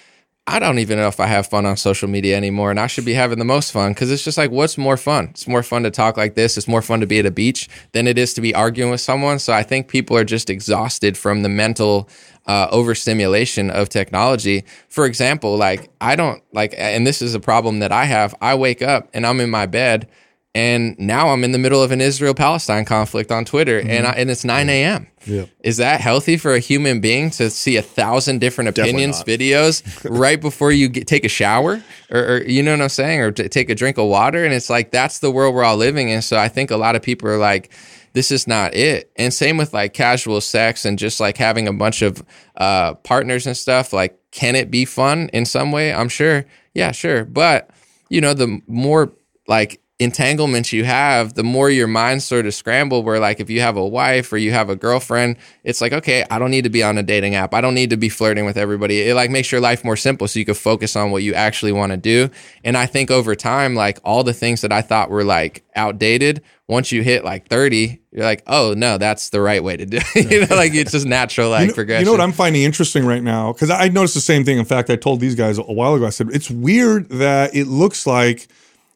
I 0.51 0.57
don't 0.57 0.79
even 0.79 0.97
know 0.97 1.07
if 1.07 1.19
I 1.19 1.27
have 1.27 1.45
fun 1.45 1.67
on 1.67 1.77
social 1.77 2.09
media 2.09 2.35
anymore, 2.35 2.71
and 2.71 2.79
I 2.79 2.87
should 2.87 3.05
be 3.05 3.13
having 3.13 3.37
the 3.37 3.45
most 3.45 3.71
fun 3.71 3.91
because 3.91 4.11
it's 4.11 4.23
just 4.23 4.35
like, 4.35 4.49
what's 4.49 4.79
more 4.79 4.97
fun? 4.97 5.27
It's 5.29 5.47
more 5.47 5.61
fun 5.61 5.83
to 5.83 5.91
talk 5.91 6.17
like 6.17 6.33
this. 6.33 6.57
It's 6.57 6.67
more 6.67 6.81
fun 6.81 7.01
to 7.01 7.05
be 7.05 7.19
at 7.19 7.27
a 7.27 7.31
beach 7.31 7.69
than 7.91 8.07
it 8.07 8.17
is 8.17 8.33
to 8.33 8.41
be 8.41 8.55
arguing 8.55 8.89
with 8.89 8.99
someone. 8.99 9.37
So 9.37 9.53
I 9.53 9.61
think 9.61 9.87
people 9.87 10.17
are 10.17 10.23
just 10.23 10.49
exhausted 10.49 11.15
from 11.19 11.43
the 11.43 11.49
mental 11.49 12.09
uh, 12.47 12.67
overstimulation 12.71 13.69
of 13.69 13.89
technology. 13.89 14.63
For 14.87 15.05
example, 15.05 15.55
like 15.55 15.91
I 16.01 16.15
don't 16.15 16.41
like, 16.51 16.73
and 16.79 17.05
this 17.05 17.21
is 17.21 17.35
a 17.35 17.39
problem 17.39 17.77
that 17.79 17.91
I 17.91 18.05
have. 18.05 18.33
I 18.41 18.55
wake 18.55 18.81
up 18.81 19.07
and 19.13 19.27
I'm 19.27 19.39
in 19.41 19.51
my 19.51 19.67
bed 19.67 20.07
And 20.55 20.97
now 20.97 21.29
I'm 21.29 21.43
in 21.43 21.51
the 21.51 21.59
middle 21.59 21.83
of 21.83 21.91
an 21.91 22.01
Israel 22.01 22.33
Palestine 22.33 22.83
conflict 22.83 23.31
on 23.31 23.45
Twitter, 23.45 23.79
and 23.79 24.07
I, 24.07 24.11
and 24.13 24.31
it's 24.31 24.43
9 24.43 24.67
a.m. 24.67 25.05
Yeah. 25.27 25.45
Is 25.63 25.77
that 25.77 26.01
healthy 26.01 26.37
for 26.37 26.55
a 26.55 26.59
human 26.59 27.01
being 27.01 27.29
to 27.31 27.51
see 27.51 27.77
a 27.77 27.83
thousand 27.83 28.39
different 28.39 28.69
opinions, 28.69 29.23
videos 29.23 29.83
right 30.09 30.41
before 30.41 30.71
you 30.71 30.89
get, 30.89 31.05
take 31.05 31.23
a 31.23 31.29
shower, 31.29 31.83
or, 32.09 32.19
or 32.19 32.43
you 32.43 32.63
know 32.63 32.71
what 32.71 32.81
I'm 32.81 32.89
saying, 32.89 33.21
or 33.21 33.31
t- 33.31 33.47
take 33.47 33.69
a 33.69 33.75
drink 33.75 33.99
of 33.99 34.07
water? 34.07 34.43
And 34.43 34.51
it's 34.51 34.71
like 34.71 34.89
that's 34.89 35.19
the 35.19 35.29
world 35.29 35.53
we're 35.53 35.63
all 35.63 35.77
living 35.77 36.09
in. 36.09 36.23
So 36.23 36.35
I 36.35 36.47
think 36.47 36.71
a 36.71 36.77
lot 36.77 36.95
of 36.95 37.03
people 37.03 37.29
are 37.29 37.37
like, 37.37 37.71
this 38.13 38.31
is 38.31 38.47
not 38.47 38.73
it. 38.73 39.11
And 39.17 39.31
same 39.31 39.57
with 39.57 39.73
like 39.73 39.93
casual 39.93 40.41
sex 40.41 40.83
and 40.83 40.97
just 40.97 41.19
like 41.19 41.37
having 41.37 41.67
a 41.67 41.73
bunch 41.73 42.01
of 42.01 42.23
uh, 42.57 42.95
partners 42.95 43.45
and 43.45 43.55
stuff. 43.55 43.93
Like, 43.93 44.19
can 44.31 44.55
it 44.55 44.71
be 44.71 44.85
fun 44.85 45.29
in 45.31 45.45
some 45.45 45.71
way? 45.71 45.93
I'm 45.93 46.09
sure. 46.09 46.45
Yeah, 46.73 46.91
sure. 46.91 47.23
But 47.23 47.69
you 48.09 48.19
know, 48.19 48.33
the 48.33 48.61
more 48.67 49.13
like 49.47 49.79
entanglements 49.99 50.71
you 50.71 50.85
have, 50.85 51.33
the 51.33 51.43
more 51.43 51.69
your 51.69 51.87
mind 51.87 52.23
sort 52.23 52.45
of 52.45 52.53
scramble. 52.53 53.03
Where 53.03 53.19
like 53.19 53.39
if 53.39 53.49
you 53.49 53.59
have 53.59 53.75
a 53.75 53.85
wife 53.85 54.31
or 54.31 54.37
you 54.37 54.51
have 54.51 54.69
a 54.69 54.75
girlfriend, 54.75 55.37
it's 55.63 55.81
like 55.81 55.91
okay, 55.91 56.25
I 56.31 56.39
don't 56.39 56.51
need 56.51 56.63
to 56.63 56.69
be 56.69 56.81
on 56.81 56.97
a 56.97 57.03
dating 57.03 57.35
app. 57.35 57.53
I 57.53 57.61
don't 57.61 57.73
need 57.73 57.89
to 57.89 57.97
be 57.97 58.09
flirting 58.09 58.45
with 58.45 58.57
everybody. 58.57 59.01
It 59.01 59.13
like 59.13 59.29
makes 59.29 59.51
your 59.51 59.61
life 59.61 59.83
more 59.83 59.97
simple, 59.97 60.27
so 60.27 60.39
you 60.39 60.45
can 60.45 60.55
focus 60.55 60.95
on 60.95 61.11
what 61.11 61.23
you 61.23 61.33
actually 61.33 61.73
want 61.73 61.91
to 61.91 61.97
do. 61.97 62.29
And 62.63 62.77
I 62.77 62.85
think 62.85 63.11
over 63.11 63.35
time, 63.35 63.75
like 63.75 63.99
all 64.03 64.23
the 64.23 64.33
things 64.33 64.61
that 64.61 64.71
I 64.71 64.81
thought 64.81 65.09
were 65.09 65.25
like 65.25 65.63
outdated, 65.75 66.41
once 66.67 66.91
you 66.93 67.03
hit 67.03 67.25
like 67.25 67.49
thirty, 67.49 67.99
you're 68.11 68.23
like, 68.23 68.43
oh 68.47 68.73
no, 68.77 68.97
that's 68.97 69.31
the 69.31 69.41
right 69.41 69.63
way 69.63 69.75
to 69.75 69.85
do. 69.85 69.99
it. 70.15 70.31
you 70.31 70.47
know, 70.47 70.55
like 70.55 70.73
it's 70.73 70.93
just 70.93 71.07
natural 71.07 71.49
like 71.49 71.61
you 71.61 71.67
know, 71.67 71.73
progression. 71.73 72.01
You 72.01 72.05
know 72.05 72.13
what 72.13 72.21
I'm 72.21 72.31
finding 72.31 72.63
interesting 72.63 73.05
right 73.05 73.23
now? 73.23 73.51
Because 73.51 73.69
I 73.69 73.89
noticed 73.89 74.13
the 74.13 74.21
same 74.21 74.45
thing. 74.45 74.59
In 74.59 74.65
fact, 74.65 74.89
I 74.89 74.95
told 74.95 75.19
these 75.19 75.35
guys 75.35 75.57
a 75.57 75.63
while 75.63 75.95
ago. 75.95 76.05
I 76.05 76.09
said 76.09 76.29
it's 76.31 76.49
weird 76.49 77.09
that 77.09 77.53
it 77.53 77.67
looks 77.67 78.07
like 78.07 78.47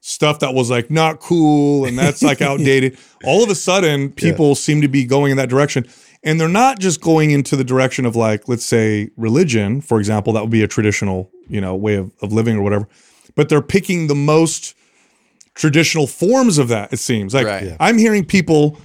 stuff 0.05 0.39
that 0.39 0.53
was 0.53 0.69
like 0.69 0.91
not 0.91 1.21
cool 1.21 1.85
and 1.85 1.97
that's 1.97 2.21
like 2.21 2.41
outdated. 2.41 2.97
All 3.23 3.41
of 3.41 3.49
a 3.49 3.55
sudden, 3.55 4.11
people 4.11 4.53
seem 4.53 4.81
to 4.81 4.89
be 4.89 5.05
going 5.05 5.31
in 5.31 5.37
that 5.37 5.47
direction. 5.47 5.87
And 6.25 6.39
they're 6.39 6.49
not 6.49 6.79
just 6.79 6.99
going 6.99 7.31
into 7.31 7.55
the 7.55 7.63
direction 7.63 8.05
of 8.05 8.15
like, 8.15 8.49
let's 8.49 8.65
say, 8.65 9.09
religion, 9.15 9.79
for 9.79 9.99
example, 9.99 10.33
that 10.33 10.41
would 10.41 10.51
be 10.51 10.61
a 10.61 10.67
traditional, 10.67 11.31
you 11.47 11.61
know, 11.61 11.73
way 11.73 11.95
of, 11.95 12.11
of 12.21 12.33
living 12.33 12.57
or 12.57 12.61
whatever. 12.61 12.87
But 13.35 13.47
they're 13.47 13.61
picking 13.61 14.07
the 14.07 14.15
most 14.15 14.75
traditional 15.53 16.05
forms 16.05 16.57
of 16.57 16.67
that, 16.67 16.91
it 16.91 16.99
seems. 16.99 17.33
Like 17.33 17.47
Right. 17.47 17.63
Yeah. 17.63 17.77
I'm 17.79 17.97
hearing 17.97 18.25
people 18.25 18.77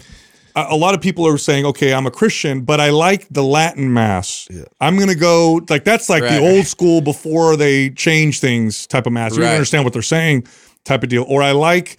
a 0.57 0.77
lot 0.77 0.93
of 0.95 1.01
people 1.01 1.25
are 1.25 1.39
saying, 1.39 1.65
okay, 1.67 1.95
I'm 1.95 2.07
a 2.07 2.11
Christian, 2.11 2.63
but 2.63 2.81
I 2.81 2.91
like 2.91 3.29
the 3.31 3.45
Latin 3.45 3.93
mass. 3.93 4.49
I'm 4.81 4.97
going 4.97 5.09
to 5.09 5.15
go, 5.15 5.65
like, 5.69 5.85
that's 5.85 6.09
like 6.09 6.25
the 6.25 6.41
old 6.41 6.67
school 6.67 7.01
before 7.01 7.57
they 7.57 7.91
change 7.91 8.41
things 8.41 8.85
type 8.87 9.07
of 9.07 9.13
mass. 9.13 9.37
You 9.37 9.43
don't 9.43 9.53
understand 9.53 9.85
what 9.85 9.93
they're 9.93 10.03
saying 10.03 10.49
type 10.89 11.03
of 11.03 11.09
deal. 11.09 11.25
Or 11.29 11.43
I 11.43 11.53
like 11.53 11.99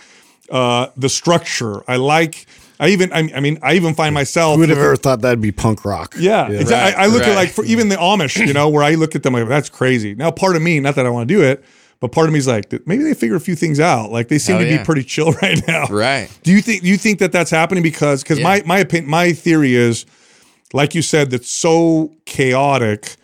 uh, 0.51 0.87
the 0.97 1.09
structure. 1.09 1.89
I 1.89 1.95
like, 1.95 2.45
I 2.79 2.89
even, 2.89 3.13
I, 3.13 3.29
I 3.35 3.39
mean, 3.39 3.59
I 3.61 3.75
even 3.75 3.93
find 3.93 4.13
myself. 4.13 4.55
Who 4.55 4.61
would 4.61 4.69
have 4.69 4.77
ever 4.77 4.95
thought 4.95 5.21
that'd 5.21 5.41
be 5.41 5.51
punk 5.51 5.85
rock? 5.85 6.15
yeah, 6.17 6.49
exactly. 6.49 6.75
Right, 6.75 6.95
I, 6.95 7.03
I 7.03 7.07
look 7.07 7.23
at 7.23 7.35
like 7.35 7.49
for 7.49 7.63
even 7.65 7.89
the 7.89 7.95
Amish, 7.95 8.45
you 8.45 8.53
know, 8.53 8.69
where 8.69 8.83
I 8.83 8.95
look 8.95 9.15
at 9.15 9.23
them 9.23 9.33
like 9.33 9.47
that's 9.47 9.69
crazy. 9.69 10.15
Now, 10.15 10.31
part 10.31 10.55
of 10.55 10.61
me, 10.61 10.79
not 10.79 10.95
that 10.95 11.05
I 11.05 11.09
want 11.09 11.29
to 11.29 11.33
do 11.33 11.41
it, 11.41 11.63
but 11.99 12.11
part 12.11 12.27
of 12.27 12.33
me 12.33 12.39
is 12.39 12.47
like 12.47 12.71
maybe 12.87 13.03
they 13.03 13.13
figure 13.13 13.35
a 13.35 13.41
few 13.41 13.55
things 13.55 13.79
out. 13.79 14.11
Like 14.11 14.29
they 14.29 14.37
seem 14.37 14.57
Hell 14.57 14.65
to 14.65 14.77
be 14.77 14.83
pretty 14.83 15.03
chill 15.03 15.31
right 15.41 15.61
now. 15.67 15.85
Right. 15.87 16.29
Do 16.43 16.51
you 16.51 16.61
think? 16.61 16.81
Do 16.81 16.87
you 16.87 16.97
think 16.97 17.19
that 17.19 17.31
that's 17.31 17.51
happening 17.51 17.83
because 17.83 18.23
because 18.23 18.39
my 18.39 18.63
my 18.65 18.79
opinion, 18.79 19.09
my 19.09 19.33
theory 19.33 19.75
is, 19.75 20.05
like 20.73 20.95
you 20.95 21.01
said, 21.01 21.31
that's 21.31 21.51
so 21.51 22.15
chaotic 22.25 23.17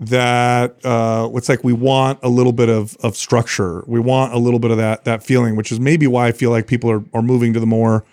that 0.00 0.84
uh, 0.84 1.28
it's 1.34 1.48
like 1.48 1.62
we 1.62 1.74
want 1.74 2.18
a 2.22 2.28
little 2.28 2.52
bit 2.52 2.70
of 2.70 2.96
of 3.02 3.16
structure. 3.16 3.84
We 3.86 4.00
want 4.00 4.32
a 4.32 4.38
little 4.38 4.58
bit 4.58 4.70
of 4.70 4.78
that 4.78 5.04
that 5.04 5.22
feeling, 5.22 5.56
which 5.56 5.70
is 5.70 5.78
maybe 5.78 6.06
why 6.06 6.28
I 6.28 6.32
feel 6.32 6.50
like 6.50 6.66
people 6.66 6.90
are 6.90 7.04
are 7.12 7.22
moving 7.22 7.52
to 7.52 7.60
the 7.60 7.66
more 7.66 8.04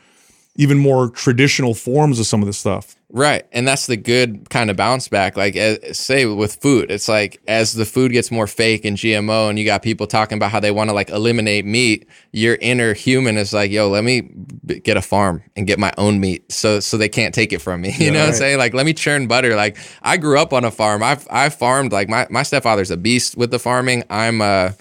even 0.58 0.78
more 0.78 1.10
traditional 1.12 1.74
forms 1.74 2.20
of 2.20 2.26
some 2.26 2.42
of 2.42 2.48
this 2.48 2.58
stuff. 2.58 2.96
Right. 3.10 3.46
And 3.54 3.66
that's 3.66 3.86
the 3.86 3.96
good 3.96 4.50
kind 4.50 4.70
of 4.70 4.76
bounce 4.76 5.08
back. 5.08 5.38
Like, 5.38 5.56
uh, 5.56 5.94
say 5.94 6.26
with 6.26 6.56
food, 6.56 6.92
it's 6.92 7.08
like 7.08 7.42
as 7.48 7.74
the 7.74 7.86
food 7.86 8.12
gets 8.12 8.32
more 8.32 8.48
fake 8.48 8.84
and 8.84 8.98
GMO, 8.98 9.50
and 9.50 9.58
you 9.58 9.64
got 9.64 9.82
people 9.82 10.08
talking 10.08 10.36
about 10.36 10.52
how 10.52 10.60
they 10.60 10.72
want 10.72 10.90
to 10.90 10.94
like 10.94 11.10
eliminate 11.10 11.64
meat, 11.64 12.08
your 12.34 12.58
inner 12.60 12.94
human 12.94 13.38
is 13.38 13.54
like, 13.54 13.72
yo, 13.72 13.88
let 13.88 14.04
me 14.04 14.22
b- 14.66 14.80
get 14.80 14.98
a 14.98 15.02
farm 15.02 15.42
and 15.56 15.68
get 15.68 15.80
my 15.80 15.94
own 15.98 16.20
meat 16.20 16.52
so 16.52 16.82
so 16.82 16.98
they 16.98 17.08
can't 17.08 17.34
take 17.34 17.54
it 17.54 17.60
from 17.60 17.82
me. 17.82 17.94
You 18.08 18.12
know 18.14 18.20
what 18.20 18.30
I'm 18.30 18.36
saying? 18.36 18.58
Like, 18.58 18.74
let 18.74 18.86
me 18.86 18.94
churn 18.94 19.28
butter. 19.28 19.56
Like, 19.56 19.78
I 20.02 20.18
grew 20.18 20.40
up 20.40 20.54
on 20.54 20.64
a 20.64 20.72
farm. 20.72 21.04
I've, 21.04 21.28
I've 21.30 21.54
farmed, 21.54 21.92
like, 21.92 22.08
my, 22.08 22.26
my 22.30 22.44
stepfather's 22.44 22.90
a 22.90 22.96
beast 22.96 23.36
with 23.36 23.52
the 23.52 23.60
farming. 23.60 24.04
I'm, 24.10 24.40
uh, 24.42 24.72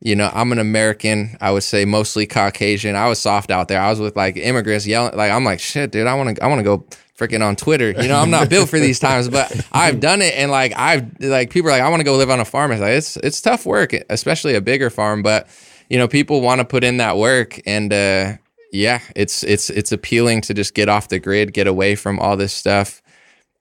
you 0.00 0.14
know, 0.14 0.30
I'm 0.32 0.52
an 0.52 0.58
American. 0.58 1.36
I 1.40 1.50
would 1.50 1.62
say 1.62 1.84
mostly 1.84 2.26
Caucasian. 2.26 2.96
I 2.96 3.08
was 3.08 3.18
soft 3.18 3.50
out 3.50 3.68
there. 3.68 3.80
I 3.80 3.90
was 3.90 4.00
with 4.00 4.16
like 4.16 4.36
immigrants 4.36 4.86
yelling. 4.86 5.16
Like 5.16 5.32
I'm 5.32 5.44
like, 5.44 5.60
shit, 5.60 5.90
dude. 5.90 6.06
I 6.06 6.14
want 6.14 6.36
to. 6.36 6.44
I 6.44 6.48
want 6.48 6.58
to 6.60 6.64
go 6.64 6.84
freaking 7.18 7.44
on 7.44 7.56
Twitter. 7.56 7.90
You 7.90 8.08
know, 8.08 8.18
I'm 8.18 8.30
not 8.30 8.48
built 8.50 8.68
for 8.68 8.78
these 8.78 8.98
times, 9.00 9.28
but 9.28 9.66
I've 9.72 10.00
done 10.00 10.22
it. 10.22 10.34
And 10.34 10.50
like 10.50 10.72
I've 10.76 11.18
like 11.20 11.50
people 11.50 11.70
are 11.70 11.72
like, 11.72 11.82
I 11.82 11.88
want 11.88 12.00
to 12.00 12.04
go 12.04 12.16
live 12.16 12.30
on 12.30 12.40
a 12.40 12.44
farm. 12.44 12.72
It's 12.72 12.80
like 12.80 12.92
it's 12.92 13.16
it's 13.18 13.40
tough 13.40 13.64
work, 13.66 13.94
especially 14.10 14.54
a 14.54 14.60
bigger 14.60 14.90
farm. 14.90 15.22
But 15.22 15.48
you 15.88 15.98
know, 15.98 16.08
people 16.08 16.40
want 16.40 16.60
to 16.60 16.64
put 16.64 16.84
in 16.84 16.98
that 16.98 17.16
work, 17.16 17.60
and 17.66 17.92
uh, 17.92 18.34
yeah, 18.72 19.00
it's 19.14 19.42
it's 19.44 19.70
it's 19.70 19.92
appealing 19.92 20.42
to 20.42 20.54
just 20.54 20.74
get 20.74 20.88
off 20.88 21.08
the 21.08 21.18
grid, 21.18 21.52
get 21.52 21.66
away 21.66 21.94
from 21.94 22.18
all 22.18 22.36
this 22.36 22.52
stuff. 22.52 23.02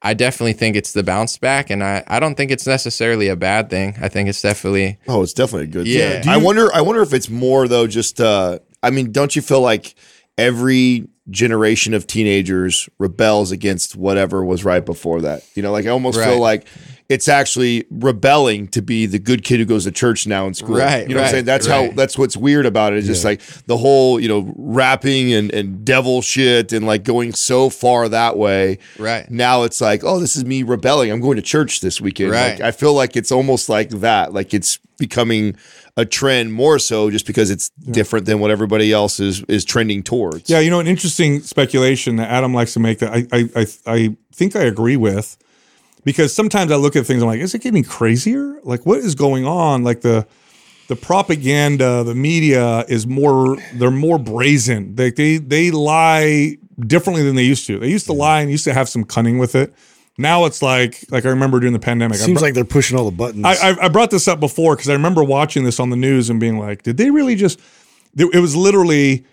I 0.01 0.13
definitely 0.13 0.53
think 0.53 0.75
it's 0.75 0.93
the 0.93 1.03
bounce 1.03 1.37
back, 1.37 1.69
and 1.69 1.83
I, 1.83 2.03
I 2.07 2.19
don't 2.19 2.35
think 2.35 2.51
it's 2.51 2.67
necessarily 2.67 3.27
a 3.27 3.35
bad 3.35 3.69
thing. 3.69 3.95
I 4.01 4.07
think 4.09 4.29
it's 4.29 4.41
definitely 4.41 4.97
Oh, 5.07 5.23
it's 5.23 5.33
definitely 5.33 5.65
a 5.67 5.71
good 5.71 5.87
Yeah. 5.87 6.13
thing. 6.13 6.21
Do 6.21 6.29
I 6.29 6.37
wonder 6.37 6.69
I 6.73 6.81
wonder 6.81 7.01
if 7.01 7.13
it's 7.13 7.29
more 7.29 7.67
though 7.67 7.87
just 7.87 8.19
uh 8.21 8.59
I 8.83 8.91
mean, 8.91 9.11
don't 9.11 9.35
you 9.35 9.41
feel 9.41 9.61
like 9.61 9.95
every 10.37 11.07
generation 11.31 11.93
of 11.95 12.05
teenagers 12.05 12.87
rebels 12.99 13.51
against 13.51 13.95
whatever 13.95 14.43
was 14.45 14.63
right 14.63 14.85
before 14.85 15.21
that? 15.21 15.41
You 15.55 15.63
know, 15.63 15.71
like 15.71 15.85
I 15.85 15.89
almost 15.89 16.19
feel 16.19 16.39
like 16.39 16.67
it's 17.07 17.27
actually 17.27 17.85
rebelling 17.91 18.67
to 18.69 18.81
be 18.81 19.05
the 19.05 19.19
good 19.19 19.43
kid 19.43 19.59
who 19.59 19.65
goes 19.65 19.83
to 19.83 19.91
church 19.91 20.25
now 20.25 20.47
in 20.47 20.53
school. 20.55 20.77
Right, 20.77 21.07
You 21.07 21.13
know 21.13 21.21
what 21.21 21.27
I'm 21.27 21.31
saying? 21.31 21.45
That's 21.45 21.67
how 21.67 21.89
that's 21.91 22.17
what's 22.17 22.35
weird 22.35 22.65
about 22.65 22.93
it. 22.93 22.97
It's 22.97 23.07
just 23.07 23.23
like 23.23 23.41
the 23.67 23.77
whole, 23.77 24.19
you 24.19 24.27
know, 24.27 24.51
rapping 24.57 25.31
and, 25.33 25.53
and 25.53 25.85
devil 25.85 26.21
shit 26.21 26.73
and 26.73 26.85
like 26.87 27.03
going 27.03 27.33
so 27.33 27.69
far 27.69 28.09
that 28.09 28.37
way. 28.37 28.79
Right. 28.97 29.29
Now 29.29 29.63
it's 29.63 29.81
like, 29.81 30.03
oh, 30.03 30.19
this 30.19 30.35
is 30.35 30.45
me 30.45 30.63
rebelling. 30.63 31.11
I'm 31.11 31.21
going 31.21 31.35
to 31.35 31.43
church 31.43 31.81
this 31.81 32.01
weekend. 32.01 32.31
Right. 32.31 32.53
Like, 32.53 32.61
I 32.61 32.71
feel 32.71 32.93
like 32.93 33.15
it's 33.15 33.31
almost 33.31 33.69
like 33.69 33.89
that. 33.89 34.33
Like 34.33 34.53
it's 34.53 34.79
becoming 34.97 35.55
a 35.97 36.05
trend 36.05 36.53
more 36.53 36.79
so 36.79 37.09
just 37.09 37.27
because 37.27 37.51
it's 37.51 37.69
different 37.69 38.25
than 38.25 38.39
what 38.39 38.51
everybody 38.51 38.91
else 38.91 39.19
is 39.19 39.43
is 39.43 39.63
trending 39.63 40.01
towards. 40.01 40.49
Yeah, 40.49 40.59
you 40.59 40.69
know, 40.69 40.79
an 40.79 40.87
interesting 40.87 41.41
speculation 41.41 42.15
that 42.15 42.29
Adam 42.29 42.53
likes 42.53 42.73
to 42.73 42.79
make 42.79 42.99
that 42.99 43.13
I 43.13 43.27
I 43.31 43.49
I, 43.55 43.65
I 43.85 44.17
think 44.33 44.55
I 44.55 44.63
agree 44.63 44.97
with 44.97 45.37
because 46.05 46.33
sometimes 46.33 46.71
I 46.71 46.77
look 46.77 46.95
at 46.95 47.05
things 47.05 47.21
I'm 47.21 47.27
like, 47.27 47.41
is 47.41 47.53
it 47.53 47.61
getting 47.61 47.83
crazier? 47.83 48.59
Like, 48.63 48.85
what 48.85 48.99
is 48.99 49.15
going 49.15 49.45
on? 49.45 49.83
Like 49.83 50.01
the 50.01 50.25
the 50.87 50.95
propaganda, 50.95 52.03
the 52.03 52.15
media 52.15 52.85
is 52.87 53.05
more 53.05 53.57
they're 53.73 53.91
more 53.91 54.17
brazen. 54.17 54.95
They 54.95 55.11
they 55.11 55.37
they 55.37 55.71
lie 55.71 56.57
differently 56.79 57.23
than 57.23 57.35
they 57.35 57.43
used 57.43 57.67
to. 57.67 57.79
They 57.79 57.89
used 57.89 58.05
to 58.05 58.13
lie 58.13 58.41
and 58.41 58.49
used 58.49 58.63
to 58.65 58.73
have 58.73 58.87
some 58.87 59.03
cunning 59.03 59.37
with 59.37 59.55
it. 59.55 59.73
Now 60.17 60.45
it's 60.45 60.61
like 60.61 61.03
like 61.09 61.25
I 61.25 61.29
remember 61.29 61.59
during 61.59 61.73
the 61.73 61.79
pandemic. 61.79 62.17
Seems 62.17 62.39
br- 62.39 62.45
like 62.45 62.53
they're 62.53 62.63
pushing 62.63 62.97
all 62.97 63.05
the 63.05 63.15
buttons. 63.15 63.43
I, 63.43 63.71
I, 63.71 63.85
I 63.85 63.87
brought 63.89 64.11
this 64.11 64.27
up 64.27 64.39
before 64.39 64.75
because 64.75 64.89
I 64.89 64.93
remember 64.93 65.23
watching 65.23 65.63
this 65.63 65.79
on 65.79 65.89
the 65.89 65.97
news 65.97 66.29
and 66.29 66.39
being 66.39 66.57
like, 66.57 66.83
did 66.83 66.97
they 66.97 67.09
really 67.09 67.35
just? 67.35 67.59
It 68.17 68.39
was 68.39 68.55
literally, 68.55 69.25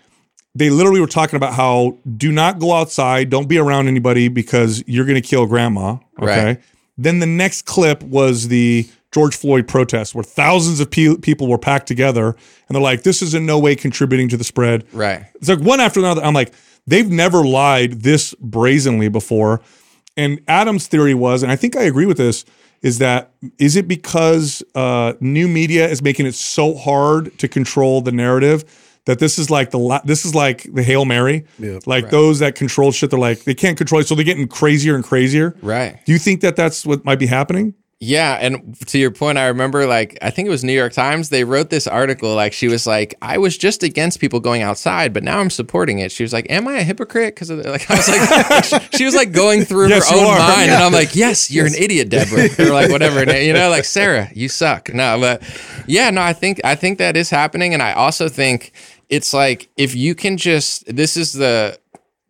they 0.55 0.69
literally 0.69 0.99
were 0.99 1.07
talking 1.07 1.35
about 1.35 1.53
how 1.53 1.97
do 2.17 2.31
not 2.31 2.59
go 2.59 2.73
outside, 2.73 3.29
don't 3.29 3.47
be 3.47 3.57
around 3.57 3.87
anybody 3.87 4.27
because 4.27 4.83
you're 4.87 5.05
going 5.05 5.21
to 5.21 5.27
kill 5.27 5.45
grandma. 5.45 5.97
Okay. 6.19 6.45
Right. 6.45 6.61
Then 6.97 7.19
the 7.19 7.25
next 7.25 7.63
clip 7.63 8.03
was 8.03 8.49
the 8.49 8.87
George 9.11 9.35
Floyd 9.35 9.67
protest 9.67 10.13
where 10.13 10.23
thousands 10.23 10.79
of 10.79 10.91
pe- 10.91 11.17
people 11.17 11.47
were 11.47 11.57
packed 11.57 11.87
together 11.87 12.27
and 12.27 12.75
they're 12.75 12.81
like, 12.81 13.03
this 13.03 13.21
is 13.21 13.33
in 13.33 13.45
no 13.45 13.57
way 13.57 13.75
contributing 13.75 14.29
to 14.29 14.37
the 14.37 14.43
spread. 14.43 14.85
right. 14.93 15.25
It's 15.35 15.49
like 15.49 15.59
one 15.59 15.79
after 15.79 15.99
another. 15.99 16.23
I'm 16.23 16.33
like, 16.33 16.53
they've 16.85 17.09
never 17.09 17.43
lied 17.43 18.01
this 18.01 18.33
brazenly 18.35 19.09
before. 19.09 19.61
And 20.15 20.39
Adam's 20.47 20.85
theory 20.87 21.15
was, 21.15 21.41
and 21.41 21.51
I 21.51 21.55
think 21.55 21.75
I 21.75 21.83
agree 21.83 22.05
with 22.05 22.17
this, 22.17 22.45
is 22.83 22.99
that 22.99 23.31
is 23.57 23.75
it 23.75 23.87
because 23.87 24.61
uh, 24.75 25.13
new 25.19 25.47
media 25.47 25.87
is 25.87 26.03
making 26.03 26.25
it 26.27 26.35
so 26.35 26.75
hard 26.75 27.35
to 27.39 27.47
control 27.47 28.01
the 28.01 28.11
narrative 28.11 28.92
that 29.05 29.19
this 29.19 29.37
is 29.37 29.49
like 29.49 29.71
the 29.71 29.79
la- 29.79 30.01
this 30.05 30.25
is 30.25 30.33
like 30.33 30.67
the 30.73 30.83
hail 30.83 31.05
mary, 31.05 31.45
Yeah. 31.59 31.79
like 31.85 32.09
those 32.09 32.39
that 32.39 32.55
control 32.55 32.91
shit. 32.91 33.09
They're 33.09 33.19
like 33.19 33.43
they 33.43 33.55
can't 33.55 33.77
control 33.77 34.01
it, 34.01 34.07
so 34.07 34.15
they're 34.15 34.23
getting 34.25 34.47
crazier 34.47 34.95
and 34.95 35.03
crazier. 35.03 35.55
Right. 35.61 35.99
Do 36.05 36.11
you 36.11 36.19
think 36.19 36.41
that 36.41 36.55
that's 36.55 36.85
what 36.85 37.03
might 37.05 37.19
be 37.19 37.27
happening? 37.27 37.73
Yeah, 38.05 38.37
and 38.41 38.77
to 38.87 38.97
your 38.99 39.11
point, 39.11 39.37
I 39.37 39.45
remember 39.47 39.85
like 39.87 40.17
I 40.21 40.29
think 40.29 40.45
it 40.47 40.49
was 40.51 40.61
New 40.61 40.73
York 40.73 40.91
Times. 40.91 41.29
They 41.29 41.45
wrote 41.45 41.69
this 41.69 41.87
article 41.87 42.35
like 42.35 42.51
she 42.51 42.67
was 42.67 42.85
like, 42.85 43.15
I 43.21 43.37
was 43.37 43.57
just 43.57 43.81
against 43.81 44.19
people 44.19 44.41
going 44.41 44.61
outside, 44.61 45.13
but 45.13 45.23
now 45.23 45.39
I'm 45.39 45.49
supporting 45.49 45.99
it. 45.99 46.11
She 46.11 46.21
was 46.21 46.33
like, 46.33 46.45
Am 46.49 46.67
I 46.67 46.79
a 46.79 46.83
hypocrite? 46.83 47.33
Because 47.33 47.49
like 47.49 47.89
I 47.89 47.95
was 47.95 48.71
like, 48.73 48.93
she 48.95 49.05
was 49.05 49.15
like 49.15 49.31
going 49.31 49.63
through 49.63 49.87
Yes, 49.87 50.09
her 50.09 50.17
own 50.17 50.25
are. 50.25 50.37
mind, 50.37 50.65
Yeah. 50.67 50.75
and 50.75 50.83
I'm 50.83 50.91
like, 50.91 51.15
Yes, 51.15 51.49
you're 51.49 51.65
an 51.65 51.75
idiot, 51.75 52.09
Deborah, 52.09 52.49
or 52.59 52.73
like 52.73 52.91
whatever. 52.91 53.23
You 53.39 53.53
know, 53.53 53.69
like 53.69 53.85
Sarah, 53.85 54.29
you 54.33 54.49
suck. 54.49 54.93
No, 54.93 55.17
but 55.17 55.41
yeah, 55.87 56.09
no, 56.09 56.21
I 56.21 56.33
think 56.33 56.59
I 56.65 56.75
think 56.75 56.97
that 56.97 57.15
is 57.15 57.29
happening, 57.29 57.73
and 57.73 57.81
I 57.81 57.93
also 57.93 58.27
think 58.27 58.73
it's 59.13 59.33
like 59.33 59.69
if 59.77 59.95
you 59.95 60.15
can 60.15 60.37
just 60.37 60.83
this 60.93 61.15
is 61.17 61.33
the 61.33 61.77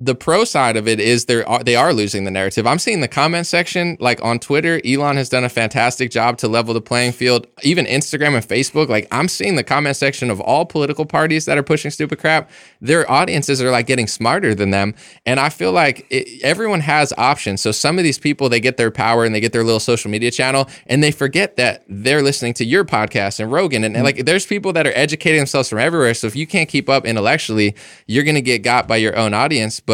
the 0.03 0.15
pro 0.15 0.43
side 0.43 0.75
of 0.75 0.85
it 0.85 0.99
is 0.99 1.25
they 1.25 1.35
are 1.43 1.49
uh, 1.49 1.63
they 1.63 1.77
are 1.77 1.93
losing 1.93 2.25
the 2.25 2.31
narrative. 2.31 2.67
I'm 2.67 2.79
seeing 2.79 2.99
the 2.99 3.07
comment 3.07 3.47
section 3.47 3.95
like 4.01 4.21
on 4.21 4.37
Twitter. 4.37 4.81
Elon 4.85 5.15
has 5.15 5.29
done 5.29 5.45
a 5.45 5.49
fantastic 5.49 6.11
job 6.11 6.37
to 6.39 6.49
level 6.49 6.73
the 6.73 6.81
playing 6.81 7.13
field. 7.13 7.47
Even 7.61 7.85
Instagram 7.85 8.35
and 8.35 8.45
Facebook, 8.45 8.89
like 8.89 9.07
I'm 9.11 9.29
seeing 9.29 9.55
the 9.55 9.63
comment 9.63 9.95
section 9.95 10.29
of 10.29 10.41
all 10.41 10.65
political 10.65 11.05
parties 11.05 11.45
that 11.45 11.57
are 11.57 11.63
pushing 11.63 11.89
stupid 11.89 12.19
crap. 12.19 12.51
Their 12.81 13.09
audiences 13.09 13.61
are 13.61 13.71
like 13.71 13.87
getting 13.87 14.07
smarter 14.07 14.53
than 14.53 14.71
them, 14.71 14.93
and 15.25 15.39
I 15.39 15.47
feel 15.47 15.71
like 15.71 16.05
it, 16.09 16.43
everyone 16.43 16.81
has 16.81 17.13
options. 17.17 17.61
So 17.61 17.71
some 17.71 17.97
of 17.97 18.03
these 18.03 18.19
people 18.19 18.49
they 18.49 18.59
get 18.59 18.75
their 18.75 18.91
power 18.91 19.23
and 19.23 19.33
they 19.33 19.39
get 19.39 19.53
their 19.53 19.63
little 19.63 19.79
social 19.79 20.11
media 20.11 20.31
channel, 20.31 20.67
and 20.87 21.01
they 21.01 21.11
forget 21.11 21.55
that 21.55 21.85
they're 21.87 22.21
listening 22.21 22.55
to 22.55 22.65
your 22.65 22.83
podcast 22.83 23.39
and 23.39 23.53
Rogan, 23.53 23.85
and, 23.85 23.95
and 23.95 24.03
like 24.03 24.15
mm-hmm. 24.15 24.25
there's 24.25 24.45
people 24.45 24.73
that 24.73 24.85
are 24.85 24.93
educating 24.95 25.39
themselves 25.39 25.69
from 25.69 25.79
everywhere. 25.79 26.13
So 26.13 26.27
if 26.27 26.35
you 26.35 26.45
can't 26.45 26.67
keep 26.67 26.89
up 26.89 27.05
intellectually, 27.05 27.73
you're 28.05 28.25
gonna 28.25 28.41
get 28.41 28.63
got 28.63 28.85
by 28.85 28.97
your 28.97 29.15
own 29.15 29.33
audience. 29.33 29.79
But 29.79 29.92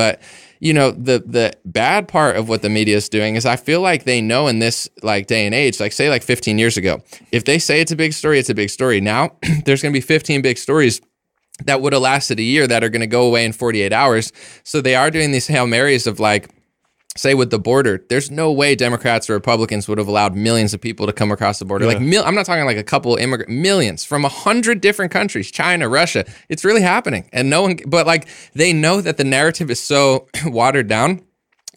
you 0.59 0.73
know 0.73 0.91
the 0.91 1.23
the 1.25 1.53
bad 1.65 2.07
part 2.07 2.35
of 2.35 2.49
what 2.49 2.61
the 2.61 2.69
media 2.69 2.97
is 2.97 3.09
doing 3.09 3.35
is 3.35 3.45
I 3.45 3.55
feel 3.55 3.81
like 3.81 4.03
they 4.03 4.21
know 4.21 4.47
in 4.47 4.59
this 4.59 4.89
like 5.03 5.27
day 5.27 5.45
and 5.45 5.55
age, 5.55 5.79
like 5.79 5.93
say 5.93 6.09
like 6.09 6.23
15 6.23 6.57
years 6.57 6.77
ago, 6.77 7.01
if 7.31 7.45
they 7.45 7.59
say 7.59 7.79
it's 7.81 7.91
a 7.91 7.95
big 7.95 8.13
story, 8.13 8.39
it's 8.39 8.49
a 8.49 8.55
big 8.55 8.69
story. 8.69 8.99
Now 8.99 9.37
there's 9.65 9.81
gonna 9.81 9.93
be 9.93 10.01
15 10.01 10.41
big 10.41 10.57
stories 10.57 11.01
that 11.65 11.81
would 11.81 11.93
have 11.93 12.01
lasted 12.01 12.39
a 12.39 12.43
year 12.43 12.67
that 12.67 12.83
are 12.83 12.89
going 12.89 13.01
to 13.01 13.07
go 13.07 13.23
away 13.23 13.43
in 13.43 13.51
48 13.51 13.91
hours. 13.91 14.31
So 14.63 14.81
they 14.81 14.95
are 14.95 15.11
doing 15.11 15.31
these 15.31 15.47
Hail 15.47 15.67
Marys 15.67 16.07
of 16.07 16.19
like, 16.19 16.49
say 17.19 17.33
with 17.33 17.49
the 17.49 17.59
border, 17.59 18.03
there's 18.09 18.31
no 18.31 18.51
way 18.51 18.75
Democrats 18.75 19.29
or 19.29 19.33
Republicans 19.33 19.87
would 19.87 19.97
have 19.97 20.07
allowed 20.07 20.35
millions 20.35 20.73
of 20.73 20.81
people 20.81 21.05
to 21.05 21.13
come 21.13 21.31
across 21.31 21.59
the 21.59 21.65
border. 21.65 21.85
Like, 21.85 22.01
mil- 22.01 22.23
I'm 22.23 22.35
not 22.35 22.45
talking 22.45 22.65
like 22.65 22.77
a 22.77 22.83
couple 22.83 23.15
immigrant, 23.15 23.51
millions 23.51 24.03
from 24.03 24.25
a 24.25 24.29
hundred 24.29 24.81
different 24.81 25.11
countries, 25.11 25.51
China, 25.51 25.89
Russia. 25.89 26.25
It's 26.47 26.63
really 26.63 26.81
happening. 26.81 27.29
And 27.33 27.49
no 27.49 27.61
one, 27.63 27.77
but 27.85 28.07
like, 28.07 28.27
they 28.53 28.73
know 28.73 29.01
that 29.01 29.17
the 29.17 29.23
narrative 29.23 29.69
is 29.69 29.79
so 29.79 30.27
watered 30.45 30.87
down 30.87 31.21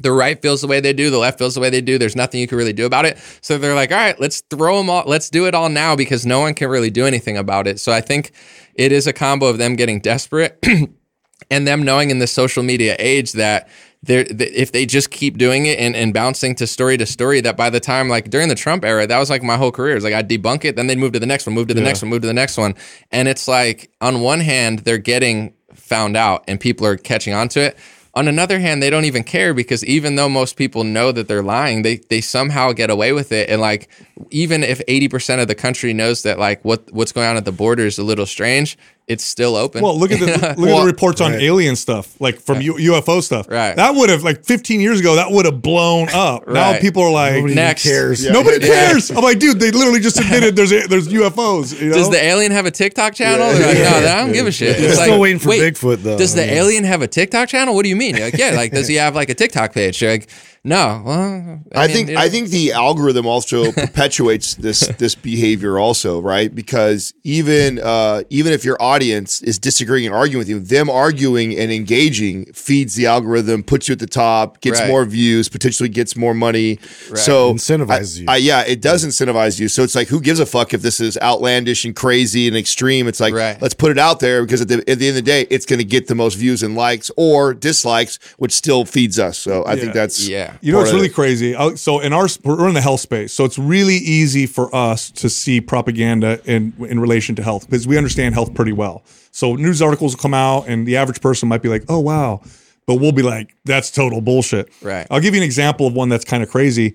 the 0.00 0.12
right 0.12 0.40
feels 0.40 0.60
the 0.60 0.66
way 0.66 0.80
they 0.80 0.92
do, 0.92 1.10
the 1.10 1.18
left 1.18 1.38
feels 1.38 1.54
the 1.54 1.60
way 1.60 1.70
they 1.70 1.80
do. 1.80 1.98
There's 1.98 2.16
nothing 2.16 2.40
you 2.40 2.46
can 2.46 2.58
really 2.58 2.72
do 2.72 2.86
about 2.86 3.04
it. 3.04 3.18
So 3.40 3.58
they're 3.58 3.74
like, 3.74 3.92
all 3.92 3.98
right, 3.98 4.18
let's 4.18 4.42
throw 4.50 4.78
them 4.78 4.90
all. 4.90 5.04
Let's 5.06 5.30
do 5.30 5.46
it 5.46 5.54
all 5.54 5.68
now 5.68 5.94
because 5.94 6.26
no 6.26 6.40
one 6.40 6.54
can 6.54 6.68
really 6.68 6.90
do 6.90 7.06
anything 7.06 7.36
about 7.36 7.66
it. 7.66 7.78
So 7.78 7.92
I 7.92 8.00
think 8.00 8.32
it 8.74 8.90
is 8.90 9.06
a 9.06 9.12
combo 9.12 9.46
of 9.46 9.58
them 9.58 9.76
getting 9.76 10.00
desperate 10.00 10.58
and 11.50 11.66
them 11.66 11.82
knowing 11.82 12.10
in 12.10 12.18
this 12.18 12.32
social 12.32 12.62
media 12.62 12.96
age 12.98 13.32
that 13.32 13.68
they're, 14.02 14.24
if 14.28 14.72
they 14.72 14.84
just 14.84 15.10
keep 15.10 15.38
doing 15.38 15.66
it 15.66 15.78
and, 15.78 15.94
and 15.94 16.12
bouncing 16.12 16.54
to 16.56 16.66
story 16.66 16.96
to 16.96 17.06
story, 17.06 17.40
that 17.40 17.56
by 17.56 17.70
the 17.70 17.80
time 17.80 18.08
like 18.08 18.30
during 18.30 18.48
the 18.48 18.54
Trump 18.54 18.84
era, 18.84 19.06
that 19.06 19.18
was 19.18 19.30
like 19.30 19.42
my 19.42 19.56
whole 19.56 19.70
career. 19.70 19.94
It's 19.94 20.04
like 20.04 20.14
I'd 20.14 20.28
debunk 20.28 20.64
it, 20.64 20.74
then 20.76 20.88
they'd 20.88 20.98
move 20.98 21.12
to 21.12 21.20
the 21.20 21.26
next 21.26 21.46
one, 21.46 21.54
move 21.54 21.68
to 21.68 21.74
the 21.74 21.80
next 21.80 22.02
one, 22.02 22.10
move 22.10 22.22
to 22.22 22.26
the 22.26 22.34
next 22.34 22.56
one. 22.56 22.74
And 23.12 23.28
it's 23.28 23.46
like 23.46 23.90
on 24.00 24.20
one 24.20 24.40
hand, 24.40 24.80
they're 24.80 24.98
getting 24.98 25.54
found 25.74 26.16
out 26.16 26.44
and 26.48 26.58
people 26.58 26.86
are 26.86 26.96
catching 26.96 27.32
on 27.34 27.48
to 27.50 27.60
it. 27.60 27.78
On 28.14 28.28
another 28.28 28.58
hand, 28.58 28.82
they 28.82 28.90
don't 28.90 29.06
even 29.06 29.24
care 29.24 29.54
because 29.54 29.82
even 29.86 30.16
though 30.16 30.28
most 30.28 30.56
people 30.56 30.84
know 30.84 31.12
that 31.12 31.28
they're 31.28 31.42
lying, 31.42 31.80
they 31.80 31.96
they 31.96 32.20
somehow 32.20 32.72
get 32.72 32.90
away 32.90 33.12
with 33.12 33.32
it. 33.32 33.48
And 33.48 33.58
like 33.58 33.88
even 34.30 34.62
if 34.62 34.82
eighty 34.86 35.08
percent 35.08 35.40
of 35.40 35.48
the 35.48 35.54
country 35.54 35.94
knows 35.94 36.22
that 36.24 36.38
like 36.38 36.62
what 36.62 36.92
what's 36.92 37.12
going 37.12 37.26
on 37.26 37.38
at 37.38 37.46
the 37.46 37.52
border 37.52 37.86
is 37.86 37.98
a 37.98 38.02
little 38.02 38.26
strange, 38.26 38.76
it's 39.08 39.24
still 39.24 39.56
open. 39.56 39.82
Well, 39.82 39.98
look 39.98 40.12
at 40.12 40.20
the 40.20 40.26
look 40.56 40.70
at 40.70 40.80
the 40.80 40.86
reports 40.86 41.20
on 41.20 41.34
alien 41.34 41.74
stuff, 41.76 42.18
like 42.20 42.40
from 42.40 42.60
U- 42.60 42.74
UFO 42.74 43.20
stuff. 43.22 43.48
Right. 43.48 43.74
That 43.74 43.94
would 43.94 44.08
have 44.10 44.22
like 44.22 44.44
15 44.44 44.80
years 44.80 45.00
ago. 45.00 45.16
That 45.16 45.30
would 45.32 45.44
have 45.44 45.60
blown 45.60 46.08
up. 46.12 46.46
Now 46.52 46.78
people 46.78 47.02
are 47.02 47.10
like, 47.10 47.34
Nobody 47.34 47.54
Next. 47.54 47.82
cares. 47.82 48.28
nobody 48.30 48.64
Yeah. 48.64 48.72
cares. 48.90 49.10
I'm 49.10 49.22
like, 49.24 49.38
dude, 49.38 49.58
they 49.58 49.70
literally 49.70 50.00
just 50.00 50.18
admitted 50.20 50.54
there's 50.54 50.70
there's 50.70 51.08
UFOs. 51.08 51.78
You 51.80 51.88
know? 51.88 51.94
Does 51.96 52.10
the 52.10 52.22
alien 52.22 52.52
have 52.52 52.66
a 52.66 52.70
TikTok 52.70 53.14
channel? 53.14 53.48
They're 53.52 53.66
like, 53.74 54.02
no, 54.04 54.10
I 54.10 54.16
don't 54.22 54.32
give 54.32 54.46
a 54.46 54.52
shit. 54.52 54.78
It's 54.78 55.00
Still 55.00 55.18
waiting 55.18 55.38
for 55.40 55.48
Bigfoot, 55.50 56.02
though. 56.02 56.16
Does 56.18 56.34
the 56.34 56.42
I 56.44 56.54
alien 56.56 56.84
have 56.84 57.02
a 57.02 57.08
TikTok 57.08 57.48
channel? 57.48 57.74
What 57.74 57.82
do 57.82 57.88
you 57.88 57.96
mean? 57.96 58.16
You're 58.16 58.26
like, 58.26 58.38
yeah, 58.38 58.50
like 58.50 58.72
does 58.72 58.86
he 58.88 58.94
have 58.96 59.14
like 59.14 59.30
a 59.30 59.34
TikTok 59.34 59.72
page? 59.72 60.00
You're 60.00 60.12
like, 60.12 60.28
no. 60.64 61.02
Well, 61.04 61.60
I 61.74 61.86
mean, 61.88 61.96
think 61.96 62.08
it- 62.10 62.16
I 62.16 62.28
think 62.28 62.48
the 62.50 62.72
algorithm 62.72 63.26
also 63.26 63.72
perpetuates 63.72 64.54
this 64.54 64.86
this 64.98 65.14
behavior 65.14 65.78
also, 65.78 66.20
right? 66.20 66.54
Because 66.54 67.12
even 67.24 67.80
uh, 67.80 68.22
even 68.30 68.52
if 68.52 68.64
your 68.64 68.76
audience 68.80 69.42
is 69.42 69.58
disagreeing 69.58 70.06
and 70.06 70.14
arguing 70.14 70.38
with 70.38 70.48
you, 70.48 70.60
them 70.60 70.88
arguing 70.88 71.56
and 71.58 71.72
engaging 71.72 72.44
feeds 72.52 72.94
the 72.94 73.06
algorithm, 73.06 73.62
puts 73.64 73.88
you 73.88 73.92
at 73.94 73.98
the 73.98 74.06
top, 74.06 74.60
gets 74.60 74.78
Right. 74.80 74.88
more 74.88 75.04
views, 75.04 75.48
potentially 75.48 75.88
gets 75.88 76.14
more 76.16 76.34
money. 76.34 76.78
So 77.14 77.54
Incentivizes 77.54 78.18
I- 78.18 78.20
you. 78.20 78.26
I- 78.28 78.36
yeah, 78.36 78.62
it 78.62 78.80
does 78.80 79.04
incentivize 79.04 79.58
you. 79.58 79.68
So 79.68 79.82
it's 79.82 79.94
like, 79.96 80.08
who 80.08 80.20
gives 80.20 80.38
a 80.40 80.46
fuck 80.46 80.72
if 80.74 80.82
this 80.82 81.00
is 81.00 81.18
outlandish 81.20 81.84
and 81.84 81.94
crazy 81.96 82.46
and 82.46 82.56
extreme? 82.56 83.08
It's 83.08 83.20
like, 83.20 83.34
Right. 83.34 83.60
let's 83.60 83.74
put 83.74 83.90
it 83.90 83.98
out 83.98 84.20
there 84.20 84.42
because 84.44 84.60
at 84.60 84.68
the, 84.68 84.78
at 84.88 84.98
the 84.98 85.08
end 85.08 85.10
of 85.10 85.14
the 85.16 85.22
day, 85.22 85.46
it's 85.50 85.66
going 85.66 85.78
to 85.80 85.84
get 85.84 86.06
the 86.06 86.14
most 86.14 86.34
views 86.36 86.62
and 86.62 86.76
likes 86.76 87.10
or 87.16 87.52
dislikes, 87.54 88.18
which 88.38 88.52
still 88.52 88.84
feeds 88.84 89.18
us. 89.18 89.38
So 89.38 89.64
I 89.66 89.76
think 89.76 89.92
that's 89.92 90.28
Yeah. 90.28 90.51
You 90.60 90.72
know, 90.72 90.80
it's 90.80 90.92
really 90.92 91.08
crazy. 91.08 91.54
Uh, 91.54 91.76
So 91.76 92.00
in 92.00 92.12
our 92.12 92.28
we're 92.44 92.68
in 92.68 92.74
the 92.74 92.80
health 92.80 93.00
space, 93.00 93.32
so 93.32 93.44
it's 93.44 93.58
really 93.58 93.96
easy 93.96 94.46
for 94.46 94.74
us 94.74 95.10
to 95.12 95.28
see 95.28 95.60
propaganda 95.60 96.40
in 96.44 96.72
in 96.88 97.00
relation 97.00 97.34
to 97.36 97.42
health 97.42 97.66
because 97.68 97.86
we 97.86 97.96
understand 97.96 98.34
health 98.34 98.54
pretty 98.54 98.72
well. 98.72 99.02
So 99.30 99.54
news 99.54 99.80
articles 99.80 100.14
will 100.14 100.20
come 100.22 100.34
out, 100.34 100.68
and 100.68 100.86
the 100.86 100.96
average 100.96 101.20
person 101.20 101.48
might 101.48 101.62
be 101.62 101.68
like, 101.68 101.84
"Oh 101.88 102.00
wow," 102.00 102.40
but 102.86 102.96
we'll 102.96 103.12
be 103.12 103.22
like, 103.22 103.54
"That's 103.64 103.90
total 103.90 104.20
bullshit." 104.20 104.68
Right. 104.82 105.06
I'll 105.10 105.20
give 105.20 105.34
you 105.34 105.40
an 105.40 105.44
example 105.46 105.86
of 105.86 105.94
one 105.94 106.08
that's 106.08 106.24
kind 106.24 106.42
of 106.42 106.50
crazy. 106.50 106.94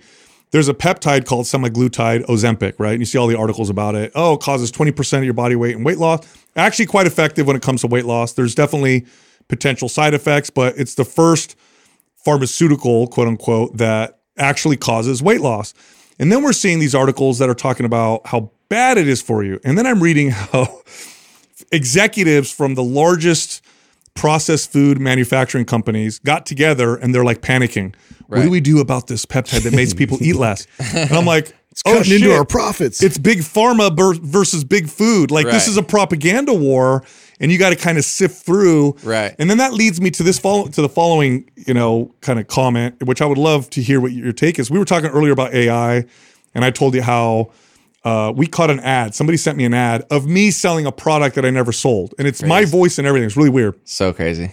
There's 0.51 0.69
a 0.69 0.73
peptide 0.73 1.25
called 1.25 1.45
semaglutide 1.45 2.25
Ozempic, 2.27 2.75
right? 2.79 2.91
And 2.93 3.01
you 3.01 3.05
see 3.05 3.17
all 3.17 3.27
the 3.27 3.37
articles 3.37 3.69
about 3.69 3.95
it. 3.95 4.13
Oh, 4.15 4.35
it 4.35 4.39
causes 4.39 4.71
20% 4.71 5.17
of 5.17 5.23
your 5.25 5.33
body 5.33 5.57
weight 5.57 5.75
and 5.75 5.83
weight 5.83 5.97
loss. 5.97 6.19
Actually, 6.55 6.85
quite 6.85 7.05
effective 7.05 7.45
when 7.47 7.55
it 7.57 7.61
comes 7.61 7.81
to 7.81 7.87
weight 7.87 8.05
loss. 8.05 8.31
There's 8.31 8.55
definitely 8.55 9.05
potential 9.49 9.89
side 9.89 10.13
effects, 10.13 10.49
but 10.49 10.77
it's 10.77 10.95
the 10.95 11.03
first 11.03 11.57
pharmaceutical, 12.27 13.07
quote 13.07 13.29
unquote, 13.29 13.77
that 13.77 14.19
actually 14.37 14.75
causes 14.75 15.23
weight 15.23 15.39
loss. 15.39 15.73
And 16.19 16.29
then 16.29 16.43
we're 16.43 16.51
seeing 16.51 16.79
these 16.79 16.93
articles 16.93 17.39
that 17.39 17.49
are 17.49 17.55
talking 17.55 17.85
about 17.85 18.27
how 18.27 18.51
bad 18.67 18.97
it 18.97 19.07
is 19.07 19.21
for 19.21 19.45
you. 19.45 19.61
And 19.63 19.77
then 19.77 19.87
I'm 19.87 20.03
reading 20.03 20.31
how 20.31 20.81
executives 21.71 22.51
from 22.51 22.75
the 22.75 22.83
largest 22.83 23.63
processed 24.13 24.73
food 24.73 24.99
manufacturing 24.99 25.63
companies 25.63 26.19
got 26.19 26.45
together 26.45 26.97
and 26.97 27.15
they're 27.15 27.23
like 27.23 27.39
panicking. 27.39 27.95
What 28.25 28.41
do 28.41 28.49
we 28.49 28.59
do 28.59 28.81
about 28.81 29.07
this 29.07 29.25
peptide 29.25 29.63
that 29.63 29.73
makes 29.73 29.93
people 29.93 30.21
eat 30.21 30.35
less? 30.35 30.67
And 30.93 31.13
I'm 31.13 31.25
like, 31.25 31.55
it's 31.71 31.81
cutting 31.81 32.11
oh, 32.11 32.15
into 32.17 32.33
our 32.33 32.43
profits. 32.43 33.01
It's 33.01 33.17
big 33.17 33.37
pharma 33.37 33.95
versus 34.21 34.65
big 34.65 34.89
food. 34.89 35.31
Like 35.31 35.45
this 35.45 35.69
is 35.69 35.77
a 35.77 35.83
propaganda 35.83 36.53
war, 36.53 37.05
and 37.39 37.51
you 37.51 37.57
got 37.57 37.69
to 37.69 37.75
kind 37.75 37.97
of 37.97 38.05
sift 38.05 38.45
through. 38.45 38.95
Right. 39.03 39.35
And 39.39 39.49
then 39.49 39.57
that 39.57 39.73
leads 39.73 40.01
me 40.01 40.09
to 40.11 40.23
this 40.23 40.39
follow 40.39 40.67
to 40.67 40.81
the 40.81 40.89
following, 40.89 41.49
you 41.55 41.73
know, 41.73 42.13
kind 42.21 42.39
of 42.39 42.47
comment, 42.47 43.03
which 43.03 43.21
I 43.21 43.25
would 43.25 43.37
love 43.37 43.69
to 43.71 43.81
hear 43.81 44.01
what 44.01 44.11
your 44.11 44.33
take 44.33 44.59
is. 44.59 44.71
We 44.71 44.79
were 44.79 44.85
talking 44.85 45.09
earlier 45.09 45.33
about 45.33 45.53
AI, 45.53 46.05
and 46.53 46.65
I 46.65 46.71
told 46.71 46.95
you 46.95 47.01
how 47.01 47.51
uh, 48.03 48.31
we 48.35 48.47
caught 48.47 48.69
an 48.69 48.79
ad. 48.79 49.13
Somebody 49.13 49.37
sent 49.37 49.57
me 49.57 49.65
an 49.65 49.73
ad 49.73 50.05
of 50.09 50.25
me 50.25 50.51
selling 50.51 50.85
a 50.85 50.91
product 50.91 51.35
that 51.35 51.45
I 51.45 51.49
never 51.49 51.71
sold, 51.71 52.13
and 52.17 52.27
it's 52.27 52.43
my 52.43 52.65
voice 52.65 52.97
and 52.97 53.07
everything. 53.07 53.27
It's 53.27 53.37
really 53.37 53.49
weird. 53.49 53.75
so 53.83 54.13
crazy. 54.13 54.51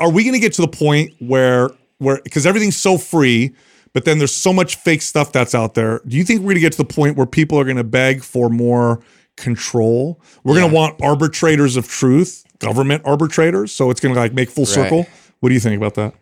Are 0.00 0.10
we 0.10 0.22
going 0.22 0.32
to 0.32 0.40
get 0.40 0.54
to 0.54 0.62
the 0.62 0.68
point 0.68 1.12
where 1.18 1.70
where 1.98 2.20
because 2.24 2.46
everything's 2.46 2.76
so 2.76 2.96
free, 2.96 3.54
but 3.92 4.06
then 4.06 4.18
there's 4.18 4.34
so 4.34 4.52
much 4.52 4.76
fake 4.76 5.02
stuff 5.02 5.32
that's 5.32 5.54
out 5.54 5.74
there? 5.74 6.00
Do 6.06 6.16
you 6.16 6.24
think 6.24 6.40
we're 6.40 6.46
going 6.46 6.56
to 6.56 6.60
get 6.60 6.72
to 6.72 6.78
the 6.78 6.86
point 6.86 7.16
where 7.16 7.26
people 7.26 7.58
are 7.60 7.64
going 7.64 7.76
to 7.76 7.84
beg 7.84 8.22
for 8.22 8.48
more 8.48 9.02
control? 9.36 10.20
We're 10.44 10.54
going 10.54 10.68
to 10.68 10.74
want 10.74 11.00
arbitrators 11.02 11.76
of 11.76 11.88
truth, 11.88 12.44
government 12.58 13.02
arbitrators. 13.04 13.72
So 13.72 13.90
it's 13.90 14.00
going 14.00 14.14
to 14.14 14.20
like 14.20 14.32
make 14.32 14.50
full 14.50 14.66
circle. 14.66 15.06
What 15.40 15.50
do 15.50 15.54
you 15.54 15.60
think 15.60 15.76
about 15.76 15.94
that? 15.94 16.14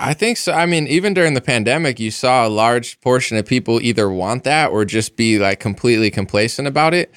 I 0.00 0.14
think 0.14 0.36
so. 0.36 0.52
I 0.52 0.66
mean, 0.66 0.86
even 0.86 1.12
during 1.12 1.34
the 1.34 1.40
pandemic, 1.40 1.98
you 1.98 2.10
saw 2.10 2.46
a 2.46 2.48
large 2.48 3.00
portion 3.00 3.36
of 3.36 3.46
people 3.46 3.80
either 3.82 4.08
want 4.08 4.44
that 4.44 4.70
or 4.70 4.84
just 4.84 5.16
be 5.16 5.38
like 5.38 5.58
completely 5.58 6.10
complacent 6.10 6.68
about 6.68 6.94
it. 6.94 7.12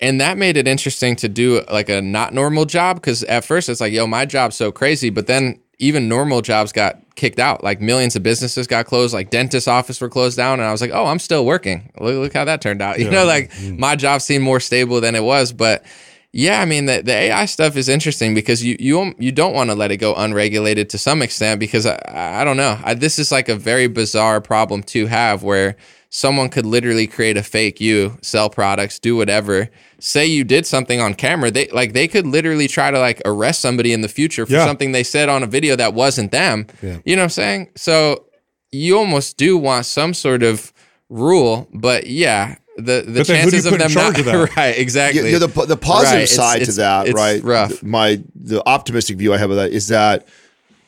And 0.00 0.20
that 0.20 0.38
made 0.38 0.56
it 0.56 0.66
interesting 0.66 1.14
to 1.16 1.28
do 1.28 1.62
like 1.70 1.88
a 1.88 2.00
not 2.00 2.32
normal 2.32 2.64
job 2.64 2.96
because 2.96 3.22
at 3.24 3.44
first 3.44 3.68
it's 3.68 3.80
like, 3.80 3.92
yo, 3.92 4.06
my 4.06 4.24
job's 4.24 4.56
so 4.56 4.72
crazy. 4.72 5.10
But 5.10 5.26
then 5.26 5.60
even 5.78 6.08
normal 6.08 6.42
jobs 6.42 6.72
got 6.72 6.98
kicked 7.16 7.38
out. 7.38 7.64
Like 7.64 7.80
millions 7.80 8.16
of 8.16 8.22
businesses 8.22 8.66
got 8.66 8.86
closed, 8.86 9.12
like 9.12 9.30
dentist 9.30 9.68
office 9.68 10.00
were 10.00 10.08
closed 10.08 10.36
down. 10.36 10.60
And 10.60 10.68
I 10.68 10.72
was 10.72 10.80
like, 10.80 10.92
oh, 10.92 11.06
I'm 11.06 11.18
still 11.18 11.44
working. 11.44 11.90
Look, 11.98 12.14
look 12.16 12.32
how 12.32 12.44
that 12.44 12.60
turned 12.60 12.80
out. 12.80 12.98
You 13.02 13.10
know, 13.10 13.24
like 13.24 13.50
mm-hmm. 13.50 13.80
my 13.80 13.96
job 13.96 14.20
seemed 14.22 14.44
more 14.44 14.60
stable 14.60 15.00
than 15.00 15.16
it 15.16 15.24
was. 15.24 15.52
But 15.52 15.84
yeah, 16.32 16.60
I 16.60 16.64
mean 16.64 16.86
the, 16.86 17.02
the 17.02 17.12
AI 17.12 17.44
stuff 17.44 17.76
is 17.76 17.88
interesting 17.88 18.34
because 18.34 18.64
you 18.64 18.76
you 18.78 19.00
um, 19.00 19.14
you 19.18 19.32
don't 19.32 19.54
want 19.54 19.70
to 19.70 19.74
let 19.74 19.90
it 19.90 19.98
go 19.98 20.14
unregulated 20.14 20.88
to 20.90 20.98
some 20.98 21.20
extent 21.20 21.60
because 21.60 21.84
I, 21.84 21.98
I 22.40 22.44
don't 22.44 22.56
know 22.56 22.80
I, 22.82 22.94
this 22.94 23.18
is 23.18 23.30
like 23.30 23.50
a 23.50 23.54
very 23.54 23.86
bizarre 23.86 24.40
problem 24.40 24.82
to 24.84 25.06
have 25.06 25.42
where 25.42 25.76
someone 26.14 26.50
could 26.50 26.66
literally 26.66 27.06
create 27.06 27.38
a 27.38 27.42
fake 27.42 27.80
you, 27.80 28.18
sell 28.20 28.50
products, 28.50 28.98
do 28.98 29.16
whatever. 29.16 29.70
Say 29.98 30.26
you 30.26 30.44
did 30.44 30.66
something 30.66 31.00
on 31.00 31.14
camera, 31.14 31.50
they 31.50 31.68
like 31.68 31.94
they 31.94 32.06
could 32.06 32.26
literally 32.26 32.68
try 32.68 32.90
to 32.90 32.98
like 32.98 33.22
arrest 33.24 33.60
somebody 33.60 33.94
in 33.94 34.02
the 34.02 34.08
future 34.08 34.44
for 34.44 34.52
Yeah. 34.52 34.66
something 34.66 34.92
they 34.92 35.04
said 35.04 35.28
on 35.30 35.42
a 35.42 35.46
video 35.46 35.74
that 35.76 35.94
wasn't 35.94 36.30
them. 36.30 36.66
Yeah. 36.82 36.98
You 37.06 37.16
know 37.16 37.22
what 37.22 37.24
I'm 37.24 37.30
saying? 37.30 37.70
So 37.76 38.26
you 38.70 38.98
almost 38.98 39.38
do 39.38 39.56
want 39.56 39.86
some 39.86 40.12
sort 40.12 40.42
of 40.42 40.70
rule, 41.08 41.66
but 41.72 42.06
yeah, 42.06 42.56
the 42.76 43.04
the 43.06 43.20
But 43.20 43.26
then 43.28 43.44
who 43.44 43.50
do 43.50 43.56
you 43.56 43.62
chances 43.62 43.66
of 43.66 43.78
them 43.78 43.90
charge 43.90 44.16
not 44.16 44.18
of 44.20 44.24
that? 44.26 44.56
right 44.56 44.78
exactly. 44.78 45.30
Yeah, 45.32 45.38
the, 45.38 45.46
the 45.46 45.76
positive 45.78 46.12
Right, 46.14 46.22
it's- 46.24 46.36
side 46.36 46.56
to 46.56 46.62
it's- 46.62 46.76
that, 46.76 47.06
it's 47.06 47.14
right? 47.16 47.42
rough. 47.42 47.82
My 47.82 48.20
the 48.34 48.62
optimistic 48.68 49.16
view 49.16 49.32
I 49.32 49.38
have 49.38 49.50
of 49.50 49.56
that 49.56 49.70
is 49.72 49.88
that 49.88 50.26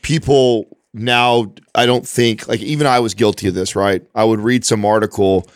people 0.02 0.66
now 0.94 1.52
I 1.74 1.84
don't 1.84 2.06
think 2.06 2.48
like 2.48 2.60
even 2.60 2.86
I 2.86 3.00
was 3.00 3.14
guilty 3.14 3.48
of 3.48 3.54
this, 3.54 3.76
right? 3.76 4.02
I 4.14 4.24
would 4.24 4.40
read 4.40 4.64
some 4.64 4.84
article 4.84 5.46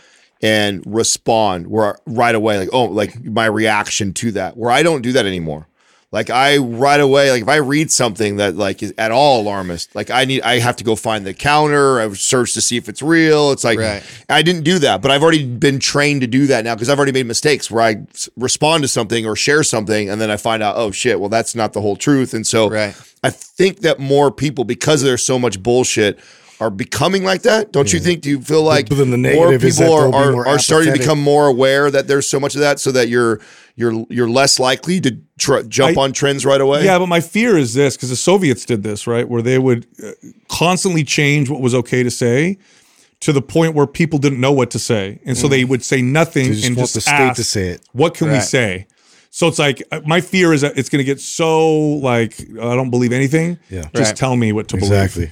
and 0.43 0.82
respond 0.84 1.68
where 1.68 1.97
right 2.07 2.34
away, 2.34 2.59
like, 2.59 2.68
oh, 2.72 2.84
like 2.84 3.24
my 3.24 3.47
reaction 3.47 4.12
to 4.14 4.32
that, 4.32 4.57
where 4.57 4.70
I 4.70 4.82
don't 4.82 5.03
do 5.03 5.12
that 5.12 5.26
anymore. 5.26 5.66
Like 6.11 6.30
I 6.30 6.56
right 6.56 7.00
away, 7.00 7.30
like 7.30 7.42
if 7.42 7.48
I 7.48 7.56
read 7.56 7.90
something 7.92 8.36
that 8.36 8.56
like 8.56 8.82
is 8.82 8.94
at 8.96 9.11
all 9.12 9.42
alarmist, 9.42 9.94
like 9.94 10.09
I 10.11 10.24
need, 10.24 10.40
I 10.40 10.59
have 10.59 10.76
to 10.76 10.84
go 10.84 10.96
find 10.96 11.26
the 11.26 11.34
counter. 11.34 12.00
I 12.00 12.11
search 12.14 12.54
to 12.54 12.62
see 12.62 12.78
if 12.78 12.88
it's 12.88 13.02
real. 13.02 13.52
It's 13.52 13.62
like 13.62 13.78
Right. 13.78 14.02
I 14.30 14.40
didn't 14.40 14.62
do 14.64 14.78
that, 14.78 15.02
but 15.02 15.11
I've 15.11 15.22
already 15.22 15.44
been 15.44 15.78
trained 15.78 16.22
to 16.22 16.26
do 16.26 16.46
that 16.46 16.64
now 16.64 16.74
because 16.74 16.88
I've 16.88 16.96
already 16.98 17.12
made 17.12 17.26
mistakes 17.26 17.70
where 17.70 17.82
I 17.82 17.96
s- 18.14 18.30
respond 18.38 18.84
to 18.84 18.88
something 18.88 19.26
or 19.26 19.36
share 19.36 19.62
something 19.62 20.09
and 20.09 20.18
then 20.18 20.30
I 20.30 20.38
find 20.38 20.62
out, 20.62 20.76
oh 20.78 20.90
shit, 20.92 21.20
well 21.20 21.28
that's 21.28 21.54
not 21.54 21.74
the 21.74 21.82
whole 21.82 21.96
truth. 21.96 22.32
And 22.32 22.46
so 22.46 22.70
Right. 22.70 22.94
I 23.22 23.28
think 23.28 23.80
that 23.80 23.98
more 23.98 24.30
people, 24.30 24.64
because 24.64 25.02
there's 25.02 25.22
so 25.26 25.38
much 25.38 25.62
bullshit, 25.62 26.18
are 26.61 26.70
becoming 26.70 27.22
like 27.24 27.42
that. 27.42 27.72
Don't 27.72 27.92
you 27.92 28.00
think? 28.00 28.22
Do 28.22 28.30
you 28.30 28.40
feel 28.40 28.62
like 28.62 28.88
But 28.88 28.96
then 28.96 29.11
the 29.11 29.16
more 29.16 29.56
people 29.59 29.92
are, 29.92 30.11
they'll 30.11 30.14
are, 30.14 30.32
more 30.32 30.48
are 30.48 30.59
starting 30.59 30.92
to 30.92 30.98
become 30.98 31.20
more 31.20 31.46
aware 31.46 31.90
that 31.90 32.09
there's 32.09 32.28
so 32.28 32.40
much 32.40 32.54
of 32.54 32.61
that, 32.61 32.80
so 32.80 32.90
that 32.92 33.09
you're 33.09 33.40
you're 33.76 34.04
you're 34.11 34.28
less 34.28 34.59
likely 34.59 35.00
to 35.00 35.16
tr- 35.38 35.61
jump 35.68 35.96
I- 35.96 36.02
on 36.02 36.12
trends 36.12 36.44
right 36.44 36.61
away? 36.61 36.84
Yeah, 36.84 36.98
but 36.98 37.06
my 37.06 37.20
fear 37.20 37.56
is 37.56 37.74
this 37.74 37.96
because 37.96 38.11
the 38.11 38.16
Soviets 38.16 38.64
did 38.64 38.82
this, 38.82 39.06
right? 39.06 39.28
Where 39.28 39.42
they 39.42 39.59
would 39.59 39.86
uh, 40.04 40.11
constantly 40.48 41.04
change 41.04 41.48
what 41.48 41.61
was 41.61 41.74
okay 41.74 42.02
to 42.02 42.11
say 42.11 42.59
to 43.20 43.32
the 43.32 43.42
point 43.42 43.74
where 43.74 43.86
people 43.86 44.18
didn't 44.18 44.40
know 44.40 44.52
what 44.52 44.70
to 44.70 44.78
say. 44.78 45.20
And 45.24 45.36
so 45.36 45.48
they 45.48 45.64
would 45.64 45.84
say 45.84 46.02
nothing 46.02 46.44
They 46.46 46.54
just 46.54 46.66
and 46.66 46.76
just 46.76 46.94
the 46.94 47.00
state 47.00 47.12
ask, 47.12 47.36
to 47.36 47.44
say 47.44 47.68
it. 47.68 47.82
What 47.92 48.14
can 48.14 48.30
we 48.30 48.40
say? 48.40 48.86
So 49.30 49.46
it's 49.48 49.59
like 49.59 49.82
uh, 49.92 50.00
my 50.06 50.20
fear 50.20 50.52
is 50.52 50.62
that 50.62 50.78
it's 50.78 50.88
going 50.88 51.00
to 51.00 51.04
get 51.04 51.20
so 51.20 51.68
like 51.98 52.40
I 52.40 52.74
don't 52.74 52.90
believe 52.90 53.12
anything. 53.12 53.59
Yeah. 53.70 53.82
just 53.94 54.11
Right. 54.11 54.16
tell 54.16 54.36
me 54.36 54.52
what 54.52 54.68
to 54.68 54.76
believe. 54.76 54.92
Exactly. 54.92 55.30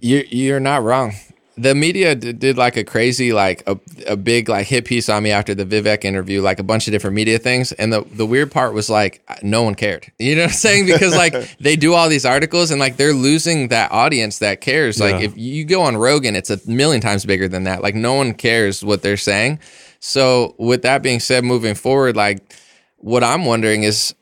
You 0.00 0.24
you're 0.28 0.60
not 0.60 0.82
wrong. 0.82 1.14
The 1.56 1.74
media 1.74 2.14
d- 2.14 2.32
did 2.32 2.56
like 2.56 2.76
a 2.78 2.84
crazy 2.84 3.34
like 3.34 3.62
a, 3.66 3.78
a 4.06 4.16
big 4.16 4.48
like 4.48 4.66
hit 4.66 4.86
piece 4.86 5.10
on 5.10 5.22
me 5.22 5.30
after 5.30 5.54
the 5.54 5.66
Vivek 5.66 6.04
interview, 6.06 6.40
like 6.40 6.58
a 6.58 6.62
bunch 6.62 6.88
of 6.88 6.92
different 6.92 7.16
media 7.16 7.38
things. 7.38 7.72
And 7.72 7.92
the 7.92 8.02
the 8.14 8.24
weird 8.24 8.50
part 8.50 8.72
was 8.72 8.88
like 8.88 9.22
no 9.42 9.62
one 9.62 9.74
cared. 9.74 10.10
You 10.18 10.36
know 10.36 10.42
what 10.42 10.52
I'm 10.52 10.56
saying? 10.56 10.86
Because 10.86 11.14
like 11.14 11.34
they 11.60 11.76
do 11.76 11.92
all 11.94 12.08
these 12.08 12.24
articles 12.24 12.70
and 12.70 12.80
like 12.80 12.96
they're 12.96 13.12
losing 13.12 13.68
that 13.68 13.92
audience 13.92 14.38
that 14.38 14.62
cares. 14.62 15.00
Like 15.00 15.16
Yeah. 15.16 15.26
if 15.26 15.36
you 15.36 15.64
go 15.66 15.82
on 15.82 15.96
Rogan, 15.98 16.34
it's 16.34 16.50
a 16.50 16.58
million 16.70 17.02
times 17.02 17.26
bigger 17.26 17.48
than 17.48 17.64
that. 17.64 17.82
Like 17.82 17.94
no 17.94 18.14
one 18.14 18.32
cares 18.32 18.82
what 18.82 19.02
they're 19.02 19.18
saying. 19.18 19.58
So 19.98 20.54
with 20.56 20.80
that 20.82 21.02
being 21.02 21.20
said, 21.20 21.44
moving 21.44 21.74
forward, 21.74 22.16
like 22.16 22.38
what 22.96 23.22
I'm 23.22 23.44
wondering 23.44 23.82
is 23.82 24.14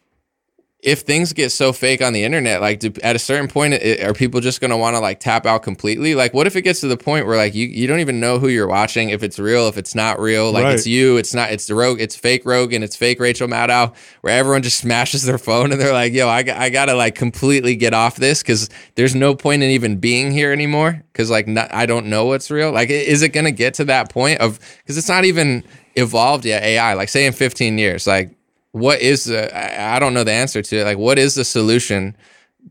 if 0.81 1.01
things 1.01 1.33
get 1.33 1.51
so 1.51 1.73
fake 1.73 2.01
on 2.01 2.13
the 2.13 2.23
internet, 2.23 2.61
like 2.61 2.79
do, 2.79 2.93
at 3.03 3.17
a 3.17 3.19
certain 3.19 3.49
point, 3.49 3.75
i 3.75 3.99
are 4.05 4.15
people 4.15 4.41
just 4.41 4.61
going 4.61 4.71
to 4.71 4.77
want 4.77 4.95
to 4.95 5.01
like 5.01 5.19
tap 5.19 5.45
out 5.45 5.65
completely? 5.65 6.15
Like, 6.15 6.33
what 6.33 6.47
if 6.47 6.55
it 6.55 6.63
gets 6.63 6.79
to 6.83 6.87
the 6.87 6.97
point 6.97 7.27
where 7.27 7.37
like 7.37 7.53
you, 7.53 7.67
you 7.67 7.89
don't 7.89 7.99
even 7.99 8.21
know 8.21 8.39
who 8.39 8.47
you're 8.47 8.69
watching, 8.69 9.11
if 9.11 9.25
it's 9.25 9.41
real, 9.41 9.67
if 9.67 9.77
it's 9.77 9.97
not 9.97 10.21
real, 10.21 10.53
like 10.53 10.63
Right. 10.63 10.75
it's 10.75 10.87
you, 10.87 11.17
it's 11.17 11.35
not, 11.35 11.51
it's 11.51 11.67
the 11.67 11.75
rogue, 11.75 12.01
it's 12.01 12.15
fake 12.15 12.43
Rogan, 12.45 12.85
it's 12.85 12.95
fake 12.95 13.19
Rachel 13.19 13.49
Maddow, 13.49 13.93
where 14.21 14.39
everyone 14.39 14.63
just 14.63 14.79
smashes 14.81 15.25
their 15.25 15.37
phone 15.39 15.73
and 15.73 15.81
they're 15.81 15.93
like, 15.93 16.13
yo, 16.13 16.29
I, 16.29 16.45
got- 16.45 16.59
I 16.59 16.71
gotta 16.71 16.95
like 16.95 17.17
completely 17.17 17.75
get 17.75 17.93
off 17.93 18.15
this 18.15 18.41
because 18.41 18.71
there's 18.95 19.17
no 19.17 19.35
point 19.35 19.65
in 19.65 19.71
even 19.71 19.97
being 19.97 20.31
here 20.31 20.53
anymore 20.53 21.03
because 21.13 21.29
like 21.29 21.49
not, 21.49 21.75
I 21.75 21.87
don't 21.87 22.07
know 22.07 22.27
what's 22.27 22.53
real. 22.53 22.71
Like, 22.71 22.89
is 22.91 23.23
it 23.23 23.31
going 23.31 23.47
to 23.47 23.51
get 23.53 23.75
to 23.75 23.85
that 23.87 24.13
point 24.13 24.41
of 24.41 24.61
because 24.79 24.97
it's 24.97 25.09
not 25.09 25.25
even 25.25 25.65
evolved 25.97 26.45
yet? 26.45 26.63
AI, 26.63 26.95
like 26.95 27.09
say 27.09 27.27
in 27.27 27.33
15 27.33 27.79
years, 27.79 28.07
like 28.07 28.31
what 28.73 29.01
is 29.01 29.25
the 29.25 29.55
I 29.57 29.97
I 29.97 29.99
don't 29.99 30.15
know 30.15 30.25
the 30.25 30.33
answer 30.33 30.63
to 30.63 30.77
it. 30.79 30.85
Like 30.85 30.99
what 30.99 31.19
is 31.19 31.35
the 31.35 31.45
solution 31.45 32.17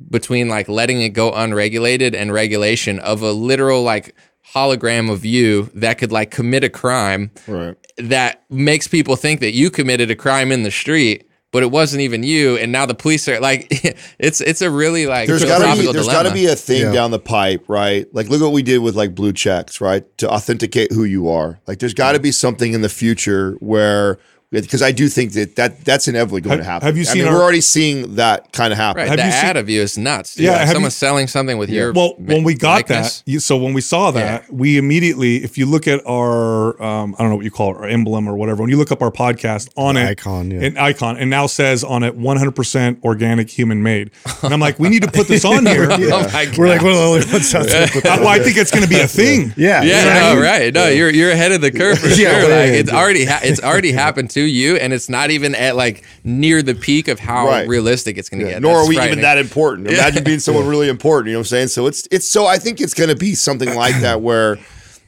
between 0.10 0.48
like 0.50 0.68
letting 0.70 1.02
it 1.02 1.10
go 1.10 1.32
unregulated 1.32 2.14
and 2.14 2.32
regulation 2.32 3.00
of 3.00 3.22
a 3.22 3.32
literal 3.32 3.84
like 3.84 4.16
hologram 4.54 5.12
of 5.12 5.26
you 5.26 5.70
that 5.74 5.98
could 5.98 6.12
like 6.12 6.32
commit 6.32 6.64
a 6.64 6.70
crime 6.70 7.32
Right. 7.48 7.76
that 7.98 8.44
makes 8.50 8.88
people 8.88 9.16
think 9.16 9.40
that 9.42 9.52
you 9.54 9.70
committed 9.70 10.10
a 10.12 10.16
crime 10.16 10.52
in 10.52 10.64
the 10.64 10.72
street 10.72 11.28
but 11.52 11.64
it 11.64 11.72
wasn't 11.72 12.02
even 12.02 12.24
you 12.24 12.58
and 12.58 12.72
now 12.72 12.86
the 12.86 12.94
police 12.94 13.28
are 13.28 13.40
like 13.40 13.68
it's 14.20 14.40
it's 14.42 14.62
a 14.62 14.70
really 14.70 15.06
like 15.08 15.28
There's 15.28 15.44
got 15.44 15.58
to 15.60 15.64
be 15.64 15.82
philosophical 15.88 15.94
there's 15.94 16.06
dilemma. 16.06 16.24
got 16.24 16.30
to 16.30 16.34
be 16.36 16.46
a 16.46 16.56
thing 16.56 16.82
Yeah. 16.84 16.92
down 16.94 17.12
the 17.12 17.20
pipe, 17.20 17.66
right? 17.68 18.06
Like 18.14 18.30
look 18.30 18.42
what 18.42 18.52
we 18.54 18.62
did 18.64 18.78
with 18.80 18.96
like 18.96 19.16
blue 19.16 19.34
checks, 19.34 19.82
right? 19.82 20.06
To 20.20 20.30
authenticate 20.30 20.92
who 20.92 21.04
you 21.06 21.30
are. 21.30 21.60
Like 21.68 21.80
there's 21.80 21.94
got 21.94 22.12
to 22.14 22.20
be 22.20 22.32
something 22.32 22.74
in 22.74 22.82
the 22.82 22.90
future 22.90 23.54
where 23.60 24.18
because 24.50 24.82
I 24.82 24.94
do 24.94 25.10
think 25.10 25.34
that, 25.34 25.58
that 25.58 25.84
that's 25.84 26.08
inevitably 26.08 26.40
going 26.42 26.60
Have- 26.60 26.66
to 26.66 26.72
happen. 26.72 26.86
have 26.86 26.96
you 26.96 27.02
I 27.02 27.06
seen 27.06 27.18
mean, 27.24 27.28
our- 27.28 27.34
we're 27.38 27.44
already 27.44 27.60
seeing 27.62 28.16
that 28.16 28.54
kind 28.54 28.72
of 28.72 28.78
happen. 28.80 29.02
right 29.02 29.10
Have 29.10 29.18
the 29.20 29.26
you 29.26 29.32
seen- 29.32 29.46
ad 29.50 29.58
of 29.58 29.70
you 29.70 29.82
is 29.82 29.98
nuts 29.98 30.36
dude. 30.36 30.46
Yeah, 30.46 30.52
Like, 30.54 30.60
have 30.62 30.70
someone's 30.70 30.94
you- 30.96 31.08
selling 31.08 31.28
something 31.28 31.58
with 31.58 31.70
your 31.70 31.92
Well, 31.92 32.14
when 32.18 32.44
we 32.44 32.54
got 32.54 32.76
likeness. 32.90 33.22
that, 33.26 33.30
you, 33.32 33.40
so 33.42 33.58
when 33.58 33.74
we 33.74 33.82
saw 33.82 34.12
that, 34.12 34.52
we 34.54 34.78
immediately, 34.78 35.44
if 35.44 35.58
you 35.58 35.66
look 35.66 35.86
at 35.88 36.02
our, 36.08 36.82
um, 36.82 37.14
I 37.20 37.24
don't 37.24 37.30
know 37.32 37.36
what 37.36 37.44
you 37.44 37.52
call 37.52 37.72
it, 37.76 37.78
our 37.78 37.88
emblem 37.88 38.28
or 38.30 38.38
whatever, 38.38 38.62
when 38.64 38.70
you 38.70 38.78
look 38.78 38.92
up 38.92 39.02
our 39.02 39.12
podcast 39.12 39.68
on 39.76 39.96
The 39.96 40.02
it, 40.04 40.10
icon, 40.12 40.52
yeah. 40.52 40.62
an 40.62 40.78
icon, 40.78 41.18
and 41.18 41.30
now 41.30 41.48
says 41.48 41.84
on 41.84 42.04
it 42.04 42.18
100% 42.18 43.04
organic 43.04 43.50
human 43.50 43.84
made. 43.84 44.12
And 44.44 44.54
I'm 44.54 44.60
like, 44.62 44.80
we 44.80 44.88
need 44.88 45.04
to 45.04 45.12
put 45.12 45.28
this 45.28 45.44
on 45.44 45.66
here. 45.66 45.88
oh. 45.92 45.98
We're 46.58 46.68
like 46.70 46.82
one 46.82 46.92
of 46.92 46.98
the 46.98 47.04
only 47.04 47.26
ones 47.32 47.54
out 47.54 47.68
there. 47.68 47.88
with 47.94 48.04
that. 48.06 48.20
well, 48.22 48.28
I 48.38 48.40
think 48.40 48.56
it's 48.58 48.72
going 48.72 48.84
to 48.84 48.90
be 48.90 49.00
a 49.02 49.08
thing. 49.08 49.54
Yeah. 49.58 49.82
Yeah, 49.84 49.98
exactly. 49.98 50.36
no, 50.36 50.42
right. 50.42 50.74
No, 50.74 50.88
you're 50.88 51.10
you're 51.10 51.32
ahead 51.32 51.52
of 51.52 51.62
the 51.62 51.72
curve 51.72 52.00
for 52.00 52.10
sure. 52.12 52.32
like 52.32 52.70
it's 52.72 52.92
already 52.92 53.26
ha- 53.26 53.42
it's 53.44 53.62
already 53.62 53.92
happened 53.92 54.30
to 54.38 54.42
you, 54.42 54.76
and 54.78 54.94
it's 54.94 55.10
not 55.10 55.30
even 55.32 55.54
at 55.54 55.76
like 55.76 56.04
near 56.24 56.62
the 56.64 56.74
peak 56.74 57.08
of 57.10 57.20
how 57.20 57.46
Right. 57.48 57.68
realistic 57.68 58.18
it's 58.18 58.30
going 58.30 58.40
to 58.40 58.46
Yeah, 58.48 58.54
get. 58.54 58.62
Nor 58.62 58.74
That's 58.78 58.86
are 58.86 58.90
we 58.90 59.00
even 59.06 59.22
that 59.22 59.38
important. 59.38 59.88
Imagine 59.92 60.24
being 60.24 60.40
someone 60.40 60.66
really 60.66 60.88
important. 60.90 61.28
You 61.28 61.34
know 61.34 61.40
what 61.40 61.48
I'm 61.48 61.50
saying? 61.50 61.68
So 61.68 61.86
it's 61.88 62.08
it's 62.10 62.28
so 62.28 62.46
I 62.46 62.58
think 62.58 62.80
it's 62.82 62.94
going 62.94 63.10
to 63.10 63.16
be 63.16 63.36
something 63.36 63.76
like 63.76 64.00
that 64.02 64.22
where 64.28 64.58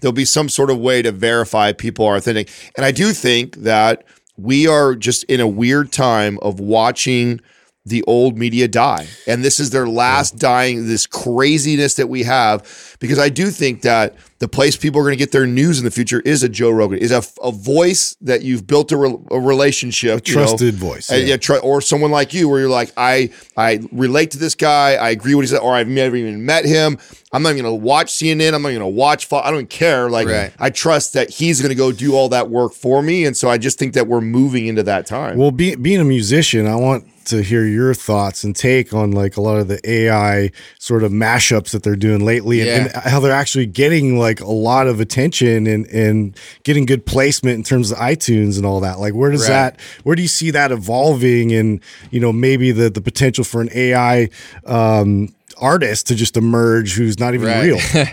there'll 0.02 0.14
be 0.14 0.26
some 0.26 0.50
sort 0.50 0.70
of 0.70 0.78
way 0.78 1.02
to 1.02 1.12
verify 1.12 1.72
people 1.74 2.06
are 2.06 2.16
authentic. 2.18 2.50
And 2.76 2.86
I 2.86 2.92
do 2.92 3.12
think 3.14 3.56
that 3.58 4.04
we 4.38 4.68
are 4.68 4.96
just 4.96 5.24
in 5.26 5.40
a 5.42 5.48
weird 5.48 5.92
time 5.92 6.38
of 6.42 6.60
watching 6.60 7.42
the 7.90 8.04
old 8.08 8.38
media 8.38 8.68
die. 8.68 9.08
And 9.28 9.44
this 9.44 9.60
is 9.60 9.70
their 9.72 9.88
last 9.88 10.38
dying, 10.38 10.88
this 10.88 11.06
craziness 11.08 11.96
that 11.96 12.08
we 12.08 12.24
have. 12.24 12.96
Because 13.00 13.20
I 13.20 13.30
do 13.30 13.50
think 13.50 13.82
that 13.84 14.16
the 14.40 14.48
place 14.48 14.78
people 14.78 15.00
are 15.02 15.04
going 15.04 15.14
to 15.14 15.18
get 15.18 15.32
their 15.34 15.46
news 15.46 15.80
in 15.80 15.86
the 15.86 15.92
future 15.92 16.22
is 16.22 16.44
a 16.44 16.50
Joe 16.50 16.70
Rogan, 16.72 17.00
is 17.00 17.12
a, 17.12 17.22
a 17.44 17.52
voice 17.52 18.16
that 18.22 18.42
you've 18.42 18.66
built 18.68 18.92
a, 18.94 18.98
re- 18.98 19.18
a 19.32 19.40
relationship. 19.40 20.16
know. 20.16 20.20
trusted 20.34 20.76
voice, 20.76 21.12
Uh, 21.12 21.16
yeah. 21.16 21.26
yeah, 21.26 21.38
try, 21.38 21.58
or 21.58 21.82
someone 21.82 22.10
like 22.12 22.34
you 22.34 22.48
where 22.48 22.60
you're 22.62 22.70
like, 22.70 22.92
I 22.96 23.32
I 23.58 23.80
relate 23.92 24.32
to 24.32 24.38
this 24.38 24.56
guy, 24.56 24.94
I 24.96 25.10
agree 25.10 25.36
what 25.36 25.42
he 25.42 25.48
said, 25.48 25.60
or 25.60 25.74
I've 25.74 25.88
never 25.90 26.16
even 26.16 26.46
met 26.46 26.64
him. 26.66 26.98
I'm 27.34 27.44
not 27.44 27.50
even 27.52 27.64
gonna 27.64 27.76
watch 27.76 28.14
CNN. 28.14 28.54
I'm 28.54 28.62
not 28.62 28.72
gonna 28.72 28.88
watch. 28.88 29.26
Fo- 29.26 29.40
I 29.42 29.52
don't 29.52 29.70
care. 29.70 30.10
Like 30.10 30.28
Right. 30.28 30.52
I 30.58 30.70
trust 30.70 31.14
that 31.14 31.30
he's 31.30 31.62
gonna 31.62 31.76
go 31.76 31.92
do 31.92 32.16
all 32.16 32.30
that 32.30 32.50
work 32.50 32.74
for 32.74 33.02
me, 33.02 33.26
and 33.26 33.36
so 33.36 33.50
I 33.50 33.58
just 33.58 33.78
think 33.78 33.94
that 33.94 34.08
we're 34.08 34.22
moving 34.22 34.68
into 34.68 34.84
that 34.84 35.06
time. 35.06 35.38
Well, 35.38 35.52
be, 35.52 35.76
being 35.76 36.00
a 36.00 36.06
musician, 36.06 36.66
I 36.66 36.76
want 36.76 37.06
to 37.30 37.42
hear 37.42 37.66
your 37.66 37.94
thoughts 37.94 38.44
and 38.44 38.56
take 38.56 38.94
on 38.94 39.12
like 39.12 39.38
a 39.38 39.42
lot 39.42 39.58
of 39.58 39.68
the 39.68 39.80
AI 39.90 40.52
sort 40.78 41.04
of 41.04 41.12
mashups 41.12 41.72
that 41.72 41.84
they're 41.84 41.96
doing 41.96 42.24
lately 42.24 42.62
and, 42.62 42.70
and 42.70 42.92
how 43.06 43.20
they're 43.20 43.32
actually 43.32 43.66
getting 43.66 44.20
like 44.20 44.40
a 44.42 44.52
lot 44.52 44.88
of 44.88 45.00
attention 45.00 45.66
and, 45.68 45.88
and 45.88 46.38
getting 46.64 46.86
good 46.86 47.06
placement 47.06 47.56
in 47.56 47.64
terms 47.64 47.92
of 47.92 47.98
iTunes 47.98 48.58
and 48.58 48.66
all 48.66 48.80
that. 48.82 49.00
Like, 49.00 49.14
where 49.14 49.32
does 49.32 49.42
Right. 49.42 49.76
that, 49.76 49.80
where 50.04 50.16
do 50.16 50.22
you 50.22 50.28
see 50.28 50.52
that 50.52 50.72
evolving 50.72 51.52
and, 51.54 51.80
you 52.12 52.20
know, 52.20 52.32
maybe 52.34 52.72
the, 52.72 52.90
the 52.90 53.02
potential 53.02 53.44
for 53.44 53.62
an 53.62 53.70
AI, 53.74 54.30
um, 54.66 55.34
artist 55.62 56.08
to 56.08 56.16
just 56.16 56.38
emerge 56.38 56.94
who's 56.94 57.20
not 57.20 57.34
even 57.34 57.48
Right. 57.48 57.64
real. 57.66 57.80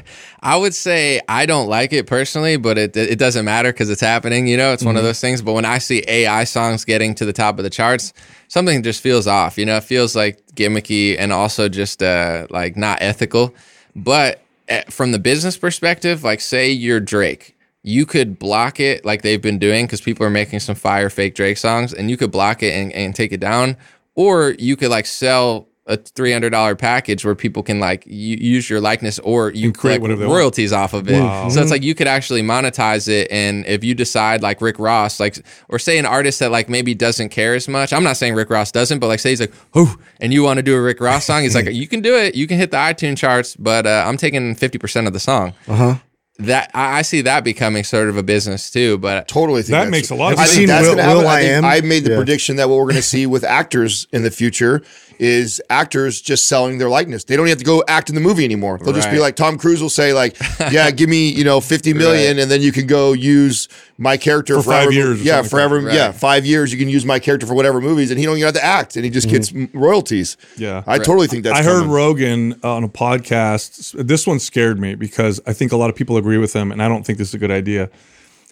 I 0.47 0.57
would 0.57 0.76
say 0.76 1.20
I 1.28 1.44
don't 1.44 1.68
like 1.68 1.92
it 1.92 2.07
personally, 2.07 2.57
but 2.57 2.78
it 2.78 2.97
it 2.97 3.18
doesn't 3.18 3.44
matter 3.44 3.72
because 3.72 3.90
it's 3.90 4.01
happening. 4.01 4.47
You 4.47 4.57
know, 4.57 4.72
it's 4.72 4.84
one 4.84 4.97
of 4.97 5.03
those 5.03 5.20
things. 5.20 5.42
But 5.42 5.55
when 5.55 5.64
I 5.64 5.78
see 5.78 6.05
AI 6.07 6.44
songs 6.44 6.84
getting 6.84 7.16
to 7.16 7.24
the 7.24 7.32
top 7.32 7.59
of 7.59 7.64
the 7.64 7.70
charts, 7.70 8.12
something 8.47 8.84
just 8.84 9.03
feels 9.03 9.26
off. 9.26 9.59
You 9.59 9.66
know, 9.66 9.76
it 9.76 9.82
feels 9.82 10.14
like 10.14 10.47
gimmicky 10.55 11.16
and 11.18 11.32
also 11.32 11.68
just 11.68 12.01
uh, 12.01 12.47
like 12.49 12.76
not 12.76 12.99
ethical. 13.03 13.57
But 13.97 14.40
eh, 14.68 14.84
from 14.88 15.11
the 15.11 15.18
business 15.18 15.57
perspective, 15.57 16.22
like 16.22 16.40
say 16.40 16.70
you're 16.70 17.01
Drake. 17.01 17.57
You 17.82 18.07
could 18.07 18.38
block 18.38 18.78
it 18.78 19.05
like 19.05 19.22
they've 19.22 19.42
been 19.42 19.59
doing 19.59 19.86
because 19.86 20.01
people 20.01 20.24
are 20.24 20.30
making 20.30 20.61
some 20.61 20.76
fire 20.76 21.11
fake 21.11 21.34
Drake 21.34 21.59
songs, 21.59 21.92
and 21.92 22.09
you 22.09 22.16
could 22.16 22.30
block 22.30 22.62
it 22.62 22.72
and, 22.72 22.92
and 22.92 23.16
take 23.16 23.32
it 23.32 23.40
down, 23.40 23.76
or 24.14 24.55
you 24.61 24.76
could 24.76 24.90
like 24.90 25.07
sell 25.07 25.66
a 25.89 25.97
three 25.97 26.32
hundred 26.32 26.51
dollar 26.51 26.74
package 26.74 27.24
where 27.24 27.34
people 27.37 27.62
can 27.62 27.78
like 27.78 28.05
u- 28.07 28.37
use 28.41 28.68
your 28.68 28.80
likeness 28.80 29.18
or 29.20 29.51
you 29.53 29.66
And 29.66 29.78
create 29.78 29.99
collect 29.99 30.03
whatever 30.03 30.26
want. 30.26 30.37
royalties 30.39 30.72
off 30.72 30.95
of 30.95 31.09
it. 31.09 31.20
Wow. 31.20 31.49
So 31.49 31.61
it's 31.62 31.70
like 31.70 31.84
you 31.84 31.95
could 31.95 32.09
actually 32.09 32.43
monetize 32.43 33.09
it, 33.09 33.28
and 33.30 33.64
if 33.66 33.84
you 33.84 33.95
decide 33.95 34.43
like 34.43 34.61
Rick 34.61 34.78
Ross, 34.80 35.20
like 35.20 35.39
or 35.68 35.78
say 35.78 35.97
an 35.99 36.05
artist 36.07 36.41
that 36.41 36.51
like 36.51 36.68
maybe 36.68 36.93
doesn't 36.95 37.28
care 37.28 37.55
as 37.55 37.68
much. 37.68 37.93
I'm 37.93 38.03
not 38.03 38.16
saying 38.16 38.34
Rick 38.34 38.51
Ross 38.51 38.72
doesn't, 38.72 38.99
but 38.99 39.07
like 39.07 39.20
say 39.20 39.30
he's 39.30 39.41
like 39.41 39.53
oh, 39.74 39.97
and 40.20 40.32
you 40.32 40.43
want 40.43 40.57
to 40.59 40.62
do 40.62 40.76
a 40.76 40.80
Rick 40.82 41.01
Ross 41.01 41.24
song, 41.24 41.43
he's 41.43 41.55
like 41.55 41.66
you 41.72 41.87
can 41.87 42.01
do 42.01 42.16
it, 42.16 42.34
you 42.34 42.47
can 42.49 42.59
hit 42.59 42.72
the 42.72 42.78
iTunes 42.78 43.18
charts, 43.18 43.55
but 43.55 43.87
uh, 43.87 44.05
I'm 44.07 44.16
taking 44.16 44.55
fifty 44.57 44.78
percent 44.78 45.07
of 45.07 45.12
the 45.12 45.20
song. 45.20 45.55
Uh 45.68 45.72
Uh-huh. 45.72 45.95
That 46.39 46.70
I, 46.74 46.99
I 46.99 47.03
see 47.03 47.22
that 47.22 47.45
becoming 47.45 47.82
sort 47.82 48.11
of 48.11 48.18
a 48.18 48.22
business 48.22 48.70
too, 48.70 48.99
but 48.99 49.26
Totally 49.26 49.62
think 49.62 49.70
That 49.70 49.84
that's- 49.84 49.91
makes 49.91 50.11
a 50.11 50.14
lot 50.14 50.34
of 50.34 50.39
I 50.39 50.45
sense. 50.45 50.57
think 50.59 50.68
Have 50.68 50.80
that's 50.84 50.89
seen 50.89 50.97
gonna 50.99 51.09
Will- 51.14 51.18
happen. 51.20 51.24
Will 51.24 51.30
I, 51.30 51.41
think 51.41 51.64
I 51.64 51.76
Am? 51.78 51.84
I 51.84 51.89
made 51.89 52.05
the 52.05 52.11
Yeah. 52.11 52.16
prediction 52.16 52.57
that 52.57 52.68
what 52.68 52.76
we're 52.76 52.82
going 52.84 52.97
to 52.97 53.01
see 53.03 53.24
with 53.24 53.43
actors 53.43 54.07
in 54.12 54.22
the 54.22 54.30
future 54.30 54.82
is 55.19 55.61
actors 55.71 56.21
just 56.21 56.47
selling 56.47 56.79
their 56.79 56.89
likeness. 56.89 57.25
They 57.25 57.37
don't 57.37 57.47
have 57.49 57.59
to 57.59 57.64
go 57.64 57.83
act 57.89 58.09
in 58.09 58.14
the 58.14 58.21
movie 58.21 58.45
anymore. 58.45 58.79
They'll 58.79 58.93
just 58.93 59.11
be 59.11 59.19
like 59.19 59.37
Tom 59.37 59.59
Cruise 59.59 59.81
will 59.81 59.89
say 59.91 60.12
like, 60.12 60.37
"Yeah, 60.71 60.91
give 60.91 61.09
me 61.09 61.29
you 61.31 61.45
know 61.45 61.61
fifty 61.61 61.93
million, 61.93 62.37
Right. 62.37 62.43
and 62.43 62.51
then 62.51 62.62
you 62.62 62.73
can 62.73 62.87
go 62.87 63.12
use 63.12 63.69
my 63.99 64.17
character 64.17 64.57
For 64.57 64.71
five 64.71 64.93
years 64.93 65.23
Yeah, 65.23 65.43
forever. 65.43 65.81
that. 65.83 65.95
Yeah, 65.95 66.12
five 66.12 66.45
years 66.45 66.73
you 66.73 66.79
can 66.79 66.89
use 66.89 67.05
my 67.05 67.19
character 67.19 67.47
for 67.47 67.55
whatever 67.55 67.81
movies, 67.81 68.11
and 68.11 68.19
he 68.21 68.27
don't 68.27 68.37
even 68.37 68.47
have 68.47 68.55
to 68.55 68.64
act, 68.64 68.97
and 68.97 69.05
he 69.05 69.11
just 69.11 69.29
gets 69.29 69.51
mm-hmm. 69.51 69.75
m 69.75 69.83
royalties. 69.83 70.37
Yeah. 70.57 70.83
I 70.87 70.99
totally 70.99 71.27
think 71.27 71.45
that's. 71.45 71.59
I 71.59 71.62
heard. 71.62 71.87
Rogan 71.87 72.61
on 72.62 72.85
a 72.85 72.89
podcast. 72.89 73.95
This 74.07 74.27
one 74.27 74.39
scared 74.39 74.79
me 74.79 74.95
because 74.95 75.41
I 75.47 75.53
think 75.53 75.73
a 75.73 75.77
lot 75.77 75.89
of 75.89 75.97
people 75.97 76.17
agree 76.17 76.39
with 76.39 76.53
him, 76.55 76.73
and 76.73 76.83
I 76.83 76.89
don't 76.89 77.05
think 77.07 77.19
this 77.19 77.29
is 77.29 77.35
a 77.35 77.39
good 77.39 77.51
idea. 77.51 77.91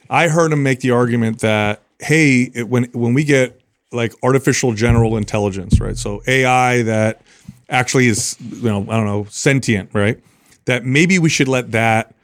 I 0.08 0.28
heard 0.28 0.52
him 0.52 0.62
make 0.62 0.80
the 0.80 0.92
argument 0.92 1.40
that 1.40 1.82
hey, 2.00 2.50
it, 2.54 2.68
when 2.68 2.84
when 2.92 3.14
we 3.14 3.24
get 3.24 3.60
like 3.94 4.12
artificial 4.22 4.72
general 4.72 5.16
intelligence, 5.16 5.80
right? 5.80 5.96
So 5.96 6.22
AI 6.26 6.82
that 6.82 7.22
actually 7.68 8.08
is 8.08 8.36
you 8.40 8.62
know 8.68 8.82
I 8.82 8.96
don't 8.96 9.06
know 9.06 9.26
sentient, 9.30 9.90
right? 9.92 10.18
That 10.66 10.84
maybe 10.84 11.18
we 11.18 11.28
should 11.28 11.48
let 11.48 11.72
that 11.72 12.14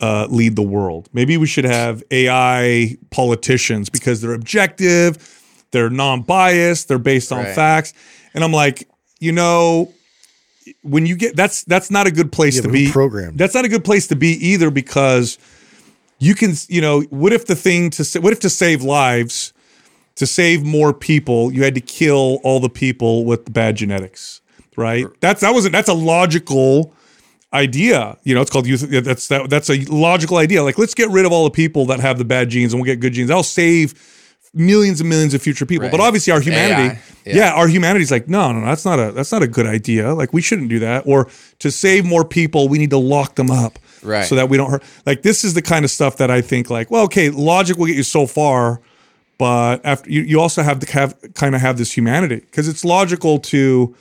uh, 0.00 0.26
lead 0.30 0.56
the 0.56 0.62
world. 0.62 1.08
Maybe 1.12 1.36
we 1.36 1.46
should 1.46 1.64
have 1.64 2.02
AI 2.10 2.96
politicians 3.10 3.88
because 3.88 4.20
they're 4.20 4.34
objective, 4.34 5.42
they're 5.70 5.88
non-biased, 5.90 6.88
they're 6.88 6.98
based 6.98 7.32
on 7.32 7.44
Right. 7.44 7.54
facts. 7.54 7.94
And 8.34 8.44
I'm 8.44 8.52
like, 8.52 8.88
you 9.20 9.32
know, 9.32 9.92
when 10.82 11.06
you 11.06 11.16
get 11.16 11.34
that's 11.36 11.64
that's 11.64 11.90
not 11.90 12.06
a 12.06 12.10
good 12.10 12.30
place 12.30 12.56
Yeah, 12.56 12.62
to 12.62 12.68
be. 12.68 12.90
programmed? 12.92 13.38
That's 13.38 13.54
not 13.54 13.64
a 13.64 13.68
good 13.68 13.84
place 13.84 14.06
to 14.08 14.16
be 14.16 14.32
either 14.48 14.70
because 14.70 15.38
you 16.18 16.34
can, 16.34 16.54
you 16.68 16.80
know, 16.80 17.02
what 17.10 17.32
if 17.32 17.46
the 17.46 17.54
thing 17.56 17.90
to 17.90 18.04
sa- 18.04 18.20
what 18.20 18.32
if 18.32 18.40
to 18.40 18.50
save 18.50 18.82
lives, 18.82 19.52
to 20.16 20.26
save 20.26 20.64
more 20.64 20.92
people, 20.92 21.52
you 21.52 21.62
had 21.62 21.74
to 21.74 21.80
kill 21.80 22.40
all 22.42 22.60
the 22.60 22.68
people 22.68 23.24
with 23.24 23.52
bad 23.52 23.76
genetics, 23.76 24.40
right? 24.76 25.06
That's 25.20 25.40
that 25.42 25.52
wasn't 25.54 25.72
that's 25.72 25.88
a 25.88 25.94
logical 25.94 26.94
idea. 27.52 28.16
You 28.24 28.34
know, 28.34 28.40
it's 28.40 28.50
called 28.50 28.66
youth. 28.66 28.80
That's 28.80 29.28
that, 29.28 29.48
that's 29.48 29.70
a 29.70 29.78
logical 29.84 30.38
idea. 30.38 30.62
Like, 30.62 30.78
let's 30.78 30.94
get 30.94 31.10
rid 31.10 31.26
of 31.26 31.32
all 31.32 31.44
the 31.44 31.50
people 31.50 31.86
that 31.86 32.00
have 32.00 32.18
the 32.18 32.24
bad 32.24 32.48
genes, 32.48 32.72
and 32.72 32.82
we'll 32.82 32.86
get 32.86 33.00
good 33.00 33.12
genes. 33.12 33.28
That'll 33.28 33.42
save 33.42 33.94
millions 34.54 35.00
and 35.00 35.10
millions 35.10 35.34
of 35.34 35.42
future 35.42 35.66
people. 35.66 35.88
But 35.90 36.00
obviously, 36.00 36.32
our 36.32 36.40
humanity, 36.40 36.98
yeah. 37.26 37.36
yeah. 37.36 37.52
our 37.52 37.68
humanity's 37.68 38.10
like, 38.10 38.26
no, 38.26 38.52
no, 38.52 38.60
no, 38.60 38.66
that's 38.66 38.84
not 38.84 38.98
a 38.98 39.12
that's 39.12 39.32
not 39.32 39.42
a 39.42 39.46
good 39.46 39.66
idea. 39.66 40.14
Like, 40.14 40.32
we 40.32 40.40
shouldn't 40.40 40.70
do 40.70 40.78
that. 40.80 41.06
Or 41.06 41.28
to 41.60 41.70
save 41.70 42.04
more 42.04 42.24
people, 42.24 42.68
we 42.68 42.78
need 42.78 42.90
to 42.90 42.98
lock 42.98 43.34
them 43.36 43.50
up, 43.50 43.78
Right. 44.02 44.24
So 44.24 44.34
that 44.36 44.48
we 44.48 44.56
don't 44.56 44.70
hurt. 44.70 44.82
Like, 45.04 45.22
this 45.22 45.44
is 45.44 45.54
the 45.54 45.62
kind 45.62 45.84
of 45.84 45.90
stuff 45.90 46.16
that 46.18 46.30
I 46.30 46.40
think, 46.40 46.70
like, 46.70 46.90
well, 46.90 47.04
okay, 47.04 47.30
logic 47.30 47.76
will 47.76 47.86
get 47.86 47.96
you 47.96 48.02
so 48.02 48.26
far. 48.26 48.80
But 49.38 49.84
after 49.84 50.10
you, 50.10 50.22
you 50.22 50.40
also 50.40 50.62
have 50.62 50.78
to 50.80 50.92
have 50.92 51.16
kind 51.34 51.54
of 51.54 51.60
have 51.60 51.78
this 51.78 51.92
humanity 51.92 52.36
because 52.36 52.68
it's 52.68 52.84
logical 52.84 53.38
to 53.40 53.94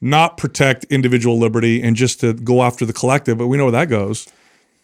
not 0.00 0.36
protect 0.36 0.84
individual 0.84 1.38
liberty 1.38 1.80
and 1.80 1.94
just 1.94 2.20
to 2.20 2.32
go 2.32 2.62
after 2.62 2.84
the 2.84 2.92
collective. 2.92 3.38
But 3.38 3.46
we 3.46 3.56
know 3.56 3.64
where 3.64 3.72
that 3.72 3.88
goes. 3.88 4.28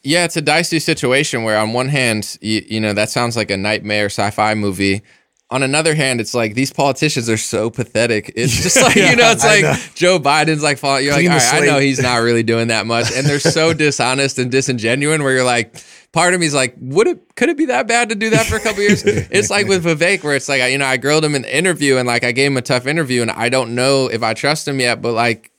Yeah, 0.04 0.24
it's 0.24 0.36
a 0.36 0.40
dicey 0.40 0.78
situation 0.78 1.42
where 1.42 1.58
on 1.58 1.72
one 1.72 1.88
hand, 1.88 2.38
you, 2.40 2.64
you 2.68 2.80
know, 2.80 2.92
that 2.92 3.10
sounds 3.10 3.36
like 3.36 3.50
a 3.50 3.56
nightmare 3.56 4.06
sci-fi 4.06 4.54
movie. 4.54 5.02
On 5.50 5.62
another 5.62 5.94
hand, 5.94 6.20
it's 6.20 6.34
like 6.34 6.54
these 6.54 6.72
politicians 6.72 7.30
are 7.30 7.38
so 7.38 7.70
pathetic. 7.70 8.32
It's 8.36 8.52
just 8.62 8.76
like 8.82 8.96
you 8.96 9.16
know, 9.16 9.30
it's 9.30 9.44
like 9.44 9.94
Joe 9.94 10.18
Biden's 10.18 10.62
like 10.62 10.78
falling. 10.78 11.04
You're 11.04 11.14
Clean 11.14 11.30
like, 11.30 11.40
all 11.42 11.52
right, 11.52 11.62
I 11.62 11.66
know 11.66 11.78
he's 11.78 12.00
not 12.00 12.16
really 12.16 12.42
doing 12.42 12.68
that 12.68 12.86
much, 12.86 13.10
and 13.12 13.26
they're 13.26 13.40
so 13.40 13.72
dishonest 13.74 14.38
and 14.38 14.50
disingenuous. 14.50 15.20
Where 15.20 15.32
you're 15.32 15.44
like, 15.44 15.82
part 16.12 16.34
of 16.34 16.40
me's 16.40 16.54
like, 16.54 16.74
would 16.78 17.06
it 17.06 17.34
could 17.34 17.48
it 17.48 17.56
be 17.56 17.66
that 17.66 17.86
bad 17.86 18.10
to 18.10 18.14
do 18.14 18.30
that 18.30 18.46
for 18.46 18.56
a 18.56 18.60
couple 18.60 18.82
years? 18.82 19.04
It's 19.30 19.50
like 19.50 19.66
with 19.66 19.84
Vivek, 19.84 20.22
where 20.22 20.36
it's 20.36 20.48
like, 20.48 20.70
you 20.70 20.78
know, 20.78 20.86
I 20.86 20.96
grilled 20.96 21.24
him 21.24 21.34
in 21.34 21.42
the 21.42 21.56
interview, 21.56 21.96
and 21.96 22.06
like 22.06 22.24
I 22.24 22.32
gave 22.32 22.50
him 22.50 22.56
a 22.56 22.62
tough 22.62 22.86
interview, 22.86 23.22
and 23.22 23.30
I 23.30 23.48
don't 23.48 23.74
know 23.74 24.08
if 24.08 24.22
I 24.22 24.34
trust 24.34 24.68
him 24.68 24.80
yet, 24.80 25.00
but 25.00 25.12
like 25.12 25.50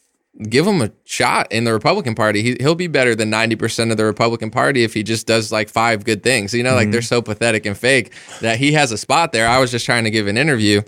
give 0.44 0.66
him 0.66 0.82
a 0.82 0.92
shot 1.06 1.52
in 1.52 1.64
the 1.64 1.74
Republican 1.74 2.16
Party. 2.16 2.42
He, 2.42 2.58
he'll 2.60 2.76
be 2.76 2.88
better 2.88 3.16
than 3.16 3.30
90% 3.30 3.92
of 3.92 3.98
the 3.98 4.06
Republican 4.06 4.52
Party 4.52 4.84
if 4.84 4.94
he 4.94 5.04
just 5.04 5.28
does 5.28 5.52
like 5.52 5.70
five 5.70 6.06
good 6.06 6.24
things. 6.24 6.54
You 6.54 6.64
know, 6.64 6.76
like 6.76 6.92
they're 6.92 7.02
mm-hmm. 7.02 7.08
so 7.08 7.22
pathetic 7.22 7.66
and 7.66 7.78
fake 7.78 8.14
that 8.42 8.58
he 8.58 8.74
has 8.74 8.92
a 8.92 8.98
spot 8.98 9.32
there. 9.32 9.48
I 9.48 9.60
was 9.60 9.72
just 9.72 9.86
trying 9.86 10.06
to 10.06 10.12
give 10.12 10.28
an 10.28 10.38
interview. 10.38 10.82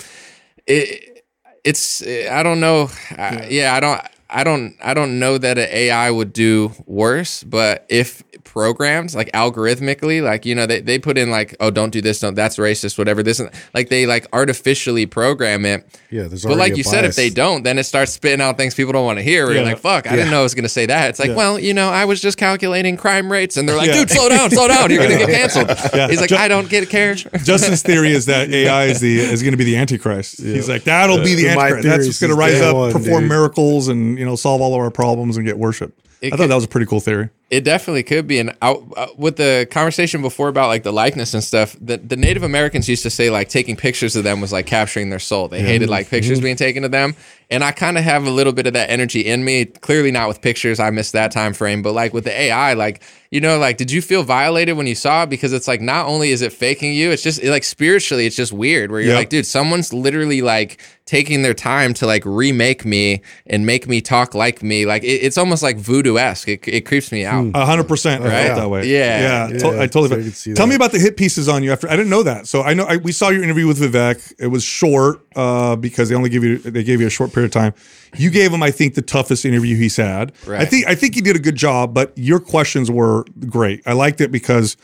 It, 0.68 1.26
it's, 1.64 2.02
I 2.02 2.44
don't 2.44 2.60
know. 2.60 2.90
I, 3.12 3.48
yeah, 3.50 3.76
I 3.76 3.80
don't. 3.80 4.02
I 4.34 4.46
don't 4.46 4.78
I 4.82 4.94
don't 4.94 5.20
know 5.20 5.38
that 5.38 5.58
an 5.58 5.68
AI 5.70 6.10
would 6.10 6.32
do 6.32 6.72
worse, 6.86 7.44
but 7.44 7.86
if 7.90 8.24
programmed 8.52 9.14
like 9.14 9.32
algorithmically, 9.32 10.22
like 10.22 10.46
you 10.46 10.54
know 10.56 10.66
they, 10.66 10.82
they 10.82 11.00
put 11.00 11.18
in 11.18 11.30
like 11.32 11.56
oh 11.60 11.72
don't 11.72 11.92
do 11.92 12.02
this, 12.02 12.20
don't 12.20 12.36
that's 12.36 12.58
racist, 12.58 12.98
whatever 12.98 13.24
this 13.24 13.40
and 13.40 13.50
like 13.74 13.88
they 13.90 14.06
like 14.06 14.28
artificially 14.34 15.06
program 15.06 15.66
it. 15.66 15.88
Yeah, 16.10 16.24
there's 16.24 16.44
But 16.44 16.58
like 16.58 16.74
a 16.74 16.78
you 16.78 16.84
said, 16.84 17.06
if 17.06 17.16
they 17.16 17.30
don't, 17.30 17.64
then 17.64 17.80
it 17.80 17.86
starts 17.86 18.12
spitting 18.12 18.42
out 18.42 18.58
things 18.58 18.76
people 18.76 18.92
don't 18.92 19.06
want 19.06 19.20
to 19.20 19.24
hear. 19.24 19.46
Where 19.46 19.56
you're 19.56 19.64
like, 19.64 19.80
fuck, 19.80 20.06
I 20.08 20.16
didn't 20.16 20.32
know 20.32 20.42
I 20.42 20.44
was 20.44 20.54
going 20.54 20.64
to 20.64 20.70
say 20.70 20.86
that. 20.88 21.10
It's 21.12 21.20
like, 21.20 21.36
well, 21.36 21.58
you 21.58 21.74
know, 21.74 21.90
I 21.90 22.04
was 22.06 22.22
just 22.22 22.38
calculating 22.38 22.98
crime 22.98 23.32
rates. 23.32 23.56
And 23.56 23.68
they're 23.68 23.78
like, 23.78 23.88
Yeah. 23.88 23.94
dude, 24.00 24.10
slow 24.10 24.28
down, 24.28 24.50
slow 24.52 24.68
down. 24.68 24.90
You're 24.92 25.00
going 25.08 25.18
to 25.18 25.26
get 25.26 25.30
canceled. 25.30 25.70
Yeah. 25.94 26.08
He's 26.10 26.20
like, 26.22 26.30
Ju- 26.30 26.36
I 26.38 26.48
don't 26.48 26.70
get 26.70 26.90
care. 26.90 27.16
Justin's 27.16 27.82
theory 27.82 28.12
is 28.12 28.26
that 28.26 28.50
AI 28.54 28.86
is 28.86 29.00
the 29.00 29.20
is 29.20 29.42
going 29.42 29.52
to 29.52 29.58
be 29.58 29.64
the 29.64 29.78
Antichrist. 29.78 30.42
He's 30.42 30.68
like 30.70 30.84
that'll 30.84 31.18
be 31.24 31.36
the 31.36 31.50
Antichrist. 31.50 31.88
That's 31.88 32.00
is 32.02 32.08
just 32.08 32.22
going 32.22 32.32
to 32.32 32.38
rise 32.38 32.60
up, 32.62 32.76
one, 32.76 32.92
perform 32.92 33.24
dude. 33.24 33.30
miracles, 33.30 33.88
and 33.88 34.18
you 34.20 34.26
know 34.26 34.36
solve 34.36 34.62
all 34.62 34.74
of 34.74 34.80
our 34.82 34.92
problems 34.92 35.38
and 35.38 35.46
get 35.46 35.58
worship. 35.58 35.94
I 36.24 36.30
thought 36.30 36.38
could- 36.40 36.50
that 36.50 36.56
was 36.56 36.64
a 36.66 36.68
pretty 36.68 36.86
cool 36.88 37.00
theory. 37.00 37.30
It 37.52 37.66
definitely 37.66 38.04
could 38.04 38.28
be. 38.28 38.40
And 38.40 38.56
out, 38.62 38.82
uh, 38.96 39.08
with 39.18 39.36
the 39.36 39.68
conversation 39.70 40.22
before 40.22 40.48
about 40.48 40.68
like 40.68 40.84
the 40.84 40.94
likeness 40.94 41.34
and 41.34 41.44
stuff, 41.44 41.76
the, 41.82 41.98
the 41.98 42.16
Native 42.16 42.44
Americans 42.44 42.88
used 42.88 43.04
to 43.04 43.10
say 43.10 43.30
like 43.30 43.50
taking 43.50 43.76
pictures 43.76 44.16
of 44.16 44.24
them 44.24 44.40
was 44.40 44.54
like 44.54 44.66
capturing 44.68 45.10
their 45.10 45.20
soul. 45.20 45.50
They 45.50 45.62
hated 45.62 45.90
like 45.90 46.10
pictures 46.10 46.40
being 46.40 46.56
taken 46.56 46.86
of 46.86 46.92
them. 46.92 47.14
And 47.50 47.66
I 47.66 47.74
kind 47.74 47.98
of 47.98 48.06
have 48.06 48.26
a 48.26 48.30
little 48.30 48.54
bit 48.54 48.66
of 48.68 48.74
that 48.74 48.90
energy 48.90 49.20
in 49.26 49.44
me. 49.44 49.66
Clearly 49.66 50.10
not 50.10 50.30
with 50.30 50.42
pictures. 50.42 50.80
I 50.80 50.90
missed 50.90 51.12
that 51.12 51.32
time 51.34 51.52
frame. 51.54 51.82
But 51.82 51.92
like 51.92 52.14
with 52.14 52.24
the 52.24 52.32
AI, 52.32 52.76
like, 52.76 53.04
you 53.30 53.42
know, 53.42 53.58
like, 53.58 53.76
did 53.76 53.92
you 53.92 54.02
feel 54.02 54.24
violated 54.24 54.78
when 54.78 54.88
you 54.88 54.96
saw 54.96 55.24
it? 55.24 55.30
Because 55.30 55.52
it's 55.52 55.68
like, 55.68 55.82
not 55.82 56.06
only 56.06 56.30
is 56.30 56.42
it 56.42 56.54
faking 56.54 56.94
you, 56.94 57.12
it's 57.12 57.22
just 57.24 57.44
like 57.44 57.66
spiritually, 57.66 58.26
it's 58.26 58.38
just 58.38 58.54
weird 58.54 58.90
where 58.90 59.02
you're 59.02 59.10
Yep. 59.12 59.18
like, 59.18 59.30
dude, 59.30 59.46
someone's 59.46 59.92
literally 59.92 60.42
like 60.42 60.82
taking 61.06 61.42
their 61.42 61.54
time 61.54 61.94
to 61.96 62.06
like 62.06 62.24
remake 62.26 62.86
me 62.86 63.22
and 63.48 63.66
make 63.66 63.86
me 63.86 64.00
talk 64.00 64.34
like 64.34 64.64
me. 64.64 64.86
Like, 64.86 65.04
it, 65.04 65.08
it's 65.22 65.38
almost 65.38 65.62
like 65.62 65.76
voodoo 65.76 66.18
esque. 66.18 66.48
It, 66.48 66.66
it 66.70 66.86
creeps 66.86 67.12
me 67.12 67.26
out. 67.26 67.41
A 67.54 67.66
hundred 67.66 67.88
percent, 67.88 68.24
I 68.24 68.28
Right? 68.28 68.48
felt 68.48 68.60
that 68.60 68.70
way. 68.70 68.88
Yeah. 68.88 69.48
yeah, 69.50 69.60
to- 69.60 69.66
Yeah, 69.76 69.82
I 69.82 69.88
totally. 69.88 70.10
so 70.10 70.16
I 70.16 70.24
could 70.24 70.36
see 70.36 70.54
Tell 70.54 70.66
that. 70.66 70.70
me 70.70 70.76
about 70.76 70.92
the 70.92 71.00
hit 71.00 71.18
pieces 71.18 71.48
on 71.50 71.64
you 71.64 71.72
after. 71.72 71.88
I 71.90 71.96
didn't 71.96 72.10
know 72.10 72.24
that, 72.24 72.48
so 72.48 72.62
I 72.64 72.74
know 72.74 72.86
I, 72.86 72.98
we 72.98 73.12
saw 73.12 73.30
your 73.30 73.44
interview 73.44 73.68
with 73.68 73.80
Vivek. 73.80 74.34
It 74.40 74.48
was 74.48 74.64
short 74.64 75.22
uh, 75.36 75.76
because 75.76 76.10
they 76.10 76.16
only 76.16 76.30
give 76.30 76.44
you 76.44 76.58
they 76.60 76.84
gave 76.84 77.02
you 77.02 77.08
a 77.08 77.12
short 77.12 77.34
period 77.34 77.48
of 77.48 77.52
time. 77.54 77.74
You 78.18 78.30
gave 78.30 78.52
him, 78.52 78.62
I 78.64 78.72
think, 78.72 78.96
the 78.96 79.02
toughest 79.02 79.46
interview 79.46 79.76
he's 79.78 79.96
had. 79.98 80.34
I 80.50 80.66
think 80.66 80.88
I 80.88 80.96
think 80.96 81.16
he 81.16 81.22
did 81.22 81.36
a 81.36 81.40
good 81.40 81.56
job, 81.56 81.94
but 81.94 82.12
your 82.18 82.40
questions 82.40 82.92
were 82.92 83.26
great. 83.48 83.82
I 83.86 83.94
liked 83.94 84.20
it 84.22 84.32
because 84.32 84.76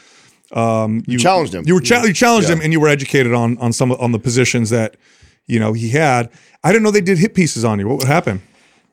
um, 0.54 1.04
you 1.08 1.20
challenged 1.20 1.54
him. 1.54 1.64
You 1.68 1.74
were 1.76 1.82
cha- 1.82 2.04
you 2.04 2.14
challenged 2.14 2.48
Yeah. 2.50 2.56
him, 2.56 2.62
and 2.62 2.72
you 2.74 2.80
were 2.80 2.88
educated 2.88 3.34
on 3.34 3.58
on 3.58 3.74
some 3.74 3.92
on 3.92 4.12
the 4.14 4.20
positions 4.20 4.70
that 4.70 4.96
you 5.46 5.60
know 5.60 5.74
he 5.74 5.90
had. 5.90 6.30
I 6.64 6.72
didn't 6.72 6.84
know 6.84 6.92
they 6.92 7.02
did 7.02 7.18
hit 7.18 7.34
pieces 7.34 7.64
on 7.66 7.80
you. 7.80 7.88
What 7.88 7.98
would 8.00 8.08
happen? 8.08 8.42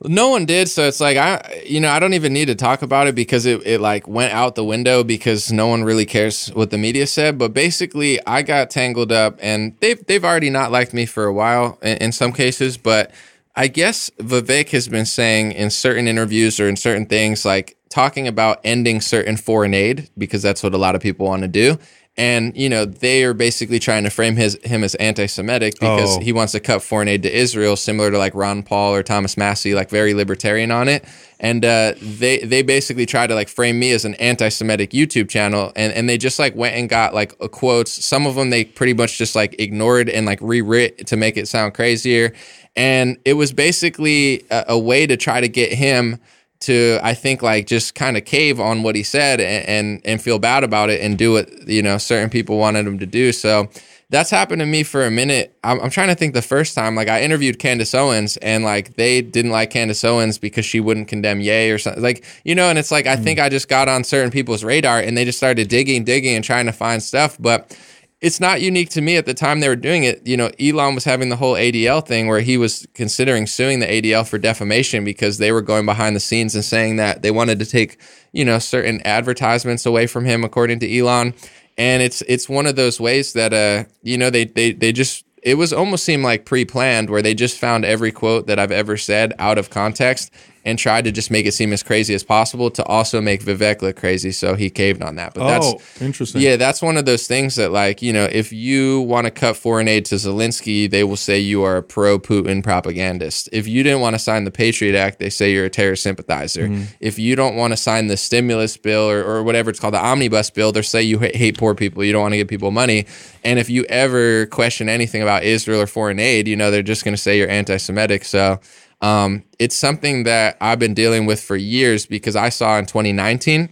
No 0.03 0.29
one 0.29 0.45
did, 0.45 0.69
so 0.69 0.87
it's 0.87 1.01
like 1.01 1.17
I, 1.17 1.63
you 1.65 1.81
know, 1.81 1.91
I 1.91 1.99
don't 1.99 2.15
even 2.15 2.33
need 2.33 2.47
to 2.47 2.55
talk 2.55 2.83
about 2.83 3.07
it 3.07 3.15
because 3.15 3.47
it, 3.47 3.67
it 3.67 3.81
like 3.81 4.07
went 4.07 4.33
out 4.33 4.55
the 4.55 4.65
window 4.65 5.03
because 5.03 5.51
no 5.51 5.67
one 5.69 5.85
really 5.85 6.05
cares 6.05 6.49
what 6.49 6.71
the 6.71 6.79
media 6.79 7.07
said. 7.07 7.39
But 7.39 7.55
basically, 7.55 8.25
I 8.27 8.43
got 8.43 8.71
tangled 8.71 9.13
up, 9.13 9.39
and 9.41 9.77
they've 9.81 10.05
they've 10.07 10.25
already 10.25 10.51
not 10.51 10.73
liked 10.73 10.93
me 10.93 11.07
for 11.07 11.25
a 11.25 11.33
while 11.33 11.79
in, 11.81 11.97
in 11.99 12.13
some 12.13 12.33
cases. 12.33 12.77
But 12.77 13.13
I 13.57 13.69
guess 13.69 14.11
Vivek 14.19 14.71
has 14.71 14.89
been 14.89 15.07
saying 15.07 15.53
in 15.53 15.71
certain 15.71 16.09
interviews 16.09 16.59
or 16.59 16.69
in 16.69 16.77
certain 16.77 17.07
things 17.07 17.45
like 17.45 17.77
talking 17.89 18.27
about 18.27 18.61
ending 18.65 19.01
certain 19.01 19.37
foreign 19.37 19.73
aid 19.73 20.11
because 20.19 20.43
that's 20.43 20.63
what 20.63 20.75
a 20.75 20.79
lot 20.79 20.97
of 20.97 21.01
people 21.01 21.27
want 21.27 21.43
to 21.43 21.49
do. 21.49 21.79
And 22.17 22.57
you 22.57 22.69
know 22.69 22.85
they 22.85 23.25
are 23.25 23.35
basically 23.35 23.81
trying 23.81 24.05
to 24.05 24.11
frame 24.11 24.37
his 24.37 24.57
him 24.63 24.85
as 24.85 24.95
anti-Semitic 24.97 25.81
because 25.81 26.17
Oh. 26.17 26.21
he 26.21 26.33
wants 26.33 26.53
to 26.53 26.61
cut 26.61 26.81
foreign 26.81 27.09
aid 27.09 27.25
to 27.25 27.37
Israel, 27.37 27.75
similar 27.75 28.13
to 28.13 28.19
like 28.19 28.35
Ron 28.37 28.63
Paul 28.63 28.95
or 28.95 29.03
Thomas 29.03 29.37
Massie, 29.37 29.75
like 29.75 29.91
very 29.91 30.15
libertarian 30.15 30.71
on 30.71 30.87
it. 30.89 31.05
And 31.41 31.65
uh, 31.65 31.95
they 32.01 32.39
they 32.39 32.63
basically 32.63 33.05
try 33.05 33.27
to 33.27 33.35
like 33.35 33.49
frame 33.49 33.81
me 33.81 33.91
as 33.91 34.05
an 34.05 34.15
anti-Semitic 34.15 34.91
YouTube 34.91 35.29
channel, 35.29 35.73
and 35.75 35.93
and 35.93 36.09
they 36.09 36.17
just 36.17 36.39
like 36.39 36.55
went 36.55 36.77
and 36.77 36.89
got 36.89 37.15
like 37.15 37.37
quotes. 37.51 37.91
Some 38.05 38.29
of 38.29 38.37
them 38.37 38.51
they 38.51 38.65
pretty 38.65 38.95
much 38.95 39.19
just 39.19 39.35
like 39.35 39.57
ignored 39.59 40.09
and 40.09 40.25
like 40.25 40.39
rewrit 40.39 41.07
to 41.07 41.17
make 41.17 41.37
it 41.37 41.49
sound 41.49 41.75
crazier. 41.75 42.33
And 42.77 43.19
it 43.25 43.35
was 43.35 43.53
basically 43.53 44.45
a, 44.53 44.65
a 44.69 44.79
way 44.79 45.07
to 45.07 45.17
try 45.17 45.41
to 45.41 45.49
get 45.49 45.73
him 45.73 46.21
to 46.65 46.99
I 47.03 47.15
think 47.15 47.43
like 47.43 47.67
just 47.67 47.95
kind 47.95 48.17
of 48.17 48.25
cave 48.25 48.61
on 48.61 48.83
what 48.83 48.95
he 48.95 49.03
said 49.03 49.41
and, 49.41 49.69
and 49.69 50.03
and 50.05 50.23
feel 50.23 50.39
bad 50.39 50.65
about 50.65 50.91
it 50.91 51.01
and 51.01 51.17
do 51.17 51.33
what 51.33 51.69
you 51.69 51.83
know 51.83 51.99
certain 51.99 52.31
people 52.31 52.59
wanted 52.59 52.87
him 52.87 52.99
to 52.99 53.07
do. 53.07 53.33
So 53.33 53.69
that's 54.11 54.31
happened 54.31 54.61
to 54.61 54.67
me 54.67 54.83
for 54.83 55.05
a 55.05 55.11
minute. 55.11 55.57
I'm, 55.65 55.81
I'm 55.81 55.91
trying 55.91 56.09
to 56.09 56.15
think 56.15 56.35
the 56.35 56.43
first 56.43 56.75
time 56.75 56.95
like 56.95 57.09
I 57.09 57.23
interviewed 57.23 57.59
Candace 57.59 57.95
Owens 57.95 58.37
and 58.39 58.63
like 58.63 58.95
they 58.95 59.23
didn't 59.23 59.51
like 59.51 59.71
Candace 59.71 60.05
Owens 60.05 60.39
because 60.39 60.65
she 60.65 60.81
wouldn't 60.81 61.09
condemn 61.09 61.41
Ye 61.41 61.71
or 61.71 61.79
something 61.79 62.03
like 62.03 62.25
you 62.45 62.55
know. 62.55 62.69
And 62.69 62.79
it's 62.79 62.91
like 62.91 63.07
I 63.07 63.17
mm. 63.17 63.25
think 63.25 63.41
I 63.41 63.49
just 63.49 63.69
got 63.69 63.89
on 63.89 64.05
certain 64.05 64.31
people's 64.31 64.63
radar 64.63 65.01
and 65.01 65.17
they 65.17 65.25
just 65.25 65.39
started 65.39 65.69
digging, 65.69 66.05
digging, 66.05 66.35
and 66.35 66.45
trying 66.45 66.67
to 66.67 66.73
find 66.73 67.03
stuff, 67.03 67.37
but 67.41 67.77
it's 68.25 68.41
not 68.41 68.63
unique 68.63 68.89
to 68.89 69.03
me 69.03 69.19
at 69.19 69.27
the 69.27 69.35
time 69.35 69.61
they 69.61 69.69
were 69.69 69.77
doing 69.77 70.05
it. 70.05 70.27
You 70.27 70.39
know, 70.39 70.51
Elon 70.59 70.95
was 70.95 71.05
having 71.05 71.29
the 71.29 71.37
whole 71.37 71.57
ADL 71.57 72.05
thing 72.07 72.27
where 72.27 72.41
he 72.41 72.57
was 72.57 72.89
considering 72.95 73.47
suing 73.47 73.81
the 73.81 73.87
ADL 73.87 74.27
for 74.27 74.39
defamation 74.39 75.05
because 75.05 75.37
they 75.37 75.53
were 75.53 75.61
going 75.61 75.85
behind 75.85 76.17
the 76.17 76.21
scenes 76.21 76.55
and 76.55 76.65
saying 76.65 76.97
that 76.97 77.21
they 77.21 77.31
wanted 77.31 77.59
to 77.59 77.67
take, 77.67 78.01
you 78.33 78.43
know, 78.43 78.59
certain 78.59 79.03
advertisements 79.07 79.85
away 79.85 80.07
from 80.07 80.25
him, 80.25 80.43
according 80.43 80.79
to 80.79 80.99
Elon. 80.99 81.35
And 81.77 82.03
it's 82.03 82.23
it's 82.23 82.49
one 82.49 82.65
of 82.65 82.77
those 82.77 82.99
ways 82.99 83.35
that 83.35 83.53
uh, 83.53 83.85
you 84.03 84.17
know, 84.17 84.31
they 84.31 84.47
they 84.47 84.73
they 84.73 84.91
just 84.91 85.27
it 85.43 85.59
was 85.59 85.75
almost 85.75 86.03
seemed 86.03 86.25
like 86.25 86.47
pre-planned 86.47 87.11
where 87.11 87.21
they 87.21 87.35
just 87.35 87.59
found 87.59 87.85
every 87.85 88.11
quote 88.11 88.47
that 88.47 88.59
I've 88.59 88.73
ever 88.73 88.97
said 88.97 89.35
out 89.39 89.59
of 89.59 89.69
context 89.69 90.33
and 90.65 90.79
tried 90.79 91.05
to 91.05 91.13
just 91.13 91.31
make 91.31 91.47
it 91.47 91.53
seem 91.53 91.73
as 91.73 91.83
crazy 91.83 92.15
as 92.15 92.25
possible 92.25 92.71
to 92.71 92.85
also 92.85 93.21
make 93.21 93.43
Vivek 93.45 93.83
look 93.83 93.97
crazy. 93.97 94.33
So 94.33 94.55
he 94.55 94.71
caved 94.71 95.03
on 95.03 95.17
that. 95.17 95.35
But 95.35 95.43
Oh, 95.43 95.47
that's 95.47 96.01
interesting. 96.03 96.41
yeah, 96.41 96.57
that's 96.57 96.81
one 96.81 96.97
of 96.97 97.05
those 97.05 97.27
things 97.27 97.57
that, 97.57 97.71
like, 97.71 98.01
you 98.01 98.13
know, 98.13 98.25
if 98.31 98.53
you 98.53 99.03
want 99.03 99.27
to 99.27 99.31
cut 99.31 99.57
foreign 99.57 99.89
aid 99.89 100.07
to 100.07 100.15
Zelensky, 100.15 100.91
they 100.91 101.05
will 101.05 101.17
say 101.17 101.39
you 101.39 101.63
are 101.63 101.77
a 101.77 101.83
pro 101.83 102.19
Putin 102.19 102.63
propagandist. 102.63 103.49
If 103.53 103.69
you 103.69 103.83
didn't 103.83 104.01
want 104.01 104.15
to 104.15 104.19
sign 104.19 104.45
the 104.45 104.51
Patriot 104.51 104.97
Act, 104.97 105.19
they 105.19 105.31
say 105.31 105.53
you're 105.53 105.67
a 105.67 105.71
terror 105.71 105.97
sympathizer. 105.97 106.69
Mm-hmm. 106.69 106.85
If 107.01 107.19
you 107.19 107.37
don't 107.37 107.57
want 107.57 107.73
to 107.73 107.77
sign 107.77 108.07
the 108.07 108.17
stimulus 108.17 108.77
bill 108.77 109.09
or, 109.09 109.23
or 109.23 109.43
whatever 109.43 109.71
it's 109.71 109.81
called, 109.81 109.95
the 109.95 110.05
omnibus 110.05 110.51
bill, 110.51 110.73
they 110.73 110.83
say 110.83 111.03
you 111.03 111.19
hate 111.19 111.59
poor 111.59 111.75
people. 111.75 112.03
You 112.03 112.13
don't 112.13 112.23
want 112.23 112.33
to 112.33 112.39
give 112.39 112.49
people 112.49 112.71
money. 112.71 113.07
And 113.43 113.59
if 113.59 113.69
you 113.69 113.85
ever 113.85 114.47
question 114.47 114.89
anything 114.89 115.21
about 115.21 115.43
Israel 115.45 115.81
or 115.83 115.87
foreign 115.87 116.19
aid, 116.19 116.49
you 116.49 116.57
know, 116.57 116.71
they're 116.71 116.83
just 116.83 117.05
going 117.05 117.15
to 117.15 117.21
say 117.21 117.37
you're 117.37 117.51
anti 117.51 117.77
Semitic. 117.77 118.25
So, 118.25 118.61
um, 119.05 119.45
it's 119.59 119.77
something 119.77 120.25
that 120.25 120.57
I've 120.61 120.79
been 120.79 120.95
dealing 120.95 121.27
with 121.27 121.41
for 121.41 121.57
years 121.57 122.07
because 122.07 122.37
I 122.37 122.49
saw 122.49 122.79
in 122.79 122.87
2019 122.87 123.69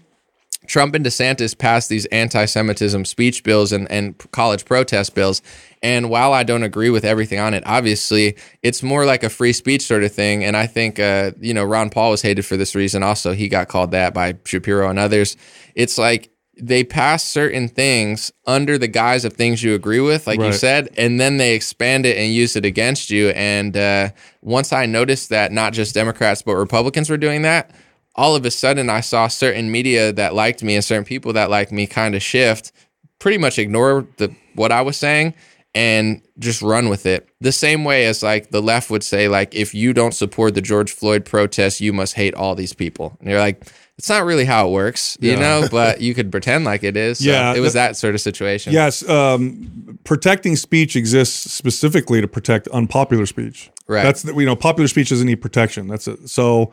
Trump 0.66 0.94
and 0.94 1.04
DeSantis 1.04 1.56
passed 1.56 1.88
these 1.88 2.06
anti-Semitism 2.06 3.04
speech 3.04 3.42
bills 3.42 3.72
and, 3.72 3.90
and 3.90 4.16
college 4.30 4.64
protest 4.64 5.14
bills. 5.14 5.42
And 5.82 6.09
while 6.09 6.32
I 6.32 6.44
don't 6.44 6.62
agree 6.62 6.90
with 6.90 7.04
everything 7.04 7.40
on 7.40 7.52
it, 7.54 7.64
obviously 7.66 8.36
it's 8.62 8.82
more 8.82 9.04
like 9.04 9.24
a 9.24 9.28
free 9.28 9.52
speech 9.52 9.82
sort 9.82 10.04
of 10.04 10.12
thing. 10.12 10.44
And 10.44 10.56
I 10.56 10.66
think, 10.66 11.00
uh, 11.00 11.32
you 11.40 11.52
know, 11.52 11.64
Ron 11.64 11.90
Paul 11.90 12.10
was 12.10 12.22
hated 12.22 12.46
for 12.46 12.56
this 12.56 12.74
reason. 12.74 13.02
Also, 13.02 13.32
he 13.32 13.48
got 13.48 13.68
called 13.68 13.90
that 13.90 14.14
by 14.14 14.36
Shapiro 14.44 14.88
and 14.88 14.98
others. 14.98 15.36
It's 15.74 15.98
like 15.98 16.30
they 16.61 16.85
pass 16.85 17.24
certain 17.24 17.69
things 17.69 18.31
under 18.47 18.77
the 18.77 18.89
guise 18.89 19.24
of 19.24 19.33
things 19.33 19.62
you 19.62 19.74
agree 19.74 20.01
with, 20.01 20.27
like 20.27 20.39
you 20.49 20.53
said, 20.53 20.89
and 20.99 21.19
then 21.19 21.39
they 21.39 21.55
expand 21.55 22.05
it 22.05 22.19
and 22.19 22.33
use 22.33 22.57
it 22.57 22.65
against 22.65 23.11
you. 23.11 23.31
And 23.31 23.77
uh, 23.77 24.11
once 24.43 24.73
I 24.73 24.87
noticed 24.87 25.31
that 25.31 25.51
not 25.51 25.73
just 25.73 25.95
Democrats 25.95 26.43
but 26.43 26.57
Republicans 26.57 27.09
were 27.09 27.16
doing 27.16 27.43
that, 27.43 27.70
all 28.15 28.37
of 28.37 28.45
a 28.45 28.51
sudden 28.51 28.91
I 28.91 29.01
saw 29.01 29.29
certain 29.29 29.70
media 29.70 30.12
that 30.12 30.35
liked 30.35 30.62
me 30.62 30.74
and 30.74 30.85
certain 30.85 31.05
people 31.05 31.33
that 31.33 31.49
liked 31.49 31.73
me 31.73 31.87
kind 31.87 32.15
of 32.15 32.23
shift, 32.23 32.73
pretty 33.19 33.39
much 33.39 33.59
ignore 33.59 34.07
the 34.19 34.35
what 34.55 34.70
I 34.73 34.83
was 34.83 34.99
saying 34.99 35.33
and 35.74 36.23
just 36.39 36.61
run 36.62 36.89
with 36.89 37.07
it. 37.07 37.28
The 37.40 37.53
same 37.53 37.85
way 37.85 38.07
as 38.07 38.23
like 38.23 38.51
the 38.51 38.61
left 38.61 38.90
would 38.90 39.03
say, 39.03 39.28
like, 39.28 39.55
if 39.55 39.74
you 39.74 39.93
don't 39.93 40.12
support 40.12 40.55
the 40.55 40.61
George 40.61 40.93
Floyd 40.93 41.24
protests, 41.24 41.81
you 41.81 41.93
must 41.93 42.15
hate 42.15 42.35
all 42.35 42.55
these 42.55 42.74
people. 42.74 43.16
And 43.20 43.31
you're 43.31 43.39
like, 43.39 43.66
it's 43.99 44.09
not 44.09 44.24
really 44.24 44.44
how 44.44 44.69
it 44.69 44.70
works, 44.73 45.16
you 45.20 45.32
Yeah. 45.32 45.39
know, 45.40 45.69
but 45.70 46.01
you 46.01 46.15
could 46.15 46.31
pretend 46.31 46.65
like 46.65 46.82
it 46.82 46.97
is. 46.97 47.19
So 47.19 47.31
Yeah, 47.31 47.55
It 47.55 47.61
was 47.61 47.73
that 47.74 47.97
sort 47.97 48.15
of 48.15 48.20
situation. 48.20 48.73
Yes, 48.73 49.07
um, 49.09 49.99
protecting 50.05 50.57
speech 50.57 50.97
exists 50.97 51.51
specifically 51.53 52.20
to 52.20 52.28
protect 52.28 52.69
unpopular 52.69 53.27
speech. 53.27 53.70
Right. 53.86 54.03
That's 54.03 54.23
the, 54.23 54.35
you 54.35 54.47
know 54.47 54.57
popular 54.57 54.89
speech 54.89 55.11
doesn't 55.11 55.27
need 55.27 55.43
protection. 55.43 55.89
That's 55.89 56.09
it. 56.09 56.28
So 56.31 56.73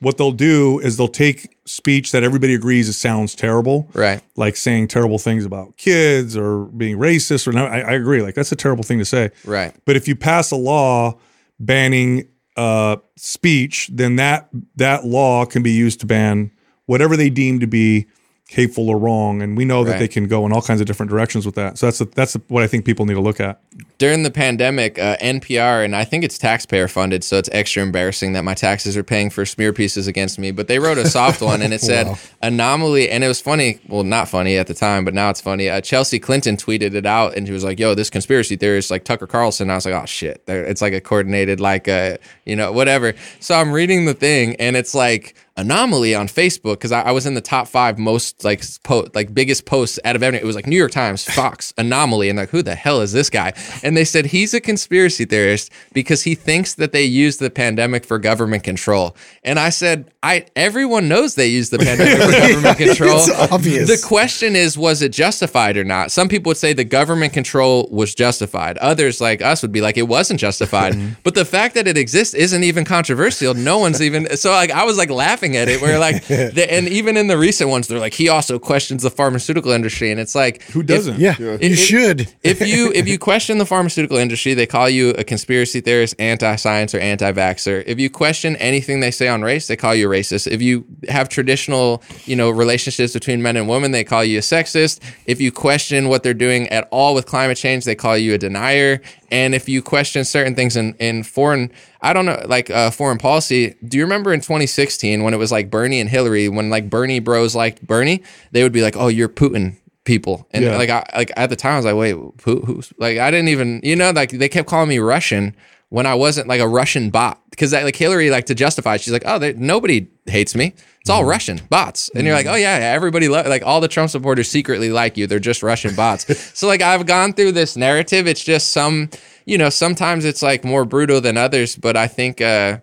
what 0.00 0.16
they'll 0.16 0.30
do 0.32 0.78
is 0.78 0.96
they'll 0.96 1.08
take 1.08 1.56
speech 1.64 2.12
that 2.12 2.22
everybody 2.22 2.54
agrees 2.54 2.88
it 2.88 2.92
sounds 2.92 3.34
terrible, 3.34 3.88
Right. 3.94 4.22
like 4.36 4.56
saying 4.56 4.88
terrible 4.88 5.18
things 5.18 5.44
about 5.44 5.76
kids 5.76 6.36
or 6.36 6.66
being 6.66 6.96
racist. 6.98 7.48
Or 7.48 7.52
no, 7.52 7.66
I, 7.66 7.80
I 7.80 7.92
agree. 7.92 8.22
Like 8.22 8.34
that's 8.36 8.52
a 8.52 8.56
terrible 8.56 8.84
thing 8.84 8.98
to 8.98 9.04
say. 9.04 9.30
Right. 9.44 9.74
But 9.84 9.96
if 9.96 10.06
you 10.06 10.14
pass 10.14 10.50
a 10.52 10.56
law 10.56 11.18
banning 11.58 12.28
uh, 12.56 12.96
speech, 13.16 13.90
then 13.92 14.16
that 14.16 14.48
that 14.76 15.04
law 15.04 15.44
can 15.44 15.62
be 15.62 15.72
used 15.72 16.00
to 16.00 16.06
ban 16.06 16.50
whatever 16.86 17.16
they 17.16 17.30
deem 17.30 17.60
to 17.60 17.66
be 17.66 18.06
hateful 18.48 18.88
or 18.88 18.98
wrong. 18.98 19.42
And 19.42 19.56
we 19.56 19.64
know 19.64 19.84
that 19.84 19.92
Right. 19.92 19.98
they 19.98 20.08
can 20.08 20.26
go 20.26 20.46
in 20.46 20.52
all 20.52 20.62
kinds 20.62 20.80
of 20.80 20.86
different 20.86 21.10
directions 21.10 21.44
with 21.44 21.54
that. 21.56 21.76
So 21.78 21.86
that's 21.90 21.98
that's 22.14 22.34
what 22.48 22.62
I 22.62 22.66
think 22.66 22.84
people 22.84 23.04
need 23.04 23.14
to 23.14 23.20
look 23.20 23.40
at. 23.40 23.60
During 23.98 24.22
the 24.22 24.30
pandemic, 24.30 24.96
uh, 24.96 25.16
NPR, 25.16 25.84
and 25.84 25.94
I 25.96 26.04
think 26.04 26.22
it's 26.22 26.38
taxpayer 26.38 26.86
funded, 26.86 27.24
so 27.24 27.36
it's 27.36 27.48
extra 27.50 27.82
embarrassing 27.82 28.32
that 28.34 28.44
my 28.44 28.54
taxes 28.54 28.96
are 28.96 29.02
paying 29.02 29.28
for 29.28 29.44
smear 29.44 29.72
pieces 29.72 30.06
against 30.06 30.38
me. 30.38 30.52
But 30.52 30.68
they 30.68 30.78
wrote 30.78 30.98
a 30.98 31.08
soft 31.08 31.42
one, 31.42 31.62
and 31.62 31.74
it 31.74 31.80
said 31.82 32.16
anomaly, 32.40 33.10
and 33.10 33.24
it 33.24 33.28
was 33.28 33.40
funny. 33.40 33.80
Well, 33.88 34.04
not 34.04 34.28
funny 34.28 34.56
at 34.56 34.68
the 34.68 34.74
time, 34.74 35.04
but 35.04 35.14
now 35.14 35.30
it's 35.30 35.40
funny. 35.40 35.68
Uh, 35.68 35.80
Chelsea 35.80 36.20
Clinton 36.20 36.56
tweeted 36.56 36.94
it 36.94 37.06
out, 37.06 37.36
and 37.36 37.46
she 37.48 37.52
was 37.52 37.64
like, 37.64 37.80
"Yo, 37.80 37.94
this 37.94 38.08
conspiracy 38.08 38.54
theorist 38.54 38.90
like 38.90 39.02
Tucker 39.02 39.26
Carlson." 39.26 39.68
I 39.68 39.74
was 39.74 39.84
like, 39.84 39.94
"Oh 39.94 40.06
shit!" 40.06 40.44
It's 40.46 40.80
like 40.80 40.92
a 40.92 41.00
coordinated, 41.00 41.58
like 41.58 41.88
uh, 41.88 42.18
you 42.44 42.54
know, 42.54 42.70
whatever. 42.70 43.14
So 43.40 43.56
I'm 43.56 43.72
reading 43.72 44.04
the 44.04 44.14
thing, 44.14 44.54
and 44.56 44.76
it's 44.76 44.94
like 44.94 45.34
anomaly 45.58 46.14
on 46.14 46.28
Facebook 46.28 46.74
because 46.74 46.92
I, 46.92 47.02
I 47.02 47.10
was 47.10 47.26
in 47.26 47.34
the 47.34 47.40
top 47.40 47.66
five 47.66 47.98
most 47.98 48.44
like 48.44 48.62
po- 48.84 49.08
like 49.12 49.34
biggest 49.34 49.66
posts 49.66 49.98
out 50.04 50.14
of 50.14 50.22
everything. 50.22 50.42
It 50.42 50.46
was 50.46 50.54
like 50.56 50.68
New 50.68 50.76
York 50.76 50.92
Times, 50.92 51.24
Fox, 51.24 51.74
anomaly, 51.78 52.28
and 52.30 52.38
like 52.38 52.50
who 52.50 52.62
the 52.62 52.76
hell 52.76 53.00
is 53.00 53.12
this 53.12 53.28
guy? 53.28 53.52
And 53.82 53.87
they 53.96 54.04
said 54.04 54.26
he's 54.26 54.54
a 54.54 54.60
conspiracy 54.60 55.24
theorist 55.24 55.70
because 55.92 56.22
he 56.22 56.34
thinks 56.34 56.74
that 56.74 56.92
they 56.92 57.04
use 57.04 57.36
the 57.38 57.50
pandemic 57.50 58.04
for 58.04 58.18
government 58.18 58.64
control. 58.64 59.16
And 59.44 59.58
I 59.58 59.70
said, 59.70 60.10
I 60.22 60.46
everyone 60.56 61.08
knows 61.08 61.34
they 61.34 61.46
use 61.48 61.70
the 61.70 61.78
pandemic 61.78 62.18
for 62.22 62.32
government 62.48 62.78
control. 62.78 63.16
It's 63.18 63.52
obvious. 63.52 63.88
The 63.88 64.06
question 64.06 64.56
is, 64.56 64.76
was 64.76 65.02
it 65.02 65.12
justified 65.12 65.76
or 65.76 65.84
not? 65.84 66.10
Some 66.10 66.28
people 66.28 66.50
would 66.50 66.56
say 66.56 66.72
the 66.72 66.84
government 66.84 67.32
control 67.32 67.88
was 67.90 68.14
justified. 68.14 68.78
Others, 68.78 69.20
like 69.20 69.42
us, 69.42 69.62
would 69.62 69.72
be 69.72 69.80
like 69.80 69.96
it 69.96 70.08
wasn't 70.08 70.40
justified. 70.40 70.94
but 71.22 71.34
the 71.34 71.44
fact 71.44 71.74
that 71.76 71.86
it 71.86 71.96
exists 71.96 72.34
isn't 72.34 72.64
even 72.64 72.84
controversial. 72.84 73.54
No 73.54 73.78
one's 73.78 74.02
even 74.02 74.36
so 74.36 74.50
like 74.50 74.70
I 74.70 74.84
was 74.84 74.98
like 74.98 75.10
laughing 75.10 75.56
at 75.56 75.68
it. 75.68 75.80
Where 75.80 75.98
like, 75.98 76.24
the, 76.26 76.66
and 76.70 76.88
even 76.88 77.16
in 77.16 77.28
the 77.28 77.38
recent 77.38 77.70
ones, 77.70 77.86
they're 77.88 77.98
like 78.00 78.14
he 78.14 78.28
also 78.28 78.58
questions 78.58 79.02
the 79.04 79.10
pharmaceutical 79.10 79.70
industry, 79.72 80.10
and 80.10 80.18
it's 80.20 80.34
like 80.34 80.62
Who 80.72 80.82
doesn't? 80.82 81.18
Yeah, 81.20 81.36
It- 81.38 81.62
you 81.62 81.70
it- 81.72 81.76
should. 81.76 82.34
if 82.42 82.60
you 82.60 82.90
if 82.94 83.06
you 83.06 83.18
question 83.18 83.58
the 83.58 83.64
pharmaceutical 83.66 83.77
industry, 83.86 84.54
they 84.54 84.66
call 84.66 84.88
you 84.88 85.10
a 85.10 85.24
conspiracy 85.24 85.80
theorist, 85.80 86.14
anti-science, 86.18 86.94
or 86.94 86.98
anti-vaxxer. 86.98 87.84
If 87.86 87.98
you 87.98 88.10
question 88.10 88.56
anything 88.56 89.00
they 89.00 89.10
say 89.10 89.28
on 89.28 89.42
race, 89.42 89.66
they 89.66 89.76
call 89.76 89.94
you 89.94 90.10
a 90.10 90.14
racist. 90.14 90.50
If 90.50 90.62
you 90.62 90.86
have 91.08 91.28
traditional, 91.28 92.02
you 92.24 92.36
know, 92.36 92.50
relationships 92.50 93.12
between 93.12 93.42
men 93.42 93.56
and 93.56 93.68
women, 93.68 93.92
they 93.92 94.04
call 94.04 94.24
you 94.24 94.38
a 94.38 94.42
sexist. 94.42 95.00
If 95.26 95.40
you 95.40 95.52
question 95.52 96.08
what 96.08 96.22
they're 96.22 96.34
doing 96.34 96.68
at 96.68 96.88
all 96.90 97.14
with 97.14 97.26
climate 97.26 97.58
change, 97.58 97.84
they 97.84 97.94
call 97.94 98.16
you 98.16 98.34
a 98.34 98.38
denier. 98.38 99.00
And 99.30 99.54
if 99.54 99.68
you 99.68 99.82
question 99.82 100.24
certain 100.24 100.54
things 100.54 100.76
in, 100.76 100.94
in 100.94 101.22
foreign, 101.22 101.70
I 102.00 102.12
don't 102.12 102.26
know, 102.26 102.42
like 102.46 102.70
uh, 102.70 102.90
foreign 102.90 103.18
policy, 103.18 103.74
do 103.86 103.98
you 103.98 104.04
remember 104.04 104.32
in 104.32 104.40
2016 104.40 105.22
when 105.22 105.34
it 105.34 105.38
was 105.38 105.52
like 105.52 105.70
Bernie 105.70 106.00
and 106.00 106.08
Hillary, 106.08 106.48
when 106.48 106.70
like 106.70 106.88
Bernie 106.88 107.20
bros 107.20 107.54
liked 107.54 107.86
Bernie, 107.86 108.22
they 108.52 108.62
would 108.62 108.72
be 108.72 108.82
like, 108.82 108.96
oh, 108.96 109.08
you're 109.08 109.28
Putin 109.28 109.76
people. 110.08 110.48
And 110.52 110.64
Yeah. 110.64 110.76
like, 110.76 110.88
I, 110.90 111.04
like 111.14 111.30
at 111.36 111.50
the 111.50 111.56
time, 111.56 111.74
I 111.74 111.76
was 111.76 111.84
like, 111.84 111.94
wait, 111.94 112.16
who, 112.42 112.60
who's 112.62 112.92
like, 112.98 113.18
I 113.18 113.30
didn't 113.30 113.48
even, 113.48 113.80
you 113.84 113.94
know, 113.94 114.10
like 114.10 114.30
they 114.30 114.48
kept 114.48 114.66
calling 114.68 114.88
me 114.88 114.98
Russian 114.98 115.54
when 115.90 116.06
I 116.06 116.14
wasn't 116.14 116.48
like 116.48 116.60
a 116.60 116.66
Russian 116.66 117.10
bot. 117.10 117.38
Because 117.50 117.72
like 117.74 117.94
Hillary, 117.94 118.30
like 118.30 118.46
to 118.46 118.54
justify, 118.54 118.96
she's 118.96 119.12
like, 119.12 119.24
oh, 119.26 119.38
they, 119.38 119.52
nobody 119.52 120.08
hates 120.26 120.54
me. 120.54 120.72
It's 121.02 121.10
all 121.10 121.24
Russian 121.24 121.60
bots. 121.68 122.10
And 122.14 122.26
you're 122.26 122.34
like, 122.34 122.46
oh, 122.46 122.54
yeah, 122.54 122.78
yeah 122.78 122.92
everybody, 122.92 123.28
lo-, 123.28 123.42
like 123.46 123.62
all 123.64 123.80
the 123.82 123.88
Trump 123.88 124.10
supporters 124.10 124.48
secretly 124.48 124.90
like 124.90 125.16
you. 125.18 125.26
They're 125.26 125.38
just 125.38 125.62
Russian 125.62 125.94
bots. 125.94 126.24
so 126.58 126.66
like 126.66 126.80
I've 126.80 127.04
gone 127.04 127.34
through 127.34 127.52
this 127.52 127.76
narrative. 127.76 128.26
It's 128.26 128.42
just 128.42 128.70
some, 128.72 129.10
you 129.44 129.58
know, 129.58 129.68
sometimes 129.68 130.24
it's 130.24 130.42
like 130.42 130.64
more 130.64 130.84
brutal 130.86 131.20
than 131.20 131.36
others. 131.36 131.76
But 131.76 131.96
I 131.96 132.08
think, 132.08 132.40
uh, 132.40 132.78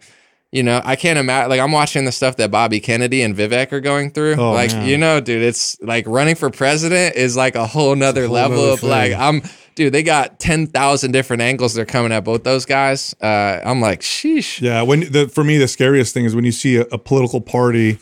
you 0.56 0.64
know, 0.64 0.82
I 0.86 0.96
can't 0.96 1.20
imagine. 1.20 1.50
Like 1.50 1.60
I'm 1.60 1.74
watching 1.74 2.06
the 2.06 2.14
stuff 2.14 2.38
that 2.38 2.50
Bobby 2.50 2.80
Kennedy 2.80 3.22
and 3.22 3.36
Vivek 3.36 3.74
are 3.74 3.82
going 3.82 4.12
through. 4.12 4.36
Oh, 4.36 4.54
like 4.54 4.72
man. 4.72 4.88
you 4.88 4.98
know, 4.98 5.20
dude, 5.20 5.42
it's 5.42 5.78
like 5.82 6.08
running 6.08 6.36
for 6.36 6.50
president 6.50 7.18
is 7.18 7.36
like 7.36 7.56
a 7.56 7.68
whole 7.68 7.94
nother 7.94 8.28
whole 8.28 8.36
level 8.36 8.58
nother 8.58 8.72
of 8.72 8.84
like. 8.84 9.12
I'm. 9.14 9.42
Dude, 9.76 9.92
they 9.92 10.04
got 10.04 10.40
ten 10.40 10.68
thousand 10.68 11.12
different 11.12 11.42
angles 11.42 11.74
they're 11.74 11.84
coming 11.84 12.14
at 12.14 12.24
both 12.24 12.46
those 12.46 12.66
guys. 12.66 13.14
Uh, 13.22 13.60
I'm 13.66 13.82
like, 13.82 14.00
sheesh. 14.00 14.62
Yeah, 14.62 14.82
when 14.84 15.12
the 15.12 15.28
for 15.28 15.44
me 15.44 15.58
the 15.58 15.68
scariest 15.68 16.14
thing 16.14 16.24
is 16.24 16.34
when 16.34 16.46
you 16.46 16.54
see 16.54 16.78
a, 16.78 16.84
a 16.84 16.98
political 16.98 17.42
party 17.42 18.00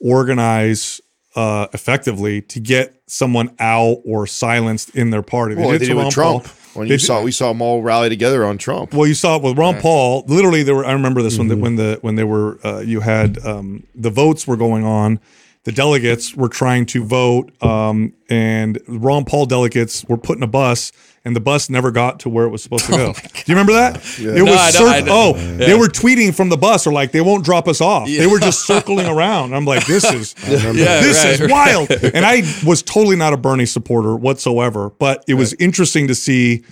organize 0.00 1.02
uh, 1.36 1.66
effectively 1.74 2.40
to 2.40 2.60
get 2.60 3.02
someone 3.06 3.54
out 3.58 3.98
or 4.06 4.26
silenced 4.26 4.96
in 4.96 5.10
their 5.10 5.20
party. 5.20 5.54
Well, 5.54 5.68
they 5.68 5.76
did 5.76 5.88
to 5.88 6.00
it 6.00 6.04
with 6.04 6.14
Trump. 6.14 6.44
Paul. 6.44 6.54
When 6.74 6.86
you 6.88 6.98
saw, 6.98 7.22
we 7.22 7.32
saw 7.32 7.48
them 7.48 7.60
all 7.62 7.82
rally 7.82 8.08
together 8.08 8.44
on 8.44 8.56
Trump. 8.58 8.94
Well, 8.94 9.06
you 9.06 9.14
saw 9.14 9.36
it 9.36 9.42
with 9.42 9.58
Ron 9.58 9.80
Paul. 9.80 10.24
Literally, 10.28 10.62
there 10.62 10.74
were. 10.74 10.84
I 10.84 10.92
remember 10.92 11.20
this 11.22 11.36
when 11.38 11.48
Mm-hmm. 11.48 11.56
the 11.58 11.62
when 11.62 11.76
the 11.76 11.98
when 12.02 12.14
they 12.16 12.24
were. 12.24 12.58
Uh, 12.64 12.78
you 12.80 13.00
had 13.00 13.38
um, 13.44 13.84
the 13.94 14.10
votes 14.10 14.46
were 14.46 14.56
going 14.56 14.84
on. 14.84 15.18
The 15.70 15.76
delegates 15.76 16.34
were 16.34 16.48
trying 16.48 16.86
to 16.86 17.04
vote, 17.04 17.52
um, 17.62 18.12
and 18.28 18.80
Ron 18.88 19.24
Paul 19.24 19.46
delegates 19.46 20.04
were 20.06 20.16
put 20.16 20.36
in 20.36 20.42
a 20.42 20.48
bus, 20.48 20.90
and 21.24 21.36
the 21.36 21.40
bus 21.40 21.70
never 21.70 21.92
got 21.92 22.18
to 22.20 22.28
where 22.28 22.44
it 22.44 22.48
was 22.48 22.60
supposed 22.60 22.86
to 22.86 22.90
go. 22.96 23.12
Do 23.12 23.20
you 23.46 23.54
remember 23.54 23.74
that? 23.74 23.98
It 24.18 24.34
No, 24.44 24.46
was 24.46 24.54
I 24.58 24.70
know- 24.80 24.86
cir- 24.86 24.88
I 24.96 25.00
know. 25.02 25.12
oh, 25.36 25.56
they 25.58 25.74
were 25.78 25.86
tweeting 25.86 26.34
from 26.34 26.48
the 26.48 26.56
bus, 26.56 26.88
or 26.88 26.92
like 26.92 27.12
they 27.12 27.20
won't 27.20 27.44
drop 27.44 27.68
us 27.68 27.80
off. 27.80 28.08
They 28.08 28.26
were 28.26 28.40
just 28.40 28.66
circling 28.66 29.06
around. 29.06 29.54
I'm 29.54 29.64
like, 29.64 29.86
this 29.86 30.02
is 30.12 30.34
Yeah, 30.48 30.72
this 31.02 31.24
right, 31.24 31.40
is 31.40 31.48
wild. 31.48 31.92
And 31.92 32.26
I 32.26 32.42
was 32.66 32.82
totally 32.82 33.14
not 33.14 33.32
a 33.32 33.36
Bernie 33.36 33.64
supporter 33.64 34.16
whatsoever, 34.16 34.90
but 34.98 35.24
it 35.28 35.34
was 35.34 35.52
interesting 35.60 36.08
to 36.08 36.16
see 36.16 36.64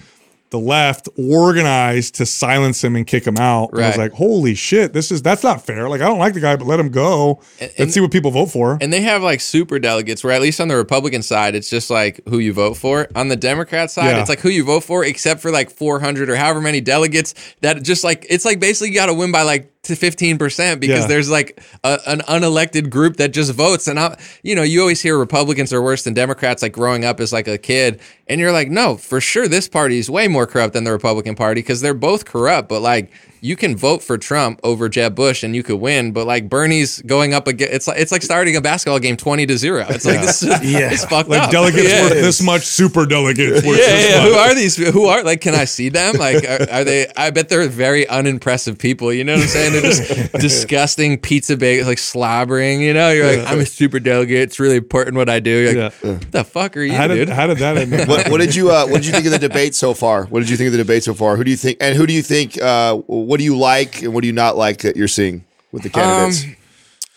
the 0.51 0.59
left 0.59 1.09
organized 1.19 2.15
to 2.17 2.27
silence 2.27 2.83
him 2.83 2.97
and 2.97 3.07
kick 3.07 3.27
him 3.27 3.37
out. 3.37 3.71
And 3.73 3.83
I 3.85 3.89
was 3.89 3.97
like, 3.99 4.13
holy 4.13 4.55
shit, 4.55 4.93
this 4.93 5.11
is 5.11 5.23
that's 5.23 5.43
not 5.43 5.65
fair. 5.65 5.89
Like 5.89 6.01
I 6.01 6.05
don't 6.07 6.19
like 6.19 6.35
the 6.35 6.41
guy, 6.41 6.57
but 6.57 6.67
let 6.67 6.81
him 6.81 6.91
go. 6.91 7.41
Let's 7.79 7.95
see 7.95 8.01
what 8.01 8.11
people 8.11 8.31
vote 8.31 8.47
for. 8.47 8.79
And 8.81 8.93
they 8.93 9.01
have 9.03 9.23
like 9.23 9.41
super 9.41 9.79
delegates 9.79 10.25
where 10.25 10.33
at 10.33 10.41
least 10.41 10.61
on 10.61 10.69
the 10.69 10.77
Republican 10.77 11.23
side, 11.23 11.55
it's 11.55 11.69
just 11.71 11.91
like 11.91 12.21
who 12.29 12.39
you 12.39 12.53
vote 12.53 12.77
for. 12.77 13.09
On 13.15 13.29
the 13.29 13.37
Democrat 13.37 13.91
side, 13.91 14.07
Yeah. 14.11 14.21
it's 14.21 14.29
like 14.29 14.41
who 14.41 14.49
you 14.49 14.65
vote 14.65 14.85
for, 14.85 15.05
except 15.05 15.41
for 15.41 15.51
like 15.51 15.71
400 15.71 16.29
or 16.31 16.37
however 16.37 16.61
many 16.61 16.81
delegates 16.81 17.35
that 17.61 17.83
just 17.83 18.05
like, 18.05 18.27
it's 18.29 18.45
like 18.45 18.61
basically 18.61 18.89
you 18.89 18.95
got 18.95 19.07
to 19.07 19.15
win 19.15 19.33
by 19.33 19.43
like 19.43 19.73
to 19.85 19.95
15% 19.95 20.81
because 20.81 21.01
Yeah. 21.03 21.07
there's 21.07 21.31
like 21.31 21.63
a, 21.85 21.99
an 22.07 22.21
unelected 22.29 22.91
group 22.91 23.17
that 23.17 23.33
just 23.33 23.53
votes. 23.55 23.87
And 23.89 23.99
I, 23.99 24.19
you 24.43 24.55
know, 24.55 24.63
you 24.63 24.81
always 24.81 25.01
hear 25.01 25.17
Republicans 25.17 25.73
are 25.73 25.81
worse 25.83 26.03
than 26.05 26.15
Democrats, 26.15 26.63
like 26.63 26.73
growing 26.73 27.05
up 27.05 27.21
as 27.21 27.33
like 27.33 27.49
a 27.49 27.59
kid. 27.59 28.01
And 28.27 28.41
you're 28.41 28.53
like, 28.53 28.69
no, 28.71 28.97
for 28.97 29.21
sure, 29.21 29.49
this 29.49 29.69
party 29.69 29.99
is 29.99 30.11
way 30.11 30.29
more 30.29 30.47
corrupt 30.47 30.75
than 30.75 30.85
the 30.85 30.93
Republican 30.93 31.35
Party 31.35 31.61
because 31.63 31.81
they're 31.81 31.95
both 31.95 32.25
corrupt. 32.27 32.69
But 32.69 32.81
like, 32.83 33.11
you 33.41 33.55
can 33.55 33.77
vote 33.77 34.03
for 34.03 34.19
Trump 34.19 34.59
over 34.65 34.89
Jeb 34.89 35.15
Bush 35.15 35.45
and 35.45 35.55
you 35.55 35.63
could 35.63 35.77
win, 35.77 36.11
but 36.13 36.27
like 36.27 36.49
Bernie's 36.49 37.01
going 37.03 37.33
up 37.35 37.47
again. 37.47 37.69
It's 37.71 37.87
like 37.87 37.99
it's 38.01 38.11
like 38.11 38.23
starting 38.23 38.57
a 38.57 38.61
basketball 38.61 38.99
game 38.99 39.17
twenty 39.17 39.47
to 39.47 39.57
zero. 39.57 39.87
It's 39.89 40.05
like 40.05 40.21
this 40.23 40.43
is 40.43 40.49
Yeah. 40.69 40.91
it's 40.91 41.05
fucked 41.05 41.29
Like 41.31 41.43
up. 41.43 41.51
delegates 41.53 41.89
yeah. 41.89 42.03
worth 42.03 42.15
this 42.15 42.43
much, 42.43 42.63
super 42.63 43.07
delegates 43.07 43.65
worth 43.65 43.79
Yeah, 43.79 43.87
this 43.87 44.11
yeah. 44.11 44.19
much. 44.25 44.29
Who 44.29 44.35
are 44.35 44.55
these? 44.57 44.77
Who 44.93 45.05
are 45.07 45.23
like? 45.23 45.41
Can 45.41 45.55
I 45.55 45.67
see 45.67 45.89
them? 45.89 46.17
Like, 46.17 46.45
are, 46.45 46.69
are 46.69 46.83
they? 46.85 47.07
I 47.17 47.31
bet 47.31 47.49
they're 47.49 47.69
very 47.69 48.09
unimpressive 48.09 48.77
people. 48.77 49.13
You 49.13 49.23
know 49.23 49.35
what 49.35 49.43
I'm 49.43 49.49
saying? 49.49 49.68
They're 49.73 49.83
just 49.83 50.33
disgusting 50.41 51.19
pizza 51.19 51.57
bagels, 51.57 51.87
like 51.87 51.99
slobbering. 51.99 52.81
You 52.83 52.95
know, 52.95 53.11
you're 53.11 53.27
like, 53.37 53.47
I'm 53.47 53.61
a 53.61 53.67
super 53.67 54.01
delegate. 54.01 54.39
It's 54.41 54.59
really 54.61 54.77
important 54.77 55.17
what 55.17 55.29
I 55.29 55.41
do. 55.41 55.51
You're 55.51 55.85
like, 55.85 55.95
Yeah. 56.03 56.13
what 56.13 56.33
the 56.33 56.45
fuck 56.45 56.77
are 56.77 56.83
you, 56.83 56.93
How 56.93 57.07
dude? 57.09 57.29
did, 57.29 57.29
how 57.29 57.47
did 57.47 57.59
that 57.59 57.77
end? 57.77 58.09
what, 58.09 58.29
what 58.31 58.41
did 58.41 58.55
you 58.55 58.71
uh, 58.71 58.87
What 58.87 58.99
did 59.03 59.07
you 59.07 59.13
think 59.13 59.27
of 59.27 59.33
the 59.33 59.39
debate 59.39 59.75
so 59.75 59.95
far? 59.95 60.25
What 60.27 60.41
did 60.41 60.51
you 60.51 60.57
think 60.57 60.67
of 60.69 60.73
the 60.73 60.79
debate 60.79 61.05
so 61.05 61.15
far? 61.15 61.37
Who 61.37 61.45
do 61.45 61.51
you 61.51 61.57
think? 61.57 61.79
And 61.81 61.97
who 61.97 62.07
do 62.07 62.13
you 62.13 62.23
think? 62.23 62.61
Uh, 62.61 62.97
what 62.97 63.39
do 63.39 63.45
you 63.45 63.57
like 63.57 64.03
and 64.03 64.13
what 64.15 64.23
do 64.23 64.27
you 64.27 64.33
not 64.33 64.57
like 64.57 64.79
that 64.83 64.97
you're 64.97 65.09
seeing 65.09 65.45
with 65.73 65.83
the 65.83 65.91
candidates? 65.91 66.45
Um, 66.45 66.55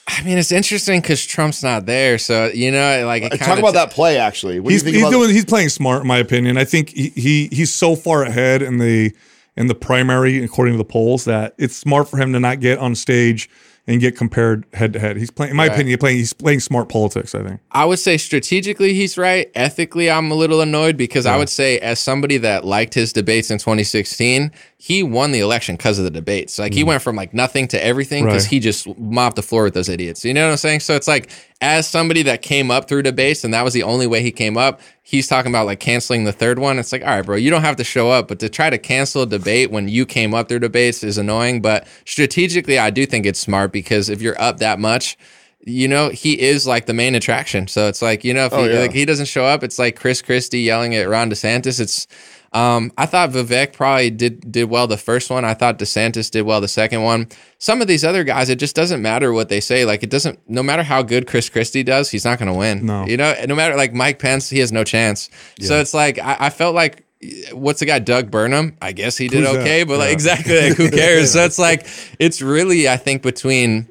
I 0.07 0.23
mean, 0.23 0.38
it's 0.38 0.52
interesting 0.52 0.99
because 0.99 1.26
Trump's 1.26 1.64
not 1.64 1.86
there, 1.86 2.18
so 2.18 2.48
you 2.48 2.72
know, 2.72 3.06
like, 3.06 3.23
it 3.23 3.34
Uh, 3.34 3.38
Talk 3.38 3.60
about 3.60 3.69
t- 3.69 3.73
that 3.78 3.91
play. 3.91 4.18
Actually, 4.18 4.60
what 4.60 4.73
he's 4.73 4.82
do 4.84 4.90
you 4.90 4.94
think 4.94 4.95
he's 5.06 5.14
about? 5.14 5.23
doing 5.26 5.30
he's 5.34 5.45
playing 5.45 5.69
smart 5.69 6.02
in 6.02 6.07
my 6.07 6.18
opinion. 6.18 6.57
I 6.57 6.65
think 6.65 6.90
he, 6.90 7.10
he 7.10 7.48
he's 7.52 7.73
so 7.73 7.95
far 7.95 8.23
ahead 8.23 8.61
in 8.61 8.78
the 8.80 9.14
in 9.57 9.68
the 9.68 9.76
primary 9.76 10.44
according 10.44 10.73
to 10.73 10.78
the 10.78 10.86
polls 10.86 11.26
that 11.26 11.53
it's 11.57 11.76
smart 11.76 12.07
for 12.10 12.18
him 12.18 12.34
to 12.34 12.40
not 12.40 12.60
get 12.60 12.80
on 12.80 12.95
stage 12.95 13.49
and 13.88 13.99
get 13.99 14.15
compared 14.15 14.65
head 14.73 14.94
to 14.94 14.99
head. 14.99 15.18
He's 15.18 15.32
playing 15.32 15.52
in 15.52 15.57
my 15.57 15.64
Right. 15.64 15.73
opinion, 15.73 15.88
he's 15.88 15.98
playing 15.98 16.18
he's 16.18 16.34
playing 16.34 16.60
smart 16.60 16.88
politics, 16.88 17.34
I 17.34 17.44
think. 17.44 17.60
I 17.72 17.84
would 17.84 17.98
say 17.98 18.15
strategically 18.18 18.94
he's 18.94 19.18
right. 19.18 19.49
Ethically, 19.56 20.10
I'm 20.10 20.30
a 20.30 20.36
little 20.36 20.61
annoyed 20.61 20.98
because 20.98 21.26
I 21.26 21.36
would 21.36 21.49
say, 21.49 21.80
as 21.80 21.99
somebody 21.99 22.38
that 22.38 22.64
liked 22.64 22.94
his 22.94 23.11
debates 23.11 23.49
in 23.49 23.57
2016, 23.57 24.52
he 24.78 25.02
won 25.02 25.32
the 25.32 25.40
election 25.40 25.76
because 25.78 25.98
of 25.98 26.06
the 26.06 26.11
debates. 26.11 26.60
Like 26.60 26.73
he 26.73 26.84
mm. 26.84 26.88
went 26.88 27.02
from 27.02 27.15
like 27.15 27.34
nothing 27.34 27.68
to 27.69 27.84
everything 27.84 28.26
because 28.26 28.44
Right. 28.45 28.52
he 28.52 28.60
just 28.60 28.88
mopped 28.99 29.36
the 29.36 29.41
floor 29.41 29.64
with 29.64 29.73
those 29.73 29.90
idiots. 29.90 30.23
You 30.23 30.34
know 30.36 30.45
what 30.45 30.52
I'm 30.52 30.57
saying? 30.57 30.82
So 30.82 30.95
it's 30.95 31.07
like, 31.07 31.30
as 31.61 31.88
somebody 31.88 32.23
that 32.23 32.41
came 32.41 32.71
up 32.71 32.88
through 32.88 33.03
debates 33.03 33.43
and 33.43 33.53
that 33.53 33.63
was 33.63 33.73
the 33.73 33.83
only 33.83 34.07
way 34.07 34.21
he 34.21 34.31
came 34.31 34.57
up, 34.57 34.81
he's 35.03 35.27
talking 35.27 35.51
about 35.51 35.67
like 35.67 35.79
canceling 35.79 36.23
the 36.23 36.31
third 36.31 36.57
one. 36.59 36.79
It's 36.79 36.91
like, 36.91 37.03
all 37.03 37.09
right, 37.09 37.25
bro, 37.25 37.35
you 37.38 37.51
don't 37.51 37.61
have 37.61 37.75
to 37.75 37.83
show 37.83 38.09
up, 38.09 38.27
but 38.27 38.39
to 38.39 38.49
try 38.49 38.69
to 38.71 38.77
cancel 38.79 39.21
a 39.21 39.27
debate 39.27 39.69
when 39.71 39.88
you 39.88 40.05
came 40.05 40.33
up 40.33 40.49
through 40.49 40.59
debates 40.59 41.03
is 41.03 41.17
annoying. 41.19 41.61
But 41.61 41.88
strategically, 42.05 42.79
I 42.79 42.89
do 42.89 43.05
think 43.05 43.25
it's 43.25 43.39
smart 43.39 43.71
because 43.71 44.09
if 44.09 44.21
you're 44.21 44.41
up 44.41 44.57
that 44.57 44.79
much, 44.79 45.17
you 45.63 45.88
know, 45.88 46.09
he 46.09 46.41
is 46.41 46.65
like 46.65 46.88
the 46.88 46.93
main 46.93 47.13
attraction. 47.13 47.67
So 47.67 47.88
it's 47.88 48.01
like, 48.01 48.23
you 48.23 48.33
know, 48.33 48.45
if 48.47 48.53
Oh, 48.53 48.63
he, 48.63 48.73
yeah. 48.73 48.79
like 48.79 48.93
he 48.93 49.05
doesn't 49.05 49.27
show 49.27 49.45
up, 49.45 49.63
it's 49.63 49.77
like 49.77 49.95
Chris 49.95 50.21
Christie 50.21 50.61
yelling 50.61 50.95
at 50.95 51.07
Ron 51.07 51.29
DeSantis. 51.29 51.79
It's 51.79 52.07
um 52.53 52.91
I 52.98 53.06
thought 53.06 53.30
Vivek 53.30 53.73
probably 53.73 54.10
did 54.10 54.52
did 54.52 54.65
well 54.69 54.88
the 54.88 54.98
first 54.98 55.30
one. 55.30 55.45
I 55.45 55.53
thought 55.53 55.80
DeSantis 55.80 56.30
did 56.30 56.41
well 56.41 56.60
the 56.60 56.68
second 56.68 57.03
one. 57.03 57.28
Some 57.60 57.82
of 57.82 57.88
these 57.88 58.03
other 58.03 58.23
guys, 58.23 58.49
it 58.49 58.60
just 58.60 58.76
doesn't 58.76 59.02
matter 59.02 59.32
what 59.32 59.49
they 59.49 59.61
say. 59.61 59.86
Like 59.86 60.03
it 60.03 60.10
doesn't 60.10 60.40
no 60.49 60.61
matter 60.61 60.84
how 60.84 61.02
good 61.02 61.28
Chris 61.28 61.49
Christie 61.49 61.84
does, 61.84 62.10
he's 62.11 62.26
not 62.26 62.40
gonna 62.40 62.53
win. 62.53 62.86
No. 62.86 63.06
You 63.06 63.18
know, 63.18 63.34
no 63.48 63.56
matter 63.56 63.76
like 63.76 63.94
Mike 63.94 64.19
Pence, 64.19 64.49
he 64.49 64.60
has 64.60 64.72
no 64.72 64.84
chance. 64.84 65.30
So 65.61 65.80
it's 65.80 65.94
like 65.94 66.19
I, 66.19 66.38
I 66.40 66.49
felt 66.49 66.76
like 66.76 67.06
what's 67.53 67.80
the 67.80 67.86
guy 67.86 67.99
Doug 67.99 68.32
Burgum? 68.32 68.76
I 68.82 68.91
guess 68.91 69.15
he 69.15 69.28
did 69.28 69.44
Who's 69.44 69.53
that? 69.53 69.61
okay, 69.61 69.84
but 69.84 69.99
like 69.99 70.11
exactly 70.11 70.69
like 70.69 70.78
who 70.78 70.90
cares? 70.91 71.32
So 71.34 71.45
it's 71.45 71.60
like 71.60 71.88
it's 72.19 72.41
really 72.41 72.90
I 72.90 72.98
think 72.98 73.22
between 73.22 73.88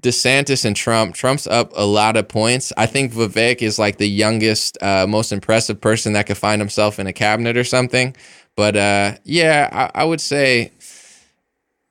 DeSantis 0.00 0.64
and 0.64 0.76
Trump. 0.76 1.14
Trump's 1.14 1.46
up 1.46 1.72
a 1.74 1.84
lot 1.84 2.16
of 2.16 2.28
points. 2.28 2.72
I 2.76 2.86
think 2.86 3.12
Vivek 3.12 3.62
is 3.62 3.78
like 3.78 3.98
the 3.98 4.08
youngest, 4.08 4.80
uh, 4.82 5.06
most 5.08 5.32
impressive 5.32 5.80
person 5.80 6.12
that 6.12 6.26
could 6.26 6.38
find 6.38 6.60
himself 6.60 6.98
in 6.98 7.06
a 7.06 7.12
cabinet 7.12 7.56
or 7.56 7.64
something. 7.64 8.14
But 8.56 8.76
uh, 8.76 9.14
yeah, 9.24 9.68
I, 9.72 10.02
I 10.02 10.04
would 10.04 10.20
say, 10.20 10.72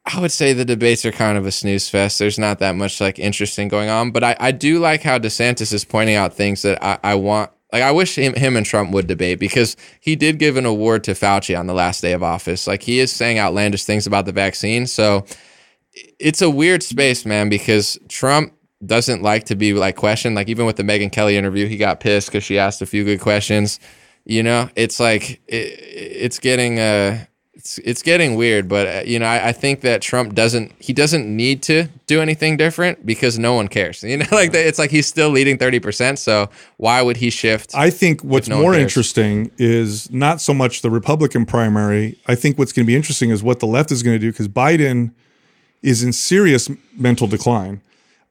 I 0.05 0.19
would 0.19 0.31
say 0.31 0.53
the 0.53 0.65
debates 0.65 1.05
are 1.05 1.11
kind 1.11 1.37
of 1.37 1.45
a 1.45 1.51
snooze 1.51 1.89
fest. 1.89 2.19
There's 2.19 2.39
not 2.39 2.59
that 2.59 2.75
much 2.75 3.01
like 3.01 3.19
interesting 3.19 3.67
going 3.67 3.89
on. 3.89 4.11
But 4.11 4.23
I, 4.23 4.35
I 4.39 4.51
do 4.51 4.79
like 4.79 5.01
how 5.01 5.17
DeSantis 5.17 5.73
is 5.73 5.85
pointing 5.85 6.15
out 6.15 6.33
things 6.33 6.61
that 6.61 6.83
I, 6.83 6.99
I 7.03 7.15
want. 7.15 7.51
Like 7.71 7.83
I 7.83 7.91
wish 7.91 8.17
him, 8.17 8.33
him 8.33 8.55
and 8.55 8.65
Trump 8.65 8.91
would 8.91 9.05
debate 9.05 9.39
because 9.39 9.77
he 9.99 10.15
did 10.15 10.39
give 10.39 10.57
an 10.57 10.65
award 10.65 11.03
to 11.03 11.11
Fauci 11.11 11.57
on 11.57 11.67
the 11.67 11.73
last 11.75 12.01
day 12.01 12.13
of 12.13 12.23
office. 12.23 12.65
Like 12.65 12.81
he 12.81 12.99
is 12.99 13.11
saying 13.11 13.37
outlandish 13.37 13.83
things 13.83 14.07
about 14.07 14.25
the 14.25 14.31
vaccine. 14.31 14.87
So 14.87 15.25
it's 15.93 16.41
a 16.41 16.49
weird 16.49 16.83
space, 16.83 17.25
man, 17.25 17.49
because 17.49 17.97
Trump 18.07 18.53
doesn't 18.85 19.21
like 19.21 19.45
to 19.45 19.55
be 19.55 19.73
like 19.73 19.95
questioned. 19.95 20.35
Like 20.35 20.49
even 20.49 20.65
with 20.65 20.77
the 20.77 20.83
Megyn 20.83 21.11
Kelly 21.11 21.37
interview, 21.37 21.67
he 21.67 21.77
got 21.77 21.99
pissed 21.99 22.27
because 22.27 22.43
she 22.43 22.57
asked 22.57 22.81
a 22.81 22.85
few 22.85 23.03
good 23.03 23.19
questions. 23.19 23.79
You 24.25 24.43
know, 24.43 24.69
it's 24.75 24.99
like 24.99 25.41
it, 25.47 25.79
it's 25.79 26.39
getting 26.39 26.79
uh 26.79 27.25
it's 27.59 27.77
it's 27.79 28.01
getting 28.01 28.35
weird. 28.35 28.69
But 28.69 28.87
uh, 28.87 29.01
you 29.05 29.19
know, 29.19 29.25
I, 29.25 29.49
I 29.49 29.51
think 29.51 29.81
that 29.81 30.01
Trump 30.01 30.33
doesn't 30.33 30.71
he 30.79 30.93
doesn't 30.93 31.25
need 31.27 31.61
to 31.63 31.87
do 32.07 32.21
anything 32.21 32.55
different 32.55 33.05
because 33.05 33.37
no 33.37 33.53
one 33.53 33.67
cares. 33.67 34.03
You 34.09 34.17
know, 34.17 34.25
like 34.31 34.53
it's 34.53 34.79
like 34.79 34.91
he's 34.91 35.07
still 35.07 35.29
leading 35.29 35.57
thirty 35.57 35.79
percent. 35.79 36.19
So 36.19 36.49
why 36.77 37.01
would 37.01 37.17
he 37.17 37.29
shift? 37.29 37.75
I 37.75 37.89
think 37.89 38.23
what's 38.23 38.47
no 38.47 38.61
more 38.61 38.73
interesting 38.73 39.51
is 39.57 40.09
not 40.09 40.41
so 40.41 40.53
much 40.53 40.81
the 40.81 40.89
Republican 40.89 41.45
primary. 41.45 42.17
I 42.27 42.35
think 42.35 42.57
what's 42.57 42.71
going 42.71 42.85
to 42.85 42.87
be 42.87 42.95
interesting 42.95 43.29
is 43.29 43.43
what 43.43 43.59
the 43.59 43.67
left 43.67 43.91
is 43.91 44.03
going 44.03 44.15
to 44.15 44.19
do 44.19 44.31
because 44.31 44.47
Biden 44.47 45.11
is 45.81 46.03
in 46.03 46.13
serious 46.13 46.69
mental 46.97 47.27
decline. 47.27 47.81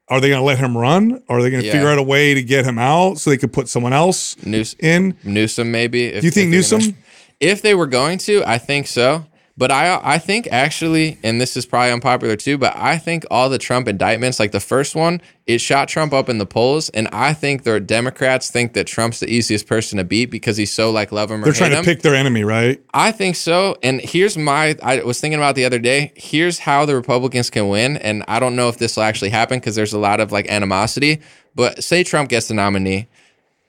Are 0.09 0.20
they 0.20 0.29
going 0.29 0.41
to 0.41 0.45
let 0.45 0.59
him 0.59 0.77
run? 0.77 1.23
Are 1.29 1.43
they 1.43 1.51
going 1.51 1.61
to 1.62 1.66
Yeah. 1.66 1.73
figure 1.73 1.89
out 1.89 1.99
a 1.99 2.03
way 2.03 2.33
to 2.35 2.43
get 2.43 2.65
him 2.65 2.79
out 2.79 3.19
so 3.19 3.29
they 3.31 3.37
could 3.37 3.53
put 3.53 3.69
someone 3.69 3.93
else 3.93 4.37
News- 4.45 4.75
in? 4.79 5.15
Newsom, 5.23 5.70
maybe. 5.70 6.05
If, 6.07 6.23
Do 6.23 6.27
you 6.27 6.31
think 6.31 6.51
Newsom? 6.51 6.81
gonna- 6.81 6.93
if 7.41 7.61
they 7.62 7.75
were 7.75 7.87
going 7.87 8.19
to, 8.19 8.43
I 8.47 8.57
think 8.59 8.87
so. 8.87 9.27
But 9.59 9.72
I, 9.72 10.01
I 10.05 10.18
think 10.18 10.47
actually, 10.52 11.18
and 11.24 11.40
this 11.40 11.56
is 11.56 11.66
probably 11.66 11.90
unpopular 11.90 12.36
too, 12.36 12.59
but 12.59 12.76
I 12.76 12.97
think 12.97 13.24
all 13.28 13.48
the 13.48 13.59
Trump 13.59 13.89
indictments, 13.89 14.39
like 14.39 14.52
the 14.52 14.60
first 14.60 14.94
one, 14.94 15.20
it 15.47 15.60
shot 15.60 15.89
Trump 15.89 16.12
up 16.12 16.28
in 16.28 16.39
the 16.39 16.47
polls, 16.47 16.90
and 16.90 17.09
I 17.10 17.35
think 17.35 17.64
the 17.64 17.80
Democrats 17.80 18.52
think 18.52 18.74
that 18.74 18.86
Trump's 18.86 19.18
the 19.18 19.28
easiest 19.28 19.66
person 19.66 19.98
to 19.98 20.05
beat 20.05 20.26
because 20.26 20.56
he's 20.59 20.72
so 20.72 20.93
like 20.93 21.10
love 21.10 21.32
him 21.32 21.43
or 21.43 21.47
They're 21.47 21.55
trying 21.55 21.72
to 21.72 21.78
him. 21.78 21.85
pick 21.85 22.02
their 22.02 22.14
enemy, 22.14 22.44
right? 22.44 22.80
I 22.94 23.10
think 23.10 23.35
so. 23.35 23.76
And 23.82 24.01
here's 24.01 24.39
my 24.39 24.76
I 24.80 25.02
was 25.02 25.20
thinking 25.20 25.40
about 25.40 25.56
the 25.56 25.64
other 25.64 25.80
day. 25.80 26.12
Here's 26.14 26.60
how 26.60 26.85
the 26.85 26.94
Republicans 26.94 27.51
can 27.51 27.68
win. 27.68 27.97
And 27.97 28.22
I 28.28 28.39
don't 28.39 28.55
know 28.55 28.68
if 28.68 28.78
this 28.78 28.97
will 28.97 29.02
actually 29.02 29.30
happen 29.30 29.59
because 29.59 29.74
there's 29.74 29.93
a 29.93 29.98
lot 29.98 30.20
of 30.20 30.30
like 30.30 30.48
animosity. 30.48 31.20
But 31.56 31.82
say 31.82 32.05
Trump 32.05 32.28
gets 32.28 32.47
the 32.47 32.55
nominee. 32.55 33.09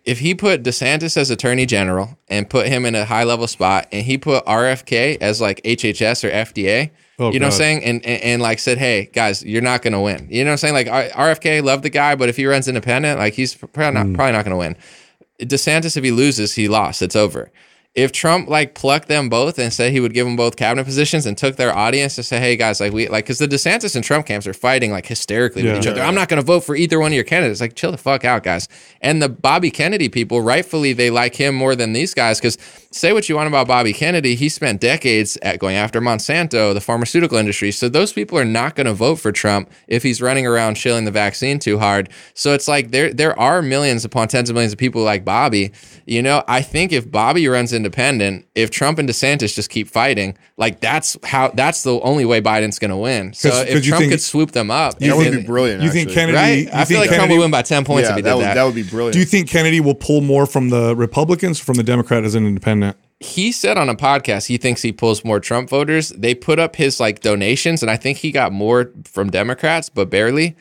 If 0.10 0.18
he 0.20 0.34
put 0.34 0.64
DeSantis 0.64 1.16
as 1.18 1.30
attorney 1.30 1.68
general 1.68 2.18
and 2.30 2.50
put 2.50 2.66
him 2.66 2.84
in 2.84 2.96
a 2.96 3.06
high 3.06 3.24
level 3.24 3.46
spot 3.46 3.88
and 3.92 4.04
he 4.04 4.18
put 4.18 4.44
RFK 4.46 5.18
as 5.22 5.40
like 5.40 5.62
HHS 5.64 6.24
or 6.24 6.32
FDA, 6.32 6.90
Oh, 7.20 7.32
you 7.32 7.40
know 7.40 7.48
what 7.48 7.54
I'm 7.54 7.58
saying? 7.58 7.84
And, 7.84 8.06
and 8.06 8.24
and 8.24 8.42
like 8.42 8.60
said, 8.60 8.78
hey 8.78 9.10
guys, 9.12 9.44
you're 9.44 9.62
not 9.62 9.82
going 9.82 9.92
to 9.92 10.00
win. 10.00 10.28
You 10.32 10.46
know 10.46 10.52
what 10.52 10.64
I'm 10.64 10.74
saying? 10.74 10.74
Like 10.74 10.88
RFK, 10.88 11.62
love 11.62 11.82
the 11.82 11.90
guy, 11.90 12.16
but 12.16 12.30
if 12.30 12.38
he 12.38 12.46
runs 12.46 12.70
independent, 12.70 13.20
like 13.20 13.34
he's 13.34 13.56
probably 13.56 13.92
not 13.92 14.06
hmm. 14.06 14.16
probably 14.16 14.32
not 14.32 14.46
going 14.46 14.54
to 14.54 14.58
win. 14.58 14.78
DeSantis, 15.42 15.98
if 15.98 16.04
he 16.04 16.12
loses, 16.12 16.56
he 16.56 16.70
lost. 16.70 17.02
It's 17.02 17.16
over. 17.16 17.52
If 17.96 18.12
Trump 18.12 18.48
like 18.48 18.76
plucked 18.76 19.08
them 19.08 19.30
both 19.30 19.58
and 19.58 19.74
said 19.74 19.92
he 19.92 20.00
would 20.00 20.14
give 20.14 20.26
them 20.26 20.36
both 20.36 20.56
cabinet 20.56 20.86
positions 20.86 21.26
and 21.26 21.38
took 21.38 21.56
their 21.56 21.76
audience 21.76 22.16
to 22.16 22.24
say, 22.24 22.40
"Hey 22.40 22.56
guys, 22.56 22.80
like 22.80 22.94
we 22.94 23.08
like," 23.10 23.26
because 23.26 23.40
the 23.40 23.48
DeSantis 23.48 23.96
and 23.96 24.04
Trump 24.04 24.28
camps 24.28 24.46
are 24.46 24.54
fighting 24.54 24.92
like 24.92 25.08
hysterically 25.08 25.64
with 25.64 25.78
each 25.78 25.88
other. 25.88 26.02
I'm 26.02 26.14
not 26.14 26.30
going 26.30 26.40
to 26.40 26.46
vote 26.46 26.62
for 26.62 26.76
either 26.76 27.00
one 27.00 27.12
of 27.12 27.16
your 27.16 27.24
candidates. 27.24 27.60
Like, 27.60 27.76
chill 27.76 27.92
the 27.92 27.98
fuck 27.98 28.24
out, 28.24 28.44
guys. 28.44 28.68
And 29.02 29.22
the 29.22 29.28
Bobby 29.28 29.72
Kennedy 29.72 30.08
people, 30.08 30.40
rightfully, 30.42 30.94
they 30.94 31.10
like 31.10 31.36
him 31.36 31.56
more 31.56 31.76
than 31.76 31.94
these 31.94 32.14
guys 32.14 32.40
because 32.40 32.58
say 32.92 33.12
what 33.12 33.28
you 33.28 33.36
want 33.36 33.48
about 33.48 33.68
Bobby 33.68 33.94
Kennedy, 33.94 34.36
he 34.36 34.50
spent 34.50 34.82
decades 34.82 35.38
at 35.42 35.60
going 35.60 35.76
after 35.76 36.00
Monsanto, 36.00 36.74
the 36.74 36.82
pharmaceutical 36.82 37.38
industry. 37.38 37.72
So 37.72 37.90
those 37.90 38.14
people 38.14 38.38
are 38.38 38.46
not 38.46 38.76
going 38.76 38.86
to 38.86 38.94
vote 38.94 39.16
for 39.16 39.32
Trump 39.32 39.72
if 39.88 40.04
he's 40.04 40.22
running 40.22 40.46
around 40.46 40.78
shilling 40.78 41.06
the 41.06 41.12
vaccine 41.12 41.60
too 41.60 41.80
hard. 41.80 42.10
So 42.36 42.54
it's 42.54 42.68
like 42.68 42.92
there 42.92 43.12
there 43.14 43.38
are 43.40 43.62
millions 43.62 44.06
upon 44.06 44.28
tens 44.28 44.50
of 44.50 44.54
millions 44.54 44.74
of 44.74 44.80
people 44.80 45.02
like 45.02 45.26
Bobby. 45.26 45.72
You 46.06 46.22
know, 46.22 46.44
I 46.48 46.62
think 46.62 46.92
if 46.92 47.10
Bobby 47.10 47.48
runs 47.48 47.74
independent, 47.80 48.46
if 48.56 48.70
Trump 48.70 49.00
and 49.00 49.08
DeSantis 49.10 49.56
just 49.56 49.70
keep 49.70 49.88
fighting, 49.88 50.38
like 50.58 50.80
that's 50.82 51.18
how 51.24 51.50
that's 51.54 51.84
the 51.84 52.00
only 52.02 52.26
way 52.26 52.42
Biden's 52.42 52.78
going 52.80 52.92
to 52.92 52.98
win. 52.98 53.34
So 53.34 53.50
'Cause- 53.50 53.62
if 53.62 53.68
'cause 53.74 53.86
you 53.86 53.92
Trump 53.92 54.02
think- 54.02 54.12
could 54.12 54.22
swoop 54.22 54.52
them 54.52 54.70
up, 54.70 55.00
That 55.00 55.16
would 55.18 55.32
be 55.32 55.42
brilliant. 55.42 55.82
You 55.82 55.90
think 55.90 56.10
actually. 56.10 56.16
Kennedy? 56.16 56.38
right? 56.38 56.58
You 56.66 56.70
I 56.74 56.86
feel 56.86 56.86
think 56.86 57.00
like 57.00 57.08
Trump 57.10 57.22
Kennedy, 57.22 57.34
would 57.38 57.44
win 57.46 57.52
by 57.52 57.62
ten 57.64 57.84
points 57.86 58.08
Yeah, 58.08 58.12
if 58.12 58.16
he 58.18 58.22
that 58.24 58.30
did 58.32 58.36
would, 58.36 58.46
that. 58.46 58.54
that 58.56 58.64
would 58.64 58.76
be 58.76 58.84
brilliant. 58.84 59.14
Do 59.14 59.20
you 59.20 59.26
think 59.26 59.50
Kennedy 59.50 59.80
will 59.80 59.96
pull 59.96 60.22
more 60.22 60.46
from 60.46 60.70
the 60.70 60.96
Republicans 60.96 61.60
or 61.62 61.64
from 61.64 61.76
the 61.76 61.84
Democrat 61.84 62.24
as 62.24 62.36
an 62.36 62.46
independent? 62.46 62.98
he 63.22 63.52
said 63.52 63.78
on 63.78 63.90
a 63.90 63.96
podcast 63.96 64.46
he 64.48 64.56
thinks 64.56 64.82
he 64.82 64.94
pulls 64.94 65.26
more 65.26 65.42
Trump 65.42 65.70
voters. 65.70 66.08
They 66.18 66.34
put 66.34 66.58
up 66.58 66.78
his 66.78 67.00
like 67.02 67.20
donations, 67.20 67.82
and 67.82 67.92
I 67.92 67.98
think 67.98 68.20
he 68.20 68.32
got 68.32 68.54
more 68.54 68.92
from 69.04 69.30
Democrats, 69.30 69.90
but 69.90 70.10
barely. 70.10 70.56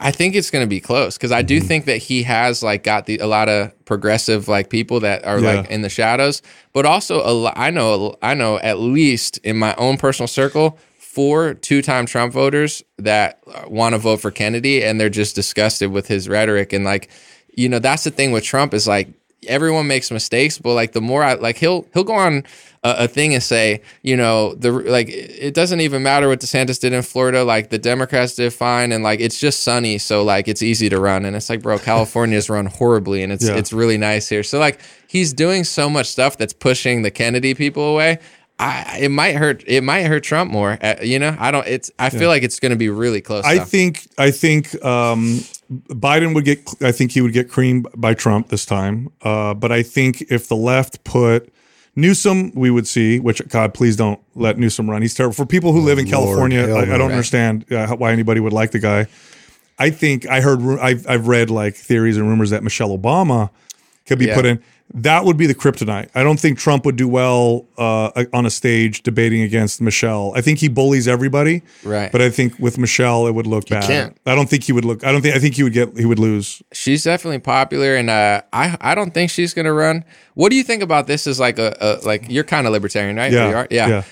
I 0.00 0.10
think 0.10 0.34
it's 0.34 0.50
going 0.50 0.64
to 0.64 0.68
be 0.68 0.80
close 0.80 1.16
because 1.16 1.30
I 1.32 1.40
Mm-hmm. 1.40 1.46
do 1.46 1.60
think 1.60 1.84
that 1.86 1.98
he 1.98 2.22
has 2.24 2.62
like 2.62 2.82
got 2.82 3.06
the 3.06 3.18
a 3.18 3.26
lot 3.26 3.48
of 3.48 3.72
progressive 3.84 4.48
like 4.48 4.70
people 4.70 5.00
that 5.00 5.24
are 5.24 5.38
Yeah. 5.38 5.54
like 5.60 5.70
in 5.70 5.82
the 5.82 5.88
shadows, 5.88 6.42
but 6.72 6.84
also 6.86 7.20
a 7.22 7.52
I 7.54 7.70
know 7.70 8.16
I 8.22 8.34
know 8.34 8.58
at 8.58 8.78
least 8.78 9.38
in 9.38 9.56
my 9.56 9.74
own 9.76 9.96
personal 9.96 10.26
circle 10.28 10.78
four 10.98 11.54
two-time 11.54 12.06
Trump 12.06 12.32
voters 12.32 12.82
that 12.98 13.40
want 13.68 13.94
to 13.94 13.98
vote 13.98 14.20
for 14.20 14.30
Kennedy 14.30 14.84
and 14.84 15.00
they're 15.00 15.08
just 15.08 15.34
disgusted 15.34 15.90
with 15.90 16.06
his 16.06 16.28
rhetoric 16.28 16.72
and 16.72 16.84
like 16.84 17.08
you 17.56 17.68
know 17.68 17.78
that's 17.78 18.04
the 18.04 18.10
thing 18.10 18.30
with 18.32 18.44
Trump 18.44 18.74
is 18.74 18.86
like 18.86 19.08
everyone 19.46 19.86
makes 19.86 20.10
mistakes 20.10 20.58
but 20.58 20.74
like 20.74 20.92
the 20.92 21.00
more 21.00 21.22
I 21.24 21.34
like 21.34 21.56
he'll 21.56 21.86
he'll 21.94 22.04
go 22.04 22.14
on 22.14 22.44
a, 22.84 23.04
a 23.04 23.08
thing 23.08 23.34
and 23.34 23.42
say 23.42 23.82
you 24.02 24.16
know 24.16 24.54
the 24.54 24.70
like 24.70 25.08
it 25.08 25.54
doesn't 25.54 25.80
even 25.80 26.02
matter 26.02 26.28
what 26.28 26.40
DeSantis 26.40 26.80
did 26.80 26.92
in 26.92 27.02
Florida 27.02 27.44
like 27.44 27.70
the 27.70 27.78
Democrats 27.78 28.34
did 28.34 28.52
fine 28.52 28.92
and 28.92 29.02
like 29.04 29.20
it's 29.20 29.38
just 29.40 29.62
sunny 29.62 29.98
so 29.98 30.22
like 30.22 30.48
it's 30.48 30.62
easy 30.62 30.88
to 30.88 31.00
run 31.00 31.24
and 31.24 31.36
it's 31.36 31.50
like 31.50 31.62
bro 31.62 31.78
California's 31.78 32.48
run 32.48 32.66
horribly 32.66 33.22
and 33.22 33.32
it's 33.32 33.46
Yeah. 33.48 33.56
it's 33.56 33.72
really 33.72 33.98
nice 33.98 34.28
here 34.28 34.42
so 34.42 34.58
like 34.58 34.80
he's 35.08 35.32
doing 35.32 35.64
so 35.64 35.88
much 35.88 36.06
stuff 36.06 36.36
that's 36.36 36.52
pushing 36.52 37.02
the 37.02 37.10
Kennedy 37.10 37.54
people 37.54 37.84
away 37.84 38.18
I, 38.60 38.98
it 39.02 39.10
might 39.10 39.36
hurt. 39.36 39.62
It 39.68 39.82
might 39.82 40.02
hurt 40.06 40.24
Trump 40.24 40.50
more. 40.50 40.78
Uh, 40.82 40.96
you 41.00 41.20
know, 41.20 41.36
I 41.38 41.52
don't. 41.52 41.66
It's. 41.66 41.92
I 41.98 42.10
feel 42.10 42.28
like 42.28 42.42
it's 42.42 42.58
going 42.58 42.70
to 42.70 42.76
be 42.76 42.88
really 42.88 43.20
close. 43.20 43.44
I 43.44 43.58
though. 43.58 43.64
think 43.64 44.08
I 44.18 44.32
think 44.32 44.74
um, 44.84 45.38
Biden 45.70 46.34
would 46.34 46.44
get. 46.44 46.68
I 46.82 46.90
think 46.90 47.12
he 47.12 47.20
would 47.20 47.32
get 47.32 47.48
creamed 47.48 47.86
by 47.96 48.14
Trump 48.14 48.48
this 48.48 48.66
time. 48.66 49.10
Uh, 49.22 49.54
but 49.54 49.70
I 49.70 49.84
think 49.84 50.22
if 50.22 50.48
the 50.48 50.56
left 50.56 51.04
put 51.04 51.52
Newsom, 51.98 52.52
we 52.54 52.70
would 52.70 52.86
see. 52.86 53.18
Which 53.18 53.46
God, 53.48 53.74
please 53.74 53.96
don't 53.96 54.20
let 54.34 54.56
Newsom 54.56 54.88
run. 54.88 55.02
He's 55.02 55.14
terrible 55.14 55.34
for 55.34 55.44
people 55.44 55.72
who 55.72 55.80
live 55.80 55.98
in 55.98 56.06
Oh, 56.14 56.20
Lord, 56.20 56.52
California. 56.52 56.74
I, 56.74 56.94
I 56.94 56.98
don't 56.98 57.10
understand 57.10 57.70
uh, 57.72 57.88
why 57.96 58.12
anybody 58.12 58.38
would 58.40 58.52
like 58.52 58.70
the 58.70 58.78
guy. 58.78 59.06
I 59.78 59.90
think 59.90 60.26
I 60.26 60.40
heard. 60.40 60.60
I've 60.80 61.06
I've 61.08 61.26
read 61.28 61.50
like 61.50 61.74
theories 61.74 62.16
and 62.16 62.28
rumors 62.28 62.50
that 62.50 62.62
Michelle 62.62 62.96
Obama 62.96 63.50
could 64.06 64.18
be 64.18 64.26
Yeah. 64.26 64.34
put 64.36 64.46
in. 64.46 64.62
That 64.94 65.24
would 65.26 65.36
be 65.36 65.46
the 65.46 65.54
kryptonite. 65.54 66.08
I 66.14 66.22
don't 66.22 66.40
think 66.40 66.58
Trump 66.58 66.86
would 66.86 66.96
do 66.96 67.06
well 67.06 67.66
uh, 67.76 68.24
on 68.32 68.46
a 68.46 68.50
stage 68.50 69.02
debating 69.02 69.42
against 69.42 69.80
Michelle. 69.82 70.32
I 70.34 70.40
think 70.40 70.58
he 70.60 70.68
bullies 70.68 71.06
everybody, 71.06 71.62
Right. 71.84 72.10
But 72.10 72.22
I 72.22 72.30
think 72.30 72.58
with 72.58 72.78
Michelle, 72.78 73.26
it 73.26 73.32
would 73.34 73.46
look 73.46 73.68
bad. 73.68 73.84
can't. 73.84 74.16
I 74.24 74.34
don't 74.34 74.48
think 74.48 74.64
he 74.64 74.72
would 74.72 74.84
look. 74.86 75.04
I 75.04 75.12
don't 75.12 75.20
think. 75.20 75.36
I 75.36 75.38
think 75.38 75.54
he 75.56 75.62
would 75.62 75.74
get. 75.74 75.96
He 75.98 76.06
would 76.06 76.18
lose. 76.18 76.62
she's 76.72 77.04
definitely 77.04 77.38
popular, 77.40 77.96
and 77.96 78.08
uh, 78.08 78.40
I 78.52 78.76
I 78.80 78.94
don't 78.94 79.12
think 79.12 79.30
she's 79.30 79.52
going 79.54 79.66
to 79.66 79.72
run. 79.72 80.04
What 80.34 80.50
do 80.50 80.56
you 80.56 80.62
think 80.64 80.82
about 80.82 81.06
this? 81.06 81.26
Is 81.26 81.38
like 81.38 81.58
a, 81.58 81.76
a 81.80 82.06
like 82.06 82.24
you're 82.30 82.44
kind 82.44 82.66
of 82.66 82.72
libertarian, 82.72 83.16
right? 83.16 83.32
Yeah, 83.32 83.50
You 83.50 83.56
are? 83.56 83.66
yeah. 83.70 83.88
yeah. 83.88 84.02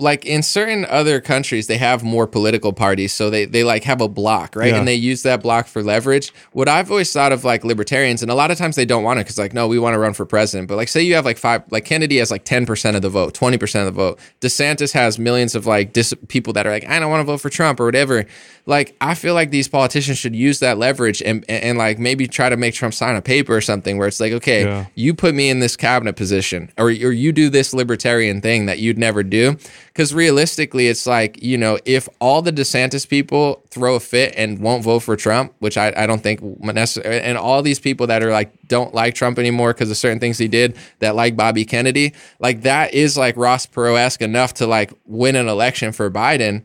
Like 0.00 0.24
in 0.24 0.42
certain 0.42 0.86
other 0.86 1.20
countries, 1.20 1.66
they 1.66 1.76
have 1.76 2.02
more 2.02 2.26
political 2.26 2.72
parties, 2.72 3.12
so 3.12 3.28
they 3.30 3.44
they 3.44 3.62
like 3.64 3.84
have 3.84 4.00
a 4.00 4.08
block, 4.08 4.56
right? 4.56 4.70
Yeah. 4.70 4.78
And 4.78 4.88
they 4.88 4.94
use 4.94 5.22
that 5.24 5.42
block 5.42 5.66
for 5.66 5.82
leverage. 5.82 6.32
What 6.52 6.68
I've 6.68 6.90
always 6.90 7.12
thought 7.12 7.32
of 7.32 7.44
like 7.44 7.64
libertarians, 7.64 8.22
and 8.22 8.30
a 8.30 8.34
lot 8.34 8.50
of 8.50 8.56
times 8.58 8.76
they 8.76 8.86
don't 8.86 9.04
want 9.04 9.18
to 9.18 9.24
because 9.24 9.38
like 9.38 9.52
no, 9.52 9.68
we 9.68 9.78
want 9.78 9.94
to 9.94 9.98
run 9.98 10.14
for 10.14 10.24
president. 10.24 10.68
But 10.68 10.76
like 10.76 10.88
say 10.88 11.02
you 11.02 11.14
have 11.14 11.26
like 11.26 11.36
five, 11.38 11.62
like 11.70 11.84
Kennedy 11.84 12.16
has 12.16 12.30
like 12.30 12.44
ten 12.44 12.64
percent 12.66 12.96
of 12.96 13.02
the 13.02 13.10
vote, 13.10 13.34
twenty 13.34 13.58
percent 13.58 13.86
of 13.86 13.94
the 13.94 14.00
vote. 14.00 14.18
DeSantis 14.40 14.92
has 14.94 15.18
millions 15.18 15.54
of 15.54 15.66
like 15.66 15.92
dis- 15.92 16.14
people 16.28 16.52
that 16.54 16.66
are 16.66 16.70
like 16.70 16.88
I 16.88 16.98
don't 16.98 17.10
want 17.10 17.20
to 17.20 17.24
vote 17.30 17.42
for 17.42 17.50
Trump 17.50 17.78
or 17.78 17.84
whatever. 17.84 18.24
Like 18.66 18.96
I 19.00 19.14
feel 19.14 19.34
like 19.34 19.50
these 19.50 19.68
politicians 19.68 20.16
should 20.18 20.34
use 20.34 20.60
that 20.60 20.78
leverage 20.78 21.20
and 21.22 21.44
and, 21.48 21.62
and 21.62 21.78
like 21.78 21.98
maybe 21.98 22.26
try 22.26 22.48
to 22.48 22.56
make 22.56 22.74
Trump 22.74 22.94
sign 22.94 23.16
a 23.16 23.22
paper 23.22 23.54
or 23.54 23.60
something 23.60 23.98
where 23.98 24.08
it's 24.08 24.20
like 24.20 24.32
okay, 24.32 24.62
Yeah. 24.64 24.86
you 24.94 25.12
put 25.14 25.34
me 25.34 25.50
in 25.50 25.60
this 25.60 25.76
cabinet 25.76 26.14
position 26.16 26.70
or, 26.78 26.86
or 26.86 26.90
you 27.12 27.32
do 27.32 27.50
this 27.50 27.74
libertarian 27.74 28.40
thing 28.40 28.66
that 28.66 28.78
you'd 28.78 28.98
never 28.98 29.22
do 29.22 29.56
because 29.92 30.14
realistically 30.14 30.88
it's 30.88 31.06
like 31.06 31.42
you 31.42 31.58
know 31.58 31.78
if 31.84 32.08
all 32.20 32.42
the 32.42 32.52
desantis 32.52 33.08
people 33.08 33.62
throw 33.70 33.96
a 33.96 34.00
fit 34.00 34.32
and 34.36 34.58
won't 34.60 34.82
vote 34.82 35.00
for 35.00 35.16
trump 35.16 35.52
which 35.58 35.76
i, 35.76 35.92
I 35.96 36.06
don't 36.06 36.22
think 36.22 36.40
necessarily 36.60 37.20
and 37.20 37.36
all 37.36 37.62
these 37.62 37.80
people 37.80 38.06
that 38.06 38.22
are 38.22 38.30
like 38.30 38.52
don't 38.68 38.94
like 38.94 39.14
trump 39.14 39.38
anymore 39.38 39.72
because 39.72 39.90
of 39.90 39.96
certain 39.96 40.20
things 40.20 40.38
he 40.38 40.48
did 40.48 40.76
that 41.00 41.14
like 41.14 41.36
bobby 41.36 41.64
kennedy 41.64 42.14
like 42.38 42.62
that 42.62 42.94
is 42.94 43.16
like 43.16 43.36
ross 43.36 43.66
perot-esque 43.66 44.22
enough 44.22 44.54
to 44.54 44.66
like 44.66 44.92
win 45.06 45.36
an 45.36 45.48
election 45.48 45.92
for 45.92 46.10
biden. 46.10 46.62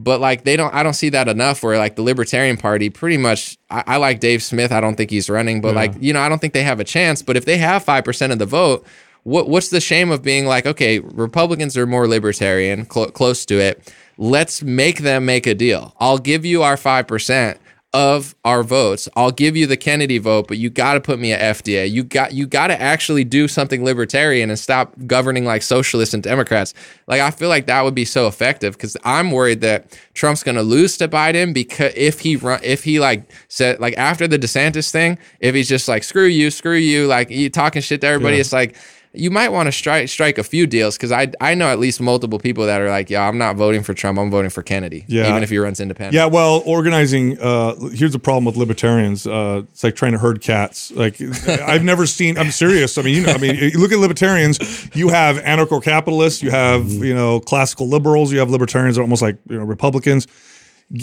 But 0.00 0.20
like 0.20 0.44
they 0.44 0.54
don't 0.56 0.72
i 0.72 0.84
don't 0.84 0.94
see 0.94 1.08
that 1.08 1.26
enough 1.26 1.60
where 1.64 1.76
like 1.76 1.96
the 1.96 2.02
libertarian 2.02 2.56
party 2.56 2.88
pretty 2.88 3.16
much 3.16 3.58
i, 3.68 3.82
I 3.84 3.96
like 3.96 4.20
dave 4.20 4.44
smith 4.44 4.70
i 4.70 4.80
don't 4.80 4.94
think 4.94 5.10
he's 5.10 5.28
running 5.28 5.60
but 5.60 5.74
like 5.74 5.92
you 5.98 6.12
know 6.12 6.20
i 6.20 6.28
don't 6.28 6.38
think 6.38 6.54
they 6.54 6.62
have 6.62 6.78
a 6.78 6.84
chance 6.84 7.20
but 7.20 7.36
if 7.36 7.44
they 7.44 7.56
have 7.56 7.84
5% 7.84 8.30
of 8.30 8.38
the 8.38 8.46
vote 8.46 8.86
what 9.28 9.48
what's 9.48 9.68
the 9.68 9.80
shame 9.80 10.10
of 10.10 10.22
being 10.22 10.46
like 10.46 10.64
okay 10.64 11.00
republicans 11.00 11.76
are 11.76 11.86
more 11.86 12.08
libertarian 12.08 12.88
cl- 12.90 13.10
close 13.10 13.44
to 13.46 13.60
it. 13.60 13.92
Let's 14.16 14.64
make 14.64 14.98
them 15.02 15.26
make 15.26 15.46
a 15.46 15.54
deal. 15.54 15.94
I'll 16.00 16.18
give 16.18 16.44
you 16.44 16.64
our 16.64 16.74
5% 16.74 17.56
of 17.94 18.34
our 18.44 18.64
votes. 18.64 19.08
I'll 19.14 19.30
give 19.30 19.56
you 19.56 19.66
the 19.66 19.76
kennedy 19.76 20.18
vote 20.18 20.48
but 20.48 20.58
you 20.58 20.68
got 20.68 20.94
to 20.94 21.00
put 21.00 21.18
me 21.18 21.32
at 21.32 21.56
fda 21.56 21.90
you 21.90 22.04
got 22.04 22.34
you 22.34 22.46
got 22.46 22.66
to 22.66 22.78
actually 22.78 23.24
do 23.24 23.48
something 23.48 23.82
libertarian 23.82 24.50
and 24.50 24.58
stop 24.58 24.92
governing 25.06 25.46
like 25.46 25.62
socialists 25.62 26.12
and 26.12 26.22
democrats. 26.22 26.74
Like 27.06 27.22
i 27.22 27.30
feel 27.30 27.48
like 27.48 27.66
that 27.66 27.82
would 27.84 27.94
be 27.94 28.04
so 28.04 28.26
effective 28.26 28.74
because 28.74 28.94
i'm 29.04 29.30
worried 29.30 29.62
that 29.62 29.98
trump's 30.12 30.42
going 30.42 30.56
to 30.56 30.62
lose 30.62 30.98
to 30.98 31.08
biden 31.08 31.54
because 31.54 31.92
if 31.96 32.20
he 32.20 32.36
run 32.36 32.60
if 32.62 32.84
he 32.84 33.00
like 33.00 33.30
said 33.48 33.80
like 33.80 33.96
after 33.96 34.28
the 34.28 34.38
desantis 34.38 34.90
thing 34.90 35.18
if 35.40 35.54
he's 35.54 35.68
just 35.68 35.88
like 35.88 36.04
screw 36.04 36.26
you 36.26 36.50
screw 36.50 36.76
you 36.76 37.06
like 37.06 37.30
you 37.30 37.48
talking 37.48 37.80
shit 37.80 38.02
to 38.02 38.06
everybody 38.06 38.38
it's 38.38 38.52
like 38.52 38.76
you 39.18 39.30
might 39.30 39.48
want 39.48 39.66
to 39.66 39.72
strike 39.72 40.08
strike 40.08 40.38
a 40.38 40.44
few 40.44 40.66
deals 40.66 40.96
because 40.96 41.10
I 41.10 41.32
I 41.40 41.54
know 41.54 41.68
at 41.68 41.78
least 41.78 42.00
multiple 42.00 42.38
people 42.38 42.66
that 42.66 42.80
are 42.80 42.88
like, 42.88 43.10
yeah, 43.10 43.26
I'm 43.26 43.36
not 43.36 43.56
voting 43.56 43.82
for 43.82 43.92
Trump. 43.92 44.18
I'm 44.18 44.30
voting 44.30 44.50
for 44.50 44.62
Kennedy. 44.62 45.04
Yeah. 45.08 45.28
even 45.28 45.42
if 45.42 45.50
he 45.50 45.58
runs 45.58 45.80
independent. 45.80 46.14
Yeah, 46.14 46.26
well, 46.26 46.62
organizing. 46.64 47.38
Uh, 47.40 47.74
here's 47.90 48.12
the 48.12 48.18
problem 48.18 48.44
with 48.44 48.56
libertarians. 48.56 49.26
Uh, 49.26 49.62
it's 49.70 49.82
like 49.82 49.96
trying 49.96 50.12
to 50.12 50.18
herd 50.18 50.40
cats. 50.40 50.92
Like 50.92 51.20
I've 51.48 51.84
never 51.84 52.06
seen. 52.06 52.38
I'm 52.38 52.50
serious. 52.50 52.96
I 52.96 53.02
mean, 53.02 53.16
you 53.16 53.26
know, 53.26 53.32
I 53.32 53.38
mean, 53.38 53.56
you 53.56 53.78
look 53.78 53.92
at 53.92 53.98
libertarians. 53.98 54.58
You 54.94 55.08
have 55.08 55.36
anarcho-capitalists. 55.38 56.42
You 56.42 56.50
have 56.50 56.88
you 56.88 57.14
know 57.14 57.40
classical 57.40 57.88
liberals. 57.88 58.32
You 58.32 58.38
have 58.38 58.50
libertarians 58.50 58.96
that 58.96 59.00
are 59.00 59.04
almost 59.04 59.22
like 59.22 59.36
you 59.48 59.58
know 59.58 59.64
Republicans. 59.64 60.26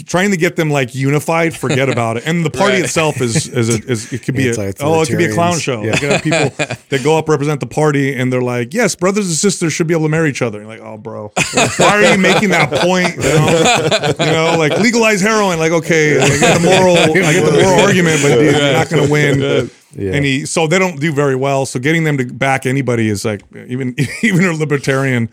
Trying 0.06 0.32
to 0.32 0.36
get 0.36 0.56
them 0.56 0.68
like 0.68 0.96
unified, 0.96 1.56
forget 1.56 1.88
about 1.88 2.16
it. 2.16 2.26
And 2.26 2.44
the 2.44 2.50
party 2.50 2.74
Right. 2.74 2.84
itself 2.84 3.20
is 3.20 3.46
is, 3.46 3.68
a, 3.68 3.88
is 3.88 4.12
it 4.12 4.24
could 4.24 4.34
be 4.34 4.48
a, 4.48 4.74
oh 4.80 5.00
it 5.02 5.08
could 5.08 5.16
be 5.16 5.26
a 5.26 5.32
clown 5.32 5.60
show. 5.60 5.82
Yeah. 5.82 5.92
You 5.92 5.98
could 6.00 6.10
have 6.10 6.22
people 6.24 6.76
that 6.88 7.04
go 7.04 7.16
up 7.16 7.28
represent 7.28 7.60
the 7.60 7.68
party 7.68 8.12
and 8.12 8.32
they're 8.32 8.42
like, 8.42 8.74
yes, 8.74 8.96
brothers 8.96 9.26
and 9.28 9.36
sisters 9.36 9.72
should 9.72 9.86
be 9.86 9.94
able 9.94 10.06
to 10.06 10.08
marry 10.08 10.28
each 10.30 10.42
other. 10.42 10.58
You're 10.58 10.66
like, 10.66 10.80
oh, 10.80 10.96
bro, 10.98 11.30
why 11.76 12.02
are 12.02 12.02
you 12.02 12.18
making 12.18 12.48
that 12.50 12.68
point? 12.72 13.14
You 13.14 13.22
know, 13.22 14.26
you 14.26 14.32
know 14.32 14.56
like 14.58 14.76
legalize 14.80 15.20
heroin. 15.20 15.60
Like, 15.60 15.70
okay, 15.70 16.20
I 16.20 16.28
get 16.36 16.60
the 16.60 16.68
moral, 16.68 16.96
I 16.96 17.32
get 17.32 17.44
the 17.44 17.52
moral 17.62 17.80
argument, 17.86 18.22
but 18.22 18.28
dude, 18.38 18.54
you're 18.56 18.72
not 18.72 18.88
going 18.90 19.06
to 19.06 19.12
win. 19.12 19.70
Yeah. 19.94 20.12
Any, 20.12 20.44
so 20.44 20.66
they 20.66 20.78
don't 20.78 21.00
do 21.00 21.10
very 21.10 21.36
well. 21.36 21.64
So 21.64 21.78
getting 21.80 22.04
them 22.04 22.18
to 22.18 22.26
back 22.26 22.66
anybody 22.66 23.08
is 23.08 23.24
like 23.24 23.42
even 23.54 23.94
even 24.22 24.44
a 24.44 24.52
libertarian. 24.52 25.30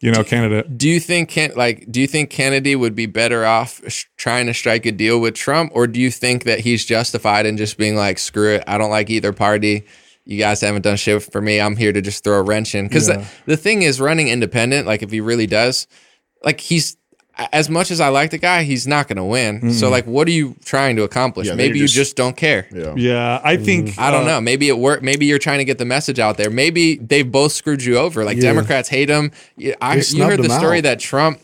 You 0.00 0.10
know, 0.12 0.22
candidate. 0.24 0.76
Do 0.78 0.88
you 0.88 1.00
think 1.00 1.28
can 1.30 1.52
like 1.56 1.90
do 1.90 2.00
you 2.00 2.06
think 2.06 2.30
Kennedy 2.30 2.76
would 2.76 2.94
be 2.94 3.06
better 3.06 3.44
off 3.46 3.80
sh- 3.88 4.04
trying 4.16 4.46
to 4.46 4.54
strike 4.54 4.84
a 4.86 4.92
deal 4.92 5.20
with 5.20 5.34
Trump, 5.34 5.72
or 5.74 5.86
do 5.86 6.00
you 6.00 6.10
think 6.10 6.44
that 6.44 6.60
he's 6.60 6.84
justified 6.84 7.46
in 7.46 7.56
just 7.56 7.78
being 7.78 7.96
like, 7.96 8.18
screw 8.18 8.54
it, 8.56 8.64
I 8.66 8.78
don't 8.78 8.90
like 8.90 9.10
either 9.10 9.32
party. 9.32 9.84
You 10.24 10.38
guys 10.38 10.60
haven't 10.60 10.82
done 10.82 10.96
shit 10.96 11.22
for 11.22 11.40
me. 11.40 11.60
I'm 11.60 11.76
here 11.76 11.92
to 11.92 12.02
just 12.02 12.24
throw 12.24 12.38
a 12.38 12.42
wrench 12.42 12.74
in. 12.74 12.88
Because 12.88 13.08
Yeah. 13.08 13.18
the, 13.18 13.26
the 13.52 13.56
thing 13.56 13.82
is, 13.82 14.00
running 14.00 14.26
independent, 14.28 14.86
like 14.86 15.02
if 15.02 15.10
he 15.12 15.20
really 15.20 15.46
does, 15.46 15.86
like 16.42 16.60
he's 16.60 16.96
as 17.52 17.68
much 17.68 17.90
as 17.90 18.00
I 18.00 18.08
like 18.08 18.30
the 18.30 18.38
guy, 18.38 18.62
he's 18.62 18.86
not 18.86 19.08
going 19.08 19.16
to 19.18 19.24
win. 19.24 19.72
So 19.72 19.90
like, 19.90 20.06
what 20.06 20.26
are 20.26 20.30
you 20.30 20.56
trying 20.64 20.96
to 20.96 21.02
accomplish? 21.02 21.46
Yeah, 21.46 21.54
Maybe 21.54 21.78
you're 21.78 21.82
you 21.82 21.88
just- 21.88 21.94
just 21.94 22.16
don't 22.16 22.36
care. 22.36 22.66
Yeah. 22.72 22.94
Yeah, 22.96 23.40
I 23.44 23.56
think 23.58 23.98
I 23.98 24.10
don't 24.10 24.22
uh, 24.24 24.32
know. 24.32 24.40
Maybe 24.40 24.68
it 24.68 24.78
worked. 24.78 25.02
Maybe 25.02 25.26
you're 25.26 25.38
trying 25.38 25.58
to 25.58 25.64
get 25.64 25.78
the 25.78 25.84
message 25.84 26.18
out 26.18 26.36
there. 26.38 26.50
Maybe 26.50 26.96
they've 26.96 27.30
both 27.30 27.52
screwed 27.52 27.84
you 27.84 27.98
over. 27.98 28.24
Like 28.24 28.36
Yeah. 28.36 28.42
Democrats 28.52 28.88
hate 28.88 29.08
him. 29.10 29.32
You- 29.56 29.74
I, 29.80 29.96
you 29.96 30.24
heard 30.24 30.42
the 30.42 30.48
story 30.50 30.78
out. 30.78 30.84
that 30.84 31.00
Trump 31.00 31.40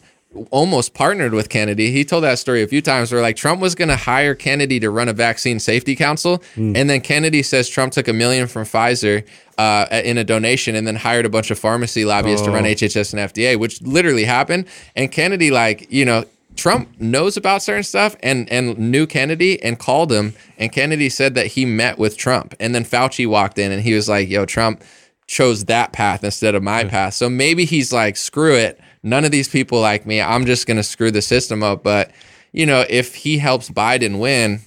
almost 0.51 0.95
partnered 0.95 1.35
with 1.35 1.49
Kennedy. 1.49 1.91
He 1.91 2.05
told 2.05 2.25
that 2.25 2.39
story 2.39 2.63
a 2.63 2.67
few 2.69 2.81
times 2.83 3.13
where 3.13 3.21
like 3.21 3.37
Trump 3.37 3.61
was 3.61 3.75
going 3.75 3.89
to 3.89 3.97
hire 3.97 4.35
Kennedy 4.35 4.81
to 4.81 4.91
run 4.91 5.09
a 5.09 5.13
vaccine 5.13 5.59
safety 5.61 5.95
council. 5.95 6.43
Hmm. 6.55 6.75
And 6.77 6.89
then 6.89 7.01
Kennedy 7.01 7.43
says 7.43 7.69
Trump 7.69 7.93
took 7.93 8.09
a 8.09 8.13
million 8.13 8.47
from 8.49 8.65
Pfizer 8.65 9.27
uh, 9.59 9.87
in 10.05 10.19
a 10.19 10.25
donation 10.25 10.75
and 10.75 10.87
then 10.87 10.97
hired 10.97 11.27
a 11.27 11.29
bunch 11.29 11.51
of 11.51 11.59
pharmacy 11.59 12.05
lobbyists 12.05 12.47
to 12.47 12.51
run 12.53 12.65
Oh. 12.65 12.69
HHS 12.69 13.13
and 13.13 13.33
FDA, 13.33 13.59
which 13.59 13.83
literally 13.83 14.25
happened. 14.25 14.67
And 14.97 15.13
Kennedy, 15.13 15.51
like, 15.51 15.87
you 15.93 16.05
know, 16.05 16.25
Trump 16.57 16.89
knows 17.01 17.37
about 17.39 17.63
certain 17.63 17.83
stuff 17.83 18.15
and 18.23 18.47
and 18.53 18.77
knew 18.79 19.07
Kennedy 19.07 19.63
and 19.63 19.79
called 19.79 20.13
him 20.13 20.35
and 20.59 20.71
Kennedy 20.71 21.09
said 21.09 21.35
that 21.35 21.47
he 21.47 21.65
met 21.65 21.99
with 21.99 22.19
Trump 22.19 22.55
and 22.61 22.75
then 22.75 22.85
Fauci 22.85 23.27
walked 23.27 23.59
in 23.59 23.73
and 23.73 23.81
he 23.83 23.95
was 23.95 24.07
like, 24.07 24.29
"Yo, 24.29 24.45
Trump 24.45 24.83
chose 25.27 25.65
that 25.65 25.95
path 25.95 26.23
instead 26.23 26.55
of 26.55 26.63
my 26.63 26.85
path." 26.85 27.15
So 27.15 27.31
maybe 27.31 27.65
he's 27.65 27.91
like, 27.91 28.19
"Screw 28.19 28.55
it. 28.55 28.79
None 29.03 29.25
of 29.25 29.31
these 29.31 29.49
people 29.49 29.81
like 29.81 30.07
me. 30.07 30.21
I'm 30.21 30.47
just 30.47 30.67
going 30.67 30.77
to 30.77 30.83
screw 30.83 31.11
the 31.11 31.23
system 31.23 31.63
up." 31.63 31.83
But, 31.83 32.11
you 32.53 32.67
know, 32.67 32.85
if 32.89 33.15
he 33.15 33.39
helps 33.39 33.69
Biden 33.69 34.19
win, 34.21 34.61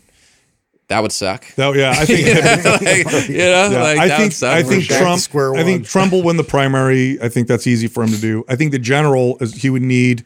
that 0.87 1.01
would 1.01 1.11
suck. 1.11 1.45
That, 1.55 1.75
yeah, 1.75 1.91
I 1.97 2.05
think. 2.05 2.25
like, 3.13 3.29
you 3.29 3.37
know, 3.37 3.69
Yeah, 3.71 3.81
like 3.81 3.97
I 3.99 4.07
that 4.07 4.17
think 4.17 4.29
would 4.29 4.33
suck. 4.33 4.53
I 4.55 4.63
think 4.63 4.83
sure. 4.83 4.97
Trump. 4.99 5.19
Square 5.21 5.55
I 5.55 5.63
think. 5.63 5.85
Trump 5.85 6.11
will 6.11 6.23
win 6.23 6.37
the 6.37 6.43
primary. 6.43 7.17
I 7.21 7.29
think 7.29 7.47
that's 7.47 7.65
easy 7.67 7.87
for 7.87 8.03
him 8.03 8.09
to 8.11 8.19
do. 8.21 8.43
I 8.49 8.55
think 8.55 8.71
the 8.71 8.79
general 8.79 9.37
is 9.39 9.53
he 9.61 9.69
would 9.69 9.81
need 9.81 10.23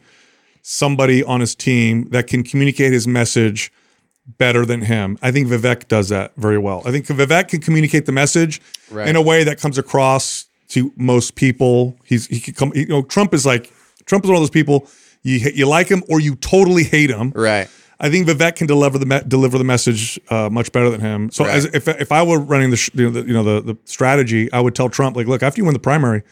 somebody 0.62 1.24
on 1.24 1.40
his 1.40 1.54
team 1.54 2.08
that 2.10 2.26
can 2.26 2.42
communicate 2.42 2.92
his 2.92 3.06
message 3.08 3.72
better 4.38 4.66
than 4.66 4.82
him. 4.82 5.18
I 5.22 5.32
think 5.32 5.48
Vivek 5.48 5.88
does 5.88 6.10
that 6.10 6.32
very 6.36 6.58
well. 6.58 6.82
I 6.84 6.90
think 6.92 7.06
Vivek 7.06 7.48
can 7.48 7.60
communicate 7.60 8.06
the 8.06 8.12
message 8.12 8.60
Right. 8.90 9.08
in 9.08 9.16
a 9.16 9.22
way 9.22 9.42
that 9.44 9.58
comes 9.58 9.78
across 9.78 10.46
to 10.68 10.92
most 10.96 11.34
people. 11.34 11.96
He's 12.04 12.26
he 12.26 12.38
could 12.40 12.56
come. 12.56 12.72
You 12.74 12.86
know, 12.86 13.02
Trump 13.02 13.32
is 13.34 13.46
like 13.46 13.72
Trump 14.10 14.24
is 14.24 14.28
one 14.28 14.36
of 14.36 14.42
those 14.42 14.50
people 14.50 14.86
you 15.22 15.38
you 15.54 15.66
like 15.66 15.88
him 15.88 16.02
or 16.10 16.20
you 16.20 16.34
totally 16.36 16.84
hate 16.84 17.08
him. 17.10 17.32
Right. 17.34 17.68
I 18.02 18.08
think 18.10 18.26
Vivek 18.28 18.56
can 18.56 18.66
deliver 18.66 18.98
the 18.98 19.06
me- 19.06 19.20
deliver 19.28 19.56
the 19.58 19.64
message 19.64 20.18
uh, 20.30 20.48
much 20.50 20.72
better 20.72 20.88
than 20.90 21.00
him. 21.00 21.30
So 21.30 21.44
Right. 21.44 21.54
as, 21.54 21.64
if 21.66 21.86
if 21.88 22.10
I 22.12 22.22
were 22.22 22.38
running 22.38 22.70
the 22.70 22.76
sh- 22.76 22.90
you 22.94 23.04
know 23.04 23.10
the, 23.10 23.26
you 23.28 23.32
know 23.34 23.42
the 23.44 23.60
the 23.72 23.76
strategy, 23.84 24.50
I 24.52 24.60
would 24.60 24.74
tell 24.74 24.88
Trump 24.88 25.16
like, 25.16 25.26
look, 25.26 25.42
after 25.42 25.60
you 25.60 25.64
win 25.66 25.74
the 25.74 25.80
primary, 25.80 26.22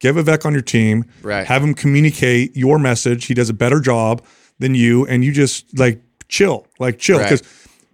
get 0.00 0.14
Vivek 0.14 0.44
on 0.46 0.52
your 0.52 0.62
team, 0.62 1.04
Right. 1.22 1.46
have 1.46 1.62
him 1.62 1.74
communicate 1.74 2.56
your 2.56 2.78
message. 2.78 3.26
He 3.26 3.34
does 3.34 3.48
a 3.50 3.54
better 3.54 3.80
job 3.80 4.24
than 4.60 4.74
you, 4.74 5.04
and 5.06 5.24
you 5.24 5.32
just 5.32 5.78
like 5.78 6.00
chill, 6.28 6.66
like 6.78 6.98
chill, 6.98 7.18
Right. 7.18 7.30
because. 7.30 7.42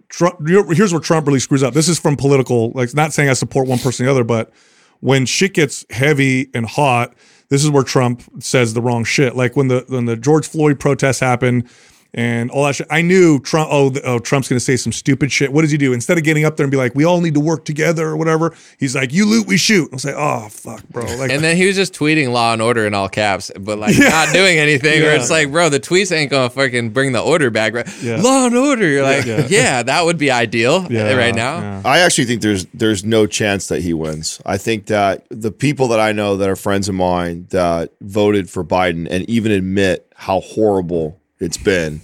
Trump, 0.09 0.47
here's 0.47 0.91
where 0.93 1.01
Trump 1.01 1.25
really 1.25 1.39
screws 1.39 1.63
up. 1.63 1.73
This 1.73 1.89
is 1.89 1.97
from 1.97 2.15
political, 2.15 2.71
like 2.75 2.93
not 2.93 3.13
saying 3.13 3.29
I 3.29 3.33
support 3.33 3.67
one 3.67 3.79
person 3.79 4.05
or 4.05 4.09
the 4.09 4.11
other, 4.11 4.23
but 4.23 4.51
when 4.99 5.25
shit 5.25 5.55
gets 5.55 5.87
heavy 5.89 6.51
and 6.53 6.67
hot, 6.67 7.15
this 7.53 7.63
is 7.63 7.69
where 7.69 7.83
Trump 7.83 8.23
says 8.39 8.73
the 8.73 8.81
wrong 8.81 9.03
shit. 9.03 9.35
Like 9.35 9.55
when 9.55 9.67
the 9.67 9.85
when 9.87 10.05
the 10.05 10.17
George 10.17 10.47
Floyd 10.47 10.79
protests 10.79 11.19
happened 11.19 11.69
and 12.15 12.51
all 12.51 12.65
that 12.65 12.75
shit, 12.75 12.87
I 12.91 13.01
knew 13.01 13.39
Trump. 13.39 13.69
Oh, 13.71 13.91
oh 14.03 14.19
Trump's 14.19 14.47
going 14.47 14.57
to 14.57 14.63
say 14.63 14.75
some 14.75 14.91
stupid 14.91 15.31
shit. 15.31 15.51
What 15.51 15.61
does 15.63 15.71
he 15.71 15.77
do? 15.77 15.93
Instead 15.93 16.17
of 16.19 16.23
getting 16.23 16.45
up 16.45 16.57
there 16.57 16.63
and 16.63 16.71
be 16.71 16.77
like, 16.77 16.93
"We 16.93 17.05
all 17.05 17.21
need 17.21 17.33
to 17.33 17.39
work 17.39 17.65
together" 17.65 18.07
or 18.07 18.17
whatever, 18.17 18.53
he's 18.79 18.95
like, 18.95 19.11
"You 19.11 19.25
loot, 19.25 19.47
we 19.47 19.57
shoot." 19.57 19.89
I 19.91 19.95
was 19.95 20.05
like, 20.05 20.15
"Oh 20.15 20.47
fuck, 20.49 20.87
bro!" 20.89 21.03
Like, 21.17 21.31
And 21.31 21.43
then 21.43 21.57
he 21.57 21.65
was 21.65 21.75
just 21.75 21.93
tweeting 21.93 22.31
Law 22.31 22.53
and 22.53 22.61
Order 22.61 22.85
in 22.85 22.93
all 22.93 23.09
caps, 23.09 23.51
but 23.59 23.79
like 23.79 23.95
not 23.97 24.31
doing 24.31 24.59
anything. 24.59 25.01
Where 25.01 25.15
it's 25.15 25.31
like, 25.31 25.51
bro, 25.51 25.69
the 25.69 25.79
tweets 25.79 26.11
ain't 26.15 26.29
gonna 26.29 26.51
fucking 26.51 26.91
bring 26.91 27.13
the 27.13 27.21
order 27.21 27.49
back. 27.49 27.73
Right? 27.73 28.03
Yeah. 28.03 28.21
Law 28.21 28.45
and 28.45 28.55
Order. 28.55 28.87
You're 28.87 29.03
like, 29.03 29.25
Yeah. 29.25 29.45
yeah. 29.49 29.83
that 29.83 30.05
would 30.05 30.19
be 30.19 30.29
ideal 30.29 30.75
uh, 30.75 30.87
Yeah, 30.89 31.13
right 31.13 31.33
now. 31.33 31.59
yeah. 31.59 31.81
I 31.83 31.99
actually 31.99 32.25
think 32.25 32.41
there's 32.43 32.65
there's 32.73 33.03
no 33.03 33.25
chance 33.25 33.67
that 33.69 33.81
he 33.81 33.93
wins. 33.93 34.39
I 34.45 34.57
think 34.57 34.85
that 34.87 35.25
the 35.29 35.51
people 35.51 35.87
that 35.87 35.99
I 35.99 36.11
know 36.11 36.37
that 36.37 36.47
are 36.47 36.55
friends 36.55 36.87
of 36.89 36.95
mine 36.95 37.47
that 37.49 37.91
voted 38.01 38.51
for 38.51 38.63
Biden 38.63 39.07
and 39.09 39.27
even 39.27 39.51
admit 39.51 40.07
how 40.15 40.41
horrible 40.41 41.19
it's 41.43 41.57
been 41.57 42.01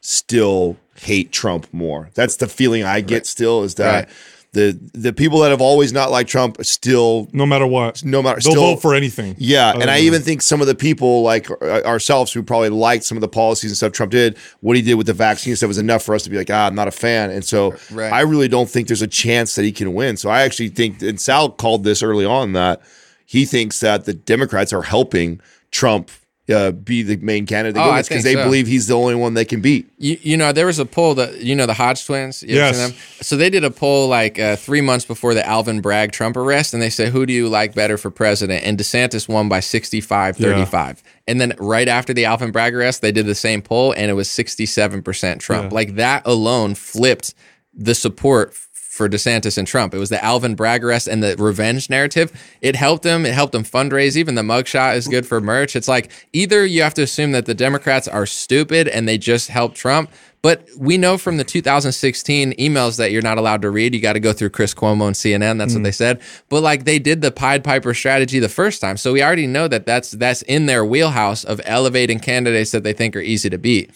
still 0.00 0.76
hate 0.96 1.32
Trump 1.32 1.66
more. 1.72 2.10
That's 2.14 2.36
the 2.36 2.48
feeling 2.48 2.84
I 2.84 3.00
get 3.00 3.26
still 3.26 3.62
is 3.62 3.74
that 3.76 4.06
Right. 4.06 4.08
the 4.52 4.78
the 4.94 5.12
people 5.12 5.40
that 5.40 5.50
have 5.50 5.60
always 5.60 5.92
not 5.92 6.10
liked 6.10 6.30
Trump 6.30 6.56
still 6.64 7.28
no 7.32 7.44
matter 7.46 7.66
what, 7.66 8.02
no 8.04 8.22
matter 8.22 8.40
they'll 8.40 8.52
still 8.52 8.62
vote 8.74 8.82
for 8.82 8.94
anything. 8.94 9.34
yeah, 9.38 9.72
and 9.72 9.84
I 9.90 9.98
than- 9.98 10.04
even 10.06 10.22
think 10.22 10.42
some 10.42 10.60
of 10.60 10.66
the 10.66 10.74
people 10.74 11.22
like 11.22 11.50
uh, 11.50 11.82
ourselves 11.84 12.32
who 12.32 12.42
probably 12.42 12.70
liked 12.70 13.04
some 13.04 13.16
of 13.16 13.20
the 13.20 13.28
policies 13.28 13.70
and 13.70 13.76
stuff 13.76 13.92
Trump 13.92 14.10
did, 14.12 14.36
what 14.60 14.76
he 14.76 14.82
did 14.82 14.94
with 14.94 15.06
the 15.06 15.12
vaccine 15.12 15.54
stuff 15.54 15.68
was 15.68 15.78
enough 15.78 16.02
for 16.02 16.14
us 16.14 16.22
to 16.22 16.30
be 16.30 16.36
like, 16.38 16.50
ah, 16.50 16.66
I'm 16.66 16.74
not 16.74 16.88
a 16.88 16.92
fan. 16.92 17.30
And 17.30 17.44
so 17.44 17.74
Right. 17.92 18.12
I 18.12 18.20
really 18.22 18.48
don't 18.48 18.68
think 18.70 18.88
there's 18.88 19.02
a 19.02 19.06
chance 19.06 19.54
that 19.56 19.64
he 19.64 19.72
can 19.72 19.92
win. 19.94 20.16
So 20.16 20.30
I 20.30 20.42
actually 20.42 20.70
think, 20.70 21.02
and 21.02 21.20
Sal 21.20 21.50
called 21.50 21.84
this 21.84 22.02
early 22.02 22.24
on 22.24 22.52
that 22.54 22.80
he 23.26 23.44
thinks 23.44 23.80
that 23.80 24.06
the 24.06 24.14
Democrats 24.14 24.72
are 24.72 24.82
helping 24.82 25.40
Trump 25.70 26.10
uh, 26.50 26.70
be 26.72 27.02
the 27.02 27.16
main 27.16 27.44
candidate 27.46 27.80
Oh, 27.80 27.90
I 27.90 27.98
because 28.02 28.08
think 28.08 28.24
they 28.24 28.34
so. 28.34 28.44
believe 28.44 28.66
he's 28.66 28.86
the 28.86 28.94
only 28.96 29.14
one 29.14 29.34
they 29.34 29.44
can 29.44 29.60
beat. 29.60 29.90
You, 29.98 30.16
you 30.22 30.36
know, 30.36 30.52
there 30.52 30.66
was 30.66 30.78
a 30.78 30.86
poll 30.86 31.14
that 31.16 31.40
you 31.42 31.54
know 31.54 31.66
the 31.66 31.74
Hodge 31.74 32.06
twins. 32.06 32.42
You 32.42 32.54
Yes. 32.56 32.76
them? 32.78 32.96
So 33.20 33.36
they 33.36 33.50
did 33.50 33.64
a 33.64 33.70
poll 33.70 34.08
like 34.08 34.38
uh, 34.38 34.56
three 34.56 34.80
months 34.80 35.04
before 35.04 35.34
the 35.34 35.46
Alvin 35.46 35.80
Bragg 35.80 36.12
Trump 36.12 36.36
arrest, 36.36 36.72
and 36.72 36.82
they 36.82 36.90
said, 36.90 37.08
"Who 37.12 37.26
do 37.26 37.32
you 37.32 37.48
like 37.48 37.74
better 37.74 37.98
for 37.98 38.10
president?" 38.10 38.64
And 38.64 38.78
DeSantis 38.78 39.28
won 39.28 39.48
by 39.48 39.60
65-35. 39.60 41.02
And 41.26 41.40
then 41.40 41.54
right 41.58 41.88
after 41.88 42.14
the 42.14 42.24
Alvin 42.24 42.50
Bragg 42.50 42.74
arrest, 42.74 43.02
they 43.02 43.12
did 43.12 43.26
the 43.26 43.34
same 43.34 43.60
poll, 43.62 43.92
and 43.92 44.10
it 44.10 44.14
was 44.14 44.30
sixty-seven 44.30 45.02
percent 45.02 45.40
Trump. 45.40 45.70
Yeah. 45.70 45.74
Like 45.74 45.94
that 45.96 46.22
alone 46.26 46.74
flipped 46.74 47.34
the 47.74 47.94
support 47.94 48.54
for 48.98 49.08
DeSantis 49.08 49.56
and 49.56 49.66
Trump. 49.66 49.94
It 49.94 49.98
was 49.98 50.10
the 50.10 50.22
Alvin 50.22 50.54
Bragg 50.54 50.84
arrest 50.84 51.08
and 51.08 51.22
the 51.22 51.36
revenge 51.38 51.88
narrative. 51.88 52.30
It 52.60 52.76
helped 52.76 53.04
them. 53.04 53.24
It 53.24 53.32
helped 53.32 53.52
them 53.52 53.64
fundraise. 53.64 54.16
Even 54.16 54.34
the 54.34 54.42
mugshot 54.42 54.96
is 54.96 55.08
good 55.08 55.24
for 55.24 55.40
merch. 55.40 55.76
It's 55.76 55.88
like 55.88 56.10
either 56.34 56.66
you 56.66 56.82
have 56.82 56.94
to 56.94 57.02
assume 57.02 57.32
that 57.32 57.46
the 57.46 57.54
Democrats 57.54 58.08
are 58.08 58.26
stupid 58.26 58.88
and 58.88 59.08
they 59.08 59.16
just 59.16 59.48
helped 59.48 59.76
Trump. 59.76 60.10
But 60.42 60.68
we 60.76 60.98
know 60.98 61.18
from 61.18 61.36
the 61.36 61.44
2016 61.44 62.52
emails 62.54 62.96
that 62.98 63.10
you're 63.10 63.22
not 63.22 63.38
allowed 63.38 63.62
to 63.62 63.70
read. 63.70 63.94
You 63.94 64.00
got 64.00 64.12
to 64.12 64.20
go 64.20 64.32
through 64.32 64.50
Chris 64.50 64.74
Cuomo 64.74 65.06
and 65.06 65.16
CNN. 65.16 65.58
That's 65.58 65.74
what 65.74 65.82
they 65.82 65.90
mm. 65.90 65.94
said. 65.94 66.20
But 66.48 66.62
like 66.62 66.84
they 66.84 66.98
did 66.98 67.22
the 67.22 67.32
Pied 67.32 67.64
Piper 67.64 67.94
strategy 67.94 68.38
the 68.38 68.48
first 68.48 68.80
time, 68.80 68.96
so 68.96 69.12
we 69.12 69.22
already 69.22 69.46
know 69.46 69.66
that 69.66 69.86
that's 69.86 70.12
that's 70.12 70.42
in 70.42 70.66
their 70.66 70.84
wheelhouse 70.84 71.42
of 71.44 71.60
elevating 71.64 72.20
candidates 72.20 72.70
that 72.70 72.84
they 72.84 72.92
think 72.92 73.16
are 73.16 73.20
easy 73.20 73.50
to 73.50 73.58
beat. 73.58 73.90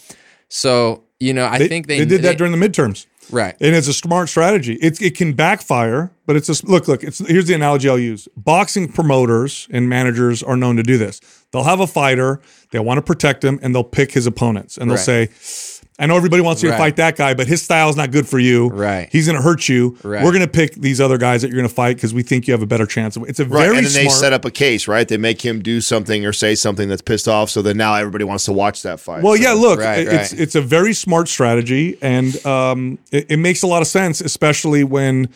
So 0.48 1.04
you 1.22 1.32
know, 1.32 1.46
I 1.46 1.58
They, 1.58 1.68
think 1.68 1.86
they, 1.86 2.00
they 2.00 2.04
did 2.04 2.22
that 2.22 2.36
during 2.36 2.52
the 2.52 2.58
midterms. 2.58 3.06
Right. 3.30 3.56
and 3.60 3.74
it's 3.74 3.88
a 3.88 3.92
smart 3.92 4.28
strategy. 4.28 4.74
It 4.74 5.00
it 5.00 5.16
can 5.16 5.32
backfire, 5.34 6.12
but 6.26 6.36
it's 6.36 6.48
a 6.48 6.66
look. 6.66 6.88
Look, 6.88 7.02
it's 7.04 7.18
here's 7.26 7.46
the 7.46 7.54
analogy 7.54 7.88
I'll 7.88 7.98
use. 7.98 8.28
Boxing 8.36 8.90
promoters 8.90 9.68
and 9.70 9.88
managers 9.88 10.42
are 10.42 10.56
known 10.56 10.76
to 10.76 10.82
do 10.82 10.98
this. 10.98 11.20
They'll 11.52 11.64
have 11.64 11.80
a 11.80 11.86
fighter, 11.86 12.40
they 12.70 12.78
want 12.78 12.98
to 12.98 13.02
protect 13.02 13.44
him, 13.44 13.58
and 13.62 13.74
they'll 13.74 13.84
pick 13.84 14.12
his 14.12 14.26
opponents, 14.26 14.76
and 14.78 14.90
they'll 14.90 14.96
Right. 14.96 15.30
say. 15.30 15.71
I 16.02 16.06
know 16.06 16.16
everybody 16.16 16.42
wants 16.42 16.62
you 16.62 16.70
to 16.70 16.76
fight 16.76 16.96
that 16.96 17.16
guy, 17.16 17.32
but 17.34 17.46
his 17.46 17.62
style 17.62 17.88
is 17.88 17.96
not 17.96 18.10
good 18.10 18.26
for 18.26 18.38
you. 18.40 18.68
Right. 18.68 19.08
He's 19.12 19.26
going 19.26 19.36
to 19.36 19.42
hurt 19.42 19.68
you. 19.68 19.96
Right. 20.02 20.24
We're 20.24 20.32
going 20.32 20.42
to 20.42 20.48
pick 20.50 20.74
these 20.74 21.00
other 21.00 21.16
guys 21.16 21.42
that 21.42 21.48
you're 21.48 21.56
going 21.56 21.68
to 21.68 21.74
fight 21.74 21.96
because 21.96 22.12
we 22.12 22.22
think 22.24 22.48
you 22.48 22.52
have 22.52 22.62
a 22.62 22.66
better 22.66 22.86
chance. 22.86 23.16
It's 23.16 23.38
a 23.38 23.44
Right. 23.44 23.64
very 23.66 23.78
and 23.78 23.86
then 23.86 23.92
they 23.92 24.08
set 24.08 24.32
up 24.32 24.44
a 24.44 24.50
case, 24.50 24.88
right? 24.88 25.06
They 25.06 25.16
make 25.16 25.40
him 25.42 25.62
do 25.62 25.80
something 25.80 26.26
or 26.26 26.32
say 26.32 26.56
something 26.56 26.88
that's 26.88 27.02
pissed 27.02 27.28
off. 27.28 27.50
So 27.50 27.62
then 27.62 27.76
now 27.76 27.94
everybody 27.94 28.24
wants 28.24 28.44
to 28.46 28.52
watch 28.52 28.82
that 28.82 28.98
fight. 28.98 29.22
Well, 29.22 29.36
So- 29.36 29.42
yeah. 29.42 29.52
Look, 29.52 29.78
Right, 29.78 30.00
it's 30.00 30.32
right. 30.32 30.40
it's 30.40 30.54
a 30.56 30.60
very 30.60 30.92
smart 30.92 31.28
strategy, 31.28 31.96
and 32.02 32.44
um, 32.44 32.98
it, 33.12 33.26
it 33.30 33.36
makes 33.36 33.62
a 33.62 33.66
lot 33.68 33.80
of 33.82 33.86
sense, 33.88 34.20
especially 34.20 34.82
when 34.82 35.28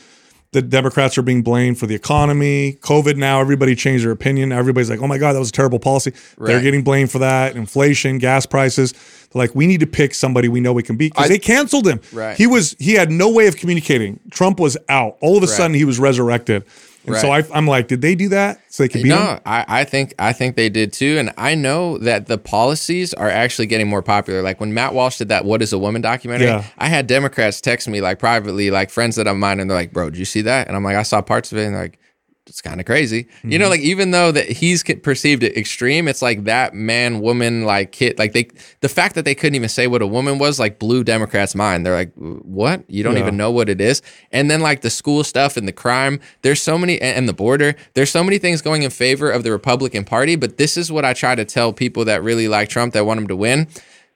the 0.57 0.63
Democrats 0.63 1.19
are 1.19 1.23
being 1.23 1.43
blamed 1.43 1.79
for 1.79 1.87
the 1.87 1.95
economy, 1.95 2.79
COVID. 2.81 3.17
Now 3.17 3.41
everybody 3.43 3.75
changed 3.77 4.05
their 4.05 4.11
opinion. 4.11 4.53
Everybody's 4.53 4.89
like, 4.89 5.03
"Oh 5.03 5.07
my 5.07 5.19
God, 5.19 5.35
that 5.35 5.39
was 5.39 5.51
a 5.51 5.53
terrible 5.53 5.79
policy." 5.79 6.13
They're 6.39 6.63
getting 6.63 6.83
blamed 6.83 7.11
for 7.11 7.19
that. 7.19 7.55
Inflation, 7.57 8.17
gas 8.19 8.47
prices. 8.47 8.93
They're 8.93 9.41
like, 9.43 9.55
we 9.55 9.67
need 9.67 9.81
to 9.81 9.87
pick 9.87 10.15
somebody 10.15 10.49
we 10.49 10.61
know 10.61 10.73
we 10.73 10.83
can 10.83 10.97
beat 10.97 11.13
because 11.13 11.29
they 11.29 11.39
canceled 11.39 11.87
him. 11.87 12.01
Right. 12.11 12.37
He 12.39 12.47
was 12.47 12.75
he 12.79 12.95
had 12.95 13.11
no 13.11 13.29
way 13.31 13.47
of 13.49 13.57
communicating. 13.57 14.19
Trump 14.31 14.59
was 14.59 14.79
out. 14.89 15.19
All 15.21 15.37
of 15.37 15.43
a 15.43 15.47
Right. 15.47 15.55
sudden, 15.57 15.75
he 15.75 15.85
was 15.85 15.99
resurrected. 15.99 16.65
And 17.07 17.17
so 17.17 17.31
I, 17.31 17.45
I'm 17.53 17.67
like, 17.67 17.89
did 17.89 18.01
they 18.01 18.15
do 18.15 18.29
that 18.31 18.61
so 18.69 18.83
they 18.83 18.89
could 18.89 19.03
beat? 19.03 19.09
No, 19.11 19.41
I, 19.47 19.65
I 19.69 19.85
think 19.85 20.15
I 20.19 20.33
think 20.33 20.57
they 20.57 20.69
did 20.69 20.93
too, 20.93 21.17
and 21.19 21.33
I 21.37 21.55
know 21.55 21.99
that 21.99 22.27
the 22.27 22.39
policies 22.39 23.15
are 23.15 23.29
actually 23.31 23.67
getting 23.67 23.89
more 23.89 24.03
popular. 24.03 24.43
Like 24.43 24.61
when 24.61 24.75
Matt 24.75 24.95
Walsh 24.95 25.19
did 25.19 25.29
that 25.29 25.45
"What 25.45 25.63
Is 25.63 25.73
a 25.73 25.79
Woman" 25.79 26.03
documentary, 26.03 26.49
Yeah. 26.49 26.65
I 26.79 26.89
had 26.89 27.07
Democrats 27.07 27.61
text 27.61 27.89
me 27.89 28.01
like 28.01 28.19
privately, 28.19 28.71
like 28.71 28.91
friends 28.91 29.17
that 29.17 29.27
of 29.27 29.37
mine, 29.37 29.61
and 29.61 29.71
they're 29.71 29.77
like, 29.77 29.93
"Bro, 29.93 30.11
did 30.11 30.19
you 30.19 30.25
see 30.25 30.43
that?" 30.43 30.69
And 30.69 30.77
I'm 30.77 30.85
like, 30.85 30.97
"I 30.97 31.03
saw 31.03 31.23
parts 31.23 31.53
of 31.53 31.59
it," 31.59 31.65
and 31.67 31.75
like, 31.75 31.99
it's 32.47 32.63
kind 32.63 32.79
of 32.81 32.87
crazy. 32.87 33.27
You 33.43 33.59
know, 33.59 33.65
mm-hmm. 33.65 33.71
like 33.73 33.81
even 33.81 34.13
though 34.13 34.31
that 34.31 34.49
he's 34.49 34.83
perceived 34.83 35.43
it 35.43 35.57
extreme, 35.57 36.07
it's 36.07 36.23
like 36.23 36.45
that 36.45 36.75
man, 36.75 37.21
woman, 37.21 37.65
like 37.65 37.93
kid, 37.93 38.19
like 38.19 38.33
they, 38.33 38.49
the 38.81 38.89
fact 38.89 39.17
that 39.17 39.25
they 39.25 39.35
couldn't 39.35 39.57
even 39.57 39.69
say 39.69 39.87
what 39.89 40.01
a 40.01 40.07
woman 40.07 40.39
was, 40.39 40.61
like 40.61 40.79
blew 40.79 41.03
Democrats' 41.03 41.55
mind. 41.55 41.85
They're 41.85 41.95
like, 41.95 42.13
what? 42.15 42.85
You 42.89 43.03
don't 43.03 43.15
Yeah. 43.15 43.23
even 43.23 43.37
know 43.37 43.51
what 43.51 43.69
it 43.69 43.81
is. 43.81 44.01
And 44.31 44.51
then 44.51 44.61
like 44.61 44.83
the 44.83 44.91
school 44.91 45.25
stuff 45.25 45.57
and 45.57 45.67
the 45.67 45.73
crime, 45.73 46.21
there's 46.43 46.63
so 46.63 46.79
many, 46.79 47.01
and 47.01 47.17
and 47.17 47.29
the 47.29 47.33
border, 47.33 47.75
there's 47.95 48.11
so 48.11 48.23
many 48.23 48.39
things 48.39 48.63
going 48.63 48.83
in 48.83 48.91
favor 48.91 49.31
of 49.31 49.43
the 49.43 49.51
Republican 49.51 50.05
Party. 50.05 50.37
But 50.37 50.57
this 50.59 50.77
is 50.77 50.93
what 50.93 51.05
I 51.05 51.13
try 51.15 51.35
to 51.35 51.45
tell 51.45 51.73
people 51.73 52.05
that 52.05 52.23
really 52.23 52.47
like 52.47 52.69
Trump, 52.69 52.93
that 52.95 53.07
want 53.07 53.19
him 53.19 53.27
to 53.29 53.37
win. 53.37 53.67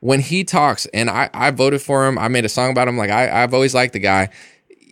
When 0.01 0.21
he 0.21 0.45
talks, 0.45 0.87
and 0.95 1.11
I, 1.11 1.29
I 1.35 1.51
voted 1.51 1.83
for 1.83 2.07
him, 2.07 2.19
I 2.19 2.29
made 2.29 2.45
a 2.45 2.49
song 2.49 2.71
about 2.71 2.89
him. 2.89 2.97
Like 2.97 3.11
I, 3.11 3.43
I've 3.43 3.53
always 3.53 3.75
liked 3.75 3.93
the 3.93 3.99
guy 3.99 4.31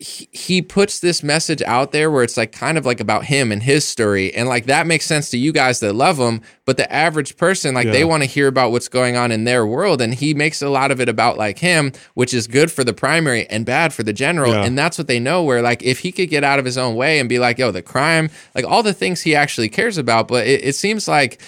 he, 0.01 0.29
he 0.33 0.63
puts 0.63 1.01
this 1.01 1.23
message 1.23 1.63
out 1.63 1.93
there 1.93 2.11
where 2.11 2.23
it's 2.23 2.37
like 2.37 2.53
kind 2.53 2.79
of 2.79 2.87
like 2.87 3.01
about 3.01 3.25
him 3.25 3.51
and 3.53 3.63
his 3.63 3.85
story 3.85 4.33
and 4.35 4.49
like 4.49 4.67
that 4.67 4.87
makes 4.87 5.05
sense 5.07 5.31
to 5.31 5.39
you 5.39 5.53
guys 5.53 5.81
that 5.81 5.93
love 5.95 6.19
him 6.19 6.41
but 6.65 6.77
the 6.77 6.93
average 6.93 7.37
person 7.37 7.75
like 7.75 7.87
they 7.93 8.05
want 8.05 8.23
to 8.23 8.29
hear 8.29 8.47
about 8.47 8.71
what's 8.73 8.89
going 8.89 9.17
on 9.17 9.31
in 9.33 9.45
their 9.45 9.67
world 9.67 10.01
and 10.01 10.15
he 10.15 10.35
makes 10.35 10.63
a 10.63 10.69
lot 10.69 10.91
of 10.91 11.01
it 11.01 11.09
about 11.09 11.37
like 11.37 11.59
him 11.59 11.93
which 12.15 12.33
is 12.33 12.47
good 12.47 12.71
for 12.71 12.85
the 12.85 12.93
primary 12.95 13.47
and 13.49 13.67
bad 13.67 13.93
for 13.93 14.03
the 14.03 14.13
general 14.13 14.53
Yeah. 14.53 14.65
and 14.65 14.79
that's 14.79 14.99
what 14.99 15.07
they 15.07 15.21
know 15.21 15.43
where 15.43 15.63
like 15.63 15.83
if 15.83 16.01
he 16.01 16.13
could 16.13 16.31
get 16.31 16.45
out 16.45 16.59
of 16.59 16.65
his 16.65 16.79
own 16.79 16.95
way 16.95 17.19
and 17.19 17.29
be 17.29 17.39
like 17.39 17.59
yo 17.59 17.71
the 17.71 17.83
crime 17.83 18.31
like 18.55 18.65
all 18.65 18.83
the 18.83 18.93
things 18.95 19.23
he 19.23 19.35
actually 19.35 19.69
cares 19.69 19.99
about 19.99 20.29
but 20.29 20.47
it, 20.47 20.65
it 20.65 20.75
seems 20.75 21.09
like 21.09 21.41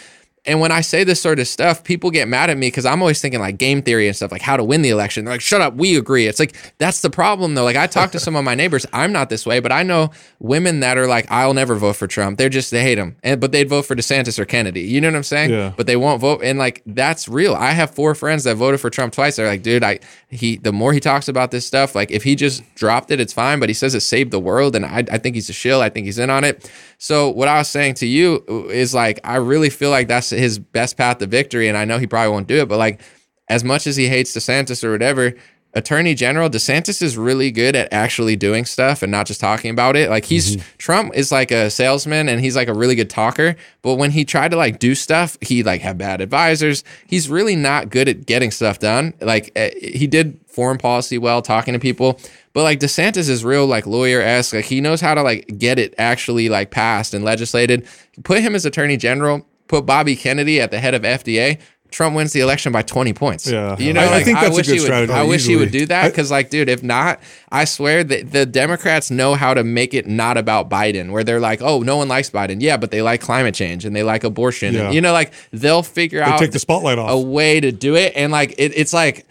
and 0.46 0.58
when 0.58 0.72
I 0.72 0.80
say 0.80 1.04
this 1.04 1.20
sort 1.20 1.38
of 1.38 1.46
stuff, 1.46 1.84
people 1.84 2.10
get 2.10 2.26
mad 2.26 2.48
at 2.48 2.56
me 2.56 2.68
because 2.68 2.86
I'm 2.86 3.02
always 3.02 3.20
thinking 3.20 3.40
like 3.40 3.58
game 3.58 3.82
theory 3.82 4.06
and 4.06 4.16
stuff, 4.16 4.32
like 4.32 4.40
how 4.40 4.56
to 4.56 4.64
win 4.64 4.80
the 4.80 4.88
election. 4.88 5.24
They're 5.24 5.34
like, 5.34 5.42
shut 5.42 5.60
up, 5.60 5.74
we 5.74 5.98
agree. 5.98 6.26
It's 6.26 6.40
like, 6.40 6.56
that's 6.78 7.02
the 7.02 7.10
problem 7.10 7.54
though. 7.54 7.64
Like, 7.64 7.76
I 7.76 7.86
talk 7.86 8.12
to 8.12 8.20
some 8.20 8.36
of 8.36 8.44
my 8.44 8.54
neighbors, 8.54 8.86
I'm 8.94 9.12
not 9.12 9.28
this 9.28 9.44
way, 9.44 9.60
but 9.60 9.70
I 9.70 9.82
know 9.82 10.10
women 10.38 10.80
that 10.80 10.96
are 10.96 11.06
like, 11.06 11.30
I'll 11.30 11.52
never 11.52 11.74
vote 11.76 11.96
for 11.96 12.06
Trump. 12.06 12.38
They're 12.38 12.48
just, 12.48 12.70
they 12.70 12.82
hate 12.82 12.96
him. 12.96 13.16
And, 13.22 13.38
but 13.38 13.52
they'd 13.52 13.68
vote 13.68 13.82
for 13.82 13.94
DeSantis 13.94 14.38
or 14.38 14.46
Kennedy. 14.46 14.80
You 14.80 15.02
know 15.02 15.08
what 15.08 15.16
I'm 15.16 15.24
saying? 15.24 15.50
Yeah. 15.50 15.74
But 15.76 15.86
they 15.86 15.96
won't 15.96 16.22
vote. 16.22 16.40
And 16.42 16.58
like, 16.58 16.82
that's 16.86 17.28
real. 17.28 17.54
I 17.54 17.72
have 17.72 17.90
four 17.90 18.14
friends 18.14 18.44
that 18.44 18.54
voted 18.56 18.80
for 18.80 18.88
Trump 18.88 19.12
twice. 19.12 19.36
They're 19.36 19.46
like, 19.46 19.62
dude, 19.62 19.84
I, 19.84 20.00
he, 20.30 20.56
the 20.56 20.72
more 20.72 20.94
he 20.94 21.00
talks 21.00 21.28
about 21.28 21.50
this 21.50 21.66
stuff, 21.66 21.94
like 21.94 22.10
if 22.10 22.24
he 22.24 22.34
just 22.34 22.62
dropped 22.76 23.10
it, 23.10 23.20
it's 23.20 23.34
fine. 23.34 23.60
But 23.60 23.68
he 23.68 23.74
says 23.74 23.94
it 23.94 24.00
saved 24.00 24.30
the 24.30 24.40
world. 24.40 24.74
And 24.74 24.86
I, 24.86 25.04
I 25.12 25.18
think 25.18 25.34
he's 25.34 25.50
a 25.50 25.52
shill. 25.52 25.82
I 25.82 25.90
think 25.90 26.06
he's 26.06 26.18
in 26.18 26.30
on 26.30 26.44
it. 26.44 26.70
So 27.02 27.30
what 27.30 27.48
I 27.48 27.56
was 27.56 27.68
saying 27.68 27.94
to 27.94 28.06
you 28.06 28.44
is 28.70 28.92
like, 28.92 29.20
I 29.24 29.36
really 29.36 29.70
feel 29.70 29.88
like 29.88 30.06
that's 30.06 30.28
his 30.28 30.58
best 30.58 30.98
path 30.98 31.16
to 31.18 31.26
victory. 31.26 31.66
And 31.66 31.76
I 31.76 31.86
know 31.86 31.96
he 31.96 32.06
probably 32.06 32.30
won't 32.30 32.46
do 32.46 32.60
it, 32.60 32.68
but 32.68 32.76
like, 32.76 33.00
as 33.48 33.64
much 33.64 33.86
as 33.86 33.96
he 33.96 34.06
hates 34.06 34.36
DeSantis 34.36 34.84
or 34.84 34.92
whatever, 34.92 35.32
Attorney 35.72 36.14
General 36.14 36.50
DeSantis 36.50 37.00
is 37.00 37.16
really 37.16 37.50
good 37.50 37.74
at 37.74 37.92
actually 37.92 38.36
doing 38.36 38.64
stuff 38.66 39.02
and 39.02 39.10
not 39.10 39.26
just 39.26 39.40
talking 39.40 39.70
about 39.70 39.96
it. 39.96 40.10
Like 40.10 40.24
he's 40.24 40.62
Trump 40.78 41.14
is 41.14 41.32
like 41.32 41.50
a 41.50 41.70
salesman 41.70 42.28
and 42.28 42.40
he's 42.40 42.54
like 42.54 42.68
a 42.68 42.74
really 42.74 42.96
good 42.96 43.08
talker, 43.08 43.56
but 43.80 43.94
when 43.94 44.10
he 44.10 44.24
tried 44.24 44.50
to 44.50 44.56
like 44.56 44.78
do 44.78 44.94
stuff, 44.94 45.38
he 45.40 45.62
like 45.62 45.80
had 45.80 45.96
bad 45.96 46.20
advisors. 46.20 46.84
He's 47.06 47.28
really 47.28 47.56
not 47.56 47.88
good 47.88 48.08
at 48.08 48.26
getting 48.26 48.50
stuff 48.50 48.78
done. 48.78 49.14
Like 49.20 49.52
eh, 49.54 49.70
he 49.80 50.06
did 50.06 50.40
foreign 50.48 50.78
policy 50.78 51.18
well, 51.18 51.40
talking 51.40 51.74
to 51.74 51.80
people, 51.80 52.20
but 52.52 52.62
like 52.62 52.80
DeSantis 52.80 53.28
is 53.28 53.44
real 53.44 53.66
like 53.66 53.86
lawyer 53.86 54.20
esque. 54.20 54.54
Like 54.54 54.64
he 54.64 54.80
knows 54.80 55.00
how 55.00 55.14
to 55.14 55.22
like 55.22 55.58
get 55.58 55.78
it 55.78 55.94
actually 55.98 56.48
like 56.48 56.70
passed 56.70 57.14
and 57.14 57.24
legislated. 57.24 57.86
Put 58.24 58.40
him 58.40 58.54
as 58.54 58.64
Attorney 58.64 58.96
General. 58.96 59.46
Put 59.68 59.86
Bobby 59.86 60.16
Kennedy 60.16 60.60
at 60.60 60.70
the 60.72 60.80
head 60.80 60.94
of 60.94 61.02
FDA. 61.02 61.60
Trump 61.92 62.14
wins 62.14 62.32
the 62.32 62.38
election 62.38 62.70
by 62.70 62.82
20 62.82 63.12
points. 63.14 63.50
Yeah. 63.50 63.76
You 63.76 63.92
know, 63.92 64.00
I- 64.02 64.18
I 64.18 64.22
think 64.22 64.38
that's 64.38 64.54
a 64.54 64.56
wish 64.56 64.66
good 64.68 64.74
he 64.74 64.78
would, 64.80 64.84
strategy. 64.86 65.12
I 65.12 65.24
wish 65.24 65.44
he 65.44 65.56
would 65.56 65.72
do 65.72 65.86
that 65.86 66.08
because, 66.12 66.30
like, 66.30 66.48
dude, 66.48 66.68
if 66.68 66.84
not, 66.84 67.18
I 67.50 67.64
swear 67.64 68.04
that 68.04 68.30
the 68.30 68.46
Democrats 68.46 69.10
know 69.10 69.34
how 69.34 69.54
to 69.54 69.64
make 69.64 69.92
it 69.92 70.06
not 70.06 70.36
about 70.36 70.70
Biden, 70.70 71.10
where 71.10 71.24
they're 71.24 71.40
like, 71.40 71.60
oh, 71.62 71.80
no 71.80 71.96
one 71.96 72.06
likes 72.06 72.30
Biden. 72.30 72.58
Yeah, 72.60 72.76
but 72.76 72.92
they 72.92 73.02
like 73.02 73.20
climate 73.20 73.56
change 73.56 73.84
and 73.84 73.94
they 73.94 74.04
like 74.04 74.22
abortion. 74.22 74.72
Yeah. 74.74 74.86
And, 74.86 74.94
you 74.94 75.00
know, 75.00 75.12
like, 75.12 75.32
they'll 75.50 75.82
figure 75.82 76.22
out 76.22 76.38
take 76.38 76.52
the 76.52 76.60
spotlight 76.60 76.98
off. 76.98 77.10
a 77.10 77.18
way 77.18 77.58
to 77.58 77.72
do 77.72 77.96
it. 77.96 78.12
And, 78.14 78.30
like, 78.30 78.52
it, 78.56 78.72
it's 78.76 78.92
like, 78.92 79.26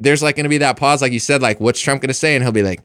there's 0.00 0.22
like 0.22 0.36
going 0.36 0.44
to 0.44 0.50
be 0.50 0.58
that 0.58 0.76
pause, 0.76 1.02
like 1.02 1.12
you 1.12 1.20
said, 1.20 1.42
like, 1.42 1.60
what's 1.60 1.80
Trump 1.80 2.02
going 2.02 2.08
to 2.08 2.14
say? 2.14 2.34
And 2.34 2.42
he'll 2.42 2.52
be 2.52 2.62
like, 2.62 2.80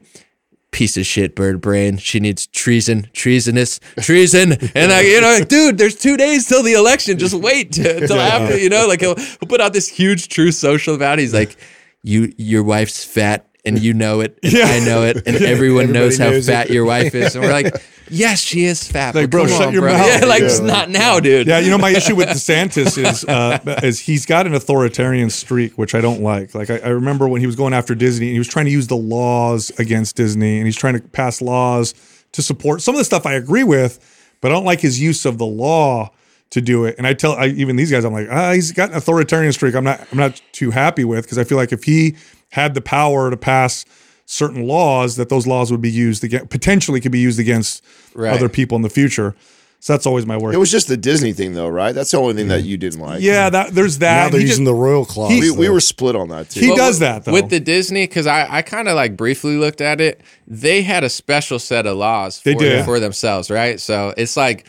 piece 0.70 0.96
of 0.96 1.06
shit 1.06 1.34
bird 1.34 1.60
brain. 1.60 1.96
She 1.96 2.20
needs 2.20 2.46
treason, 2.48 3.08
treasonous, 3.12 3.80
treason. 4.02 4.52
And 4.74 4.92
like, 4.92 5.06
you 5.06 5.20
know, 5.20 5.38
like, 5.38 5.48
dude, 5.48 5.78
there's 5.78 5.96
two 5.96 6.16
days 6.16 6.46
till 6.46 6.62
the 6.62 6.74
election. 6.74 7.18
Just 7.18 7.34
wait 7.34 7.72
till 7.72 8.20
after, 8.20 8.58
you 8.58 8.68
know, 8.68 8.86
like 8.86 9.00
he'll, 9.00 9.14
he'll 9.14 9.48
put 9.48 9.60
out 9.60 9.72
this 9.72 9.88
huge 9.88 10.28
Truth 10.28 10.54
Social 10.54 10.94
about. 10.94 11.18
it. 11.18 11.22
He's 11.22 11.34
like, 11.34 11.56
you, 12.02 12.32
your 12.36 12.62
wife's 12.62 13.04
fat 13.04 13.45
and 13.66 13.78
you 13.78 13.92
know 13.94 14.20
it. 14.20 14.38
And 14.42 14.52
Yeah. 14.52 14.64
I 14.66 14.80
know 14.80 15.02
it. 15.02 15.26
And 15.26 15.36
everyone 15.42 15.92
knows 15.92 16.18
how 16.18 16.30
knows 16.30 16.48
it. 16.48 16.52
fat 16.52 16.70
your 16.70 16.84
wife 16.84 17.14
is. 17.14 17.34
And 17.34 17.44
we're 17.44 17.52
like, 17.52 17.74
yes, 18.10 18.40
she 18.40 18.64
is 18.64 18.86
fat. 18.86 19.14
Like, 19.14 19.28
bro, 19.30 19.46
shut 19.46 19.68
on, 19.68 19.72
your 19.72 19.82
bro. 19.82 19.92
mouth. 19.92 20.06
Yeah, 20.06 20.24
like 20.26 20.40
Yeah. 20.40 20.46
it's 20.46 20.60
not 20.60 20.88
now, 20.90 21.20
dude. 21.20 21.46
Yeah, 21.46 21.58
you 21.58 21.70
know, 21.70 21.78
my 21.78 21.90
issue 21.90 22.14
with 22.16 22.28
DeSantis 22.30 22.96
is 22.96 23.24
uh, 23.24 23.58
is 23.82 24.00
he's 24.00 24.24
got 24.26 24.46
an 24.46 24.54
authoritarian 24.54 25.28
streak, 25.30 25.76
which 25.76 25.94
I 25.94 26.00
don't 26.00 26.22
like. 26.22 26.54
Like 26.54 26.70
I, 26.70 26.78
I 26.78 26.88
remember 26.88 27.28
when 27.28 27.40
he 27.40 27.46
was 27.46 27.56
going 27.56 27.74
after 27.74 27.94
Disney, 27.94 28.26
and 28.28 28.32
he 28.34 28.38
was 28.38 28.48
trying 28.48 28.66
to 28.66 28.70
use 28.72 28.86
the 28.86 28.96
laws 28.96 29.70
against 29.78 30.16
Disney, 30.16 30.58
and 30.58 30.66
he's 30.66 30.76
trying 30.76 30.94
to 30.94 31.00
pass 31.08 31.42
laws 31.42 31.94
to 32.32 32.42
support 32.42 32.82
some 32.82 32.94
of 32.94 32.98
the 32.98 33.04
stuff 33.04 33.26
I 33.26 33.32
agree 33.34 33.64
with, 33.64 33.98
but 34.40 34.50
I 34.50 34.54
don't 34.54 34.64
like 34.64 34.80
his 34.80 35.00
use 35.00 35.24
of 35.24 35.38
the 35.38 35.46
law 35.46 36.10
to 36.50 36.60
do 36.60 36.84
it. 36.84 36.94
And 36.98 37.06
I 37.06 37.12
tell 37.14 37.32
I, 37.32 37.46
even 37.46 37.74
these 37.74 37.90
guys, 37.90 38.04
I'm 38.04 38.12
like, 38.12 38.28
ah, 38.30 38.52
he's 38.52 38.70
got 38.70 38.90
an 38.90 38.96
authoritarian 38.96 39.52
streak. 39.52 39.74
I'm 39.74 39.82
not 39.84 40.00
I'm 40.12 40.18
not 40.18 40.40
too 40.52 40.70
happy 40.70 41.02
with 41.04 41.24
because 41.24 41.38
I 41.38 41.44
feel 41.44 41.56
like 41.58 41.72
if 41.72 41.82
he 41.84 42.14
had 42.50 42.74
the 42.74 42.80
power 42.80 43.30
to 43.30 43.36
pass 43.36 43.84
certain 44.24 44.66
laws, 44.66 45.16
that 45.16 45.28
those 45.28 45.46
laws 45.46 45.70
would 45.70 45.80
be 45.80 45.90
used 45.90 46.24
against 46.24 46.48
potentially 46.50 47.00
could 47.00 47.12
be 47.12 47.18
used 47.20 47.38
against 47.38 47.82
Right. 48.14 48.32
other 48.32 48.48
people 48.48 48.76
in 48.76 48.82
the 48.82 48.90
future. 48.90 49.34
So 49.78 49.92
that's 49.92 50.06
always 50.06 50.26
my 50.26 50.36
worry. 50.38 50.54
It 50.54 50.58
was 50.58 50.70
just 50.70 50.88
the 50.88 50.96
Disney 50.96 51.32
thing, 51.32 51.52
though, 51.52 51.68
right? 51.68 51.94
That's 51.94 52.10
the 52.10 52.16
only 52.16 52.34
thing 52.34 52.48
that 52.48 52.64
you 52.64 52.76
didn't 52.76 52.98
like. 52.98 53.20
Yeah, 53.22 53.50
that 53.50 53.72
there's 53.74 54.00
Now 54.00 54.28
they're 54.30 54.40
He 54.40 54.46
using 54.46 54.64
just- 54.64 54.72
the 54.72 54.74
royal 54.74 55.04
clause. 55.04 55.30
we, 55.38 55.50
we 55.50 55.68
were 55.68 55.80
split 55.80 56.16
on 56.16 56.28
that 56.30 56.48
too. 56.50 56.60
He 56.60 56.68
But 56.70 56.76
does 56.76 56.94
with- 56.96 57.00
that, 57.00 57.24
though. 57.24 57.32
with 57.32 57.50
the 57.50 57.60
Disney 57.60 58.06
because 58.06 58.26
I, 58.26 58.46
I 58.50 58.62
kind 58.62 58.88
of 58.88 58.96
like 58.96 59.16
briefly 59.16 59.56
looked 59.56 59.80
at 59.82 60.00
it. 60.00 60.22
They 60.48 60.82
had 60.82 61.04
a 61.04 61.08
special 61.10 61.58
set 61.58 61.86
of 61.86 61.96
laws 61.98 62.38
for, 62.40 62.48
They 62.48 62.54
did. 62.54 62.84
for 62.84 62.98
themselves, 62.98 63.50
right? 63.50 63.78
So 63.78 64.12
it's 64.16 64.36
like 64.36 64.66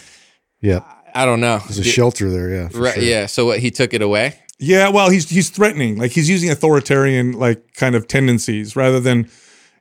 yeah. 0.62 0.82
I 1.16 1.26
don't 1.26 1.40
know. 1.40 1.60
There's 1.66 1.80
a 1.80 1.84
shelter 1.84 2.30
there. 2.30 2.50
Yeah. 2.50 2.70
Right, 2.74 2.94
sure. 2.96 3.04
Yeah. 3.04 3.26
So 3.26 3.46
what? 3.46 3.60
He 3.60 3.72
took 3.72 3.94
it 3.96 4.02
away. 4.04 4.36
Yeah, 4.60 4.90
well, 4.90 5.10
he's 5.10 5.30
he's 5.30 5.50
threatening, 5.50 5.98
like 5.98 6.12
he's 6.12 6.30
using 6.30 6.50
authoritarian 6.50 7.34
like 7.34 7.74
kind 7.74 7.96
of 7.96 8.08
tendencies 8.08 8.76
rather 8.76 9.00
than. 9.00 9.30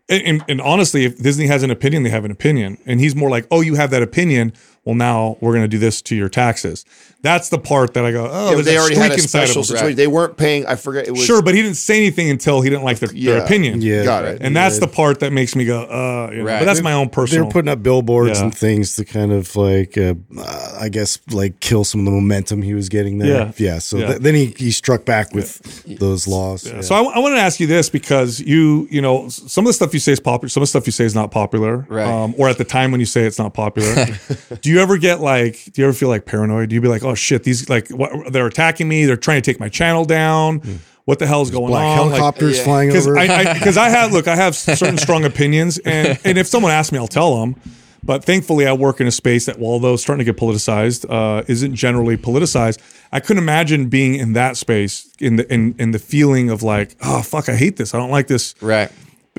And, 0.09 0.44
and, 0.48 0.61
honestly, 0.61 1.05
if 1.05 1.19
Disney 1.19 1.48
has 1.48 1.65
an 1.65 1.73
opinion, 1.73 2.05
they 2.05 2.11
have 2.11 2.24
an 2.24 2.31
opinion, 2.31 2.78
and 2.86 3.01
he's 3.01 3.16
more 3.16 3.28
like, 3.28 3.44
"Oh, 3.51 3.61
you 3.61 3.74
have 3.74 3.90
that 3.90 4.05
opinion. 4.05 4.53
Well, 4.87 4.95
now 4.95 5.37
we're 5.43 5.51
going 5.53 5.65
to 5.65 5.69
do 5.69 5.79
this 5.79 6.01
to 6.03 6.17
your 6.17 6.31
taxes." 6.31 6.85
That's 7.23 7.49
the 7.49 7.59
part 7.59 7.95
that 7.95 8.05
I 8.05 8.13
go, 8.13 8.29
"Oh, 8.31 8.57
Yeah, 8.57 8.63
they 8.63 8.79
already 8.79 8.95
had 8.95 9.11
a 9.11 9.19
special 9.19 9.63
him." 9.63 9.65
situation. 9.65 9.97
They 9.97 10.07
weren't 10.07 10.37
paying. 10.37 10.65
I 10.67 10.77
forget. 10.77 11.09
It 11.09 11.11
was 11.11 11.25
Sure, 11.25 11.43
but 11.43 11.55
he 11.55 11.63
didn't 11.63 11.77
say 11.77 11.97
anything 11.97 12.31
until 12.31 12.61
he 12.61 12.71
didn't 12.71 12.85
like 12.85 13.01
their, 13.01 13.09
their 13.09 13.45
opinion. 13.45 13.83
Yeah. 13.83 14.05
Got 14.05 14.25
it. 14.27 14.39
and 14.41 14.55
that's 14.55 14.79
the 14.79 14.87
part 14.87 15.21
that 15.21 15.33
makes 15.33 15.57
me 15.57 15.65
go, 15.65 15.81
"Uh," 15.83 16.31
you 16.31 16.39
know, 16.39 16.45
Right. 16.45 16.61
but 16.61 16.67
that's 16.67 16.83
my 16.83 16.93
own 16.93 17.09
personal. 17.09 17.45
They're 17.45 17.53
putting 17.53 17.69
up 17.69 17.83
billboards 17.83 18.39
Yeah. 18.39 18.45
and 18.45 18.55
things 18.57 18.95
to 18.97 19.05
kind 19.05 19.33
of 19.33 19.55
like, 19.57 19.99
uh, 19.99 20.15
uh, 20.39 20.79
I 20.81 20.89
guess, 20.89 21.19
like 21.31 21.59
kill 21.61 21.83
some 21.85 22.01
of 22.01 22.05
the 22.07 22.13
momentum 22.13 22.63
he 22.63 22.75
was 22.75 22.89
getting 22.89 23.19
there. 23.19 23.53
Yeah. 23.57 23.79
So 23.81 23.97
Yeah. 23.99 24.07
th- 24.09 24.19
then 24.21 24.35
he, 24.37 24.55
he 24.57 24.71
struck 24.71 25.05
back 25.05 25.35
with 25.35 25.61
those 25.99 26.29
laws. 26.29 26.65
Yeah. 26.67 26.81
So 26.83 26.95
I, 26.95 27.01
I 27.03 27.19
wanted 27.19 27.37
to 27.37 27.43
ask 27.43 27.59
you 27.59 27.67
this 27.67 27.89
because 27.89 28.39
you, 28.41 28.87
you 28.91 29.01
know, 29.01 29.29
some 29.31 29.65
of 29.65 29.69
the 29.69 29.73
stuff 29.73 29.93
you 29.95 30.01
say 30.01 30.13
is 30.13 30.21
popular, 30.21 30.49
some 30.49 30.63
of 30.63 30.69
the 30.69 30.71
stuff 30.71 30.87
you 30.87 30.93
say 30.93 31.05
is 31.05 31.15
not 31.15 31.31
popular, 31.33 31.87
Right. 31.89 32.07
Um, 32.07 32.35
or 32.39 32.49
at 32.49 32.59
the 32.59 32.65
time 32.65 32.93
when 32.93 33.01
you 33.01 33.07
say 33.07 33.25
it's 33.25 33.39
not 33.39 33.53
popular. 33.53 34.07
do 34.63 34.71
you 34.71 34.76
ever 34.81 34.98
get 34.98 35.20
like, 35.20 35.65
do 35.73 35.82
you 35.82 35.89
ever 35.89 35.94
feel 35.94 36.09
like 36.09 36.27
paranoid? 36.27 36.69
Do 36.69 36.74
you 36.74 36.81
be 36.81 36.89
like, 36.89 37.05
oh 37.05 37.15
shit, 37.15 37.44
these 37.44 37.69
like, 37.69 37.89
what, 37.89 38.32
they're 38.32 38.47
attacking 38.47 38.89
me, 38.89 39.05
they're 39.05 39.16
trying 39.16 39.43
to 39.43 39.51
take 39.51 39.61
my 39.61 39.69
channel 39.69 40.05
down. 40.05 40.61
What 41.07 41.20
the 41.20 41.27
hell 41.27 41.39
hell's 41.39 41.51
going 41.53 41.69
Black 41.69 42.01
on? 42.01 42.11
Like, 42.11 42.19
helicopters 42.19 42.61
flying 42.61 42.89
because 42.89 43.07
over. 43.07 43.16
I 43.16 43.55
because 43.55 43.77
I, 43.77 43.90
have 43.90 44.12
look, 44.12 44.27
I 44.27 44.35
have 44.35 44.57
certain 44.57 44.98
strong 44.98 45.24
opinions, 45.24 45.78
and 45.78 46.19
and 46.24 46.36
if 46.36 46.48
someone 46.48 46.73
asks 46.73 46.93
me, 46.93 46.98
I'll 46.98 47.07
tell 47.07 47.40
them. 47.40 47.55
But 48.03 48.24
thankfully, 48.24 48.66
I 48.66 48.73
work 48.73 49.01
in 49.01 49.09
a 49.09 49.11
space 49.11 49.47
that, 49.47 49.61
although 49.61 49.94
it's 49.94 50.03
starting 50.03 50.24
to 50.24 50.32
get 50.32 50.40
politicized, 50.40 51.07
uh, 51.11 51.43
isn't 51.48 51.74
generally 51.74 52.16
politicized. 52.16 52.78
I 53.11 53.19
couldn't 53.19 53.43
imagine 53.43 53.89
being 53.89 54.15
in 54.15 54.32
that 54.35 54.57
space, 54.57 55.12
in 55.20 55.36
the 55.36 55.53
in 55.53 55.74
in 55.78 55.90
the 55.90 55.98
feeling 55.98 56.48
of 56.51 56.62
like, 56.62 56.97
oh 57.03 57.23
fuck, 57.23 57.48
I 57.48 57.57
hate 57.57 57.77
this. 57.77 57.94
I 57.94 57.98
don't 57.98 58.11
like 58.11 58.28
this. 58.28 58.55
Right. 58.61 58.90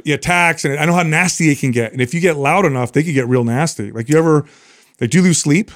The 0.03 0.11
attacks, 0.11 0.63
and 0.63 0.77
I 0.77 0.85
know 0.85 0.93
how 0.93 1.03
nasty 1.03 1.49
it 1.49 1.59
can 1.59 1.71
get. 1.71 1.91
And 1.91 2.01
if 2.01 2.13
you 2.13 2.19
get 2.19 2.37
loud 2.37 2.65
enough, 2.65 2.91
they 2.91 3.03
could 3.03 3.13
get 3.13 3.27
real 3.27 3.43
nasty. 3.43 3.91
Like 3.91 4.09
you 4.09 4.17
ever, 4.17 4.45
like, 4.99 5.09
do 5.11 5.19
you 5.19 5.23
lose 5.23 5.39
sleep? 5.39 5.71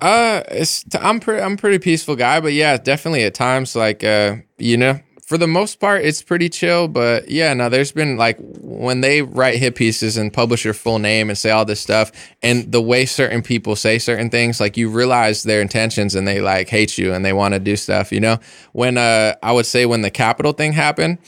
Uh, 0.00 0.42
it's 0.48 0.84
I'm 1.00 1.20
pretty 1.20 1.40
I'm 1.40 1.56
pretty 1.56 1.78
peaceful 1.78 2.16
guy, 2.16 2.40
but 2.40 2.52
yeah, 2.52 2.76
definitely 2.76 3.24
at 3.24 3.34
times 3.34 3.74
like 3.74 4.04
uh, 4.04 4.36
you 4.58 4.76
know, 4.76 5.00
for 5.26 5.38
the 5.38 5.46
most 5.46 5.80
part, 5.80 6.04
it's 6.04 6.20
pretty 6.20 6.48
chill. 6.48 6.88
But 6.88 7.30
yeah, 7.30 7.54
no, 7.54 7.68
there's 7.68 7.92
been 7.92 8.16
like 8.16 8.36
when 8.60 9.00
they 9.00 9.22
write 9.22 9.58
hit 9.58 9.74
pieces 9.76 10.16
and 10.16 10.32
publish 10.32 10.64
your 10.64 10.74
full 10.74 10.98
name 10.98 11.30
and 11.30 11.38
say 11.38 11.50
all 11.50 11.64
this 11.64 11.80
stuff, 11.80 12.12
and 12.42 12.70
the 12.70 12.82
way 12.82 13.06
certain 13.06 13.42
people 13.42 13.76
say 13.76 13.98
certain 13.98 14.28
things, 14.28 14.60
like 14.60 14.76
you 14.76 14.90
realize 14.90 15.44
their 15.44 15.60
intentions 15.60 16.14
and 16.14 16.28
they 16.28 16.40
like 16.40 16.68
hate 16.68 16.98
you 16.98 17.14
and 17.14 17.24
they 17.24 17.32
want 17.32 17.54
to 17.54 17.60
do 17.60 17.76
stuff. 17.76 18.12
You 18.12 18.20
know, 18.20 18.38
when 18.72 18.98
uh, 18.98 19.36
I 19.42 19.52
would 19.52 19.66
say 19.66 19.86
when 19.86 20.02
the 20.02 20.10
Capitol 20.10 20.52
thing 20.52 20.72
happened. 20.72 21.18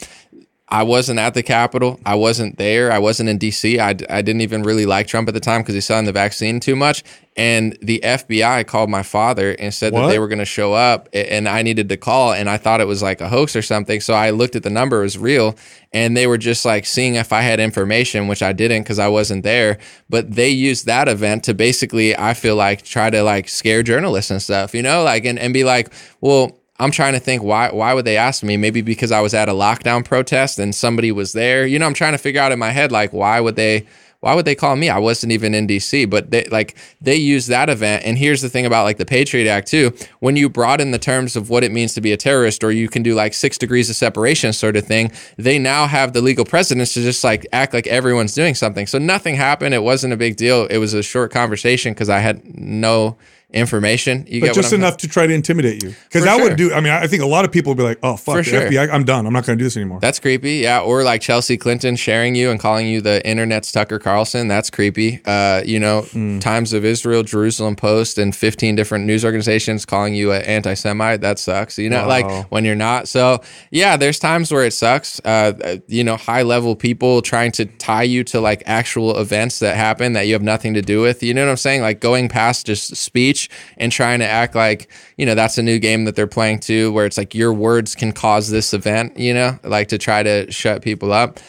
I 0.68 0.82
wasn't 0.82 1.20
at 1.20 1.34
the 1.34 1.44
Capitol. 1.44 2.00
I 2.04 2.16
wasn't 2.16 2.58
there. 2.58 2.90
I 2.90 2.98
wasn't 2.98 3.28
in 3.28 3.38
DC. 3.38 3.78
I, 3.78 3.90
I 4.12 4.20
didn't 4.20 4.40
even 4.40 4.64
really 4.64 4.84
like 4.84 5.06
Trump 5.06 5.28
at 5.28 5.34
the 5.34 5.40
time 5.40 5.62
because 5.62 5.74
he's 5.74 5.84
selling 5.86 6.06
the 6.06 6.12
vaccine 6.12 6.58
too 6.58 6.74
much. 6.74 7.04
And 7.36 7.78
the 7.80 8.00
FBI 8.02 8.66
called 8.66 8.90
my 8.90 9.04
father 9.04 9.52
and 9.52 9.72
said 9.72 9.92
What? 9.92 10.02
that 10.02 10.08
they 10.08 10.18
were 10.18 10.26
going 10.26 10.40
to 10.40 10.44
show 10.44 10.72
up 10.74 11.08
and 11.12 11.48
I 11.48 11.62
needed 11.62 11.88
to 11.90 11.96
call. 11.96 12.32
And 12.32 12.50
I 12.50 12.56
thought 12.56 12.80
it 12.80 12.88
was 12.88 13.00
like 13.00 13.20
a 13.20 13.28
hoax 13.28 13.54
or 13.54 13.62
something. 13.62 14.00
So 14.00 14.12
I 14.14 14.30
looked 14.30 14.56
at 14.56 14.64
the 14.64 14.70
number, 14.70 15.00
it 15.00 15.04
was 15.04 15.18
real. 15.18 15.54
And 15.92 16.16
they 16.16 16.26
were 16.26 16.38
just 16.38 16.64
like 16.64 16.84
seeing 16.84 17.14
if 17.14 17.32
I 17.32 17.42
had 17.42 17.60
information, 17.60 18.26
which 18.26 18.42
I 18.42 18.52
didn't 18.52 18.82
because 18.82 18.98
I 18.98 19.06
wasn't 19.06 19.44
there. 19.44 19.78
But 20.10 20.32
they 20.32 20.48
used 20.48 20.86
that 20.86 21.06
event 21.06 21.44
to 21.44 21.54
basically, 21.54 22.18
I 22.18 22.34
feel 22.34 22.56
like, 22.56 22.82
try 22.82 23.08
to 23.10 23.22
like 23.22 23.48
scare 23.48 23.84
journalists 23.84 24.32
and 24.32 24.42
stuff, 24.42 24.74
you 24.74 24.82
know, 24.82 25.04
like, 25.04 25.26
and, 25.26 25.38
and 25.38 25.54
be 25.54 25.62
like, 25.62 25.92
well, 26.20 26.58
I'm 26.78 26.90
trying 26.90 27.14
to 27.14 27.20
think 27.20 27.42
why 27.42 27.70
why 27.70 27.94
would 27.94 28.04
they 28.04 28.16
ask 28.16 28.42
me? 28.42 28.56
Maybe 28.56 28.82
because 28.82 29.12
I 29.12 29.20
was 29.20 29.34
at 29.34 29.48
a 29.48 29.52
lockdown 29.52 30.04
protest 30.04 30.58
and 30.58 30.74
somebody 30.74 31.12
was 31.12 31.32
there. 31.32 31.66
You 31.66 31.78
know, 31.78 31.86
I'm 31.86 31.94
trying 31.94 32.12
to 32.12 32.18
figure 32.18 32.40
out 32.40 32.52
in 32.52 32.58
my 32.58 32.70
head 32.70 32.92
like 32.92 33.12
why 33.12 33.40
would 33.40 33.56
they 33.56 33.86
why 34.20 34.34
would 34.34 34.44
they 34.44 34.54
call 34.54 34.76
me? 34.76 34.88
I 34.88 34.98
wasn't 34.98 35.32
even 35.32 35.54
in 35.54 35.66
DC, 35.66 36.08
but 36.08 36.30
they 36.30 36.44
like 36.46 36.76
they 37.00 37.16
use 37.16 37.46
that 37.46 37.68
event. 37.68 38.04
And 38.04 38.18
here's 38.18 38.42
the 38.42 38.48
thing 38.48 38.66
about 38.66 38.84
like 38.84 38.96
the 38.96 39.06
Patriot 39.06 39.48
Act 39.48 39.68
too. 39.68 39.92
When 40.20 40.36
you 40.36 40.48
broaden 40.48 40.90
the 40.90 40.98
terms 40.98 41.36
of 41.36 41.48
what 41.50 41.62
it 41.62 41.70
means 41.70 41.94
to 41.94 42.00
be 42.00 42.12
a 42.12 42.16
terrorist, 42.16 42.64
or 42.64 42.72
you 42.72 42.88
can 42.88 43.02
do 43.02 43.14
like 43.14 43.34
six 43.34 43.58
degrees 43.58 43.90
of 43.90 43.96
separation 43.96 44.52
sort 44.52 44.76
of 44.76 44.86
thing, 44.86 45.12
they 45.36 45.58
now 45.58 45.86
have 45.86 46.12
the 46.12 46.22
legal 46.22 46.44
precedence 46.44 46.94
to 46.94 47.02
just 47.02 47.22
like 47.22 47.46
act 47.52 47.72
like 47.74 47.86
everyone's 47.86 48.34
doing 48.34 48.54
something. 48.54 48.86
So 48.86 48.98
nothing 48.98 49.36
happened. 49.36 49.74
It 49.74 49.82
wasn't 49.82 50.12
a 50.12 50.16
big 50.16 50.36
deal. 50.36 50.66
It 50.66 50.78
was 50.78 50.94
a 50.94 51.02
short 51.02 51.30
conversation 51.30 51.92
because 51.92 52.08
I 52.08 52.18
had 52.18 52.58
no 52.58 53.16
information. 53.56 54.24
You 54.28 54.40
But 54.42 54.54
just 54.54 54.72
enough 54.72 54.98
to 54.98 55.08
try 55.08 55.26
to 55.26 55.32
intimidate 55.32 55.82
you. 55.82 55.94
Because 56.04 56.24
that 56.24 56.36
sure. 56.36 56.48
would 56.48 56.56
do, 56.56 56.72
I 56.72 56.80
mean, 56.80 56.92
I 56.92 57.06
think 57.06 57.22
a 57.22 57.26
lot 57.26 57.44
of 57.44 57.50
people 57.52 57.70
would 57.70 57.78
be 57.78 57.82
like, 57.82 57.98
oh, 58.02 58.16
fuck 58.16 58.44
sure. 58.44 58.60
FBI. 58.60 58.90
I'm 58.92 59.04
done. 59.04 59.26
I'm 59.26 59.32
not 59.32 59.44
going 59.46 59.58
to 59.58 59.60
do 59.60 59.64
this 59.64 59.76
anymore. 59.76 59.98
That's 60.00 60.20
creepy, 60.20 60.56
yeah. 60.56 60.80
Or 60.80 61.02
like 61.02 61.20
Chelsea 61.22 61.56
Clinton 61.56 61.96
sharing 61.96 62.34
you 62.34 62.50
and 62.50 62.60
calling 62.60 62.86
you 62.86 63.00
the 63.00 63.26
internet's 63.28 63.72
Tucker 63.72 63.98
Carlson. 63.98 64.46
That's 64.48 64.70
creepy. 64.70 65.20
Uh, 65.24 65.62
you 65.64 65.80
know, 65.80 66.02
Hmm. 66.12 66.38
Times 66.38 66.72
of 66.72 66.84
Israel, 66.84 67.22
Jerusalem 67.22 67.74
Post, 67.76 68.18
and 68.18 68.34
15 68.36 68.76
different 68.76 69.06
news 69.06 69.24
organizations 69.24 69.84
calling 69.84 70.14
you 70.14 70.30
an 70.32 70.42
anti-Semite. 70.42 71.20
That 71.22 71.38
sucks. 71.38 71.78
You 71.78 71.90
know, 71.90 72.02
Wow. 72.02 72.08
like 72.08 72.46
when 72.52 72.64
you're 72.64 72.74
not. 72.74 73.08
So 73.08 73.40
yeah, 73.70 73.96
there's 73.96 74.18
times 74.18 74.52
where 74.52 74.64
it 74.64 74.72
sucks. 74.72 75.20
Uh, 75.24 75.52
uh, 75.64 75.76
you 75.88 76.04
know, 76.04 76.16
high 76.16 76.42
level 76.42 76.76
people 76.76 77.22
trying 77.22 77.52
to 77.52 77.64
tie 77.64 78.02
you 78.02 78.22
to 78.24 78.40
like 78.40 78.62
actual 78.66 79.18
events 79.18 79.58
that 79.60 79.76
happen 79.76 80.12
that 80.12 80.26
you 80.26 80.32
have 80.34 80.42
nothing 80.42 80.74
to 80.74 80.82
do 80.82 81.00
with. 81.00 81.22
You 81.22 81.34
know 81.34 81.44
what 81.44 81.50
I'm 81.50 81.56
saying? 81.56 81.82
Like 81.82 82.00
going 82.00 82.28
past 82.28 82.66
just 82.66 82.94
speech 82.96 83.45
and 83.76 83.92
trying 83.92 84.20
to 84.20 84.26
act 84.26 84.54
like 84.54 84.90
you 85.16 85.26
know 85.26 85.34
that's 85.34 85.58
a 85.58 85.62
new 85.62 85.78
game 85.78 86.04
that 86.04 86.16
they're 86.16 86.26
playing 86.26 86.60
too, 86.60 86.92
where 86.92 87.06
it's 87.06 87.18
like 87.18 87.34
your 87.34 87.52
words 87.52 87.94
can 87.94 88.12
cause 88.12 88.50
this 88.50 88.72
event. 88.74 89.18
You 89.18 89.34
know, 89.34 89.58
like 89.64 89.88
to 89.88 89.98
try 89.98 90.22
to 90.22 90.50
shut 90.50 90.82
people 90.82 91.12
up. 91.12 91.40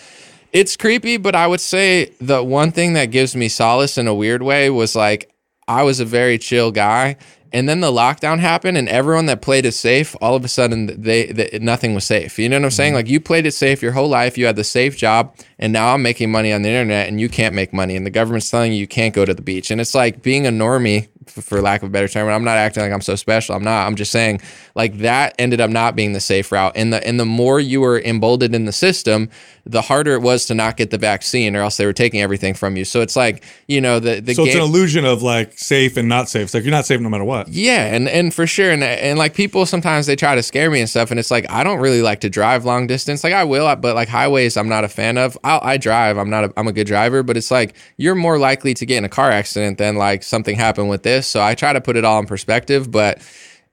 It's 0.54 0.78
creepy, 0.78 1.18
but 1.18 1.36
I 1.36 1.46
would 1.46 1.62
say 1.62 2.14
the 2.22 2.44
one 2.44 2.72
thing 2.72 2.94
that 2.94 3.06
gives 3.06 3.36
me 3.36 3.50
solace 3.50 3.98
in 3.98 4.08
a 4.08 4.14
weird 4.14 4.42
way 4.42 4.70
was 4.70 4.96
like 4.96 5.32
I 5.68 5.84
was 5.84 6.00
a 6.00 6.06
very 6.06 6.38
chill 6.38 6.72
guy. 6.72 7.18
And 7.54 7.68
then 7.68 7.80
the 7.80 7.92
lockdown 7.92 8.40
happened, 8.40 8.78
and 8.78 8.90
everyone 8.90 9.28
that 9.28 9.42
played 9.42 9.66
it 9.66 9.72
safe, 9.72 10.16
all 10.20 10.36
of 10.36 10.44
a 10.44 10.48
sudden, 10.48 11.02
they, 11.02 11.28
they 11.28 11.60
nothing 11.62 11.96
was 11.96 12.04
safe. 12.04 12.38
You 12.38 12.50
know 12.50 12.58
what 12.58 12.66
I'm 12.66 12.72
saying? 12.72 12.90
Mm-hmm. 12.90 12.96
Like 12.98 13.08
you 13.08 13.22
played 13.22 13.46
it 13.46 13.54
safe 13.54 13.82
your 13.82 13.94
whole 13.94 14.10
life, 14.10 14.38
you 14.38 14.46
had 14.46 14.58
the 14.58 14.66
safe 14.66 14.98
job, 14.98 15.34
and 15.58 15.72
now 15.72 15.94
I'm 15.94 16.02
making 16.02 16.30
money 16.30 16.52
on 16.52 16.62
the 16.62 16.70
internet, 16.70 17.08
and 17.08 17.22
you 17.22 17.30
can't 17.30 17.56
make 17.56 17.72
money, 17.72 17.96
and 17.96 18.06
the 18.06 18.12
government's 18.12 18.50
telling 18.50 18.74
you 18.74 18.80
you 18.80 18.88
can't 18.88 19.16
go 19.16 19.24
to 19.24 19.34
the 19.34 19.42
beach, 19.42 19.72
and 19.72 19.80
it's 19.80 19.96
like 19.96 20.22
being 20.22 20.46
a 20.46 20.52
normie, 20.52 21.08
for 21.30 21.62
lack 21.62 21.84
of 21.84 21.90
a 21.90 21.92
better 21.92 22.08
term. 22.08 22.28
And 22.28 22.36
I'm 22.36 22.44
not 22.44 22.58
acting 22.58 22.84
like 22.84 22.92
I'm 22.92 23.02
so 23.02 23.16
special. 23.16 23.56
I'm 23.56 23.64
not. 23.64 23.88
I'm 23.88 23.96
just 23.96 24.12
saying 24.12 24.42
like 24.76 24.98
that 25.00 25.36
ended 25.40 25.62
up 25.62 25.70
not 25.70 25.96
being 25.96 26.14
the 26.14 26.20
safe 26.20 26.52
route, 26.52 26.74
and 26.76 26.94
the 26.94 27.06
and 27.08 27.20
the 27.20 27.26
more 27.26 27.60
you 27.60 27.82
were 27.82 28.00
emboldened 28.02 28.56
in 28.56 28.66
the 28.66 28.72
system, 28.72 29.30
the 29.66 29.82
harder 29.82 30.14
it 30.14 30.22
was 30.22 30.46
to 30.46 30.54
not 30.56 30.78
get 30.78 30.92
the 30.92 30.98
vaccine, 30.98 31.56
or 31.56 31.62
else 31.62 31.78
they 31.78 31.86
were 31.86 31.94
taking 31.94 32.22
everything 32.22 32.54
from 32.54 32.78
you. 32.78 32.86
So 32.86 33.02
it's 33.02 33.16
like 33.16 33.44
you 33.68 33.82
know 33.82 34.00
the 34.00 34.20
the 34.22 34.34
so 34.34 34.46
it's 34.46 34.56
an 34.56 34.62
illusion 34.62 35.06
of 35.06 35.22
like 35.24 35.58
safe 35.58 35.98
and 35.98 36.08
not 36.08 36.30
safe. 36.30 36.44
It's 36.44 36.54
like 36.54 36.64
you're 36.64 36.72
not 36.72 36.86
safe 36.86 37.02
no 37.02 37.10
matter 37.10 37.24
what. 37.24 37.48
yeah, 37.50 37.94
and 37.94 38.08
and 38.08 38.34
for 38.34 38.48
sure, 38.48 38.72
and 38.72 38.84
and 38.84 39.18
like 39.18 39.34
people 39.34 39.66
sometimes 39.66 40.06
they 40.06 40.16
try 40.16 40.36
to 40.36 40.44
scare 40.44 40.70
me 40.70 40.80
and 40.80 40.90
stuff, 40.90 41.12
and 41.12 41.20
it's 41.20 41.32
like 41.32 41.50
I 41.50 41.64
don't 41.64 41.80
really 41.80 42.02
like 42.02 42.22
to 42.22 42.30
drive 42.30 42.66
long 42.66 42.88
distance. 42.88 43.24
Like 43.24 43.34
I 43.34 43.44
will, 43.44 43.76
but 43.76 43.96
like 43.96 44.10
highways, 44.10 44.58
I'm 44.58 44.70
not 44.70 44.84
a 44.84 44.88
fan 44.88 45.18
of. 45.18 45.38
I'll, 45.44 45.60
I 45.64 45.78
drive. 45.78 46.18
I'm 46.18 46.30
not. 46.30 46.46
A, 46.46 46.54
I'm 46.56 46.68
a 46.68 46.72
good 46.72 46.88
driver, 46.88 47.24
but 47.24 47.36
it's 47.38 47.52
like 47.52 47.76
you're 47.98 48.16
more 48.16 48.38
likely 48.38 48.74
to 48.76 48.86
get 48.86 48.98
in 48.98 49.06
a 49.06 49.10
car 49.10 49.32
accident 49.32 49.78
than 49.78 49.96
like 49.96 50.24
something 50.24 50.56
happened 50.56 50.90
with 50.90 51.04
this. 51.04 51.17
So 51.26 51.42
I 51.42 51.56
try 51.56 51.74
to 51.74 51.82
put 51.82 51.96
it 51.96 52.06
all 52.06 52.20
in 52.20 52.26
perspective, 52.26 52.92
but. 52.92 53.22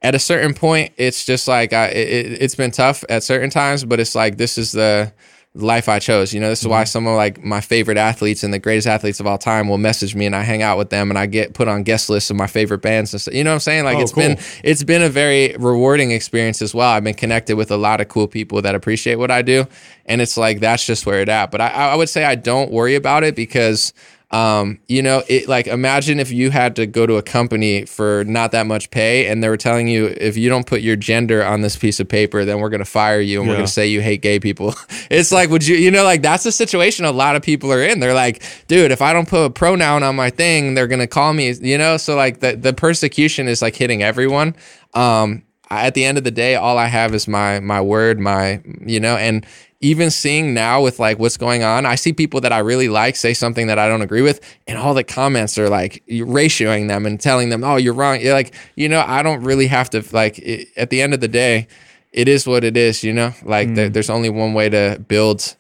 At 0.03 0.15
a 0.15 0.19
certain 0.19 0.53
point, 0.53 0.93
it's 0.99 1.25
just 1.25 1.49
like 1.49 1.73
I, 1.73 1.87
it, 1.87 2.43
it's 2.43 2.55
been 2.55 2.71
tough 2.71 3.05
at 3.09 3.23
certain 3.23 3.49
times, 3.49 3.87
but 3.87 3.99
it's 4.01 4.15
like 4.15 4.37
this 4.37 4.59
is 4.59 4.73
the 4.73 5.15
life 5.55 5.89
I 5.89 6.01
chose. 6.01 6.35
You 6.35 6.41
know, 6.41 6.49
this 6.49 6.61
is 6.61 6.67
why 6.67 6.83
mm-hmm. 6.83 6.89
some 6.89 7.07
of 7.07 7.17
like 7.17 7.43
my 7.43 7.61
favorite 7.61 7.97
athletes 7.97 8.43
and 8.43 8.53
the 8.53 8.59
greatest 8.59 8.89
athletes 8.89 9.21
of 9.21 9.27
all 9.27 9.39
time 9.39 9.69
will 9.69 9.79
message 9.79 10.15
me 10.15 10.27
and 10.27 10.35
I 10.35 10.43
hang 10.43 10.63
out 10.63 10.79
with 10.79 10.91
them 10.91 11.11
and 11.11 11.19
I 11.19 11.27
get 11.27 11.55
put 11.55 11.69
on 11.69 11.85
guest 11.85 12.11
lists 12.11 12.31
of 12.31 12.37
my 12.37 12.49
favorite 12.49 12.83
bands 12.83 13.13
and 13.13 13.21
stuff. 13.21 13.35
You 13.35 13.45
know 13.45 13.51
what 13.51 13.55
I'm 13.55 13.61
saying? 13.61 13.85
Like 13.85 13.99
Oh, 13.99 14.01
it's 14.01 14.13
cool. 14.13 14.25
been 14.25 14.39
it's 14.65 14.83
been 14.83 15.03
a 15.03 15.09
very 15.09 15.55
rewarding 15.57 16.11
experience 16.11 16.61
as 16.61 16.75
well. 16.75 16.91
I've 16.91 17.05
been 17.05 17.15
connected 17.15 17.57
with 17.57 17.71
a 17.71 17.77
lot 17.77 18.01
of 18.01 18.09
cool 18.09 18.27
people 18.27 18.63
that 18.63 18.75
appreciate 18.75 19.17
what 19.17 19.31
I 19.31 19.43
do. 19.43 19.67
And 20.07 20.21
it's 20.21 20.37
like 20.37 20.59
that's 20.59 20.85
just 20.85 21.07
where 21.07 21.21
it 21.21 21.29
at. 21.29 21.53
But 21.53 21.61
I, 21.61 21.69
I 21.69 21.95
would 21.95 22.09
say 22.09 22.25
I 22.25 22.35
don't 22.35 22.73
worry 22.73 22.97
about 22.97 23.23
it 23.23 23.37
because 23.37 23.93
um, 24.35 24.81
you 24.89 25.01
know, 25.01 25.23
it 25.29 25.47
like 25.47 25.69
imagine 25.69 26.19
if 26.19 26.33
you 26.33 26.51
had 26.51 26.75
to 26.75 26.87
go 26.87 27.07
to 27.07 27.15
a 27.19 27.23
company 27.23 27.85
for 27.85 28.25
not 28.25 28.51
that 28.51 28.67
much 28.67 28.91
pay 28.91 29.29
and 29.29 29.41
they 29.41 29.49
were 29.49 29.57
telling 29.57 29.87
you 29.87 30.07
if 30.07 30.37
you 30.37 30.49
don't 30.49 30.67
put 30.67 30.81
your 30.81 30.97
gender 30.97 31.45
on 31.45 31.61
this 31.61 31.77
piece 31.77 32.01
of 32.01 32.09
paper, 32.09 32.45
then 32.45 32.59
we're 32.59 32.69
gonna 32.69 32.85
fire 32.85 33.21
you 33.21 33.39
and 33.39 33.49
we're 33.49 33.55
gonna 33.55 33.69
say 33.69 33.87
you 33.87 34.01
hate 34.01 34.23
gay 34.23 34.41
people. 34.41 34.75
it's 35.09 35.31
like, 35.31 35.51
would 35.51 35.65
you, 35.65 35.77
you 35.77 35.89
know, 35.89 36.03
like 36.03 36.21
that's 36.21 36.43
the 36.43 36.51
situation 36.51 37.05
a 37.05 37.13
lot 37.13 37.37
of 37.37 37.43
people 37.43 37.73
are 37.73 37.81
in. 37.81 38.01
They're 38.01 38.13
like, 38.13 38.43
dude, 38.67 38.91
if 38.91 39.01
I 39.01 39.13
don't 39.13 39.29
put 39.29 39.45
a 39.45 39.51
pronoun 39.51 40.03
on 40.03 40.17
my 40.17 40.31
thing, 40.31 40.75
they're 40.75 40.89
gonna 40.89 41.07
call 41.07 41.33
me, 41.33 41.53
you 41.53 41.79
know. 41.79 41.97
So 41.97 42.17
like 42.17 42.41
the 42.41 42.57
the 42.57 42.73
persecution 42.73 43.47
is 43.47 43.63
like 43.63 43.77
hitting 43.77 44.03
everyone. 44.03 44.57
Um, 44.95 45.45
at 45.71 45.95
the 45.95 46.05
end 46.05 46.19
of 46.19 46.25
the 46.25 46.33
day, 46.33 46.57
all 46.57 46.77
I 46.77 46.87
have 46.87 47.15
is 47.15 47.29
my 47.29 47.61
my 47.61 47.81
word, 47.81 48.19
my 48.19 48.61
you 48.85 48.99
know, 48.99 49.17
and 49.17 49.47
even 49.85 50.11
seeing 50.11 50.55
now 50.55 50.83
with 50.83 50.99
like 50.99 51.19
what's 51.19 51.37
going 51.37 51.63
on, 51.63 51.85
I 51.85 51.95
see 51.95 52.15
people 52.15 52.41
that 52.41 52.53
I 52.53 52.61
really 52.61 52.89
like 52.89 53.17
say 53.17 53.35
something 53.35 53.67
that 53.67 53.79
I 53.79 53.87
don't 53.87 54.01
agree 54.01 54.23
with, 54.23 54.41
and 54.67 54.79
all 54.79 54.95
the 54.95 55.05
comments 55.05 55.59
are 55.59 55.69
like 55.69 56.03
ratioing 56.09 56.89
them 56.89 57.05
and 57.05 57.21
telling 57.21 57.51
them, 57.51 57.63
"Oh, 57.63 57.77
you're 57.77 57.93
wrong." 57.93 58.19
You're 58.21 58.33
like, 58.33 58.55
you 58.77 58.89
know, 58.89 59.05
I 59.07 59.23
don't 59.23 59.43
really 59.43 59.67
have 59.67 59.91
to 59.91 60.03
like. 60.13 60.39
It, 60.39 60.69
at 60.79 60.89
the 60.89 61.03
end 61.03 61.13
of 61.13 61.21
the 61.21 61.29
day, 61.29 61.69
it 62.13 62.29
is 62.29 62.47
what 62.47 62.65
it 62.65 62.79
is. 62.79 63.05
You 63.05 63.13
know, 63.13 63.35
like 63.43 63.75
there, 63.75 63.91
there's 63.91 64.09
only 64.09 64.31
one 64.31 64.55
way 64.55 64.71
to 64.71 65.05
build 65.07 65.55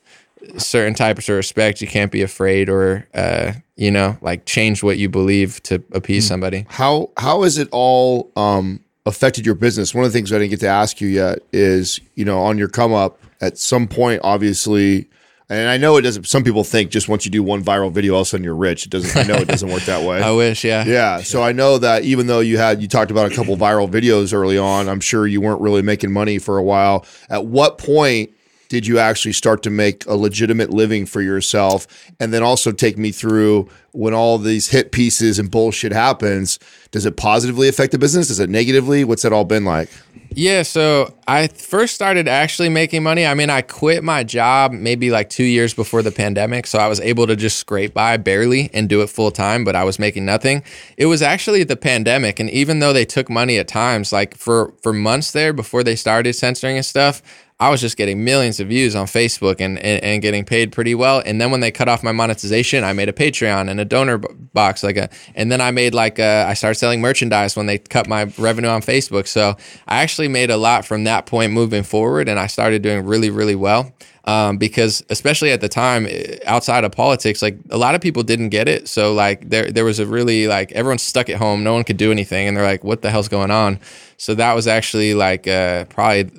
certain 0.56 0.94
types 0.94 1.28
of 1.28 1.36
respect. 1.36 1.82
You 1.82 1.86
can't 1.86 2.10
be 2.10 2.22
afraid 2.22 2.70
or 2.70 3.06
uh, 3.12 3.52
you 3.76 3.90
know, 3.90 4.16
like 4.22 4.46
change 4.46 4.82
what 4.82 4.96
you 4.96 5.10
believe 5.10 5.62
to 5.64 5.82
appease 5.92 6.26
somebody. 6.26 6.64
How 6.70 7.10
how 7.18 7.42
is 7.42 7.58
it 7.58 7.68
all 7.72 8.32
um, 8.36 8.80
affected 9.06 9.46
your 9.46 9.54
business? 9.54 9.94
One 9.94 10.04
of 10.04 10.12
the 10.12 10.18
things 10.18 10.32
I 10.32 10.38
didn't 10.38 10.50
get 10.50 10.60
to 10.60 10.68
ask 10.68 11.00
you 11.00 11.08
yet 11.08 11.40
is, 11.52 12.00
you 12.14 12.24
know, 12.24 12.42
on 12.42 12.58
your 12.58 12.68
come 12.68 12.92
up 12.92 13.20
at 13.40 13.58
some 13.58 13.88
point, 13.88 14.20
obviously, 14.24 15.08
and 15.50 15.68
I 15.68 15.76
know 15.76 15.96
it 15.98 16.02
doesn't. 16.02 16.26
Some 16.26 16.42
people 16.42 16.64
think 16.64 16.90
just 16.90 17.08
once 17.08 17.26
you 17.26 17.30
do 17.30 17.42
one 17.42 17.62
viral 17.62 17.92
video, 17.92 18.14
all 18.14 18.22
of 18.22 18.26
a 18.26 18.30
sudden 18.30 18.44
you're 18.44 18.54
rich. 18.54 18.86
It 18.86 18.90
doesn't. 18.90 19.14
I 19.14 19.26
know 19.26 19.34
it 19.40 19.48
doesn't 19.48 19.68
work 19.68 19.82
that 19.82 20.02
way. 20.06 20.22
I 20.22 20.30
wish, 20.30 20.64
yeah. 20.64 20.84
Yeah. 20.86 21.18
So 21.18 21.42
I 21.42 21.52
know 21.52 21.76
that 21.78 22.04
even 22.04 22.28
though 22.28 22.40
you 22.40 22.56
had 22.56 22.80
you 22.80 22.88
talked 22.88 23.10
about 23.10 23.30
a 23.30 23.34
couple 23.34 23.54
viral 23.56 23.90
videos 23.90 24.32
early 24.32 24.56
on, 24.56 24.88
I'm 24.88 25.00
sure 25.00 25.26
you 25.26 25.42
weren't 25.42 25.60
really 25.60 25.82
making 25.82 26.12
money 26.12 26.38
for 26.38 26.56
a 26.56 26.62
while. 26.62 27.04
At 27.28 27.44
what 27.44 27.76
point 27.76 28.30
did 28.68 28.86
you 28.86 28.98
actually 28.98 29.32
start 29.32 29.62
to 29.64 29.70
make 29.70 30.06
a 30.06 30.14
legitimate 30.14 30.70
living 30.70 31.06
for 31.06 31.20
yourself? 31.20 31.86
And 32.20 32.32
then 32.32 32.42
also 32.42 32.72
take 32.72 32.98
me 32.98 33.12
through 33.12 33.68
when 33.94 34.12
all 34.12 34.38
these 34.38 34.68
hit 34.68 34.90
pieces 34.90 35.38
and 35.38 35.50
bullshit 35.50 35.92
happens, 35.92 36.58
does 36.90 37.06
it 37.06 37.16
positively 37.16 37.68
affect 37.68 37.92
the 37.92 37.98
business? 37.98 38.26
Does 38.26 38.40
it 38.40 38.50
negatively? 38.50 39.04
What's 39.04 39.22
that 39.22 39.32
all 39.32 39.44
been 39.44 39.64
like? 39.64 39.88
Yeah, 40.36 40.62
so 40.62 41.14
I 41.28 41.46
first 41.46 41.94
started 41.94 42.26
actually 42.26 42.68
making 42.68 43.04
money. 43.04 43.24
I 43.24 43.34
mean, 43.34 43.50
I 43.50 43.62
quit 43.62 44.02
my 44.02 44.24
job 44.24 44.72
maybe 44.72 45.12
like 45.12 45.30
two 45.30 45.44
years 45.44 45.74
before 45.74 46.02
the 46.02 46.10
pandemic. 46.10 46.66
So 46.66 46.80
I 46.80 46.88
was 46.88 46.98
able 47.00 47.28
to 47.28 47.36
just 47.36 47.58
scrape 47.58 47.94
by 47.94 48.16
barely 48.16 48.68
and 48.74 48.88
do 48.88 49.00
it 49.02 49.10
full 49.10 49.30
time, 49.30 49.62
but 49.62 49.76
I 49.76 49.84
was 49.84 50.00
making 50.00 50.24
nothing. 50.24 50.64
It 50.96 51.06
was 51.06 51.22
actually 51.22 51.62
the 51.62 51.76
pandemic. 51.76 52.40
And 52.40 52.50
even 52.50 52.80
though 52.80 52.92
they 52.92 53.04
took 53.04 53.30
money 53.30 53.58
at 53.58 53.68
times, 53.68 54.12
like 54.12 54.36
for, 54.36 54.74
for 54.82 54.92
months 54.92 55.30
there 55.30 55.52
before 55.52 55.84
they 55.84 55.94
started 55.94 56.34
censoring 56.34 56.76
and 56.76 56.84
stuff, 56.84 57.22
I 57.60 57.70
was 57.70 57.80
just 57.80 57.96
getting 57.96 58.24
millions 58.24 58.58
of 58.58 58.66
views 58.66 58.96
on 58.96 59.06
Facebook 59.06 59.60
and, 59.60 59.78
and, 59.78 60.02
and 60.02 60.20
getting 60.20 60.44
paid 60.44 60.72
pretty 60.72 60.94
well. 60.94 61.22
And 61.24 61.40
then 61.40 61.52
when 61.52 61.60
they 61.60 61.70
cut 61.70 61.88
off 61.88 62.02
my 62.02 62.10
monetization, 62.10 62.82
I 62.82 62.92
made 62.92 63.08
a 63.08 63.12
Patreon 63.12 63.70
and 63.70 63.78
a 63.78 63.84
donor 63.84 64.18
box, 64.18 64.82
like 64.82 64.96
a, 64.96 65.08
and 65.36 65.52
then 65.52 65.60
I 65.60 65.70
made 65.70 65.94
like 65.94 66.18
a, 66.18 66.46
I 66.48 66.54
started 66.54 66.80
selling 66.80 67.00
merchandise 67.00 67.56
when 67.56 67.66
they 67.66 67.78
cut 67.78 68.08
my 68.08 68.24
revenue 68.38 68.68
on 68.68 68.82
Facebook. 68.82 69.28
So 69.28 69.56
I 69.86 70.02
actually 70.02 70.26
made 70.28 70.50
a 70.50 70.56
lot 70.56 70.84
from 70.84 71.04
that 71.04 71.26
point 71.26 71.52
moving 71.52 71.84
forward, 71.84 72.28
and 72.28 72.40
I 72.40 72.48
started 72.48 72.82
doing 72.82 73.04
really, 73.04 73.30
really 73.30 73.54
well. 73.54 73.94
Um, 74.26 74.56
because 74.56 75.04
especially 75.10 75.52
at 75.52 75.60
the 75.60 75.68
time 75.68 76.06
eh, 76.08 76.38
outside 76.46 76.84
of 76.84 76.92
politics, 76.92 77.42
like 77.42 77.58
a 77.68 77.76
lot 77.76 77.94
of 77.94 78.00
people 78.00 78.22
didn't 78.22 78.48
get 78.48 78.68
it. 78.68 78.88
So 78.88 79.12
like 79.12 79.50
there, 79.50 79.70
there 79.70 79.84
was 79.84 79.98
a 79.98 80.06
really 80.06 80.46
like 80.46 80.72
everyone's 80.72 81.02
stuck 81.02 81.28
at 81.28 81.36
home. 81.36 81.62
No 81.62 81.74
one 81.74 81.84
could 81.84 81.98
do 81.98 82.10
anything. 82.10 82.48
And 82.48 82.56
they're 82.56 82.64
like, 82.64 82.84
what 82.84 83.02
the 83.02 83.10
hell's 83.10 83.28
going 83.28 83.50
on? 83.50 83.78
So 84.16 84.34
that 84.36 84.54
was 84.54 84.66
actually 84.66 85.12
like, 85.12 85.46
uh, 85.46 85.84
probably 85.86 86.30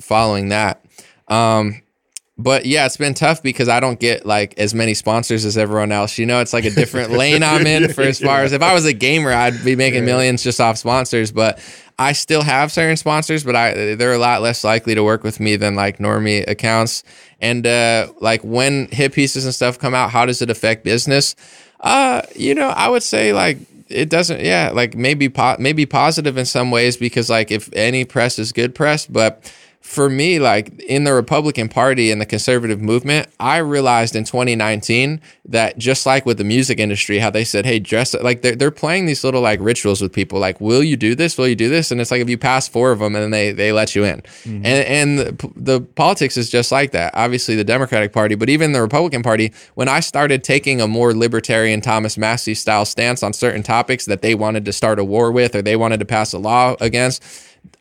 following 0.00 0.50
that. 0.50 0.84
Um, 1.26 1.82
but 2.38 2.66
yeah, 2.66 2.86
it's 2.86 2.96
been 2.96 3.14
tough 3.14 3.42
because 3.42 3.68
I 3.68 3.78
don't 3.80 4.00
get 4.00 4.24
like 4.24 4.58
as 4.58 4.74
many 4.74 4.94
sponsors 4.94 5.44
as 5.44 5.58
everyone 5.58 5.92
else. 5.92 6.18
You 6.18 6.26
know, 6.26 6.40
it's 6.40 6.52
like 6.52 6.64
a 6.64 6.70
different 6.70 7.10
lane 7.12 7.42
I'm 7.42 7.66
in 7.66 7.92
for 7.92 8.02
as 8.02 8.18
far 8.18 8.42
as 8.42 8.52
if 8.52 8.62
I 8.62 8.72
was 8.74 8.84
a 8.84 8.92
gamer, 8.92 9.32
I'd 9.32 9.64
be 9.64 9.76
making 9.76 10.04
millions 10.04 10.42
just 10.42 10.60
off 10.60 10.78
sponsors. 10.78 11.30
But 11.30 11.58
I 12.02 12.12
still 12.12 12.42
have 12.42 12.72
certain 12.72 12.96
sponsors, 12.96 13.44
but 13.44 13.56
I 13.56 13.94
they're 13.94 14.12
a 14.12 14.18
lot 14.18 14.42
less 14.42 14.64
likely 14.64 14.94
to 14.94 15.02
work 15.02 15.24
with 15.24 15.40
me 15.40 15.56
than 15.56 15.74
like 15.74 15.98
normie 15.98 16.46
accounts. 16.48 17.04
And 17.40 17.66
uh, 17.66 18.12
like 18.20 18.42
when 18.42 18.88
hit 18.88 19.12
pieces 19.12 19.44
and 19.44 19.54
stuff 19.54 19.78
come 19.78 19.94
out, 19.94 20.10
how 20.10 20.26
does 20.26 20.42
it 20.42 20.50
affect 20.50 20.84
business? 20.84 21.34
Uh, 21.80 22.22
you 22.36 22.54
know, 22.54 22.68
I 22.68 22.88
would 22.88 23.02
say 23.02 23.32
like 23.32 23.58
it 23.88 24.10
doesn't. 24.10 24.40
Yeah, 24.40 24.70
like 24.74 24.94
maybe 24.96 25.28
po- 25.28 25.56
maybe 25.58 25.86
positive 25.86 26.36
in 26.36 26.46
some 26.46 26.70
ways 26.70 26.96
because 26.96 27.30
like 27.30 27.50
if 27.50 27.70
any 27.72 28.04
press 28.04 28.38
is 28.38 28.52
good 28.52 28.74
press, 28.74 29.06
but 29.06 29.52
for 29.82 30.08
me, 30.08 30.38
like 30.38 30.80
in 30.82 31.02
the 31.02 31.12
Republican 31.12 31.68
Party 31.68 32.12
and 32.12 32.20
the 32.20 32.26
conservative 32.26 32.80
movement, 32.80 33.28
I 33.40 33.58
realized 33.58 34.14
in 34.14 34.22
2019 34.22 35.20
that 35.46 35.76
just 35.76 36.06
like 36.06 36.24
with 36.24 36.38
the 36.38 36.44
music 36.44 36.78
industry, 36.78 37.18
how 37.18 37.30
they 37.30 37.42
said, 37.42 37.66
"Hey, 37.66 37.80
dress 37.80 38.14
like 38.14 38.42
they're 38.42 38.54
they're 38.54 38.70
playing 38.70 39.06
these 39.06 39.24
little 39.24 39.42
like 39.42 39.58
rituals 39.60 40.00
with 40.00 40.12
people, 40.12 40.38
like, 40.38 40.60
will 40.60 40.84
you 40.84 40.96
do 40.96 41.16
this? 41.16 41.36
Will 41.36 41.48
you 41.48 41.56
do 41.56 41.68
this?" 41.68 41.90
And 41.90 42.00
it's 42.00 42.12
like 42.12 42.20
if 42.20 42.30
you 42.30 42.38
pass 42.38 42.68
four 42.68 42.92
of 42.92 43.00
them, 43.00 43.16
and 43.16 43.24
then 43.24 43.30
they 43.32 43.50
they 43.50 43.72
let 43.72 43.96
you 43.96 44.04
in. 44.04 44.20
Mm-hmm. 44.20 44.64
And 44.64 44.66
and 44.66 45.18
the, 45.18 45.52
the 45.56 45.80
politics 45.80 46.36
is 46.36 46.48
just 46.48 46.70
like 46.70 46.92
that. 46.92 47.12
Obviously, 47.14 47.56
the 47.56 47.64
Democratic 47.64 48.12
Party, 48.12 48.36
but 48.36 48.48
even 48.48 48.70
the 48.72 48.80
Republican 48.80 49.24
Party, 49.24 49.52
when 49.74 49.88
I 49.88 49.98
started 49.98 50.44
taking 50.44 50.80
a 50.80 50.86
more 50.86 51.12
libertarian 51.12 51.80
Thomas 51.80 52.16
Massie 52.16 52.54
style 52.54 52.84
stance 52.84 53.24
on 53.24 53.32
certain 53.32 53.64
topics 53.64 54.06
that 54.06 54.22
they 54.22 54.36
wanted 54.36 54.64
to 54.64 54.72
start 54.72 55.00
a 55.00 55.04
war 55.04 55.32
with 55.32 55.56
or 55.56 55.62
they 55.62 55.76
wanted 55.76 55.98
to 55.98 56.06
pass 56.06 56.32
a 56.32 56.38
law 56.38 56.76
against 56.80 57.22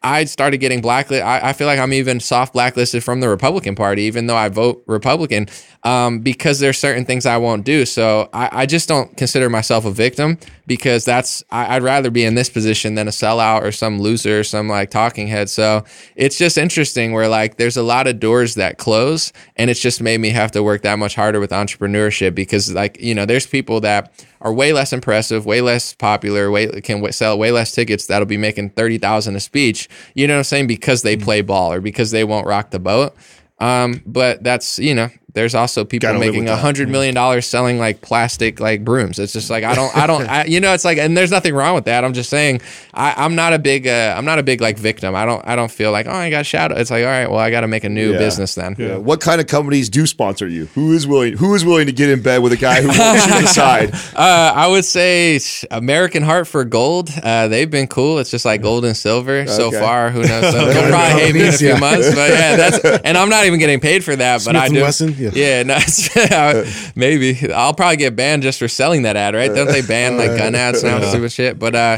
I 0.03 0.23
started 0.23 0.57
getting 0.57 0.81
blacklisted. 0.81 1.23
I, 1.23 1.49
I, 1.49 1.53
feel 1.53 1.67
like 1.67 1.77
I'm 1.77 1.93
even 1.93 2.19
soft 2.19 2.53
blacklisted 2.53 3.03
from 3.03 3.19
the 3.19 3.29
Republican 3.29 3.75
Party, 3.75 4.03
even 4.03 4.25
though 4.25 4.35
I 4.35 4.49
vote 4.49 4.83
Republican, 4.87 5.47
um, 5.83 6.21
because 6.21 6.59
there's 6.59 6.79
certain 6.79 7.05
things 7.05 7.27
I 7.27 7.37
won't 7.37 7.65
do. 7.65 7.85
So 7.85 8.27
I, 8.33 8.63
I, 8.63 8.65
just 8.65 8.89
don't 8.89 9.15
consider 9.15 9.47
myself 9.47 9.85
a 9.85 9.91
victim 9.91 10.39
because 10.65 11.05
that's 11.05 11.43
I, 11.51 11.75
would 11.75 11.83
rather 11.83 12.09
be 12.09 12.23
in 12.23 12.33
this 12.33 12.49
position 12.49 12.95
than 12.95 13.07
a 13.07 13.11
sellout 13.11 13.61
or 13.61 13.71
some 13.71 13.99
loser 13.99 14.39
or 14.39 14.43
some 14.43 14.67
like 14.67 14.89
talking 14.89 15.27
head. 15.27 15.51
So 15.51 15.83
it's 16.15 16.37
just 16.37 16.57
interesting 16.57 17.13
where 17.13 17.27
like 17.27 17.57
there's 17.57 17.77
a 17.77 17.83
lot 17.83 18.07
of 18.07 18.19
doors 18.19 18.55
that 18.55 18.79
close, 18.79 19.31
and 19.55 19.69
it's 19.69 19.79
just 19.79 20.01
made 20.01 20.19
me 20.19 20.29
have 20.29 20.51
to 20.53 20.63
work 20.63 20.81
that 20.81 20.97
much 20.97 21.13
harder 21.13 21.39
with 21.39 21.51
entrepreneurship 21.51 22.33
because 22.33 22.73
like 22.73 22.99
you 22.99 23.13
know 23.13 23.27
there's 23.27 23.45
people 23.45 23.81
that 23.81 24.11
are 24.41 24.51
way 24.51 24.73
less 24.73 24.91
impressive, 24.91 25.45
way 25.45 25.61
less 25.61 25.93
popular, 25.93 26.51
way 26.51 26.67
can 26.81 27.09
sell 27.11 27.37
way 27.37 27.51
less 27.51 27.71
tickets 27.71 28.07
that'll 28.07 28.25
be 28.25 28.37
making 28.37 28.71
30,000 28.71 29.35
a 29.35 29.39
speech. 29.39 29.87
You 30.15 30.27
know 30.27 30.33
what 30.33 30.39
I'm 30.39 30.43
saying? 30.45 30.67
Because 30.67 31.03
they 31.03 31.15
mm. 31.15 31.23
play 31.23 31.41
ball 31.41 31.71
or 31.71 31.79
because 31.79 32.11
they 32.11 32.23
won't 32.23 32.47
rock 32.47 32.71
the 32.71 32.79
boat. 32.79 33.15
Um, 33.59 34.01
but 34.07 34.43
that's, 34.43 34.79
you 34.79 34.95
know, 34.95 35.09
there's 35.33 35.55
also 35.55 35.85
people 35.85 36.09
Gotta 36.09 36.19
making 36.19 36.49
a 36.49 36.55
hundred 36.55 36.89
million 36.89 37.15
dollars 37.15 37.45
selling 37.45 37.79
like 37.79 38.01
plastic 38.01 38.59
like 38.59 38.83
brooms. 38.83 39.19
It's 39.19 39.33
just 39.33 39.49
like 39.49 39.63
I 39.63 39.73
don't, 39.73 39.95
I 39.95 40.07
don't, 40.07 40.21
I, 40.29 40.45
you 40.45 40.59
know, 40.59 40.73
it's 40.73 40.85
like, 40.85 40.97
and 40.97 41.15
there's 41.15 41.31
nothing 41.31 41.53
wrong 41.53 41.75
with 41.75 41.85
that. 41.85 42.03
I'm 42.03 42.13
just 42.13 42.29
saying, 42.29 42.61
I, 42.93 43.25
am 43.25 43.35
not 43.35 43.53
a 43.53 43.59
big, 43.59 43.87
uh, 43.87 44.13
I'm 44.17 44.25
not 44.25 44.39
a 44.39 44.43
big 44.43 44.61
like 44.61 44.77
victim. 44.77 45.15
I 45.15 45.25
don't, 45.25 45.45
I 45.47 45.55
don't 45.55 45.71
feel 45.71 45.91
like 45.91 46.07
oh 46.07 46.11
I 46.11 46.29
got 46.29 46.45
shadow. 46.45 46.75
It's 46.75 46.91
like 46.91 47.03
all 47.03 47.09
right, 47.09 47.29
well 47.29 47.39
I 47.39 47.49
got 47.51 47.61
to 47.61 47.67
make 47.67 47.83
a 47.83 47.89
new 47.89 48.11
yeah. 48.13 48.17
business 48.17 48.55
then. 48.55 48.75
Yeah. 48.77 48.97
What 48.97 49.21
kind 49.21 49.39
of 49.39 49.47
companies 49.47 49.89
do 49.89 50.05
sponsor 50.05 50.47
you? 50.47 50.65
Who 50.67 50.93
is 50.93 51.07
willing? 51.07 51.37
Who 51.37 51.55
is 51.55 51.63
willing 51.63 51.85
to 51.87 51.93
get 51.93 52.09
in 52.09 52.21
bed 52.21 52.39
with 52.39 52.53
a 52.53 52.57
guy 52.57 52.81
who 52.81 52.87
wants 52.87 53.27
you 53.27 53.45
aside? 53.45 53.93
Uh, 54.11 54.51
I 54.55 54.67
would 54.67 54.83
say 54.83 55.39
American 55.69 56.21
Hartford 56.21 56.69
Gold. 56.69 57.09
Uh, 57.23 57.47
they've 57.47 57.69
been 57.69 57.87
cool. 57.87 58.19
It's 58.19 58.29
just 58.29 58.45
like 58.45 58.61
gold 58.61 58.83
and 58.83 58.95
silver 58.95 59.39
okay. 59.39 59.51
so 59.51 59.71
far. 59.71 60.09
Who 60.09 60.21
knows? 60.21 60.51
So 60.51 60.65
they'll 60.73 60.89
probably 60.89 61.21
hate 61.21 61.33
me 61.33 61.41
in 61.41 61.47
a 61.47 61.51
few 61.53 61.77
months, 61.77 62.13
but 62.13 62.29
yeah, 62.29 62.55
that's 62.55 62.83
and 63.03 63.17
I'm 63.17 63.29
not 63.29 63.45
even 63.45 63.59
getting 63.59 63.79
paid 63.79 64.03
for 64.03 64.15
that. 64.15 64.41
Smith 64.41 64.55
but 64.55 64.61
I 64.61 64.69
do. 64.69 64.81
Wesson? 64.81 65.15
Yeah, 65.21 65.63
yeah 65.63 65.63
no, 66.29 66.65
maybe 66.95 67.51
I'll 67.53 67.73
probably 67.73 67.97
get 67.97 68.15
banned 68.15 68.43
just 68.43 68.59
for 68.59 68.67
selling 68.67 69.03
that 69.03 69.15
ad, 69.15 69.35
right? 69.35 69.53
Don't 69.53 69.67
they 69.67 69.81
ban 69.81 70.17
like 70.17 70.37
gun 70.37 70.55
ads 70.55 70.83
now 70.83 70.97
and 70.97 71.05
stupid 71.05 71.31
shit? 71.31 71.59
But 71.59 71.75
uh, 71.75 71.97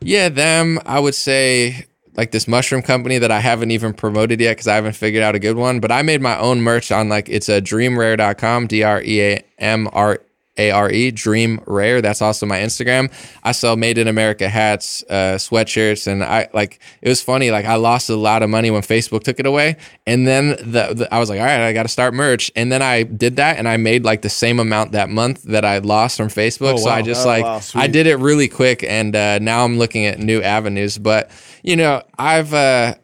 yeah, 0.00 0.28
them 0.28 0.78
I 0.86 0.98
would 0.98 1.14
say 1.14 1.86
like 2.16 2.30
this 2.32 2.48
mushroom 2.48 2.82
company 2.82 3.18
that 3.18 3.30
I 3.30 3.40
haven't 3.40 3.70
even 3.70 3.92
promoted 3.92 4.40
yet 4.40 4.52
because 4.52 4.68
I 4.68 4.74
haven't 4.74 4.94
figured 4.94 5.22
out 5.22 5.34
a 5.34 5.38
good 5.38 5.56
one. 5.56 5.80
But 5.80 5.92
I 5.92 6.02
made 6.02 6.20
my 6.20 6.38
own 6.38 6.60
merch 6.60 6.92
on 6.92 7.08
like 7.08 7.28
it's 7.28 7.48
a 7.48 7.60
dreamrare.com, 7.60 8.66
D 8.66 8.82
R 8.82 9.02
E 9.02 9.22
A 9.22 9.44
M 9.58 9.88
R 9.92 10.20
a 10.56 10.70
R 10.70 10.90
E, 10.90 11.10
Dream 11.10 11.60
Rare. 11.66 12.02
That's 12.02 12.20
also 12.20 12.44
my 12.44 12.58
Instagram. 12.58 13.12
I 13.42 13.52
sell 13.52 13.76
made 13.76 13.98
in 13.98 14.08
America 14.08 14.48
hats, 14.48 15.04
uh, 15.08 15.36
sweatshirts, 15.36 16.06
and 16.06 16.22
I 16.22 16.48
like 16.52 16.80
it 17.00 17.08
was 17.08 17.22
funny. 17.22 17.50
Like 17.50 17.64
I 17.64 17.76
lost 17.76 18.10
a 18.10 18.16
lot 18.16 18.42
of 18.42 18.50
money 18.50 18.70
when 18.70 18.82
Facebook 18.82 19.22
took 19.22 19.38
it 19.38 19.46
away, 19.46 19.76
and 20.06 20.26
then 20.26 20.48
the, 20.48 20.94
the 20.94 21.08
I 21.12 21.18
was 21.18 21.30
like, 21.30 21.40
all 21.40 21.46
right, 21.46 21.60
I 21.60 21.72
got 21.72 21.84
to 21.84 21.88
start 21.88 22.14
merch, 22.14 22.50
and 22.56 22.70
then 22.70 22.82
I 22.82 23.04
did 23.04 23.36
that, 23.36 23.58
and 23.58 23.68
I 23.68 23.76
made 23.76 24.04
like 24.04 24.22
the 24.22 24.28
same 24.28 24.58
amount 24.58 24.92
that 24.92 25.08
month 25.08 25.44
that 25.44 25.64
I 25.64 25.78
lost 25.78 26.16
from 26.16 26.28
Facebook. 26.28 26.74
Oh, 26.74 26.78
so 26.78 26.90
I 26.90 27.02
just 27.02 27.24
oh, 27.24 27.28
like 27.28 27.44
wow, 27.44 27.60
I 27.74 27.86
did 27.86 28.06
it 28.06 28.16
really 28.16 28.48
quick, 28.48 28.82
and 28.82 29.14
uh, 29.14 29.38
now 29.38 29.64
I'm 29.64 29.78
looking 29.78 30.06
at 30.06 30.18
new 30.18 30.42
avenues. 30.42 30.98
But 30.98 31.30
you 31.62 31.76
know, 31.76 32.02
I've. 32.18 32.52
Uh, 32.52 32.94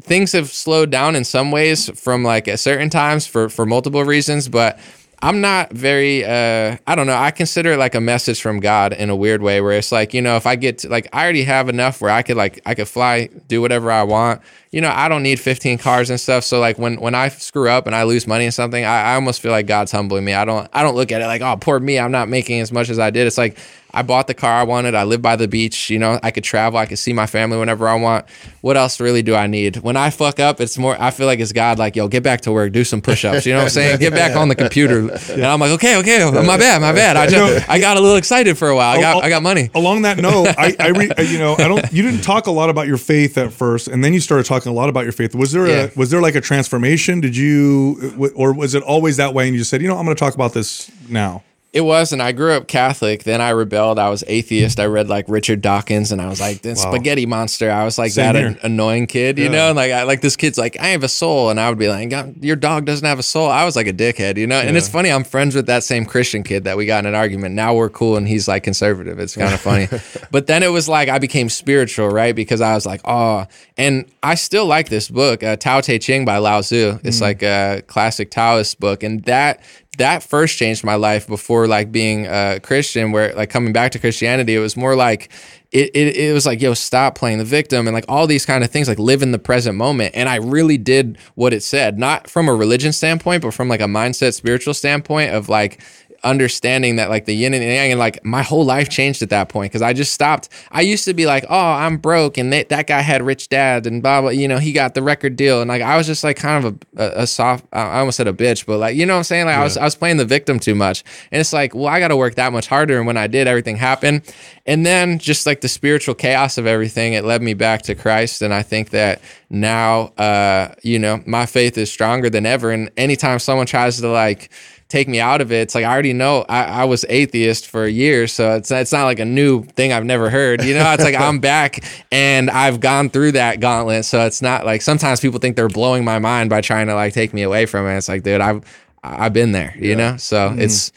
things 0.00 0.30
have 0.30 0.48
slowed 0.48 0.90
down 0.90 1.16
in 1.16 1.24
some 1.24 1.50
ways 1.50 1.90
from 2.00 2.22
like 2.22 2.46
at 2.46 2.60
certain 2.60 2.88
times 2.88 3.26
for 3.26 3.48
for 3.48 3.66
multiple 3.66 4.04
reasons 4.04 4.48
but 4.48 4.78
I'm 5.24 5.40
not 5.40 5.72
very 5.72 6.24
uh 6.24 6.76
I 6.84 6.96
don't 6.96 7.06
know, 7.06 7.16
I 7.16 7.30
consider 7.30 7.74
it 7.74 7.78
like 7.78 7.94
a 7.94 8.00
message 8.00 8.42
from 8.42 8.58
God 8.58 8.92
in 8.92 9.08
a 9.08 9.14
weird 9.14 9.40
way 9.40 9.60
where 9.60 9.78
it's 9.78 9.92
like, 9.92 10.12
you 10.14 10.20
know, 10.20 10.34
if 10.34 10.46
I 10.46 10.56
get 10.56 10.78
to, 10.78 10.88
like 10.88 11.08
I 11.12 11.22
already 11.22 11.44
have 11.44 11.68
enough 11.68 12.00
where 12.00 12.10
I 12.10 12.22
could 12.22 12.36
like 12.36 12.60
I 12.66 12.74
could 12.74 12.88
fly, 12.88 13.28
do 13.46 13.60
whatever 13.60 13.92
I 13.92 14.02
want. 14.02 14.42
You 14.72 14.80
know, 14.80 14.90
I 14.90 15.08
don't 15.08 15.22
need 15.22 15.38
15 15.38 15.78
cars 15.78 16.10
and 16.10 16.18
stuff. 16.18 16.42
So 16.42 16.58
like 16.58 16.76
when 16.76 17.00
when 17.00 17.14
I 17.14 17.28
screw 17.28 17.68
up 17.68 17.86
and 17.86 17.94
I 17.94 18.02
lose 18.02 18.26
money 18.26 18.46
and 18.46 18.54
something, 18.54 18.84
I, 18.84 19.12
I 19.12 19.14
almost 19.14 19.40
feel 19.40 19.52
like 19.52 19.66
God's 19.66 19.92
humbling 19.92 20.24
me. 20.24 20.34
I 20.34 20.44
don't 20.44 20.68
I 20.72 20.82
don't 20.82 20.96
look 20.96 21.12
at 21.12 21.22
it 21.22 21.26
like, 21.26 21.40
oh 21.40 21.56
poor 21.56 21.78
me, 21.78 22.00
I'm 22.00 22.10
not 22.10 22.28
making 22.28 22.60
as 22.60 22.72
much 22.72 22.90
as 22.90 22.98
I 22.98 23.10
did. 23.10 23.28
It's 23.28 23.38
like 23.38 23.56
I 23.94 24.02
bought 24.02 24.26
the 24.26 24.34
car 24.34 24.52
I 24.52 24.62
wanted. 24.62 24.94
I 24.94 25.04
live 25.04 25.20
by 25.20 25.36
the 25.36 25.48
beach. 25.48 25.90
You 25.90 25.98
know, 25.98 26.18
I 26.22 26.30
could 26.30 26.44
travel. 26.44 26.78
I 26.78 26.86
could 26.86 26.98
see 26.98 27.12
my 27.12 27.26
family 27.26 27.58
whenever 27.58 27.88
I 27.88 27.94
want. 27.94 28.26
What 28.62 28.76
else 28.76 29.00
really 29.00 29.22
do 29.22 29.34
I 29.34 29.46
need? 29.46 29.76
When 29.76 29.96
I 29.96 30.10
fuck 30.10 30.40
up, 30.40 30.60
it's 30.60 30.78
more, 30.78 30.96
I 31.00 31.10
feel 31.10 31.26
like 31.26 31.40
it's 31.40 31.52
God, 31.52 31.78
like, 31.78 31.96
yo, 31.96 32.08
get 32.08 32.22
back 32.22 32.42
to 32.42 32.52
work, 32.52 32.72
do 32.72 32.84
some 32.84 33.02
push 33.02 33.24
ups. 33.24 33.44
You 33.44 33.52
know 33.52 33.58
what 33.58 33.64
I'm 33.64 33.70
saying? 33.70 33.98
Get 33.98 34.12
back 34.12 34.36
on 34.36 34.48
the 34.48 34.54
computer. 34.54 35.10
And 35.32 35.46
I'm 35.46 35.60
like, 35.60 35.70
okay, 35.72 35.96
okay, 35.98 36.22
oh, 36.22 36.30
my 36.42 36.58
bad, 36.58 36.82
my 36.82 36.92
bad. 36.92 37.16
I 37.16 37.26
just, 37.26 37.68
I 37.68 37.78
got 37.78 37.96
a 37.96 38.00
little 38.00 38.16
excited 38.16 38.58
for 38.58 38.68
a 38.68 38.76
while. 38.76 38.98
I 38.98 39.00
got, 39.00 39.24
I 39.24 39.28
got 39.28 39.42
money. 39.42 39.70
Along 39.74 40.02
that 40.02 40.18
note, 40.18 40.48
I, 40.58 40.76
I 40.78 40.88
re, 40.88 41.10
you 41.26 41.38
know, 41.38 41.54
I 41.54 41.68
don't, 41.68 41.92
you 41.92 42.02
didn't 42.02 42.22
talk 42.22 42.46
a 42.46 42.50
lot 42.50 42.68
about 42.68 42.86
your 42.86 42.98
faith 42.98 43.38
at 43.38 43.52
first, 43.52 43.88
and 43.88 44.04
then 44.04 44.12
you 44.12 44.20
started 44.20 44.44
talking 44.44 44.70
a 44.70 44.74
lot 44.74 44.88
about 44.88 45.04
your 45.04 45.12
faith. 45.12 45.34
Was 45.34 45.52
there 45.52 45.66
yeah. 45.66 45.74
a, 45.84 45.90
was 45.96 46.10
there 46.10 46.20
like 46.20 46.34
a 46.34 46.40
transformation? 46.40 47.20
Did 47.20 47.36
you, 47.36 48.14
uh, 48.20 48.28
or 48.34 48.52
was 48.52 48.74
it 48.74 48.82
always 48.82 49.16
that 49.16 49.32
way? 49.32 49.46
And 49.46 49.54
you 49.54 49.60
just 49.60 49.70
said, 49.70 49.80
you 49.80 49.88
know, 49.88 49.96
I'm 49.96 50.04
going 50.04 50.16
to 50.16 50.20
talk 50.20 50.34
about 50.34 50.52
this 50.52 50.90
now. 51.08 51.42
It 51.72 51.80
was, 51.80 52.12
and 52.12 52.20
I 52.20 52.32
grew 52.32 52.52
up 52.52 52.68
Catholic. 52.68 53.24
Then 53.24 53.40
I 53.40 53.48
rebelled. 53.48 53.98
I 53.98 54.10
was 54.10 54.22
atheist. 54.26 54.78
I 54.78 54.84
read 54.84 55.08
like 55.08 55.24
Richard 55.26 55.62
Dawkins, 55.62 56.12
and 56.12 56.20
I 56.20 56.28
was 56.28 56.38
like 56.38 56.60
this 56.60 56.84
wow. 56.84 56.92
spaghetti 56.92 57.24
monster. 57.24 57.70
I 57.70 57.84
was 57.84 57.96
like 57.96 58.12
Same 58.12 58.34
that 58.34 58.44
an, 58.44 58.58
annoying 58.62 59.06
kid, 59.06 59.38
you 59.38 59.44
yeah. 59.44 59.50
know. 59.50 59.68
And 59.68 59.76
like 59.76 59.90
I 59.90 60.02
like 60.02 60.20
this 60.20 60.36
kid's 60.36 60.58
like 60.58 60.78
I 60.78 60.88
have 60.88 61.02
a 61.02 61.08
soul, 61.08 61.48
and 61.48 61.58
I 61.58 61.70
would 61.70 61.78
be 61.78 61.88
like, 61.88 62.12
your 62.42 62.56
dog 62.56 62.84
doesn't 62.84 63.06
have 63.06 63.18
a 63.18 63.22
soul. 63.22 63.48
I 63.48 63.64
was 63.64 63.74
like 63.74 63.86
a 63.86 63.92
dickhead, 63.94 64.36
you 64.36 64.46
know. 64.46 64.60
Yeah. 64.60 64.66
And 64.66 64.76
it's 64.76 64.88
funny. 64.88 65.10
I'm 65.10 65.24
friends 65.24 65.54
with 65.54 65.64
that 65.66 65.82
same 65.82 66.04
Christian 66.04 66.42
kid 66.42 66.64
that 66.64 66.76
we 66.76 66.84
got 66.84 66.98
in 66.98 67.06
an 67.06 67.14
argument. 67.14 67.54
Now 67.54 67.74
we're 67.74 67.88
cool, 67.88 68.18
and 68.18 68.28
he's 68.28 68.46
like 68.46 68.64
conservative. 68.64 69.18
It's 69.18 69.34
kind 69.34 69.54
of 69.54 69.60
funny. 69.62 69.88
but 70.30 70.48
then 70.48 70.62
it 70.62 70.72
was 70.72 70.90
like 70.90 71.08
I 71.08 71.18
became 71.18 71.48
spiritual, 71.48 72.08
right? 72.10 72.36
Because 72.36 72.60
I 72.60 72.74
was 72.74 72.84
like, 72.84 73.00
oh, 73.06 73.46
and 73.78 74.04
I 74.22 74.34
still 74.34 74.66
like 74.66 74.90
this 74.90 75.08
book, 75.08 75.42
uh, 75.42 75.56
Tao 75.56 75.80
Te 75.80 75.98
Ching 75.98 76.26
by 76.26 76.36
Lao 76.36 76.60
Tzu. 76.60 76.98
It's 77.02 77.16
mm. 77.16 77.22
like 77.22 77.42
a 77.42 77.82
classic 77.86 78.30
Taoist 78.30 78.78
book, 78.78 79.02
and 79.02 79.24
that 79.24 79.62
that 79.98 80.22
first 80.22 80.56
changed 80.56 80.84
my 80.84 80.94
life 80.94 81.26
before 81.26 81.66
like 81.66 81.92
being 81.92 82.26
a 82.26 82.60
Christian, 82.62 83.12
where 83.12 83.34
like 83.34 83.50
coming 83.50 83.72
back 83.72 83.92
to 83.92 83.98
Christianity, 83.98 84.54
it 84.54 84.58
was 84.58 84.76
more 84.76 84.96
like 84.96 85.30
it, 85.70 85.90
it, 85.94 86.16
it 86.16 86.32
was 86.32 86.46
like, 86.46 86.60
yo, 86.60 86.74
stop 86.74 87.14
playing 87.14 87.38
the 87.38 87.44
victim 87.44 87.86
and 87.86 87.94
like 87.94 88.04
all 88.08 88.26
these 88.26 88.46
kind 88.46 88.64
of 88.64 88.70
things, 88.70 88.88
like 88.88 88.98
live 88.98 89.22
in 89.22 89.32
the 89.32 89.38
present 89.38 89.76
moment. 89.76 90.14
And 90.14 90.28
I 90.28 90.36
really 90.36 90.78
did 90.78 91.18
what 91.34 91.52
it 91.52 91.62
said, 91.62 91.98
not 91.98 92.28
from 92.28 92.48
a 92.48 92.54
religion 92.54 92.92
standpoint, 92.92 93.42
but 93.42 93.52
from 93.54 93.68
like 93.68 93.80
a 93.80 93.84
mindset, 93.84 94.34
spiritual 94.34 94.74
standpoint 94.74 95.34
of 95.34 95.48
like, 95.48 95.80
understanding 96.24 96.96
that 96.96 97.10
like 97.10 97.24
the 97.24 97.34
yin 97.34 97.54
and 97.54 97.62
yang 97.62 97.90
and 97.90 97.98
like 97.98 98.24
my 98.24 98.42
whole 98.42 98.64
life 98.64 98.88
changed 98.88 99.22
at 99.22 99.30
that 99.30 99.48
point 99.48 99.72
because 99.72 99.82
I 99.82 99.92
just 99.92 100.12
stopped. 100.12 100.48
I 100.70 100.82
used 100.82 101.04
to 101.04 101.14
be 101.14 101.26
like, 101.26 101.44
oh, 101.48 101.72
I'm 101.72 101.98
broke 101.98 102.38
and 102.38 102.52
they, 102.52 102.64
that 102.64 102.86
guy 102.86 103.00
had 103.00 103.22
rich 103.22 103.48
dad 103.48 103.86
and 103.86 104.02
blah 104.02 104.20
blah. 104.20 104.30
You 104.30 104.48
know, 104.48 104.58
he 104.58 104.72
got 104.72 104.94
the 104.94 105.02
record 105.02 105.36
deal 105.36 105.60
and 105.60 105.68
like 105.68 105.82
I 105.82 105.96
was 105.96 106.06
just 106.06 106.24
like 106.24 106.36
kind 106.36 106.64
of 106.64 106.78
a, 106.96 107.02
a, 107.02 107.22
a 107.22 107.26
soft. 107.26 107.66
I 107.72 107.98
almost 107.98 108.16
said 108.16 108.28
a 108.28 108.32
bitch, 108.32 108.66
but 108.66 108.78
like 108.78 108.96
you 108.96 109.06
know 109.06 109.14
what 109.14 109.18
I'm 109.18 109.24
saying. 109.24 109.46
Like 109.46 109.54
yeah. 109.54 109.60
I 109.60 109.64
was 109.64 109.76
I 109.76 109.84
was 109.84 109.96
playing 109.96 110.16
the 110.16 110.24
victim 110.24 110.58
too 110.58 110.74
much, 110.74 111.04
and 111.30 111.40
it's 111.40 111.52
like, 111.52 111.74
well, 111.74 111.86
I 111.86 112.00
got 112.00 112.08
to 112.08 112.16
work 112.16 112.36
that 112.36 112.52
much 112.52 112.66
harder. 112.66 112.98
And 112.98 113.06
when 113.06 113.16
I 113.16 113.26
did, 113.26 113.46
everything 113.46 113.76
happened. 113.76 114.22
And 114.64 114.86
then 114.86 115.18
just 115.18 115.46
like 115.46 115.60
the 115.60 115.68
spiritual 115.68 116.14
chaos 116.14 116.56
of 116.56 116.66
everything, 116.66 117.14
it 117.14 117.24
led 117.24 117.42
me 117.42 117.54
back 117.54 117.82
to 117.82 117.94
Christ. 117.94 118.42
And 118.42 118.54
I 118.54 118.62
think 118.62 118.90
that 118.90 119.20
now, 119.50 120.12
uh, 120.18 120.74
you 120.82 120.98
know, 120.98 121.22
my 121.26 121.46
faith 121.46 121.76
is 121.76 121.90
stronger 121.90 122.30
than 122.30 122.46
ever. 122.46 122.70
And 122.70 122.90
anytime 122.96 123.38
someone 123.38 123.66
tries 123.66 124.00
to 124.00 124.08
like 124.08 124.50
take 124.92 125.08
me 125.08 125.18
out 125.20 125.40
of 125.40 125.50
it, 125.50 125.62
it's 125.62 125.74
like 125.74 125.84
I 125.84 125.90
already 125.92 126.12
know 126.12 126.44
I, 126.48 126.64
I 126.64 126.84
was 126.84 127.04
atheist 127.08 127.66
for 127.66 127.84
a 127.84 127.90
year, 127.90 128.26
so 128.26 128.54
it's 128.56 128.70
it's 128.70 128.92
not 128.92 129.04
like 129.04 129.18
a 129.18 129.24
new 129.24 129.64
thing 129.64 129.92
I've 129.92 130.04
never 130.04 130.30
heard. 130.30 130.62
You 130.62 130.74
know, 130.74 130.92
it's 130.92 131.02
like 131.02 131.14
I'm 131.16 131.40
back 131.52 131.82
and 132.12 132.50
I've 132.50 132.78
gone 132.80 133.08
through 133.10 133.32
that 133.32 133.58
gauntlet, 133.60 134.04
so 134.04 134.24
it's 134.26 134.42
not 134.42 134.64
like 134.66 134.82
sometimes 134.82 135.18
people 135.20 135.40
think 135.40 135.56
they're 135.56 135.68
blowing 135.68 136.04
my 136.04 136.18
mind 136.18 136.50
by 136.50 136.60
trying 136.60 136.86
to 136.88 136.94
like 136.94 137.14
take 137.14 137.32
me 137.34 137.42
away 137.42 137.66
from 137.66 137.86
it. 137.86 137.96
It's 137.96 138.08
like, 138.08 138.22
dude, 138.22 138.40
I've 138.40 138.62
I've 139.02 139.32
been 139.32 139.52
there, 139.52 139.74
you 139.78 139.96
know. 139.96 140.16
So 140.18 140.50
Mm-hmm. 140.50 140.60
it's 140.60 140.92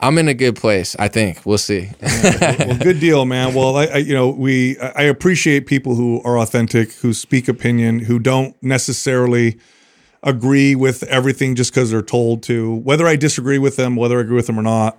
I'm 0.00 0.18
in 0.18 0.28
a 0.28 0.34
good 0.34 0.56
place. 0.56 0.96
I 0.98 1.08
think 1.08 1.46
we'll 1.46 1.56
see. 1.56 1.88
well, 2.02 2.76
good 2.78 2.98
deal, 3.00 3.24
man. 3.24 3.54
Well, 3.54 3.76
I, 3.76 3.84
I 3.86 3.96
you 3.98 4.12
know 4.14 4.28
we 4.30 4.78
I 4.78 5.02
appreciate 5.04 5.66
people 5.66 5.94
who 5.94 6.20
are 6.24 6.38
authentic, 6.38 6.92
who 6.94 7.12
speak 7.14 7.46
opinion, 7.48 8.00
who 8.00 8.18
don't 8.18 8.54
necessarily 8.62 9.58
agree 10.24 10.74
with 10.74 11.04
everything 11.04 11.54
just 11.54 11.72
because 11.72 11.90
they're 11.90 12.02
told 12.02 12.42
to. 12.44 12.74
Whether 12.76 13.06
I 13.06 13.14
disagree 13.16 13.58
with 13.58 13.76
them, 13.76 13.94
whether 13.94 14.18
I 14.18 14.22
agree 14.22 14.36
with 14.36 14.48
them 14.48 14.58
or 14.58 14.62
not, 14.62 14.98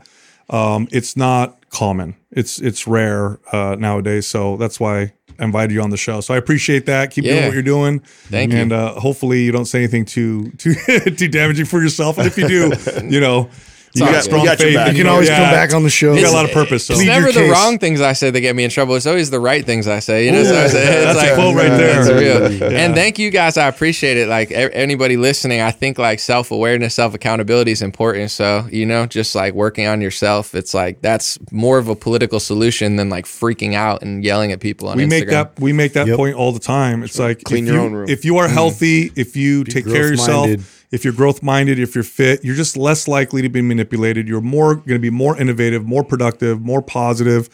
um, 0.50 0.88
it's 0.92 1.18
not 1.18 1.58
common. 1.70 2.16
It's 2.32 2.60
it's 2.62 2.88
rare 2.88 3.40
uh, 3.52 3.76
nowadays. 3.78 4.28
So 4.28 4.56
that's 4.58 4.80
why 4.80 5.14
I 5.40 5.44
invited 5.44 5.74
you 5.74 5.82
on 5.82 5.90
the 5.90 5.98
show. 5.98 6.22
So 6.22 6.34
I 6.34 6.38
appreciate 6.38 6.86
that. 6.86 7.12
Keep 7.12 7.26
doing 7.26 7.44
what 7.46 7.54
you're 7.54 7.64
doing. 7.64 8.00
Thank 8.30 8.54
you. 8.54 8.60
and, 8.60 8.72
uh, 8.72 8.94
hopefully 9.00 9.44
you 9.44 9.52
don't 9.52 9.66
say 9.66 9.80
anything 9.80 10.06
too 10.06 10.52
too 10.52 10.76
too 11.18 11.28
damaging 11.28 11.66
for 11.66 11.82
yourself. 11.82 12.18
And 12.18 12.28
if 12.28 12.38
you 12.38 12.48
do, 12.48 12.72
you 13.10 13.20
know. 13.20 13.50
You 13.96 14.06
got 14.06 14.24
strong 14.24 14.42
We 14.42 14.48
got 14.48 14.60
your 14.60 14.70
faith. 14.70 14.76
back. 14.76 14.92
You 14.92 14.98
you 14.98 15.04
can 15.04 15.12
always 15.12 15.30
yeah. 15.30 15.38
come 15.38 15.52
back 15.52 15.74
on 15.74 15.84
the 15.84 15.90
show. 15.90 16.14
You 16.14 16.22
got 16.22 16.32
a 16.32 16.36
lot 16.36 16.46
of 16.46 16.52
purpose. 16.52 16.86
So. 16.86 16.94
It's 16.94 17.02
Plead 17.02 17.08
never 17.08 17.28
the 17.28 17.40
case. 17.40 17.52
wrong 17.52 17.80
things 17.80 18.02
I 18.02 18.14
say 18.14 18.30
that 18.30 18.42
get 18.42 18.56
me 18.56 18.66
in 18.66 18.70
trouble. 18.70 18.96
It's 18.96 19.06
always 19.06 19.30
the 19.30 19.40
right 19.40 19.66
things 19.66 19.88
I 19.88 20.00
say. 20.00 20.26
You 20.26 20.34
know, 20.34 20.44
so 20.44 20.54
it's, 20.54 20.74
it's 20.74 20.86
That's 20.86 21.18
a 21.18 21.22
like, 21.22 21.34
quote 21.36 21.56
right 21.56 21.70
there. 21.70 22.04
Real. 22.06 22.52
Yeah. 22.52 22.78
And 22.78 22.94
thank 22.94 23.18
you 23.20 23.30
guys. 23.32 23.58
I 23.58 23.68
appreciate 23.68 24.18
it. 24.18 24.28
Like 24.28 24.52
anybody 24.52 25.18
listening, 25.18 25.62
I 25.62 25.72
think 25.72 25.98
like 25.98 26.20
self 26.20 26.52
awareness, 26.52 26.94
self 26.96 27.14
accountability 27.14 27.72
is 27.72 27.82
important. 27.82 28.32
So 28.32 28.68
you 28.72 28.86
know, 28.86 29.06
just 29.06 29.34
like 29.34 29.54
working 29.54 29.88
on 29.88 30.02
yourself, 30.02 30.54
it's 30.56 30.74
like 30.74 31.02
that's 31.02 31.40
more 31.52 31.78
of 31.78 31.88
a 31.88 31.96
political 31.96 32.40
solution 32.40 32.98
than 32.98 33.10
like 33.10 33.26
freaking 33.26 33.74
out 33.76 34.02
and 34.02 34.24
yelling 34.24 34.52
at 34.52 34.60
people 34.60 34.90
on 34.90 34.98
we 34.98 35.06
Instagram. 35.06 35.10
make 35.10 35.28
that 35.30 35.60
we 35.60 35.74
make 35.74 35.94
that 35.94 36.08
Yep. 36.08 36.18
point 36.18 36.36
all 36.36 36.52
the 36.52 36.60
time. 36.60 37.02
It's 37.04 37.18
like 37.18 37.44
Clean 37.44 37.64
if 37.64 37.68
your 37.72 37.80
you, 37.82 37.86
own 37.86 37.94
room. 37.94 38.10
If 38.10 38.26
you 38.26 38.38
are 38.38 38.48
mm. 38.48 38.52
healthy, 38.54 39.12
if 39.16 39.36
you 39.36 39.64
take 39.64 39.86
care 39.86 40.04
of 40.06 40.12
yourself, 40.12 40.46
growth-minded. 40.48 40.66
If 40.92 41.04
you're 41.04 41.14
growth 41.14 41.44
minded, 41.44 41.80
if 41.80 41.96
you're 41.96 42.04
fit, 42.04 42.44
you're 42.44 42.56
just 42.56 42.78
less 42.78 43.08
likely 43.08 43.42
to 43.42 43.50
be 43.50 43.62
manipulated. 43.62 44.28
You're 44.28 44.42
more 44.42 44.76
going 44.76 44.90
to 44.90 45.00
be 45.00 45.10
more 45.10 45.38
innovative, 45.38 45.86
more 45.86 46.04
productive, 46.04 46.62
more 46.62 46.82
positive. 46.82 47.50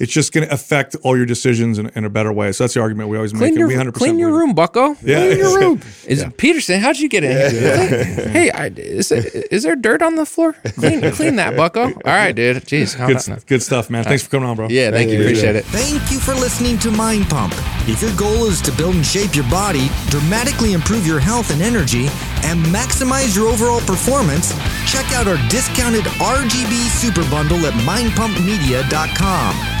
It's 0.00 0.10
just 0.10 0.32
going 0.32 0.48
to 0.48 0.52
affect 0.54 0.96
all 1.02 1.14
your 1.14 1.26
decisions 1.26 1.78
in, 1.78 1.90
in 1.90 2.06
a 2.06 2.10
better 2.10 2.32
way. 2.32 2.52
So 2.52 2.64
that's 2.64 2.72
the 2.72 2.80
argument 2.80 3.10
we 3.10 3.18
always 3.18 3.34
make. 3.34 3.40
Clean 3.40 3.50
and 3.50 3.58
your, 3.58 3.68
we 3.68 3.74
100% 3.74 3.92
clean 3.92 4.18
your 4.18 4.32
room, 4.32 4.54
Bucko. 4.54 4.96
Yeah. 5.02 5.18
Clean 5.18 5.38
your 5.38 5.58
room. 5.60 5.82
Is 6.06 6.24
Peterson? 6.38 6.80
How'd 6.80 6.98
you 6.98 7.10
get 7.10 7.22
in 7.22 7.32
here? 7.32 8.04
hey, 8.30 8.50
I, 8.50 8.68
is, 8.68 9.10
there, 9.10 9.22
is 9.50 9.62
there 9.62 9.76
dirt 9.76 10.00
on 10.00 10.14
the 10.14 10.24
floor? 10.24 10.54
Clean, 10.54 11.02
clean 11.12 11.36
that, 11.36 11.54
Bucko. 11.54 11.82
All 11.82 11.92
right, 12.06 12.32
dude. 12.32 12.56
Jeez, 12.64 12.96
calm 12.96 13.08
Good, 13.12 13.18
down. 13.18 13.38
good 13.46 13.62
stuff, 13.62 13.90
man. 13.90 14.04
Thanks 14.04 14.22
for 14.22 14.30
coming 14.30 14.48
on, 14.48 14.56
bro. 14.56 14.68
Yeah, 14.70 14.90
thank 14.90 15.10
you. 15.10 15.20
Appreciate 15.20 15.54
it. 15.54 15.66
Thank 15.66 16.10
you 16.10 16.18
for 16.18 16.32
listening 16.32 16.78
to 16.78 16.90
Mind 16.90 17.28
Pump. 17.28 17.52
If 17.86 18.00
your 18.00 18.16
goal 18.16 18.46
is 18.46 18.62
to 18.62 18.72
build 18.72 18.94
and 18.94 19.04
shape 19.04 19.34
your 19.34 19.48
body, 19.50 19.90
dramatically 20.08 20.72
improve 20.72 21.06
your 21.06 21.20
health 21.20 21.50
and 21.50 21.60
energy, 21.60 22.06
and 22.44 22.64
maximize 22.66 23.36
your 23.36 23.48
overall 23.48 23.80
performance, 23.80 24.54
check 24.90 25.04
out 25.12 25.28
our 25.28 25.36
discounted 25.50 26.04
RGB 26.04 26.88
Super 26.88 27.28
Bundle 27.28 27.66
at 27.66 27.74
mindpumpmedia.com. 27.84 29.80